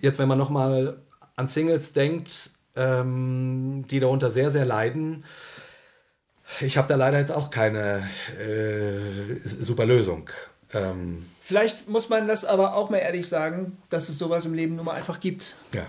jetzt 0.00 0.18
wenn 0.18 0.26
man 0.28 0.38
nochmal 0.38 0.98
an 1.36 1.46
Singles 1.46 1.92
denkt, 1.92 2.50
ähm, 2.74 3.84
die 3.88 4.00
darunter 4.00 4.30
sehr, 4.30 4.50
sehr 4.50 4.64
leiden, 4.64 5.24
ich 6.60 6.76
habe 6.76 6.88
da 6.88 6.96
leider 6.96 7.18
jetzt 7.18 7.32
auch 7.32 7.50
keine 7.50 8.08
äh, 8.38 9.38
super 9.46 9.86
Lösung. 9.86 10.28
Ähm, 10.74 11.26
Vielleicht 11.40 11.88
muss 11.88 12.08
man 12.08 12.26
das 12.26 12.44
aber 12.44 12.74
auch 12.74 12.88
mal 12.90 12.98
ehrlich 12.98 13.28
sagen, 13.28 13.78
dass 13.90 14.08
es 14.08 14.18
sowas 14.18 14.44
im 14.44 14.54
Leben 14.54 14.76
nun 14.76 14.84
mal 14.86 14.94
einfach 14.94 15.20
gibt. 15.20 15.56
ja. 15.72 15.86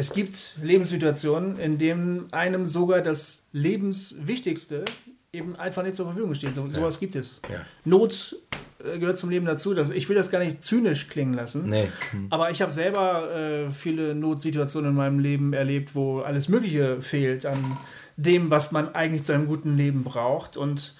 Es 0.00 0.12
gibt 0.12 0.54
Lebenssituationen, 0.62 1.58
in 1.58 1.76
denen 1.76 2.32
einem 2.32 2.68
sogar 2.68 3.00
das 3.00 3.46
Lebenswichtigste 3.52 4.84
eben 5.32 5.56
einfach 5.56 5.82
nicht 5.82 5.96
zur 5.96 6.06
Verfügung 6.06 6.34
steht. 6.34 6.54
So, 6.54 6.70
Sowas 6.70 7.00
gibt 7.00 7.16
es. 7.16 7.40
Ja. 7.50 7.62
Not 7.84 8.36
äh, 8.84 9.00
gehört 9.00 9.18
zum 9.18 9.28
Leben 9.30 9.44
dazu. 9.44 9.74
Das, 9.74 9.90
ich 9.90 10.08
will 10.08 10.14
das 10.14 10.30
gar 10.30 10.38
nicht 10.38 10.62
zynisch 10.62 11.08
klingen 11.08 11.34
lassen. 11.34 11.68
Nee. 11.68 11.88
Aber 12.30 12.52
ich 12.52 12.62
habe 12.62 12.70
selber 12.70 13.34
äh, 13.34 13.70
viele 13.72 14.14
Notsituationen 14.14 14.90
in 14.90 14.96
meinem 14.96 15.18
Leben 15.18 15.52
erlebt, 15.52 15.96
wo 15.96 16.20
alles 16.20 16.48
Mögliche 16.48 17.02
fehlt 17.02 17.44
an 17.44 17.76
dem, 18.16 18.50
was 18.50 18.70
man 18.70 18.94
eigentlich 18.94 19.24
zu 19.24 19.32
einem 19.32 19.48
guten 19.48 19.76
Leben 19.76 20.04
braucht. 20.04 20.56
Und 20.56 20.94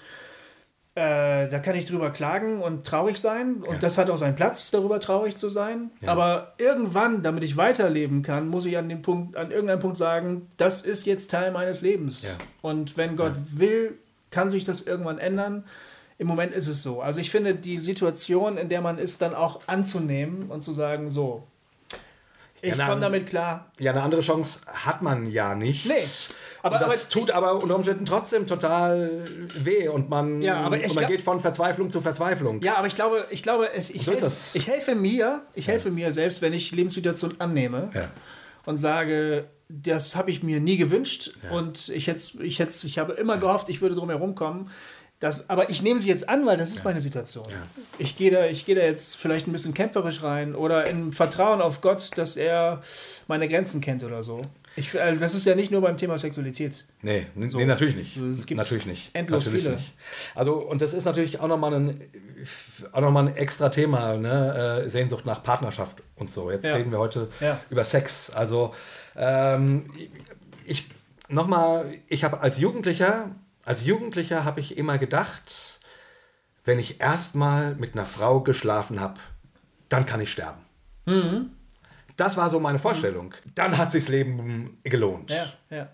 äh, 0.95 1.47
da 1.47 1.59
kann 1.59 1.75
ich 1.75 1.85
drüber 1.85 2.09
klagen 2.09 2.61
und 2.61 2.85
traurig 2.85 3.19
sein. 3.19 3.63
Und 3.63 3.83
das 3.83 3.97
hat 3.97 4.09
auch 4.09 4.17
seinen 4.17 4.35
Platz, 4.35 4.71
darüber 4.71 4.99
traurig 4.99 5.37
zu 5.37 5.49
sein. 5.49 5.91
Aber 6.05 6.53
irgendwann, 6.57 7.21
damit 7.21 7.43
ich 7.43 7.57
weiterleben 7.57 8.21
kann, 8.21 8.47
muss 8.47 8.65
ich 8.65 8.77
an, 8.77 8.89
dem 8.89 9.01
Punkt, 9.01 9.37
an 9.37 9.51
irgendeinem 9.51 9.79
Punkt 9.79 9.97
sagen, 9.97 10.49
das 10.57 10.81
ist 10.81 11.05
jetzt 11.05 11.31
Teil 11.31 11.51
meines 11.51 11.81
Lebens. 11.81 12.23
Ja. 12.23 12.31
Und 12.61 12.97
wenn 12.97 13.15
Gott 13.15 13.33
will, 13.53 13.97
kann 14.31 14.49
sich 14.49 14.65
das 14.65 14.81
irgendwann 14.81 15.19
ändern. 15.19 15.65
Im 16.17 16.27
Moment 16.27 16.53
ist 16.53 16.67
es 16.67 16.83
so. 16.83 17.01
Also 17.01 17.21
ich 17.21 17.29
finde 17.29 17.55
die 17.55 17.79
Situation, 17.79 18.57
in 18.57 18.67
der 18.67 18.81
man 18.81 18.97
ist, 18.97 19.21
dann 19.21 19.33
auch 19.33 19.61
anzunehmen 19.67 20.49
und 20.49 20.61
zu 20.61 20.73
sagen, 20.73 21.09
so, 21.09 21.47
ich 22.61 22.75
Ja, 22.75 22.87
komme 22.87 22.99
damit 22.99 23.25
klar. 23.27 23.71
Ja, 23.79 23.91
eine 23.91 24.01
andere 24.01 24.21
Chance 24.21 24.59
hat 24.67 25.01
man 25.01 25.31
ja 25.31 25.55
nicht. 25.55 25.85
Nee. 25.85 26.03
Aber, 26.61 26.75
und 26.75 26.81
das 26.81 26.91
aber 26.91 27.09
tut 27.09 27.31
aber 27.31 27.61
unter 27.61 27.75
Umständen 27.75 28.05
trotzdem 28.05 28.47
total 28.47 29.23
weh 29.55 29.87
und 29.87 30.09
man, 30.09 30.41
Ja, 30.41 30.61
aber 30.61 30.75
und 30.77 30.95
man 30.95 31.07
geht 31.07 31.21
von 31.21 31.39
Verzweiflung 31.39 31.89
zu 31.89 32.01
Verzweiflung. 32.01 32.61
Ja, 32.61 32.75
aber 32.77 32.87
ich 32.87 32.95
glaube, 32.95 33.25
ich 33.29 33.43
glaube, 33.43 33.71
es, 33.73 33.89
ich, 33.89 34.03
So 34.03 34.11
helfe, 34.11 34.31
ich 34.53 34.67
helfe 34.67 34.95
mir, 34.95 35.41
ich 35.53 35.67
helfe 35.67 35.89
mir 35.91 36.11
selbst, 36.11 36.41
wenn 36.41 36.53
ich 36.53 36.71
Lebenssituation 36.71 37.35
annehme 37.39 37.89
Ja. 37.93 38.09
und 38.65 38.77
sage, 38.77 39.45
das 39.69 40.15
habe 40.15 40.31
ich 40.31 40.43
mir 40.43 40.59
nie 40.59 40.77
gewünscht 40.77 41.31
und 41.51 41.89
ich 41.89 42.07
hätte, 42.07 42.43
ich 42.43 42.59
hätte, 42.59 42.73
ich 42.87 42.97
habe 42.99 43.13
immer 43.13 43.37
gehofft, 43.37 43.69
ich 43.69 43.81
würde 43.81 43.95
drum 43.95 44.09
herum 44.09 44.35
kommen. 44.35 44.69
Das, 45.19 45.49
aber 45.49 45.69
ich 45.69 45.81
nehme 45.83 45.99
sie 45.99 46.07
jetzt 46.07 46.29
an, 46.29 46.45
weil 46.45 46.55
das 46.55 46.69
ist 46.71 46.85
meine 46.85 47.01
Situation. 47.01 47.45
Ich 47.97 48.15
gehe 48.15 48.31
da, 48.31 48.45
ich 48.45 48.65
gehe 48.65 48.75
da 48.75 48.81
jetzt 48.83 49.17
vielleicht 49.17 49.47
ein 49.47 49.51
bisschen 49.51 49.73
kämpferisch 49.73 50.23
rein 50.23 50.55
oder 50.55 50.85
im 50.87 51.11
Vertrauen 51.11 51.61
auf 51.61 51.81
Gott, 51.81 52.11
dass 52.15 52.37
er 52.37 52.81
meine 53.27 53.49
Grenzen 53.49 53.81
kennt 53.81 54.05
oder 54.05 54.23
so. 54.23 54.41
Ich, 54.79 54.99
also 54.99 55.19
das 55.19 55.35
ist 55.35 55.45
ja 55.45 55.55
nicht 55.55 55.71
nur 55.71 55.81
beim 55.81 55.97
Thema 55.97 56.17
Sexualität. 56.17 56.85
Nee, 57.01 57.27
nee, 57.35 57.47
nee 57.53 57.65
natürlich 57.65 57.95
nicht. 57.95 58.17
Es 58.17 58.45
gibt 58.45 58.57
natürlich 58.57 58.85
nicht. 58.85 59.09
endlos 59.13 59.45
natürlich 59.45 59.63
viele. 59.65 59.75
Nicht. 59.75 59.93
Also, 60.35 60.55
und 60.55 60.81
das 60.81 60.93
ist 60.93 61.05
natürlich 61.05 61.39
auch 61.39 61.47
nochmal 61.47 61.73
ein, 61.73 62.01
auch 62.91 63.01
noch 63.01 63.11
mal 63.11 63.27
ein 63.27 63.35
extra 63.35 63.69
Thema, 63.69 64.15
ne? 64.15 64.83
äh, 64.85 64.89
Sehnsucht 64.89 65.25
nach 65.25 65.43
Partnerschaft 65.43 66.01
und 66.15 66.29
so. 66.29 66.49
Jetzt 66.49 66.65
Ja. 66.65 66.75
reden 66.75 66.91
wir 66.91 66.99
heute 66.99 67.29
Ja. 67.41 67.59
über 67.69 67.83
Sex. 67.83 68.29
Also, 68.29 68.73
ähm, 69.15 69.91
ich, 70.65 70.87
nochmal, 71.27 71.93
ich 72.07 72.23
habe 72.23 72.39
als 72.39 72.57
Jugendlicher, 72.57 73.35
als 73.65 73.83
Jugendlicher 73.83 74.45
habe 74.45 74.59
ich 74.61 74.77
immer 74.77 74.97
gedacht, 74.97 75.79
wenn 76.63 76.79
ich 76.79 77.01
erstmal 77.01 77.75
mit 77.75 77.93
einer 77.93 78.05
Frau 78.05 78.41
geschlafen 78.41 78.99
habe, 78.99 79.19
dann 79.89 80.05
kann 80.05 80.21
ich 80.21 80.31
sterben. 80.31 80.61
Mhm. 81.05 81.49
Das 82.19 82.35
war 82.37 82.49
so 82.49 82.59
meine 82.59 82.79
Vorstellung. 82.79 83.33
Dann 83.55 83.77
hat 83.77 83.91
sich 83.91 84.03
das 84.03 84.09
Leben 84.09 84.77
gelohnt. 84.83 85.29
Ja, 85.29 85.45
ja. 85.69 85.89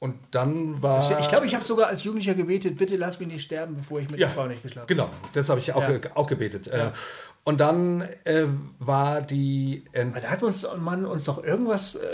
Und 0.00 0.16
dann 0.30 0.82
war. 0.82 1.20
Ich 1.20 1.28
glaube, 1.28 1.44
ich 1.46 1.54
habe 1.54 1.62
sogar 1.62 1.88
als 1.88 2.04
Jugendlicher 2.04 2.34
gebetet, 2.34 2.78
bitte 2.78 2.96
lass 2.96 3.20
mich 3.20 3.28
nicht 3.28 3.42
sterben, 3.42 3.76
bevor 3.76 4.00
ich 4.00 4.08
mit 4.10 4.18
der 4.18 4.30
Frau 4.30 4.46
nicht 4.46 4.62
geschlafen 4.62 4.88
habe. 4.88 4.94
Genau, 4.94 5.10
das 5.34 5.48
habe 5.50 5.60
ich 5.60 5.72
auch, 5.74 5.82
Ja. 5.88 5.98
auch 6.14 6.26
gebetet. 6.26 6.66
Ja. 6.66 6.92
Und 7.44 7.60
dann 7.60 8.02
äh, 8.24 8.46
war 8.78 9.20
die. 9.20 9.84
Ent 9.92 10.16
Da 10.16 10.22
hat 10.30 10.42
uns, 10.42 10.66
man 10.78 11.04
uns 11.04 11.24
doch 11.24 11.44
irgendwas. 11.44 11.96
Äh, 11.96 12.06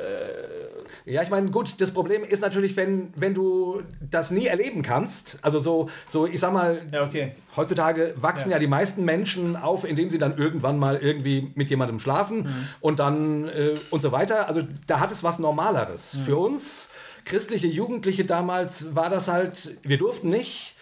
ja, 1.07 1.23
ich 1.23 1.31
meine, 1.31 1.51
gut, 1.51 1.81
das 1.81 1.93
Problem 1.93 2.25
ist 2.25 2.41
natürlich, 2.43 2.77
wenn, 2.77 3.13
wenn 3.15 3.33
du 3.33 3.83
das 4.01 4.31
nie 4.33 4.47
erleben 4.47 4.83
kannst. 4.83 5.39
Also 5.41 5.61
so, 5.61 5.89
so 6.09 6.27
ich 6.27 6.41
sag 6.41 6.53
mal, 6.53 6.83
ja, 6.93 7.05
okay. 7.05 7.33
heutzutage 7.57 8.15
wachsen 8.17 8.51
ja. 8.51 8.57
Ja. 8.57 8.59
die 8.61 8.67
meisten 8.67 9.05
Menschen 9.05 9.55
auf, 9.57 9.85
indem 9.85 10.11
sie 10.11 10.19
dann 10.19 10.37
irgendwann 10.37 10.79
mal 10.79 10.97
irgendwie 10.97 11.53
mit 11.55 11.71
jemandem 11.71 12.01
schlafen 12.01 12.39
Mhm. 12.39 12.69
und 12.81 12.99
dann 12.99 13.49
äh, 13.49 13.75
und 13.91 14.03
so 14.03 14.11
weiter. 14.13 14.49
Also 14.49 14.63
da 14.87 14.99
hat 15.01 15.13
es 15.13 15.23
was 15.23 15.39
Normaleres. 15.39 16.15
Mhm. 16.15 16.21
Für 16.25 16.37
uns 16.39 16.91
christliche 17.25 17.67
Jugendliche 17.69 18.25
damals 18.25 18.95
war 18.95 19.09
das 19.09 19.29
halt, 19.29 19.77
wir 19.83 19.99
durften 19.99 20.31
nicht. 20.31 20.75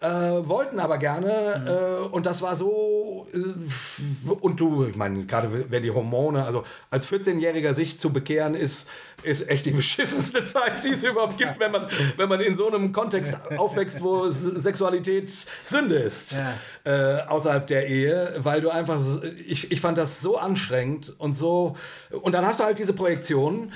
Äh, 0.00 0.08
wollten 0.46 0.78
aber 0.78 0.98
gerne 0.98 1.58
Mhm. 1.62 1.66
äh, 1.68 2.14
und 2.14 2.26
das 2.26 2.42
war 2.42 2.54
so 2.54 3.26
äh, 3.32 4.30
und 4.40 4.60
du, 4.60 4.84
ich 4.84 4.94
meine, 4.96 5.24
gerade 5.24 5.70
wenn 5.70 5.82
die 5.82 5.90
Hormone, 5.90 6.44
also 6.44 6.64
als 6.90 7.06
14-Jähriger 7.08 7.72
sich 7.72 7.98
zu 7.98 8.12
bekehren 8.12 8.54
ist, 8.54 8.86
ist 9.22 9.48
echt 9.48 9.64
die 9.64 9.70
beschissenste 9.82 10.44
Zeit, 10.44 10.84
die 10.84 10.90
es 10.90 11.02
überhaupt 11.02 11.38
gibt, 11.38 11.58
wenn 11.58 11.72
man, 11.72 11.88
wenn 12.18 12.28
man 12.28 12.40
in 12.42 12.54
so 12.54 12.66
einem 12.68 12.92
Kontext 12.92 13.36
aufwächst, 13.56 14.02
wo 14.02 14.28
Sexualität 14.28 15.32
Sünde 15.64 15.94
ist 15.96 16.32
Ja. 16.32 16.52
äh, 16.84 17.22
außerhalb 17.22 17.66
der 17.66 17.88
Ehe, 17.88 18.34
weil 18.40 18.60
du 18.60 18.68
einfach, 18.68 19.00
ich, 19.46 19.72
ich 19.72 19.80
fand 19.80 19.96
das 19.96 20.20
so 20.20 20.36
anstrengend 20.36 21.14
und 21.18 21.32
so, 21.34 21.74
und 22.10 22.32
dann 22.32 22.44
hast 22.44 22.60
du 22.60 22.64
halt 22.64 22.78
diese 22.78 22.92
Projektion 22.92 23.72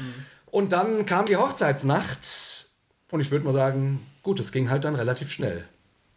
und 0.50 0.72
dann 0.72 1.06
kam 1.06 1.24
die 1.24 1.36
Hochzeitsnacht 1.38 2.66
und 3.10 3.20
ich 3.20 3.30
würde 3.30 3.46
mal 3.46 3.54
sagen, 3.54 4.06
gut, 4.22 4.38
es 4.38 4.52
ging 4.52 4.68
halt 4.70 4.84
dann 4.84 4.94
relativ 4.96 5.32
schnell. 5.32 5.64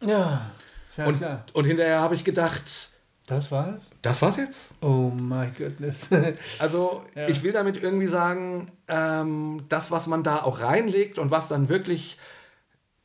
Ja, 0.05 0.51
ja 0.97 1.05
Und, 1.05 1.17
klar. 1.17 1.45
und 1.53 1.65
hinterher 1.65 1.99
habe 2.01 2.15
ich 2.15 2.23
gedacht, 2.23 2.89
Das 3.27 3.51
war's? 3.51 3.91
das 4.01 4.21
war's 4.21 4.37
jetzt? 4.37 4.71
Oh 4.81 5.09
my 5.15 5.49
goodness. 5.57 6.09
Also 6.59 7.03
Ja. 7.15 7.27
ich 7.27 7.41
will 7.43 7.51
damit 7.53 7.77
irgendwie 7.81 8.07
sagen, 8.07 8.71
ähm, 8.87 9.63
das, 9.69 9.91
was 9.91 10.07
man 10.07 10.23
da 10.23 10.43
auch 10.43 10.59
reinlegt 10.59 11.17
und 11.19 11.31
was 11.31 11.47
dann 11.47 11.69
wirklich 11.69 12.17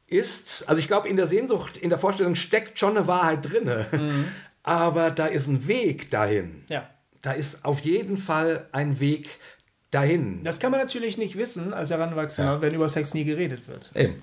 ist, 0.06 0.64
also 0.68 0.78
ich 0.78 0.88
glaube, 0.88 1.08
in 1.08 1.16
der 1.16 1.26
Sehnsucht, 1.26 1.76
in 1.76 1.90
der 1.90 1.98
Vorstellung 1.98 2.34
steckt 2.34 2.78
schon 2.78 2.96
eine 2.96 3.06
Wahrheit 3.06 3.50
drinne, 3.50 3.86
aber 4.62 5.10
da 5.10 5.26
ist 5.26 5.46
ein 5.48 5.66
Weg 5.68 6.10
dahin. 6.10 6.64
ja. 6.70 6.88
Da 7.20 7.32
ist 7.32 7.64
auf 7.64 7.80
jeden 7.80 8.16
Fall 8.16 8.68
ein 8.70 9.00
Weg 9.00 9.40
dahin. 9.90 10.44
Das 10.44 10.60
kann 10.60 10.70
man 10.70 10.78
natürlich 10.78 11.18
nicht 11.18 11.36
wissen 11.36 11.74
als 11.74 11.90
Heranwachsender, 11.90 12.60
wenn 12.60 12.72
über 12.74 12.88
Sex 12.88 13.12
nie 13.12 13.24
geredet 13.24 13.66
wird. 13.66 13.90
Eben, 13.96 14.22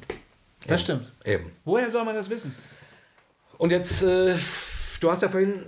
Das 0.67 0.81
stimmt. 0.81 1.11
eben. 1.25 1.51
Woher 1.63 1.89
soll 1.89 2.03
man 2.05 2.15
das 2.15 2.29
wissen? 2.29 2.55
Und 3.57 3.69
jetzt, 3.71 4.01
äh, 4.03 4.35
du 4.99 5.09
hast 5.11 5.21
ja 5.21 5.29
vorhin 5.29 5.61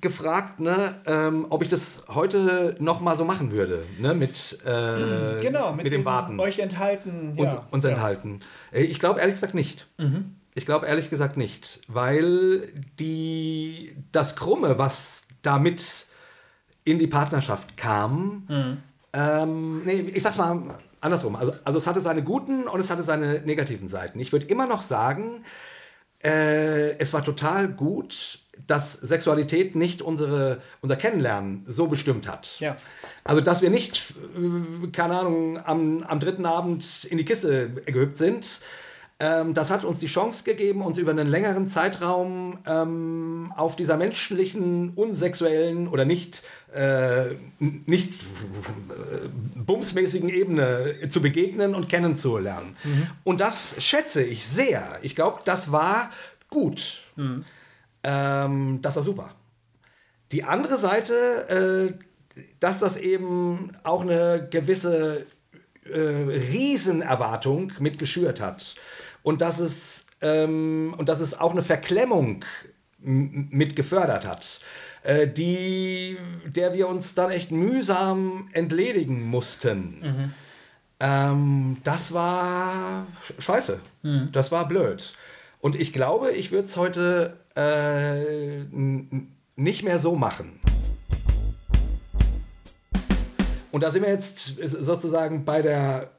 gefragt, 0.00 0.60
ne, 0.60 0.94
ähm, 1.06 1.46
ob 1.50 1.62
ich 1.62 1.68
das 1.68 2.04
heute 2.08 2.74
noch 2.78 3.00
mal 3.00 3.16
so 3.16 3.24
machen 3.24 3.52
würde, 3.52 3.84
ne, 3.98 4.14
mit, 4.14 4.58
äh, 4.64 5.40
Genau, 5.42 5.72
mit, 5.72 5.90
dem 5.92 6.04
Warten. 6.04 6.40
Euch 6.40 6.58
enthalten. 6.60 7.34
uns, 7.36 7.52
ja. 7.52 7.66
uns 7.70 7.84
ja. 7.84 7.90
Mhm. 7.90 7.96
enthalten. 7.96 8.40
Äh, 8.72 8.82
Ich 8.84 8.98
glaube 9.00 9.20
ehrlich 9.20 9.34
gesagt 9.34 9.54
nicht. 9.54 9.86
Ich 10.54 10.64
glaube 10.66 10.86
ehrlich 10.86 11.10
gesagt 11.10 11.36
nicht, 11.36 11.80
weil 11.88 12.68
die, 12.98 13.96
das 14.12 14.36
Krumme, 14.36 14.78
was 14.78 15.24
damit 15.42 16.06
in 16.84 16.98
die 16.98 17.06
Partnerschaft 17.08 17.76
kam, 17.76 18.44
Mhm. 18.48 18.76
ähm, 19.12 19.84
nee, 19.84 20.00
ich 20.14 20.22
sag's 20.22 20.38
mal 20.38 20.78
andersrum. 21.04 21.36
Also, 21.36 21.54
also 21.64 21.78
es 21.78 21.86
hatte 21.86 22.00
seine 22.00 22.22
guten 22.22 22.66
und 22.66 22.80
es 22.80 22.90
hatte 22.90 23.02
seine 23.02 23.40
negativen 23.40 23.88
Seiten. 23.88 24.18
Ich 24.18 24.32
würde 24.32 24.46
immer 24.46 24.66
noch 24.66 24.82
sagen, 24.82 25.44
äh, 26.22 26.98
es 26.98 27.12
war 27.12 27.22
total 27.22 27.68
gut, 27.68 28.38
dass 28.66 28.92
Sexualität 28.94 29.74
nicht 29.74 30.00
unsere, 30.00 30.62
unser 30.80 30.96
Kennenlernen 30.96 31.64
so 31.66 31.86
bestimmt 31.86 32.28
hat. 32.28 32.58
Ja. 32.60 32.76
Also, 33.24 33.40
dass 33.40 33.62
wir 33.62 33.70
nicht, 33.70 34.14
äh, 34.36 34.86
keine 34.88 35.18
Ahnung, 35.18 35.58
am, 35.64 36.02
am 36.04 36.20
dritten 36.20 36.46
Abend 36.46 37.04
in 37.04 37.18
die 37.18 37.24
Kiste 37.24 37.70
gehüpft 37.86 38.16
sind. 38.16 38.60
Ähm, 39.20 39.54
das 39.54 39.70
hat 39.70 39.84
uns 39.84 40.00
die 40.00 40.06
Chance 40.06 40.42
gegeben, 40.42 40.82
uns 40.82 40.98
über 40.98 41.12
einen 41.12 41.28
längeren 41.28 41.68
Zeitraum 41.68 42.58
ähm, 42.66 43.52
auf 43.56 43.76
dieser 43.76 43.96
menschlichen, 43.96 44.92
unsexuellen 44.94 45.86
oder 45.86 46.04
nicht, 46.04 46.42
äh, 46.74 47.36
nicht 47.58 48.12
äh, 48.12 49.28
bumsmäßigen 49.54 50.28
Ebene 50.28 51.08
zu 51.08 51.22
begegnen 51.22 51.74
und 51.74 51.88
kennenzulernen. 51.88 52.76
Und 53.22 53.40
das 53.40 53.76
schätze 53.78 54.22
ich 54.22 54.46
sehr. 54.46 54.98
Ich 55.02 55.14
glaube, 55.14 55.40
das 55.44 55.70
war 55.70 56.10
gut. 56.50 57.02
Ähm, 58.02 58.78
das 58.82 58.96
war 58.96 59.02
super. 59.02 59.34
Die 60.32 60.44
andere 60.44 60.76
Seite, 60.76 61.94
äh, 61.96 62.40
dass 62.58 62.80
das 62.80 62.96
eben 62.96 63.70
auch 63.84 64.02
eine 64.02 64.48
gewisse 64.50 65.26
äh, 65.84 65.98
Riesenerwartung 65.98 67.72
mit 67.78 67.98
geschürt 67.98 68.40
hat. 68.40 68.74
Und 69.22 69.40
dass 69.40 69.58
es, 69.60 70.06
ähm, 70.20 70.94
und 70.98 71.08
dass 71.08 71.20
es 71.20 71.38
auch 71.38 71.52
eine 71.52 71.62
Verklemmung 71.62 72.44
mit 72.98 73.76
gefördert 73.76 74.26
hat, 74.26 74.60
äh, 75.04 75.28
die, 75.28 76.18
der 76.46 76.74
wir 76.74 76.88
uns 76.88 77.14
dann 77.14 77.30
echt 77.30 77.50
mühsam 77.52 78.48
entledigen 78.52 79.22
mussten. 79.22 80.32
Ähm, 81.00 81.76
das 81.84 82.12
war 82.12 83.06
sch- 83.22 83.40
scheiße. 83.40 83.80
Das 84.32 84.50
war 84.50 84.66
blöd. 84.66 85.14
Und 85.60 85.76
ich 85.76 85.92
glaube, 85.92 86.32
ich 86.32 86.50
würde 86.50 86.64
es 86.66 86.76
heute 86.76 87.38
äh, 87.56 88.64
nicht 89.56 89.82
mehr 89.84 89.98
so 89.98 90.14
machen. 90.16 90.60
Und 93.72 93.80
da 93.82 93.90
sind 93.90 94.02
wir 94.02 94.10
jetzt 94.10 94.56
sozusagen 94.62 95.44
bei 95.44 95.60
der 95.62 96.10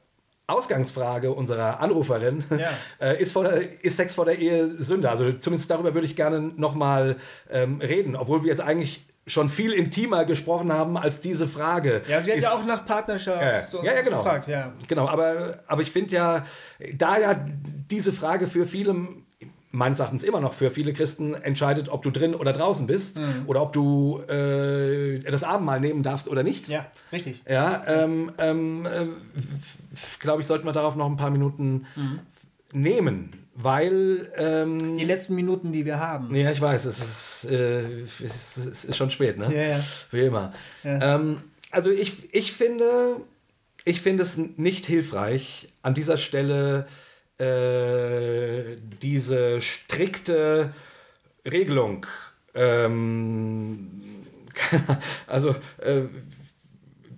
Ausgangsfrage 0.46 1.32
unserer 1.32 1.80
Anruferin. 1.80 2.44
Ja. 2.50 2.70
Äh, 2.98 3.20
ist, 3.22 3.32
vor 3.32 3.44
der, 3.44 3.84
ist 3.84 3.96
Sex 3.96 4.14
vor 4.14 4.24
der 4.24 4.38
Ehe 4.38 4.68
Sünde? 4.68 5.10
Also 5.10 5.30
zumindest 5.32 5.70
darüber 5.70 5.92
würde 5.92 6.06
ich 6.06 6.16
gerne 6.16 6.40
nochmal 6.56 7.16
ähm, 7.50 7.78
reden, 7.80 8.16
obwohl 8.16 8.42
wir 8.42 8.48
jetzt 8.48 8.62
eigentlich 8.62 9.06
schon 9.26 9.48
viel 9.48 9.72
intimer 9.72 10.24
gesprochen 10.24 10.72
haben 10.72 10.96
als 10.96 11.20
diese 11.20 11.48
Frage. 11.48 12.02
Ja, 12.08 12.20
sie 12.20 12.30
hat 12.30 12.38
ist, 12.38 12.44
ja 12.44 12.52
auch 12.52 12.64
nach 12.64 12.86
Partnerschaft 12.86 13.42
ja, 13.42 13.60
so, 13.60 13.82
ja, 13.84 13.94
ja, 13.94 14.02
genau. 14.02 14.18
gefragt. 14.18 14.46
Ja. 14.46 14.72
Genau, 14.88 15.08
aber, 15.08 15.60
aber 15.66 15.82
ich 15.82 15.90
finde 15.90 16.14
ja, 16.14 16.44
da 16.94 17.18
ja 17.18 17.46
diese 17.90 18.12
Frage 18.12 18.46
für 18.46 18.64
viele, 18.64 18.94
meines 19.76 19.98
Erachtens 19.98 20.22
immer 20.22 20.40
noch 20.40 20.54
für 20.54 20.70
viele 20.70 20.92
Christen 20.92 21.34
entscheidet, 21.34 21.88
ob 21.88 22.02
du 22.02 22.10
drin 22.10 22.34
oder 22.34 22.52
draußen 22.52 22.86
bist 22.86 23.18
oder 23.46 23.62
ob 23.62 23.72
du 23.72 24.20
äh, 24.22 25.20
das 25.20 25.44
Abendmahl 25.44 25.80
nehmen 25.80 26.02
darfst 26.02 26.28
oder 26.28 26.42
nicht. 26.42 26.68
ja, 26.68 26.86
richtig. 27.12 27.42
Ja, 27.48 27.84
ähm, 27.86 28.32
ähm, 28.38 28.86
äh, 28.86 29.06
glaube 30.18 30.40
ich, 30.40 30.46
sollten 30.46 30.66
wir 30.66 30.72
darauf 30.72 30.96
noch 30.96 31.06
ein 31.06 31.16
paar 31.16 31.30
Minuten 31.30 31.86
nehmen. 32.72 33.32
weil. 33.54 34.30
Ähm, 34.36 34.96
Die 34.98 35.04
letzten 35.04 35.34
Minuten, 35.34 35.72
die 35.72 35.84
wir 35.84 35.98
haben. 36.00 36.34
ja, 36.34 36.50
ich 36.50 36.60
weiß, 36.60 36.84
es 36.86 36.98
ist, 37.00 37.50
äh, 37.50 38.00
es 38.02 38.20
ist, 38.20 38.56
es 38.58 38.84
ist 38.84 38.96
schon 38.96 39.10
spät, 39.10 39.38
ne? 39.38 39.54
Ja, 39.54 39.76
ja. 39.76 39.80
Wie 40.10 40.20
immer. 40.20 40.52
Ähm, 40.84 41.38
also 41.70 41.90
ich, 41.90 42.34
ich 42.34 42.52
finde, 42.52 43.16
ich 43.84 44.00
finde 44.00 44.22
es 44.22 44.38
nicht 44.56 44.86
hilfreich, 44.86 45.68
an 45.82 45.94
dieser 45.94 46.16
Stelle 46.16 46.86
äh, 47.38 48.76
diese 49.02 49.60
strikte 49.60 50.72
Regelung. 51.44 52.06
Ähm, 52.54 54.00
also 55.26 55.54
äh, 55.78 56.04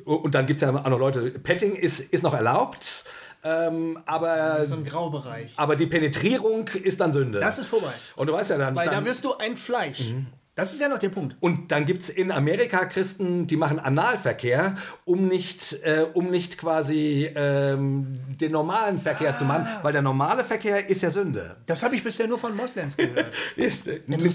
und 0.04 0.34
dann 0.34 0.46
gibt 0.46 0.56
es 0.56 0.62
ja 0.62 0.74
auch 0.74 0.88
noch 0.88 0.98
Leute, 0.98 1.30
Petting 1.30 1.74
ist, 1.74 2.00
ist 2.00 2.22
noch 2.22 2.34
erlaubt, 2.34 3.04
ähm, 3.44 3.98
aber, 4.06 4.64
So 4.66 4.74
ein 4.74 4.84
Graubereich. 4.84 5.52
aber 5.56 5.76
die 5.76 5.86
Penetrierung 5.86 6.66
ist 6.68 7.00
dann 7.00 7.12
Sünde. 7.12 7.38
Das 7.38 7.58
ist 7.58 7.68
vorbei. 7.68 7.92
und 8.16 8.26
du 8.26 8.32
weißt 8.32 8.50
ja 8.50 8.58
dann. 8.58 8.74
Weil 8.74 8.86
dann 8.86 9.04
da 9.04 9.04
wirst 9.04 9.24
du 9.24 9.36
ein 9.36 9.56
Fleisch. 9.56 10.12
Das 10.58 10.72
ist 10.72 10.80
ja 10.80 10.88
noch 10.88 10.98
der 10.98 11.10
Punkt. 11.10 11.36
und 11.38 11.70
dann 11.70 11.86
gibt 11.86 12.02
es 12.02 12.08
in 12.08 12.32
Amerika 12.32 12.84
Christen, 12.86 13.46
die 13.46 13.56
machen 13.56 13.78
Analverkehr, 13.78 14.74
um 15.04 15.28
nicht, 15.28 15.74
äh, 15.84 16.04
um 16.14 16.30
nicht 16.30 16.58
quasi 16.58 17.30
ähm, 17.34 18.18
den 18.40 18.50
normalen 18.50 18.98
Verkehr 18.98 19.36
zu 19.36 19.44
machen, 19.44 19.68
weil 19.82 19.92
der 19.92 20.02
normale 20.02 20.42
Verkehr 20.42 20.90
ist 20.90 21.02
ja 21.02 21.10
Sünde. 21.10 21.56
Das 21.66 21.84
habe 21.84 21.94
ich 21.94 22.02
bisher 22.02 22.26
nur 22.26 22.38
von 22.38 22.56
Moslems 22.56 22.96
gehört. 22.96 23.32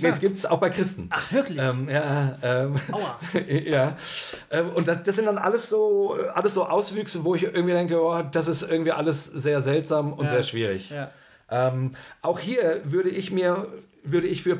Das 0.03 0.19
gibt 0.21 0.35
es 0.37 0.45
auch 0.45 0.59
bei 0.59 0.69
Christen. 0.69 1.09
Ach, 1.09 1.31
wirklich? 1.33 1.57
Ähm, 1.59 1.89
ja, 1.89 2.37
ähm, 2.41 2.75
Aua. 2.91 3.19
ja. 3.47 3.97
Ähm, 4.49 4.69
und 4.69 4.87
das, 4.87 5.03
das 5.03 5.15
sind 5.17 5.25
dann 5.25 5.37
alles 5.37 5.67
so, 5.69 6.15
alles 6.33 6.53
so 6.53 6.65
Auswüchse, 6.65 7.25
wo 7.25 7.35
ich 7.35 7.43
irgendwie 7.43 7.73
denke, 7.73 8.01
oh, 8.01 8.21
das 8.21 8.47
ist 8.47 8.61
irgendwie 8.63 8.91
alles 8.91 9.25
sehr 9.25 9.61
seltsam 9.61 10.13
und 10.13 10.25
Ja. 10.25 10.31
sehr 10.31 10.43
schwierig. 10.43 10.89
Ja. 10.89 11.11
Ähm, 11.49 11.91
auch 12.21 12.39
hier 12.39 12.81
würde 12.85 13.09
ich 13.09 13.31
mir, 13.31 13.67
würde 14.03 14.27
ich 14.27 14.43
für, 14.43 14.59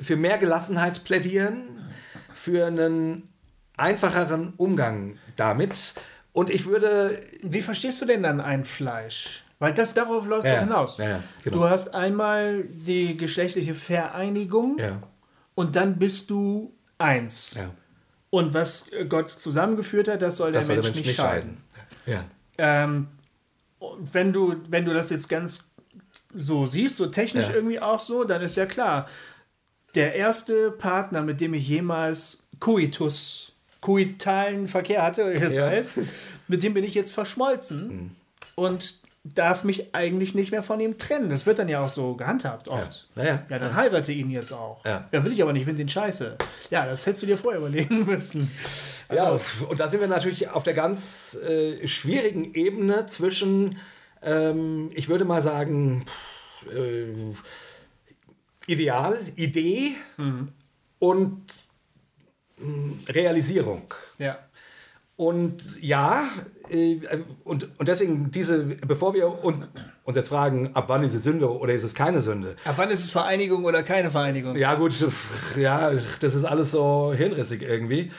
für 0.00 0.16
mehr 0.16 0.38
Gelassenheit 0.38 1.04
plädieren, 1.04 1.62
für 2.34 2.66
einen 2.66 3.28
einfacheren 3.76 4.54
Umgang 4.56 5.18
damit. 5.36 5.94
Und 6.32 6.50
ich 6.50 6.66
würde, 6.66 7.22
Wie 7.42 7.62
verstehst 7.62 8.00
du 8.02 8.06
denn 8.06 8.22
dann 8.22 8.40
ein 8.40 8.64
Fleisch? 8.64 9.42
Weil 9.58 9.72
das 9.72 9.94
darauf 9.94 10.26
läuft 10.26 10.46
Ja, 10.46 10.60
hinaus. 10.60 10.98
ja, 10.98 11.22
genau. 11.42 11.56
Du 11.58 11.68
hast 11.68 11.94
einmal 11.94 12.64
die 12.64 13.16
geschlechtliche 13.16 13.74
Vereinigung 13.74 14.76
ja, 14.78 15.02
und 15.54 15.76
dann 15.76 15.98
bist 15.98 16.28
du 16.28 16.74
eins. 16.98 17.54
ja, 17.54 17.70
Und 18.28 18.52
was 18.52 18.90
Gott 19.08 19.30
zusammengeführt 19.30 20.08
hat, 20.08 20.20
das 20.20 20.36
soll 20.36 20.52
der 20.52 20.60
das 20.60 20.66
soll 20.66 20.76
Mensch, 20.76 20.86
der 20.88 20.94
Mensch 20.94 21.06
nicht 21.06 21.16
scheiden. 21.16 21.56
Ja. 22.04 22.24
Ähm, 22.58 23.08
wenn 23.98 24.32
du, 24.34 24.56
wenn 24.68 24.84
du 24.84 24.92
das 24.92 25.08
jetzt 25.10 25.28
ganz 25.28 25.65
so 26.36 26.66
siehst, 26.66 26.96
so 26.96 27.06
technisch 27.06 27.48
Ja. 27.48 27.54
irgendwie 27.54 27.80
auch 27.80 28.00
so, 28.00 28.24
dann 28.24 28.42
ist 28.42 28.56
ja 28.56 28.66
klar, 28.66 29.08
der 29.94 30.14
erste 30.14 30.70
Partner, 30.70 31.22
mit 31.22 31.40
dem 31.40 31.54
ich 31.54 31.66
jemals 31.68 32.44
Coitus, 32.60 33.52
koitalen 33.80 34.66
Verkehr 34.68 35.02
hatte, 35.02 35.32
wie 35.34 35.38
das 35.40 35.54
Ja. 35.54 35.66
heißt, 35.66 35.98
mit 36.48 36.62
dem 36.62 36.74
bin 36.74 36.84
ich 36.84 36.94
jetzt 36.94 37.12
verschmolzen 37.12 38.14
und 38.54 38.96
darf 39.24 39.64
mich 39.64 39.92
eigentlich 39.94 40.34
nicht 40.36 40.52
mehr 40.52 40.62
von 40.62 40.78
ihm 40.78 40.98
trennen. 40.98 41.28
Das 41.30 41.46
wird 41.46 41.58
dann 41.58 41.68
ja 41.68 41.80
auch 41.84 41.88
so 41.88 42.14
gehandhabt 42.14 42.68
oft. 42.68 43.08
Ja, 43.16 43.24
ja. 43.24 43.42
Ja, 43.48 43.58
dann 43.58 43.74
heirate 43.74 44.12
ihn 44.12 44.30
jetzt 44.30 44.52
auch. 44.52 44.84
Ja. 44.84 45.08
will 45.10 45.32
ich 45.32 45.42
aber 45.42 45.52
nicht, 45.52 45.64
finde 45.64 45.78
den 45.78 45.88
scheiße. 45.88 46.36
Ja, 46.70 46.86
das 46.86 47.06
hättest 47.06 47.22
du 47.22 47.26
dir 47.26 47.36
vorher 47.38 47.58
überlegen 47.60 48.04
müssen. 48.06 48.50
Also, 49.08 49.24
ja, 49.24 49.40
und 49.68 49.80
da 49.80 49.88
sind 49.88 50.00
wir 50.00 50.06
natürlich 50.08 50.48
auf 50.50 50.62
der 50.62 50.74
ganz 50.74 51.36
äh, 51.48 51.86
schwierigen 51.88 52.54
Ebene 52.54 53.06
zwischen, 53.06 53.78
ähm, 54.26 54.90
ich 54.94 55.08
würde 55.08 55.24
mal 55.24 55.40
sagen, 55.40 56.04
pff, 56.06 56.72
äh, 56.72 57.32
Ideal, 58.66 59.18
Idee 59.36 59.92
und 60.98 61.42
mh, 62.58 62.92
Realisierung. 63.08 63.94
ja. 64.18 64.38
Und 65.18 65.62
ja, 65.80 66.28
äh, 66.68 66.98
und, 67.44 67.68
und 67.78 67.88
deswegen 67.88 68.30
diese, 68.30 68.64
bevor 68.64 69.14
wir 69.14 69.42
un, 69.42 69.66
uns 70.04 70.14
jetzt 70.14 70.28
fragen, 70.28 70.74
ab 70.74 70.84
wann 70.88 71.02
ist 71.04 71.14
es 71.14 71.22
Sünde 71.22 71.50
oder 71.50 71.72
ist 71.72 71.84
es 71.84 71.94
keine 71.94 72.20
Sünde, 72.20 72.54
Ab 72.66 72.74
wann 72.76 72.90
ist 72.90 73.02
es 73.04 73.10
Vereinigung 73.10 73.64
oder 73.64 73.82
keine 73.82 74.10
Vereinigung? 74.10 74.56
ja, 74.56 74.74
gut, 74.74 74.92
ja, 75.56 75.92
das 76.20 76.34
ist 76.34 76.44
alles 76.44 76.70
so 76.72 77.14
hirnrissig 77.16 77.62
irgendwie. 77.62 78.10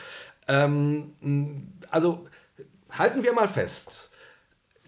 Ähm, 0.48 1.68
also 1.92 2.26
halten 2.90 3.22
wir 3.22 3.34
mal 3.34 3.48
fest. 3.48 4.10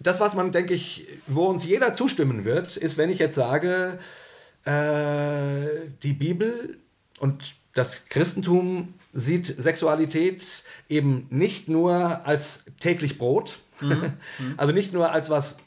Das, 0.00 0.18
was 0.18 0.34
man, 0.34 0.50
denke 0.50 0.74
ich, 0.74 1.06
wo 1.26 1.46
uns 1.46 1.64
jeder 1.64 1.92
zustimmen 1.94 2.44
wird, 2.44 2.76
ist, 2.76 2.96
wenn 2.96 3.10
ich 3.10 3.18
jetzt 3.18 3.34
sage, 3.34 3.98
äh, 4.64 5.88
die 6.02 6.14
Bibel 6.14 6.78
und 7.18 7.54
das 7.74 8.06
Christentum 8.06 8.94
sieht 9.12 9.46
Sexualität 9.46 10.64
eben 10.88 11.26
nicht 11.30 11.68
nur 11.68 12.26
als 12.26 12.64
täglich 12.80 13.18
Brot, 13.18 13.60
also 14.56 14.72
nicht 14.72 14.92
nur 14.92 15.12
als 15.12 15.30
was 15.30 15.58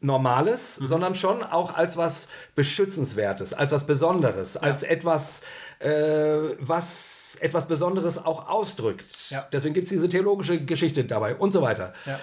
Normales, 0.00 0.76
sondern 0.76 1.14
schon 1.14 1.42
auch 1.42 1.74
als 1.76 1.96
was 1.96 2.28
Beschützenswertes, 2.54 3.52
als 3.54 3.72
was 3.72 3.86
Besonderes, 3.86 4.56
als 4.56 4.82
etwas, 4.82 5.42
äh, 5.78 5.90
was 6.58 7.36
etwas 7.40 7.66
Besonderes 7.66 8.24
auch 8.24 8.48
ausdrückt. 8.48 9.30
Ja. 9.30 9.46
Deswegen 9.52 9.74
gibt 9.74 9.84
es 9.84 9.90
diese 9.90 10.08
theologische 10.08 10.64
Geschichte 10.64 11.04
dabei 11.04 11.36
und 11.36 11.52
so 11.52 11.62
weiter. 11.62 11.94
Ja. 12.06 12.18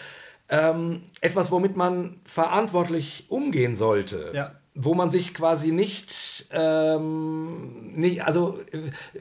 Ähm, 0.49 1.03
etwas, 1.21 1.51
womit 1.51 1.75
man 1.75 2.19
verantwortlich 2.25 3.25
umgehen 3.29 3.75
sollte. 3.75 4.31
Ja. 4.33 4.55
Wo 4.73 4.93
man 4.95 5.09
sich 5.09 5.33
quasi 5.33 5.71
nicht, 5.71 6.47
ähm, 6.51 7.93
nicht, 7.93 8.23
also 8.23 8.59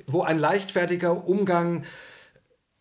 wo 0.07 0.23
ein 0.23 0.39
leichtfertiger 0.39 1.27
Umgang 1.27 1.85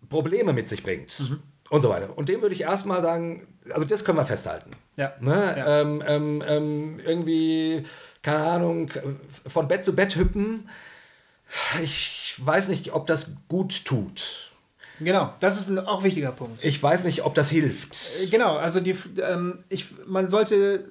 Probleme 0.10 0.54
mit 0.54 0.70
sich 0.70 0.84
bringt. 0.84 1.20
Mhm. 1.20 1.42
Und 1.70 1.82
so 1.82 1.90
weiter. 1.90 2.18
Und 2.18 2.30
dem 2.30 2.42
würde 2.42 2.56
ich 2.56 2.62
erstmal 2.62 3.02
sagen, 3.02 3.48
also 3.70 3.86
das 3.86 4.06
können 4.06 4.18
wir 4.18 4.26
festhalten. 4.26 4.72
Ja. 4.96 5.14
Ne? 5.20 5.56
Ja. 5.58 5.82
Ähm, 5.82 6.04
ähm, 6.08 6.44
ähm, 6.48 7.00
irgendwie, 7.04 7.86
keine 8.22 8.44
Ahnung, 8.44 8.92
von 9.46 9.68
Bett 9.68 9.84
zu 9.84 9.94
Bett 9.94 10.16
hüppen. 10.16 10.70
Ich 11.84 12.36
weiß 12.38 12.70
nicht, 12.70 12.94
ob 12.94 13.08
das 13.08 13.32
gut 13.50 13.84
tut. 13.84 14.47
Genau, 15.00 15.34
das 15.40 15.60
ist 15.60 15.70
ein 15.70 15.80
auch 15.80 16.04
wichtiger 16.04 16.32
Punkt. 16.32 16.64
Ich 16.64 16.82
weiß 16.82 17.04
nicht, 17.04 17.24
ob 17.24 17.36
das 17.36 17.50
hilft. 17.50 17.98
Genau, 18.32 18.58
also 18.58 18.80
die, 18.80 18.96
ähm, 19.22 19.64
ich, 19.70 19.86
man, 20.06 20.28
sollte, 20.28 20.86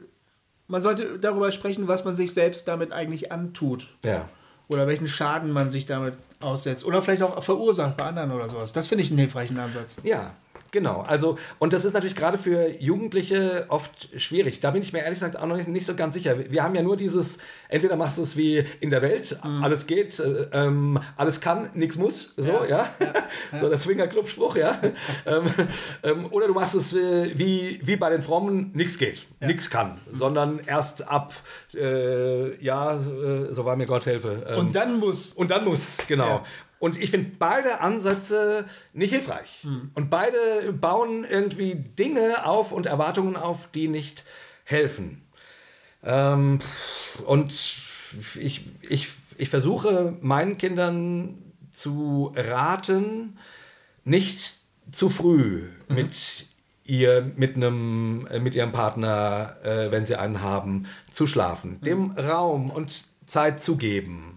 man 0.69 0.81
sollte 0.81 1.19
darüber 1.19 1.51
sprechen, 1.51 1.89
was 1.89 2.05
man 2.05 2.15
sich 2.15 2.33
selbst 2.33 2.69
damit 2.69 2.93
eigentlich 2.93 3.33
antut. 3.33 3.89
Ja. 4.05 4.29
Oder 4.69 4.87
welchen 4.87 5.07
Schaden 5.07 5.51
man 5.51 5.69
sich 5.69 5.87
damit 5.87 6.15
aussetzt. 6.41 6.85
Oder 6.85 7.03
vielleicht 7.03 7.23
auch 7.23 7.43
verursacht 7.43 7.97
bei 7.97 8.05
anderen 8.05 8.33
oder 8.33 8.49
sowas. 8.49 8.73
Das 8.73 8.89
finde 8.89 9.05
ich 9.05 9.11
einen 9.11 9.19
hilfreichen 9.19 9.59
Ansatz. 9.59 9.97
Ja, 10.03 10.35
genau. 10.77 11.01
Also, 11.01 11.39
und 11.59 11.73
das 11.73 11.87
ist 11.87 11.95
natürlich 11.95 12.15
gerade 12.15 12.37
für 12.37 12.69
Jugendliche 12.79 13.65
oft 13.71 14.11
schwierig. 14.21 14.61
Da 14.61 14.73
bin 14.73 14.83
ich 14.83 14.93
mir 14.93 14.99
ehrlich 14.99 15.19
gesagt 15.19 15.39
auch 15.39 15.47
noch 15.47 15.57
nicht, 15.57 15.69
nicht 15.69 15.87
so 15.87 15.95
ganz 15.95 16.13
sicher. 16.13 16.37
Wir 16.51 16.63
haben 16.63 16.75
ja 16.75 16.83
nur 16.83 16.99
dieses, 16.99 17.39
entweder 17.71 17.97
machst 17.97 18.19
du 18.19 18.23
es 18.23 18.37
wie 18.37 18.63
in 18.81 18.91
der 18.91 19.01
Welt, 19.01 19.39
alles 19.43 19.87
geht, 19.87 20.19
äh, 20.19 20.49
ähm, 20.53 21.01
alles 21.17 21.41
kann, 21.41 21.71
nichts 21.73 21.97
muss, 21.97 22.35
so, 22.37 22.63
ja. 22.69 22.91
so 23.57 23.71
der 23.71 23.79
Swinger-Club-Spruch, 23.79 24.57
ja. 24.57 24.79
ähm, 25.27 25.51
ähm, 26.03 26.27
oder 26.31 26.47
du 26.47 26.53
machst 26.53 26.75
es 26.75 26.93
äh, 26.93 27.31
wie, 27.35 27.81
wie 27.83 27.97
bei 27.97 28.11
den 28.11 28.21
Frommen, 28.21 28.73
nichts 28.75 28.99
geht, 28.99 29.27
nichts 29.41 29.71
kann, 29.71 29.99
sondern 30.13 30.61
erst 30.67 31.09
ab, 31.09 31.33
äh, 31.75 32.63
ja, 32.63 32.97
äh, 32.97 33.47
so 33.51 33.65
war 33.65 33.77
mir 33.77 33.87
Gott 33.87 34.05
helfe. 34.05 34.45
Ähm, 34.47 34.59
Und 34.59 34.77
dann 34.77 34.99
muss. 34.99 35.33
und 35.33 35.51
dann 35.51 35.65
muss, 35.65 35.99
genau. 36.07 36.45
Und 36.79 37.01
ich 37.01 37.11
finde 37.11 37.31
beide 37.39 37.81
Ansätze 37.81 38.67
nicht 38.93 39.13
hilfreich. 39.13 39.63
Hm. 39.63 39.91
Und 39.95 40.11
beide 40.11 40.73
bauen 40.73 41.25
irgendwie 41.25 41.75
Dinge 41.75 42.45
auf 42.47 42.73
und 42.73 42.87
Erwartungen 42.87 43.37
auf, 43.37 43.69
die 43.71 43.89
nicht 43.89 44.25
helfen. 44.65 45.23
Ähm, 46.05 46.59
und 47.25 47.53
ich, 48.39 48.65
ich, 48.83 49.09
ich 49.39 49.49
versuche 49.49 50.17
meinen 50.21 50.59
Kindern 50.59 51.39
zu 51.71 52.33
raten, 52.37 53.39
nicht 54.05 54.61
zu 54.91 55.09
früh 55.09 55.65
Mhm. 55.89 55.95
mit 55.95 56.47
ihr 56.85 57.33
mit 57.37 57.57
einem 57.57 58.27
äh, 58.31 58.39
mit 58.39 58.55
ihrem 58.55 58.73
Partner, 58.73 59.57
äh, 59.63 59.91
wenn 59.91 60.05
sie 60.05 60.17
einen 60.17 60.43
haben, 60.43 60.87
zu 61.11 61.27
schlafen, 61.27 61.81
dem 61.81 62.13
Raum 62.13 62.71
und 62.71 63.05
Zeit 63.27 63.61
zu 63.61 63.77
geben 63.77 64.36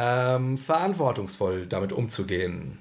ähm, 0.00 0.58
verantwortungsvoll 0.58 1.66
damit 1.66 1.92
umzugehen. 1.92 2.78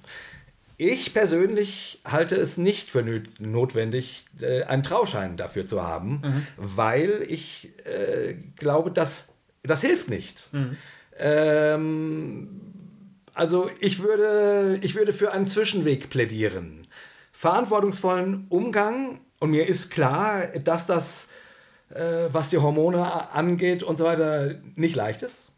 Ich 0.78 1.14
persönlich 1.14 2.00
halte 2.06 2.36
es 2.36 2.58
nicht 2.58 2.90
für 2.90 3.04
notwendig, 3.40 4.26
äh, 4.40 4.64
einen 4.64 4.84
Trauschein 4.84 5.36
dafür 5.36 5.66
zu 5.66 5.84
haben, 5.84 6.22
weil 6.56 7.26
ich 7.28 7.70
äh, 7.86 8.36
glaube, 8.56 8.92
dass 8.92 9.28
das 9.64 9.82
hilft 9.82 10.10
nicht. 10.10 10.50
Ähm, 11.18 12.62
also 13.34 13.70
ich 13.82 14.02
würde, 14.02 14.80
ich 14.82 14.96
würde 14.96 15.12
für 15.12 15.34
einen 15.34 15.48
Zwischenweg 15.48 16.10
plädieren. 16.10 16.88
Verantwortungsvollen 17.34 18.46
Umgang 18.50 19.20
und 19.40 19.52
mir 19.52 19.68
ist 19.68 19.92
klar, 19.92 20.48
dass 20.64 20.88
das 20.88 21.28
äh, 21.90 22.30
was 22.32 22.50
die 22.50 22.58
Hormone 22.58 23.32
angeht 23.32 23.84
und 23.84 23.98
so 23.98 24.04
weiter, 24.06 24.56
nicht 24.76 24.96
leicht 24.96 25.22
ist. 25.24 25.49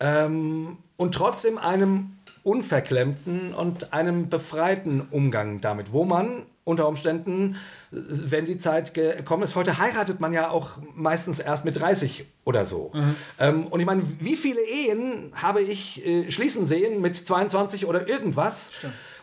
Ähm, 0.00 0.78
und 0.96 1.14
trotzdem 1.14 1.58
einem 1.58 2.16
unverklemmten 2.42 3.54
und 3.54 3.92
einem 3.92 4.28
befreiten 4.28 5.06
Umgang 5.10 5.60
damit, 5.60 5.92
wo 5.92 6.04
man 6.04 6.46
unter 6.64 6.88
Umständen, 6.88 7.56
wenn 7.90 8.46
die 8.46 8.56
Zeit 8.56 8.94
gekommen 8.94 9.42
ist, 9.42 9.56
heute 9.56 9.78
heiratet 9.78 10.20
man 10.20 10.32
ja 10.32 10.50
auch 10.50 10.70
meistens 10.94 11.38
erst 11.38 11.64
mit 11.64 11.78
30 11.78 12.24
oder 12.44 12.64
so. 12.64 12.92
Ähm, 13.38 13.66
und 13.66 13.80
ich 13.80 13.86
meine, 13.86 14.02
wie 14.20 14.36
viele 14.36 14.60
Ehen 14.60 15.32
habe 15.34 15.60
ich 15.60 16.06
äh, 16.06 16.30
schließen 16.30 16.66
sehen 16.66 17.00
mit 17.00 17.16
22 17.16 17.86
oder 17.86 18.08
irgendwas? 18.08 18.70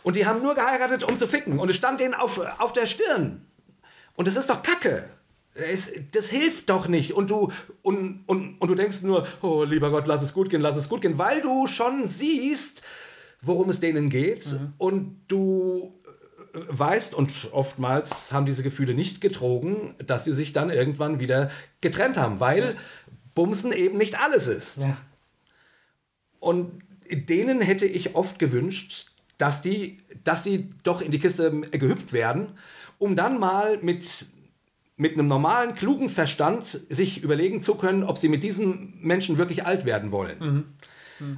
Und 0.03 0.15
die 0.15 0.25
haben 0.25 0.41
nur 0.41 0.55
geheiratet, 0.55 1.03
um 1.03 1.17
zu 1.17 1.27
ficken. 1.27 1.59
Und 1.59 1.69
es 1.69 1.75
stand 1.75 1.99
denen 1.99 2.13
auf, 2.13 2.39
auf 2.59 2.73
der 2.73 2.85
Stirn. 2.85 3.45
Und 4.15 4.27
das 4.27 4.35
ist 4.35 4.49
doch 4.49 4.63
Kacke. 4.63 5.09
Es, 5.57 5.91
das 6.11 6.29
hilft 6.29 6.69
doch 6.69 6.87
nicht. 6.87 7.13
Und 7.13 7.29
du, 7.29 7.51
und, 7.81 8.23
und, 8.27 8.61
und 8.61 8.67
du 8.67 8.75
denkst 8.75 9.01
nur, 9.01 9.27
oh 9.41 9.63
lieber 9.63 9.89
Gott, 9.89 10.07
lass 10.07 10.21
es 10.21 10.33
gut 10.33 10.49
gehen, 10.49 10.61
lass 10.61 10.75
es 10.75 10.89
gut 10.89 11.01
gehen, 11.01 11.17
weil 11.17 11.41
du 11.41 11.67
schon 11.67 12.07
siehst, 12.07 12.81
worum 13.41 13.69
es 13.69 13.79
denen 13.79 14.09
geht. 14.09 14.55
Und 14.77 15.21
du 15.27 15.93
äh, 16.53 16.59
weißt, 16.67 17.13
und 17.13 17.31
oftmals 17.51 18.31
haben 18.31 18.45
diese 18.45 18.63
Gefühle 18.63 18.93
nicht 18.93 19.19
getrogen, 19.19 19.95
dass 20.05 20.25
sie 20.25 20.33
sich 20.33 20.53
dann 20.53 20.69
irgendwann 20.69 21.19
wieder 21.19 21.49
getrennt 21.81 22.17
haben, 22.17 22.39
weil 22.39 22.75
Bumsen 23.33 23.71
eben 23.71 23.97
nicht 23.97 24.19
alles 24.19 24.47
ist. 24.47 24.79
Und 26.39 26.83
denen 27.09 27.61
hätte 27.61 27.85
ich 27.85 28.15
oft 28.15 28.39
gewünscht, 28.39 29.11
dass 29.37 29.61
die, 29.61 29.99
dass 30.23 30.43
die 30.43 30.73
doch 30.83 31.01
in 31.01 31.11
die 31.11 31.19
Kiste 31.19 31.51
gehüpft 31.71 32.13
werden, 32.13 32.57
um 32.97 33.15
dann 33.15 33.39
mal 33.39 33.77
mit, 33.81 34.25
mit 34.97 35.13
einem 35.13 35.27
normalen, 35.27 35.75
klugen 35.75 36.09
Verstand 36.09 36.81
sich 36.89 37.23
überlegen 37.23 37.61
zu 37.61 37.75
können, 37.75 38.03
ob 38.03 38.17
sie 38.17 38.29
mit 38.29 38.43
diesem 38.43 38.95
Menschen 38.99 39.37
wirklich 39.37 39.65
alt 39.65 39.85
werden 39.85 40.11
wollen. 40.11 40.37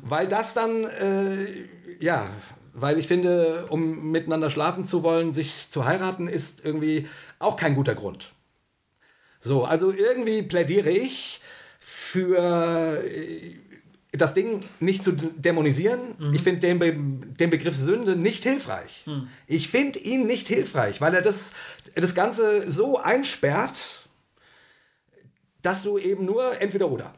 Weil 0.02 0.27
das 0.27 0.53
dann, 0.53 0.86
äh, 0.86 1.65
ja, 1.99 2.30
weil 2.73 2.98
ich 2.98 3.07
finde, 3.07 3.65
um 3.69 4.11
miteinander 4.11 4.49
schlafen 4.49 4.86
zu 4.86 5.03
wollen, 5.03 5.34
sich 5.34 5.69
zu 5.69 5.86
heiraten, 5.86 6.27
ist 6.27 6.64
irgendwie 6.64 7.07
auch 7.38 7.57
kein 7.57 7.76
guter 7.76 7.95
Grund. 7.95 8.31
So, 9.41 9.64
also 9.64 9.91
irgendwie 9.91 10.41
plädiere 10.44 10.90
ich 10.90 11.41
für 11.80 13.03
äh, 13.03 13.56
das 14.11 14.34
Ding 14.34 14.61
nicht 14.80 15.03
zu 15.03 15.11
dämonisieren. 15.11 15.99
Ich 16.34 16.41
finde 16.41 16.61
den, 16.61 16.80
Be 16.80 16.94
den 16.94 17.49
Begriff 17.49 17.76
Sünde 17.76 18.15
nicht 18.15 18.44
hilfreich. 18.44 19.06
Ich 19.48 19.68
finde 19.69 19.99
ihn 19.99 20.26
nicht 20.26 20.48
hilfreich, 20.48 20.99
weil 20.99 21.14
er 21.14 21.22
das, 21.22 21.53
das 21.95 22.15
Ganze 22.15 22.69
so 22.72 22.98
einsperrt, 22.99 24.07
dass 25.61 25.84
du 25.84 25.98
eben 25.98 26.26
nur 26.26 26.60
entweder 26.61 26.90
oder. 26.90 27.14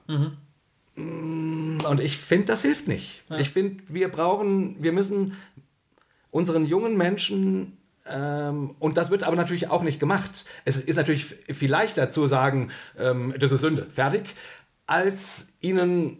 Mm, 0.95 1.77
Und 1.87 1.99
ich 2.01 2.17
finde, 2.17 2.45
das 2.47 2.61
hilft 2.61 2.87
nicht. 2.87 3.23
Ich 3.39 3.49
finde, 3.51 3.83
wir 3.87 4.09
brauchen, 4.09 4.75
wir 4.83 4.91
müssen 4.91 5.37
unseren 6.31 6.65
jungen 6.65 6.97
Menschen, 6.97 7.77
ähm, 8.05 8.75
und 8.79 8.97
das 8.97 9.11
wird 9.11 9.23
aber 9.23 9.35
natürlich 9.35 9.69
auch 9.69 9.83
nicht 9.83 9.99
gemacht. 9.99 10.43
Es 10.65 10.77
ist 10.77 10.95
natürlich 10.95 11.25
viel 11.25 11.69
leichter 11.69 12.09
zu 12.09 12.27
sagen, 12.27 12.71
ähm, 12.97 13.33
das 13.39 13.51
ist 13.51 13.61
Sünde, 13.61 13.87
fertig, 13.93 14.35
als 14.87 15.49
ihnen 15.61 16.17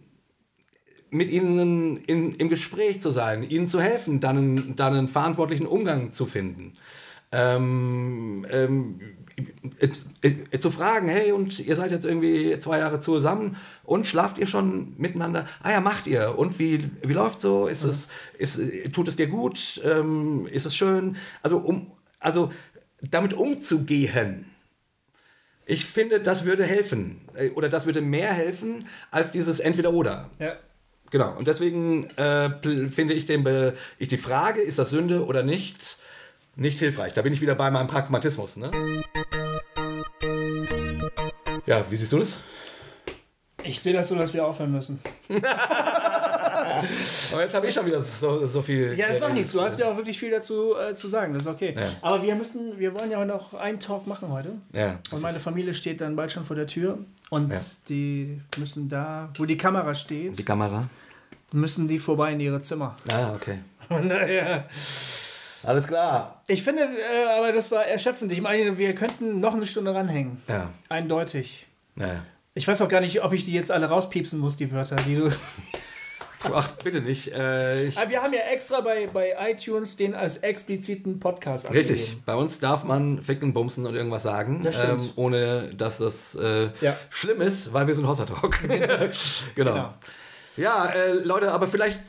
mit 1.12 1.30
ihnen 1.30 1.98
in, 1.98 2.34
im 2.36 2.50
Gespräch 2.50 3.02
zu 3.02 3.12
sein, 3.12 3.48
ihnen 3.48 3.68
zu 3.68 3.80
helfen, 3.80 4.20
dann, 4.20 4.38
einen- 4.38 4.76
dann 4.76 4.96
einen 4.96 5.08
verantwortlichen 5.10 5.68
Umgang 5.68 6.12
zu 6.12 6.26
finden. 6.26 6.74
Ähm, 7.34 8.46
ähm, 8.52 9.00
äh, 10.22 10.58
zu 10.58 10.70
fragen, 10.72 11.08
hey, 11.08 11.32
und 11.32 11.60
ihr 11.60 11.76
seid 11.76 11.92
jetzt 11.92 12.06
irgendwie 12.06 12.60
zwei 12.60 12.80
Jahre 12.80 13.00
zusammen 13.00 13.56
und 13.84 14.06
schlaft 14.06 14.38
ihr 14.38 14.48
schon 14.48 14.94
miteinander? 14.98 15.46
Ah 15.64 15.72
ja, 15.72 15.82
macht 15.82 16.08
ihr. 16.08 16.38
Und 16.38 16.60
wie, 16.60 16.90
wie 17.02 17.14
läuft 17.14 17.40
so? 17.42 17.68
Ist 17.68 17.84
es, 17.84 18.08
ist, 18.38 18.60
tut 18.94 19.08
es 19.08 19.16
dir 19.16 19.28
gut? 19.28 19.82
Ähm, 19.86 20.48
ist 20.52 20.66
es 20.66 20.76
schön? 20.76 21.16
Also, 21.42 21.58
um, 21.60 21.92
also 22.20 22.52
damit 23.02 23.34
umzugehen. 23.34 24.46
Ich 25.66 25.86
finde, 25.86 26.20
das 26.20 26.44
würde 26.46 26.64
helfen. 26.66 27.22
Äh, 27.36 27.50
Oder 27.52 27.70
das 27.70 27.86
würde 27.86 28.02
mehr 28.02 28.34
helfen 28.34 28.88
als 29.10 29.32
dieses 29.32 29.60
Entweder-Oder. 29.60 30.30
Ja. 30.40 30.54
Genau, 31.12 31.36
und 31.38 31.46
deswegen 31.46 32.10
äh, 32.12 32.50
finde 32.90 33.14
ich, 33.14 33.26
den 33.26 33.44
Be 33.44 33.76
ich 34.00 34.08
die 34.08 34.18
Frage, 34.18 34.62
ist 34.62 34.80
das 34.80 34.92
Sünde 34.92 35.26
oder 35.26 35.44
nicht, 35.44 35.98
nicht 36.56 36.80
hilfreich. 36.80 37.12
Da 37.14 37.22
bin 37.22 37.34
ich 37.34 37.42
wieder 37.42 37.54
bei 37.54 37.70
meinem 37.70 37.88
Pragmatismus. 37.88 38.56
Ne? 38.56 38.72
Ja, 41.66 41.86
wie 41.90 41.96
siehst 41.98 42.14
du 42.14 42.20
das? 42.20 42.38
Ich 43.64 43.82
sehe 43.82 43.94
das 43.94 44.08
so, 44.08 44.16
dass 44.16 44.34
wir 44.34 44.46
aufhören 44.46 44.72
müssen. 44.72 45.00
Aber 47.32 47.44
jetzt 47.44 47.54
habe 47.54 47.68
ich 47.68 47.74
schon 47.74 47.86
wieder 47.86 48.02
so, 48.02 48.46
so 48.46 48.62
viel. 48.62 48.94
Ja, 48.98 49.10
das 49.10 49.20
macht 49.20 49.34
nichts. 49.34 49.52
Du 49.52 49.62
hast 49.62 49.78
ja 49.80 49.92
auch 49.92 49.98
wirklich 49.98 50.18
viel 50.18 50.32
dazu 50.32 50.76
äh, 50.78 50.94
zu 50.94 51.10
sagen. 51.10 51.34
Das 51.34 51.44
ist 51.44 51.50
okay. 51.50 51.76
Ja. 51.76 51.88
Aber 52.02 52.24
wir 52.24 52.36
müssen, 52.36 52.80
wir 52.80 52.98
wollen 52.98 53.12
ja 53.12 53.24
noch 53.26 53.54
einen 53.54 53.80
Talk 53.80 54.08
machen 54.08 54.30
heute. 54.32 54.54
Ja. 54.74 55.00
Und 55.12 55.22
meine 55.22 55.40
Familie 55.42 55.74
steht 55.74 56.00
dann 56.02 56.16
bald 56.16 56.32
schon 56.32 56.46
vor 56.46 56.56
der 56.56 56.68
Tür. 56.68 57.00
Und 57.32 57.50
Ja. 57.52 57.58
die 57.88 58.42
müssen 58.58 58.88
da, 58.90 59.30
wo 59.36 59.46
die 59.46 59.56
Kamera 59.58 59.96
steht, 59.96 60.38
Die 60.38 60.44
Kamera? 60.44 60.88
müssen 61.54 61.88
die 61.88 61.98
vorbei 61.98 62.34
in 62.34 62.40
ihre 62.42 62.62
Zimmer. 62.62 62.96
Ah, 63.12 63.34
okay. 63.34 63.60
Daher. 63.90 64.66
Alles 65.64 65.88
klar. 65.88 66.42
Ich 66.48 66.62
finde, 66.64 66.84
äh, 66.84 67.38
aber 67.38 67.52
das 67.54 67.72
war 67.72 67.86
erschöpfend. 67.86 68.32
Ich 68.34 68.42
meine, 68.42 68.78
wir 68.78 68.94
könnten 68.96 69.40
noch 69.40 69.54
eine 69.54 69.66
Stunde 69.68 69.94
ranhängen. 69.94 70.42
Ja. 70.48 70.70
Eindeutig. 70.90 71.68
ja. 71.96 72.24
Ich 72.54 72.68
weiß 72.68 72.82
auch 72.82 72.90
gar 72.90 73.00
nicht, 73.00 73.24
ob 73.24 73.32
ich 73.32 73.46
die 73.46 73.54
jetzt 73.54 73.72
alle 73.72 73.86
rauspiepsen 73.88 74.38
muss, 74.38 74.58
die 74.58 74.70
Wörter, 74.74 74.98
die 74.98 75.16
du. 75.16 75.30
Ach, 76.54 76.68
bitte 76.84 77.02
nicht. 77.02 77.32
Äh, 77.34 77.86
ich, 77.86 77.98
Aber 77.98 78.10
wir 78.10 78.22
haben 78.22 78.34
ja 78.34 78.40
extra 78.52 78.82
bei, 78.82 79.08
bei 79.14 79.34
iTunes 79.52 79.96
den 79.96 80.16
als 80.16 80.38
expliziten 80.38 81.20
Podcast 81.20 81.70
richtig. 81.72 82.00
angegeben. 82.02 82.24
Bei 82.26 82.36
uns 82.36 82.60
darf 82.60 82.84
man 82.84 83.22
ficken, 83.22 83.54
bumsen 83.54 83.86
und 83.86 83.96
irgendwas 83.96 84.24
sagen, 84.24 84.62
Das 84.64 84.84
ähm, 84.84 84.98
ohne 85.16 85.70
dass 85.76 86.00
das 86.00 86.36
äh, 86.36 86.70
Ja. 86.82 86.96
schlimm 87.10 87.42
ist, 87.42 87.74
weil 87.74 87.88
wir 87.88 87.96
sind 87.96 88.08
Hossa 88.08 88.26
Talk. 88.26 88.60
genau. 88.68 89.08
Genau. 89.56 89.94
Ja, 90.58 90.88
äh, 90.88 91.14
Leute, 91.14 91.52
aber 91.52 91.68
vielleicht 91.68 92.00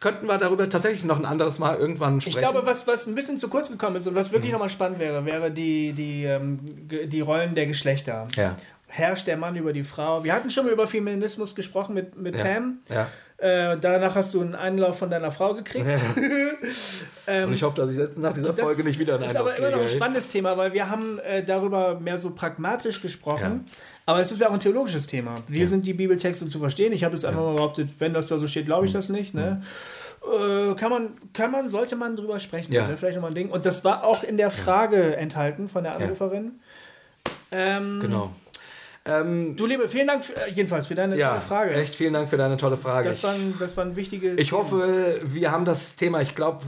könnten 0.00 0.26
wir 0.26 0.38
darüber 0.38 0.66
tatsächlich 0.68 1.04
noch 1.04 1.18
ein 1.18 1.26
anderes 1.26 1.58
Mal 1.58 1.76
irgendwann 1.76 2.20
sprechen. 2.20 2.38
Ich 2.38 2.42
glaube, 2.42 2.64
was, 2.64 2.86
was 2.86 3.06
ein 3.06 3.14
bisschen 3.14 3.36
zu 3.36 3.48
kurz 3.48 3.70
gekommen 3.70 3.96
ist 3.96 4.06
und 4.06 4.14
was 4.14 4.30
Mhm. 4.30 4.34
wirklich 4.36 4.52
nochmal 4.52 4.70
spannend 4.70 4.98
wäre, 4.98 5.24
wäre 5.26 5.50
die, 5.50 5.92
die, 5.92 6.24
ähm, 6.24 6.58
die 6.88 7.20
Rollen 7.20 7.54
der 7.54 7.66
Geschlechter. 7.66 8.26
Ja. 8.36 8.56
Herrscht 8.86 9.26
der 9.28 9.36
Mann 9.36 9.54
über 9.54 9.72
die 9.72 9.84
Frau? 9.84 10.24
Wir 10.24 10.32
hatten 10.32 10.50
schon 10.50 10.64
mal 10.64 10.72
über 10.72 10.86
Feminismus 10.86 11.54
gesprochen 11.54 11.94
mit, 11.94 12.16
mit 12.16 12.34
Ja. 12.34 12.42
Pam. 12.44 12.78
Ja. 12.88 13.06
Äh, 13.40 13.78
danach 13.80 14.16
hast 14.16 14.34
du 14.34 14.42
einen 14.42 14.54
Einlauf 14.54 14.98
von 14.98 15.08
deiner 15.10 15.30
Frau 15.30 15.54
gekriegt. 15.54 15.86
Und 17.44 17.52
ich 17.52 17.62
hoffe, 17.62 17.76
dass 17.76 17.90
ich 17.90 17.96
jetzt 17.96 18.18
nach 18.18 18.34
dieser 18.34 18.48
Ähm, 18.50 18.54
Das 18.56 18.64
Folge 18.66 18.84
nicht 18.84 18.98
wieder 18.98 19.14
einen 19.14 19.22
ist 19.24 19.30
Einlauf 19.30 19.48
aber 19.48 19.56
immer 19.56 19.70
noch 19.70 19.78
ein 19.78 19.84
kriege. 19.86 19.96
spannendes 19.96 20.28
Thema, 20.28 20.56
weil 20.58 20.72
wir 20.72 20.90
haben 20.90 21.18
äh, 21.20 21.42
darüber 21.42 21.98
mehr 21.98 22.18
so 22.18 22.30
pragmatisch 22.34 23.00
gesprochen. 23.00 23.64
Ja. 23.66 23.72
Aber 24.06 24.20
es 24.20 24.30
ist 24.32 24.40
ja 24.40 24.48
auch 24.48 24.52
ein 24.52 24.60
theologisches 24.60 25.06
Thema. 25.06 25.36
Wir 25.46 25.66
sind 25.66 25.86
die 25.86 25.94
Bibeltexte 25.94 26.44
zu 26.46 26.58
verstehen. 26.58 26.92
Ich 26.92 27.04
habe 27.04 27.14
jetzt 27.14 27.24
einfach 27.24 27.40
mal 27.42 27.54
behauptet, 27.54 27.94
wenn 27.98 28.12
das 28.12 28.26
da 28.28 28.38
so 28.38 28.46
steht, 28.46 28.66
glaube 28.66 28.84
ich 28.86 28.92
das 28.92 29.08
nicht. 29.08 29.32
Ne? 29.34 29.62
Äh, 30.22 30.74
kann, 30.74 30.90
man, 30.90 31.10
kann 31.32 31.50
man, 31.50 31.68
sollte 31.68 31.96
man 31.96 32.16
drüber 32.16 32.38
sprechen. 32.40 32.72
Ja. 32.72 32.80
Das 32.80 32.88
wäre 32.88 32.98
vielleicht 32.98 33.16
nochmal 33.16 33.30
ein 33.30 33.36
Ding. 33.36 33.50
Und 33.50 33.64
das 33.64 33.84
war 33.84 34.04
auch 34.04 34.22
in 34.22 34.36
der 34.36 34.50
Frage 34.50 35.16
enthalten 35.16 35.68
von 35.68 35.84
der 35.84 35.96
Anruferin. 35.96 36.60
Ähm, 37.52 38.00
Genau. 38.02 38.32
Ähm, 39.06 39.56
Du, 39.56 39.64
Liebe, 39.66 39.88
vielen 39.88 40.06
Dank 40.06 40.22
für, 40.22 40.34
äh, 40.36 40.50
jedenfalls 40.50 40.86
für 40.86 40.94
deine 40.94 41.16
ja, 41.16 41.30
tolle 41.30 41.40
Frage. 41.40 41.70
echt 41.74 41.96
vielen 41.96 42.12
Dank 42.12 42.28
für 42.28 42.36
deine 42.36 42.56
tolle 42.58 42.76
Frage. 42.76 43.08
Das 43.08 43.22
war 43.24 43.32
ein, 43.32 43.54
das 43.58 43.76
war 43.76 43.84
ein 43.84 43.96
wichtiges. 43.96 44.38
ich 44.38 44.52
hoffe, 44.52 45.20
wir 45.24 45.50
haben 45.50 45.64
das 45.64 45.96
Thema, 45.96 46.20
ich 46.20 46.34
glaube, 46.34 46.64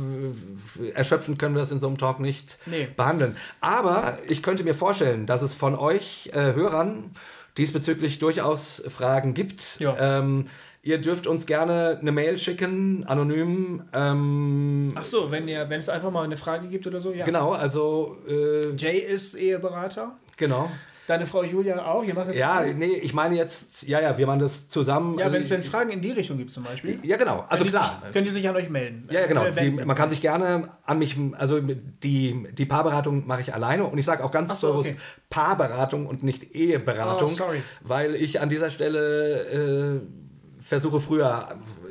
erschöpfend 0.95 1.39
können 1.39 1.55
wir 1.55 1.61
das 1.61 1.71
in 1.73 1.81
so 1.81 1.89
einem 1.89 1.99
Talk 1.99 2.21
nicht 2.21 2.59
Nee. 2.67 2.89
behandeln. 2.97 3.37
Aber 3.61 4.19
ich 4.29 4.43
könnte 4.43 4.65
mir 4.65 4.75
vorstellen, 4.75 5.27
dass 5.27 5.43
es 5.43 5.55
von 5.55 5.75
euch 5.75 6.31
äh, 6.33 6.55
Hörern 6.55 7.11
diesbezüglich 7.59 8.19
durchaus 8.19 8.83
Fragen 8.89 9.35
gibt. 9.35 9.79
Ja. 9.79 10.19
Ähm, 10.21 10.47
ihr 10.83 10.99
dürft 11.03 11.27
uns 11.27 11.45
gerne 11.45 11.99
eine 12.01 12.13
Mail 12.13 12.39
schicken, 12.39 13.05
anonym. 13.07 13.83
Ähm, 13.93 14.93
Ach 14.95 15.05
so, 15.05 15.31
wenn, 15.31 15.47
ihr, 15.49 15.69
wenn 15.69 15.81
es 15.81 15.91
einfach 15.91 16.11
mal 16.11 16.25
eine 16.25 16.39
Frage 16.39 16.69
gibt 16.69 16.87
oder 16.87 16.99
so, 16.99 17.13
ja. 17.13 17.27
Genau, 17.27 17.53
also 17.53 18.17
äh, 18.27 18.71
Jay 18.79 18.97
ist 19.01 19.35
Eheberater. 19.35 20.17
genau. 20.39 20.71
Deine 21.13 21.27
Frau 21.27 21.43
Julia 21.45 21.85
auch. 21.85 22.03
Ihr 22.03 22.15
macht 22.15 22.29
das 22.31 22.39
Ja, 22.39 22.61
zusammen? 22.61 22.79
nee, 22.79 22.87
ich 23.03 23.13
meine 23.13 23.35
jetzt, 23.37 23.83
ja, 23.87 24.01
ja, 24.01 24.17
wir 24.17 24.27
machen 24.27 24.39
das 24.41 24.69
zusammen. 24.71 25.19
Ja, 25.19 25.27
Also 25.27 25.51
wenn 25.51 25.59
es 25.59 25.67
Fragen 25.67 25.91
in 25.91 26.01
die 26.01 26.11
Richtung 26.13 26.39
gibt 26.39 26.51
zum 26.51 26.65
Beispiel. 26.65 26.99
Ja, 27.03 27.19
genau. 27.19 27.45
Also 27.49 27.65
klar. 27.67 28.01
Sich, 28.05 28.13
könnt 28.13 28.27
ihr 28.27 28.33
sich 28.33 28.49
an 28.49 28.57
euch 28.57 28.71
melden. 28.71 29.07
Ja, 29.11 29.21
ja, 29.21 29.27
genau. 29.27 29.45
Die, 29.51 29.71
man 29.71 29.95
kann 29.95 30.09
sich 30.09 30.21
gerne 30.23 30.71
an 30.87 30.99
mich, 30.99 31.17
also 31.37 31.61
die, 31.61 32.47
die 32.53 32.65
Paarberatung 32.65 33.27
mache 33.27 33.43
ich 33.43 33.53
alleine 33.53 33.85
und 33.85 33.99
ich 33.99 34.07
sage 34.07 34.25
auch 34.25 34.31
ganz 34.31 34.59
so, 34.59 34.69
bewusst 34.73 34.91
okay. 34.91 34.99
Paarberatung 35.29 36.07
und 36.07 36.23
nicht 36.23 36.55
Eheberatung, 36.55 37.29
Oh, 37.29 37.33
sorry. 37.33 37.63
weil 37.83 38.15
ich 38.15 38.41
an 38.41 38.49
dieser 38.49 38.71
Stelle 38.71 40.01
äh, 40.01 40.63
versuche 40.63 40.99
früher 41.01 41.49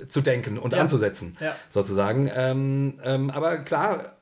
zu 0.08 0.22
denken 0.22 0.58
und 0.58 0.74
Ja. 0.74 0.82
anzusetzen, 0.82 1.38
Ja. 1.40 1.56
sozusagen. 1.70 2.30
Ähm, 2.36 3.00
ähm, 3.04 3.30
aber 3.30 3.58
klar, 3.58 4.16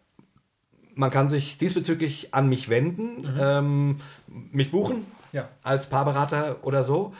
man 0.99 1.11
kann 1.11 1.29
sich 1.29 1.57
diesbezüglich 1.57 2.33
an 2.33 2.49
mich 2.49 2.67
wenden, 2.69 3.21
Mhm. 3.21 3.39
ähm, 3.39 3.95
mich 4.51 4.69
buchen 4.69 5.05
Ja. 5.31 5.47
als 5.63 5.87
Paarberater 5.87 6.57
oder 6.63 6.83
so. 6.83 7.13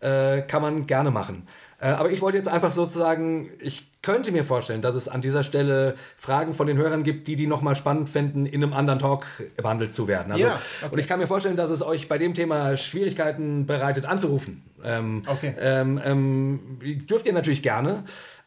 Äh, 0.00 0.42
kann 0.42 0.60
man 0.62 0.86
gerne 0.86 1.10
machen. 1.10 1.48
Äh, 1.80 1.86
aber 1.88 2.10
ich 2.10 2.20
wollte 2.20 2.36
jetzt 2.38 2.48
einfach 2.48 2.70
sozusagen, 2.72 3.48
ich 3.58 3.90
könnte 4.02 4.32
mir 4.32 4.44
vorstellen, 4.44 4.82
dass 4.82 4.94
es 4.94 5.08
an 5.08 5.22
dieser 5.22 5.42
Stelle 5.42 5.94
Fragen 6.18 6.52
von 6.52 6.66
den 6.66 6.76
Hörern 6.76 7.04
gibt, 7.04 7.26
die 7.26 7.36
die 7.36 7.46
nochmal 7.46 7.74
spannend 7.74 8.10
fänden, 8.10 8.44
in 8.44 8.62
einem 8.62 8.74
anderen 8.74 8.98
Talk 8.98 9.24
behandelt 9.56 9.94
zu 9.94 10.06
werden. 10.06 10.30
Also, 10.32 10.44
Ja, 10.44 10.60
okay. 10.82 10.92
Und 10.92 10.98
ich 10.98 11.08
kann 11.08 11.18
mir 11.18 11.26
vorstellen, 11.26 11.56
dass 11.56 11.70
es 11.70 11.82
euch 11.82 12.06
bei 12.06 12.18
dem 12.18 12.34
Thema 12.34 12.76
Schwierigkeiten 12.76 13.64
bereitet, 13.66 14.04
anzurufen. 14.04 14.62
Ähm, 14.84 15.22
Okay. 15.26 15.54
ähm, 15.58 15.98
ähm, 16.04 16.60
dürft 17.08 17.24
ihr 17.26 17.32
natürlich 17.32 17.62
gerne, 17.62 18.04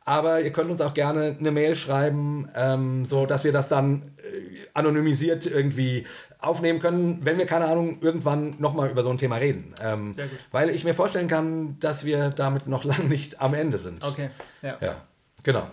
aber 0.07 0.39
ihr 0.39 0.53
könnt 0.53 0.71
uns 0.71 0.79
auch 0.79 0.93
gerne 0.93 1.35
eine 1.37 1.51
Mail 1.51 1.75
schreiben, 1.75 2.47
ähm, 2.55 3.05
so 3.05 3.25
dass 3.25 3.43
wir 3.43 3.51
das 3.51 3.67
dann 3.67 4.13
äh, 4.17 4.65
anonymisiert 4.73 5.45
irgendwie 5.45 6.07
aufnehmen 6.39 6.79
können, 6.79 7.25
wenn 7.25 7.37
wir, 7.37 7.45
keine 7.45 7.65
Ahnung, 7.65 7.97
irgendwann 7.99 8.55
nochmal 8.57 8.89
über 8.89 9.03
so 9.03 9.09
ein 9.09 9.17
Thema 9.17 9.35
reden. 9.35 9.73
Ähm, 9.83 10.13
Sehr 10.13 10.27
gut. 10.27 10.39
Weil 10.51 10.69
ich 10.69 10.85
mir 10.85 10.93
vorstellen 10.93 11.27
kann, 11.27 11.77
dass 11.81 12.05
wir 12.05 12.29
damit 12.29 12.67
noch 12.67 12.83
lange 12.85 13.03
nicht 13.03 13.41
am 13.41 13.53
Ende 13.53 13.77
sind. 13.79 14.01
Okay. 14.01 14.29
Ja. 14.61 14.77
Ja, 14.79 14.95
genau. 15.43 15.67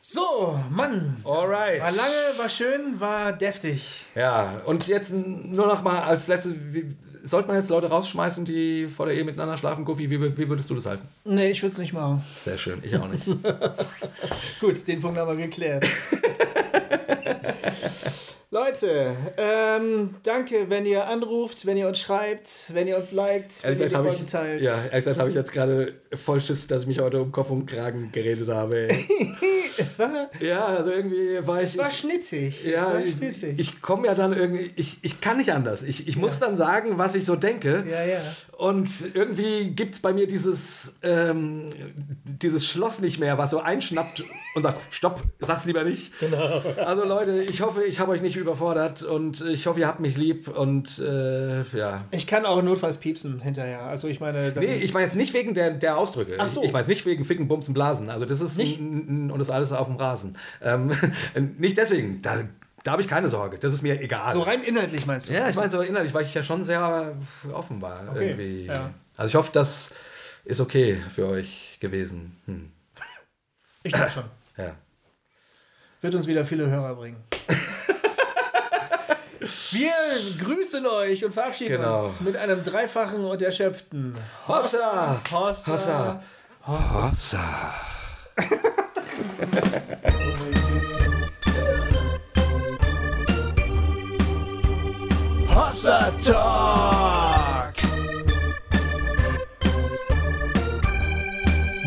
So, 0.00 0.58
Mann. 0.70 1.20
Alright. 1.24 1.82
War 1.82 1.92
lange, 1.92 2.38
war 2.38 2.48
schön, 2.48 2.98
war 2.98 3.32
deftig. 3.32 4.04
Ja, 4.16 4.62
und 4.64 4.88
jetzt 4.88 5.12
nur 5.12 5.66
noch 5.68 5.82
mal 5.84 6.00
als 6.00 6.26
letztes, 6.26 6.54
sollte 7.26 7.48
man 7.48 7.56
jetzt 7.56 7.68
Leute 7.68 7.88
rausschmeißen, 7.88 8.44
die 8.44 8.86
vor 8.86 9.06
der 9.06 9.14
Ehe 9.14 9.24
miteinander 9.24 9.58
schlafen? 9.58 9.84
Goofy, 9.84 10.08
wie, 10.08 10.20
wie 10.20 10.48
würdest 10.48 10.70
du 10.70 10.74
das 10.74 10.86
halten? 10.86 11.06
Nee, 11.24 11.50
ich 11.50 11.62
würde 11.62 11.72
es 11.72 11.78
nicht 11.78 11.92
machen. 11.92 12.24
Sehr 12.36 12.56
schön, 12.56 12.80
ich 12.82 12.96
auch 12.96 13.08
nicht. 13.08 13.26
Gut, 14.60 14.88
den 14.88 15.00
Punkt 15.00 15.18
haben 15.18 15.36
wir 15.36 15.46
geklärt. 15.46 15.86
Leute, 18.50 19.16
ähm, 19.38 20.10
danke, 20.22 20.70
wenn 20.70 20.86
ihr 20.86 21.08
anruft, 21.08 21.66
wenn 21.66 21.76
ihr 21.76 21.88
uns 21.88 21.98
schreibt, 21.98 22.72
wenn 22.74 22.86
ihr 22.86 22.96
uns 22.96 23.10
liked, 23.10 23.64
wenn 23.64 23.72
Ehrlich 23.72 23.80
ihr 23.80 23.84
gesagt 23.86 24.04
die 24.04 24.08
Folgen 24.08 24.24
ich, 24.24 24.30
teilt. 24.30 24.62
ja, 24.62 24.76
ehrlich 24.76 24.92
gesagt 24.92 25.18
habe 25.18 25.30
ich 25.30 25.34
jetzt 25.34 25.52
gerade 25.52 25.94
voll 26.14 26.40
Schiss, 26.40 26.68
dass 26.68 26.82
ich 26.82 26.88
mich 26.88 27.00
heute 27.00 27.20
um 27.20 27.32
Kopf 27.32 27.50
und 27.50 27.66
Kragen 27.66 28.10
geredet 28.12 28.48
habe. 28.48 28.88
Es 29.78 29.98
war, 29.98 30.30
ja, 30.40 30.64
also 30.64 30.90
irgendwie 30.90 31.46
war 31.46 31.60
ich... 31.60 31.68
es 31.68 31.76
war 31.76 31.88
ich, 31.88 31.98
schnittig. 31.98 32.64
es 32.64 32.64
ja, 32.64 32.86
war 32.86 32.98
ich, 32.98 33.12
schnittig. 33.12 33.58
ich 33.58 33.82
komme 33.82 34.06
ja 34.06 34.14
dann 34.14 34.32
irgendwie, 34.32 34.72
ich, 34.74 34.98
ich 35.02 35.20
kann 35.20 35.36
nicht 35.36 35.52
anders. 35.52 35.82
Ich, 35.82 36.08
ich 36.08 36.16
muss 36.16 36.38
dann 36.38 36.56
sagen, 36.56 36.96
was 36.96 37.14
ich 37.14 37.26
so 37.26 37.36
denke. 37.36 37.84
ja, 37.86 38.02
ja. 38.02 38.20
Und 38.56 38.90
irgendwie 39.12 39.72
gibt 39.72 39.94
es 39.94 40.00
bei 40.00 40.14
mir 40.14 40.26
dieses, 40.26 40.96
ähm, 41.02 41.68
dieses 42.24 42.66
Schloss 42.66 43.00
nicht 43.00 43.20
mehr, 43.20 43.36
was 43.36 43.50
so 43.50 43.58
einschnappt 43.60 44.24
und 44.54 44.62
sagt, 44.62 44.80
stopp, 44.90 45.20
sag's 45.40 45.66
lieber 45.66 45.84
nicht. 45.84 46.18
Genau. 46.20 46.62
Also 46.78 47.04
Leute, 47.04 47.42
ich 47.42 47.60
hoffe, 47.60 47.84
ich 47.84 48.00
habe 48.00 48.12
euch 48.12 48.22
nicht 48.22 48.35
überfordert 48.40 49.02
und 49.02 49.40
ich 49.42 49.66
hoffe, 49.66 49.80
ihr 49.80 49.86
habt 49.86 50.00
mich 50.00 50.16
lieb 50.16 50.48
und 50.48 50.98
äh, 50.98 51.62
ja. 51.76 52.04
Ich 52.10 52.26
kann 52.26 52.44
auch 52.46 52.62
notfalls 52.62 52.98
piepsen 52.98 53.40
hinterher. 53.40 53.82
Also 53.82 54.08
ich 54.08 54.20
meine, 54.20 54.52
Nee, 54.56 54.76
ich 54.76 54.92
meine 54.94 55.06
jetzt 55.06 55.16
nicht 55.16 55.32
wegen 55.34 55.54
der, 55.54 55.70
der 55.70 55.96
Ausdrücke. 55.98 56.34
Ach 56.38 56.48
so. 56.48 56.60
Ich, 56.60 56.66
ich 56.68 56.72
meine 56.72 56.82
es 56.82 56.88
nicht 56.88 57.04
wegen 57.06 57.24
Ficken, 57.24 57.48
Bumsen, 57.48 57.74
Blasen. 57.74 58.10
Also 58.10 58.24
das 58.26 58.40
ist 58.40 58.56
Nicht? 58.58 58.78
n- 58.80 59.08
n- 59.08 59.30
und 59.30 59.38
das 59.38 59.50
alles 59.50 59.72
auf 59.72 59.86
dem 59.86 59.96
Rasen. 59.96 60.36
Ähm, 60.62 60.92
nicht 61.58 61.76
deswegen. 61.78 62.20
Da, 62.22 62.38
da 62.84 62.92
habe 62.92 63.02
ich 63.02 63.08
keine 63.08 63.28
Sorge. 63.28 63.58
Das 63.58 63.72
ist 63.72 63.82
mir 63.82 64.00
egal. 64.00 64.32
so 64.32 64.40
rein 64.40 64.62
inhaltlich 64.62 65.06
meinst 65.06 65.28
du? 65.28 65.32
Ja, 65.32 65.48
ich 65.48 65.56
meine 65.56 65.70
so 65.70 65.80
innerlich, 65.80 66.14
weil 66.14 66.24
ich 66.24 66.32
ja 66.34 66.42
schon 66.42 66.62
sehr 66.64 67.16
offen 67.52 67.82
war. 67.82 68.02
Okay, 68.10 68.28
Irgendwie. 68.30 68.66
ja. 68.66 68.90
Also 69.16 69.28
ich 69.28 69.34
hoffe, 69.34 69.50
das 69.52 69.90
ist 70.44 70.60
okay 70.60 70.98
für 71.12 71.26
euch 71.26 71.78
gewesen. 71.80 72.36
Hm. 72.46 72.70
Ich 73.82 73.92
glaube 73.92 74.10
schon. 74.10 74.24
Ja. 74.56 74.72
Wird 76.02 76.14
uns 76.14 76.26
wieder 76.26 76.44
viele 76.44 76.68
Hörer 76.70 76.94
bringen. 76.94 77.16
Wir 79.78 79.92
grüßen 80.42 80.86
euch 80.86 81.22
und 81.24 81.32
verabschieden 81.32 81.82
Genau. 81.82 82.04
uns 82.06 82.20
mit 82.20 82.36
einem 82.36 82.64
dreifachen 82.64 83.24
und 83.24 83.42
erschöpften 83.42 84.14
Hossa! 84.48 85.20
Hossa. 85.30 85.72
Hossa! 85.72 86.20
Hossa! 86.66 87.74
Hossa 95.48 96.10
Talk! 96.24 97.74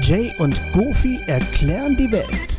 Jay 0.01 0.33
und 0.39 0.59
Goofy 0.73 1.19
erklären 1.27 1.95
die 1.97 2.11
Welt. 2.11 2.58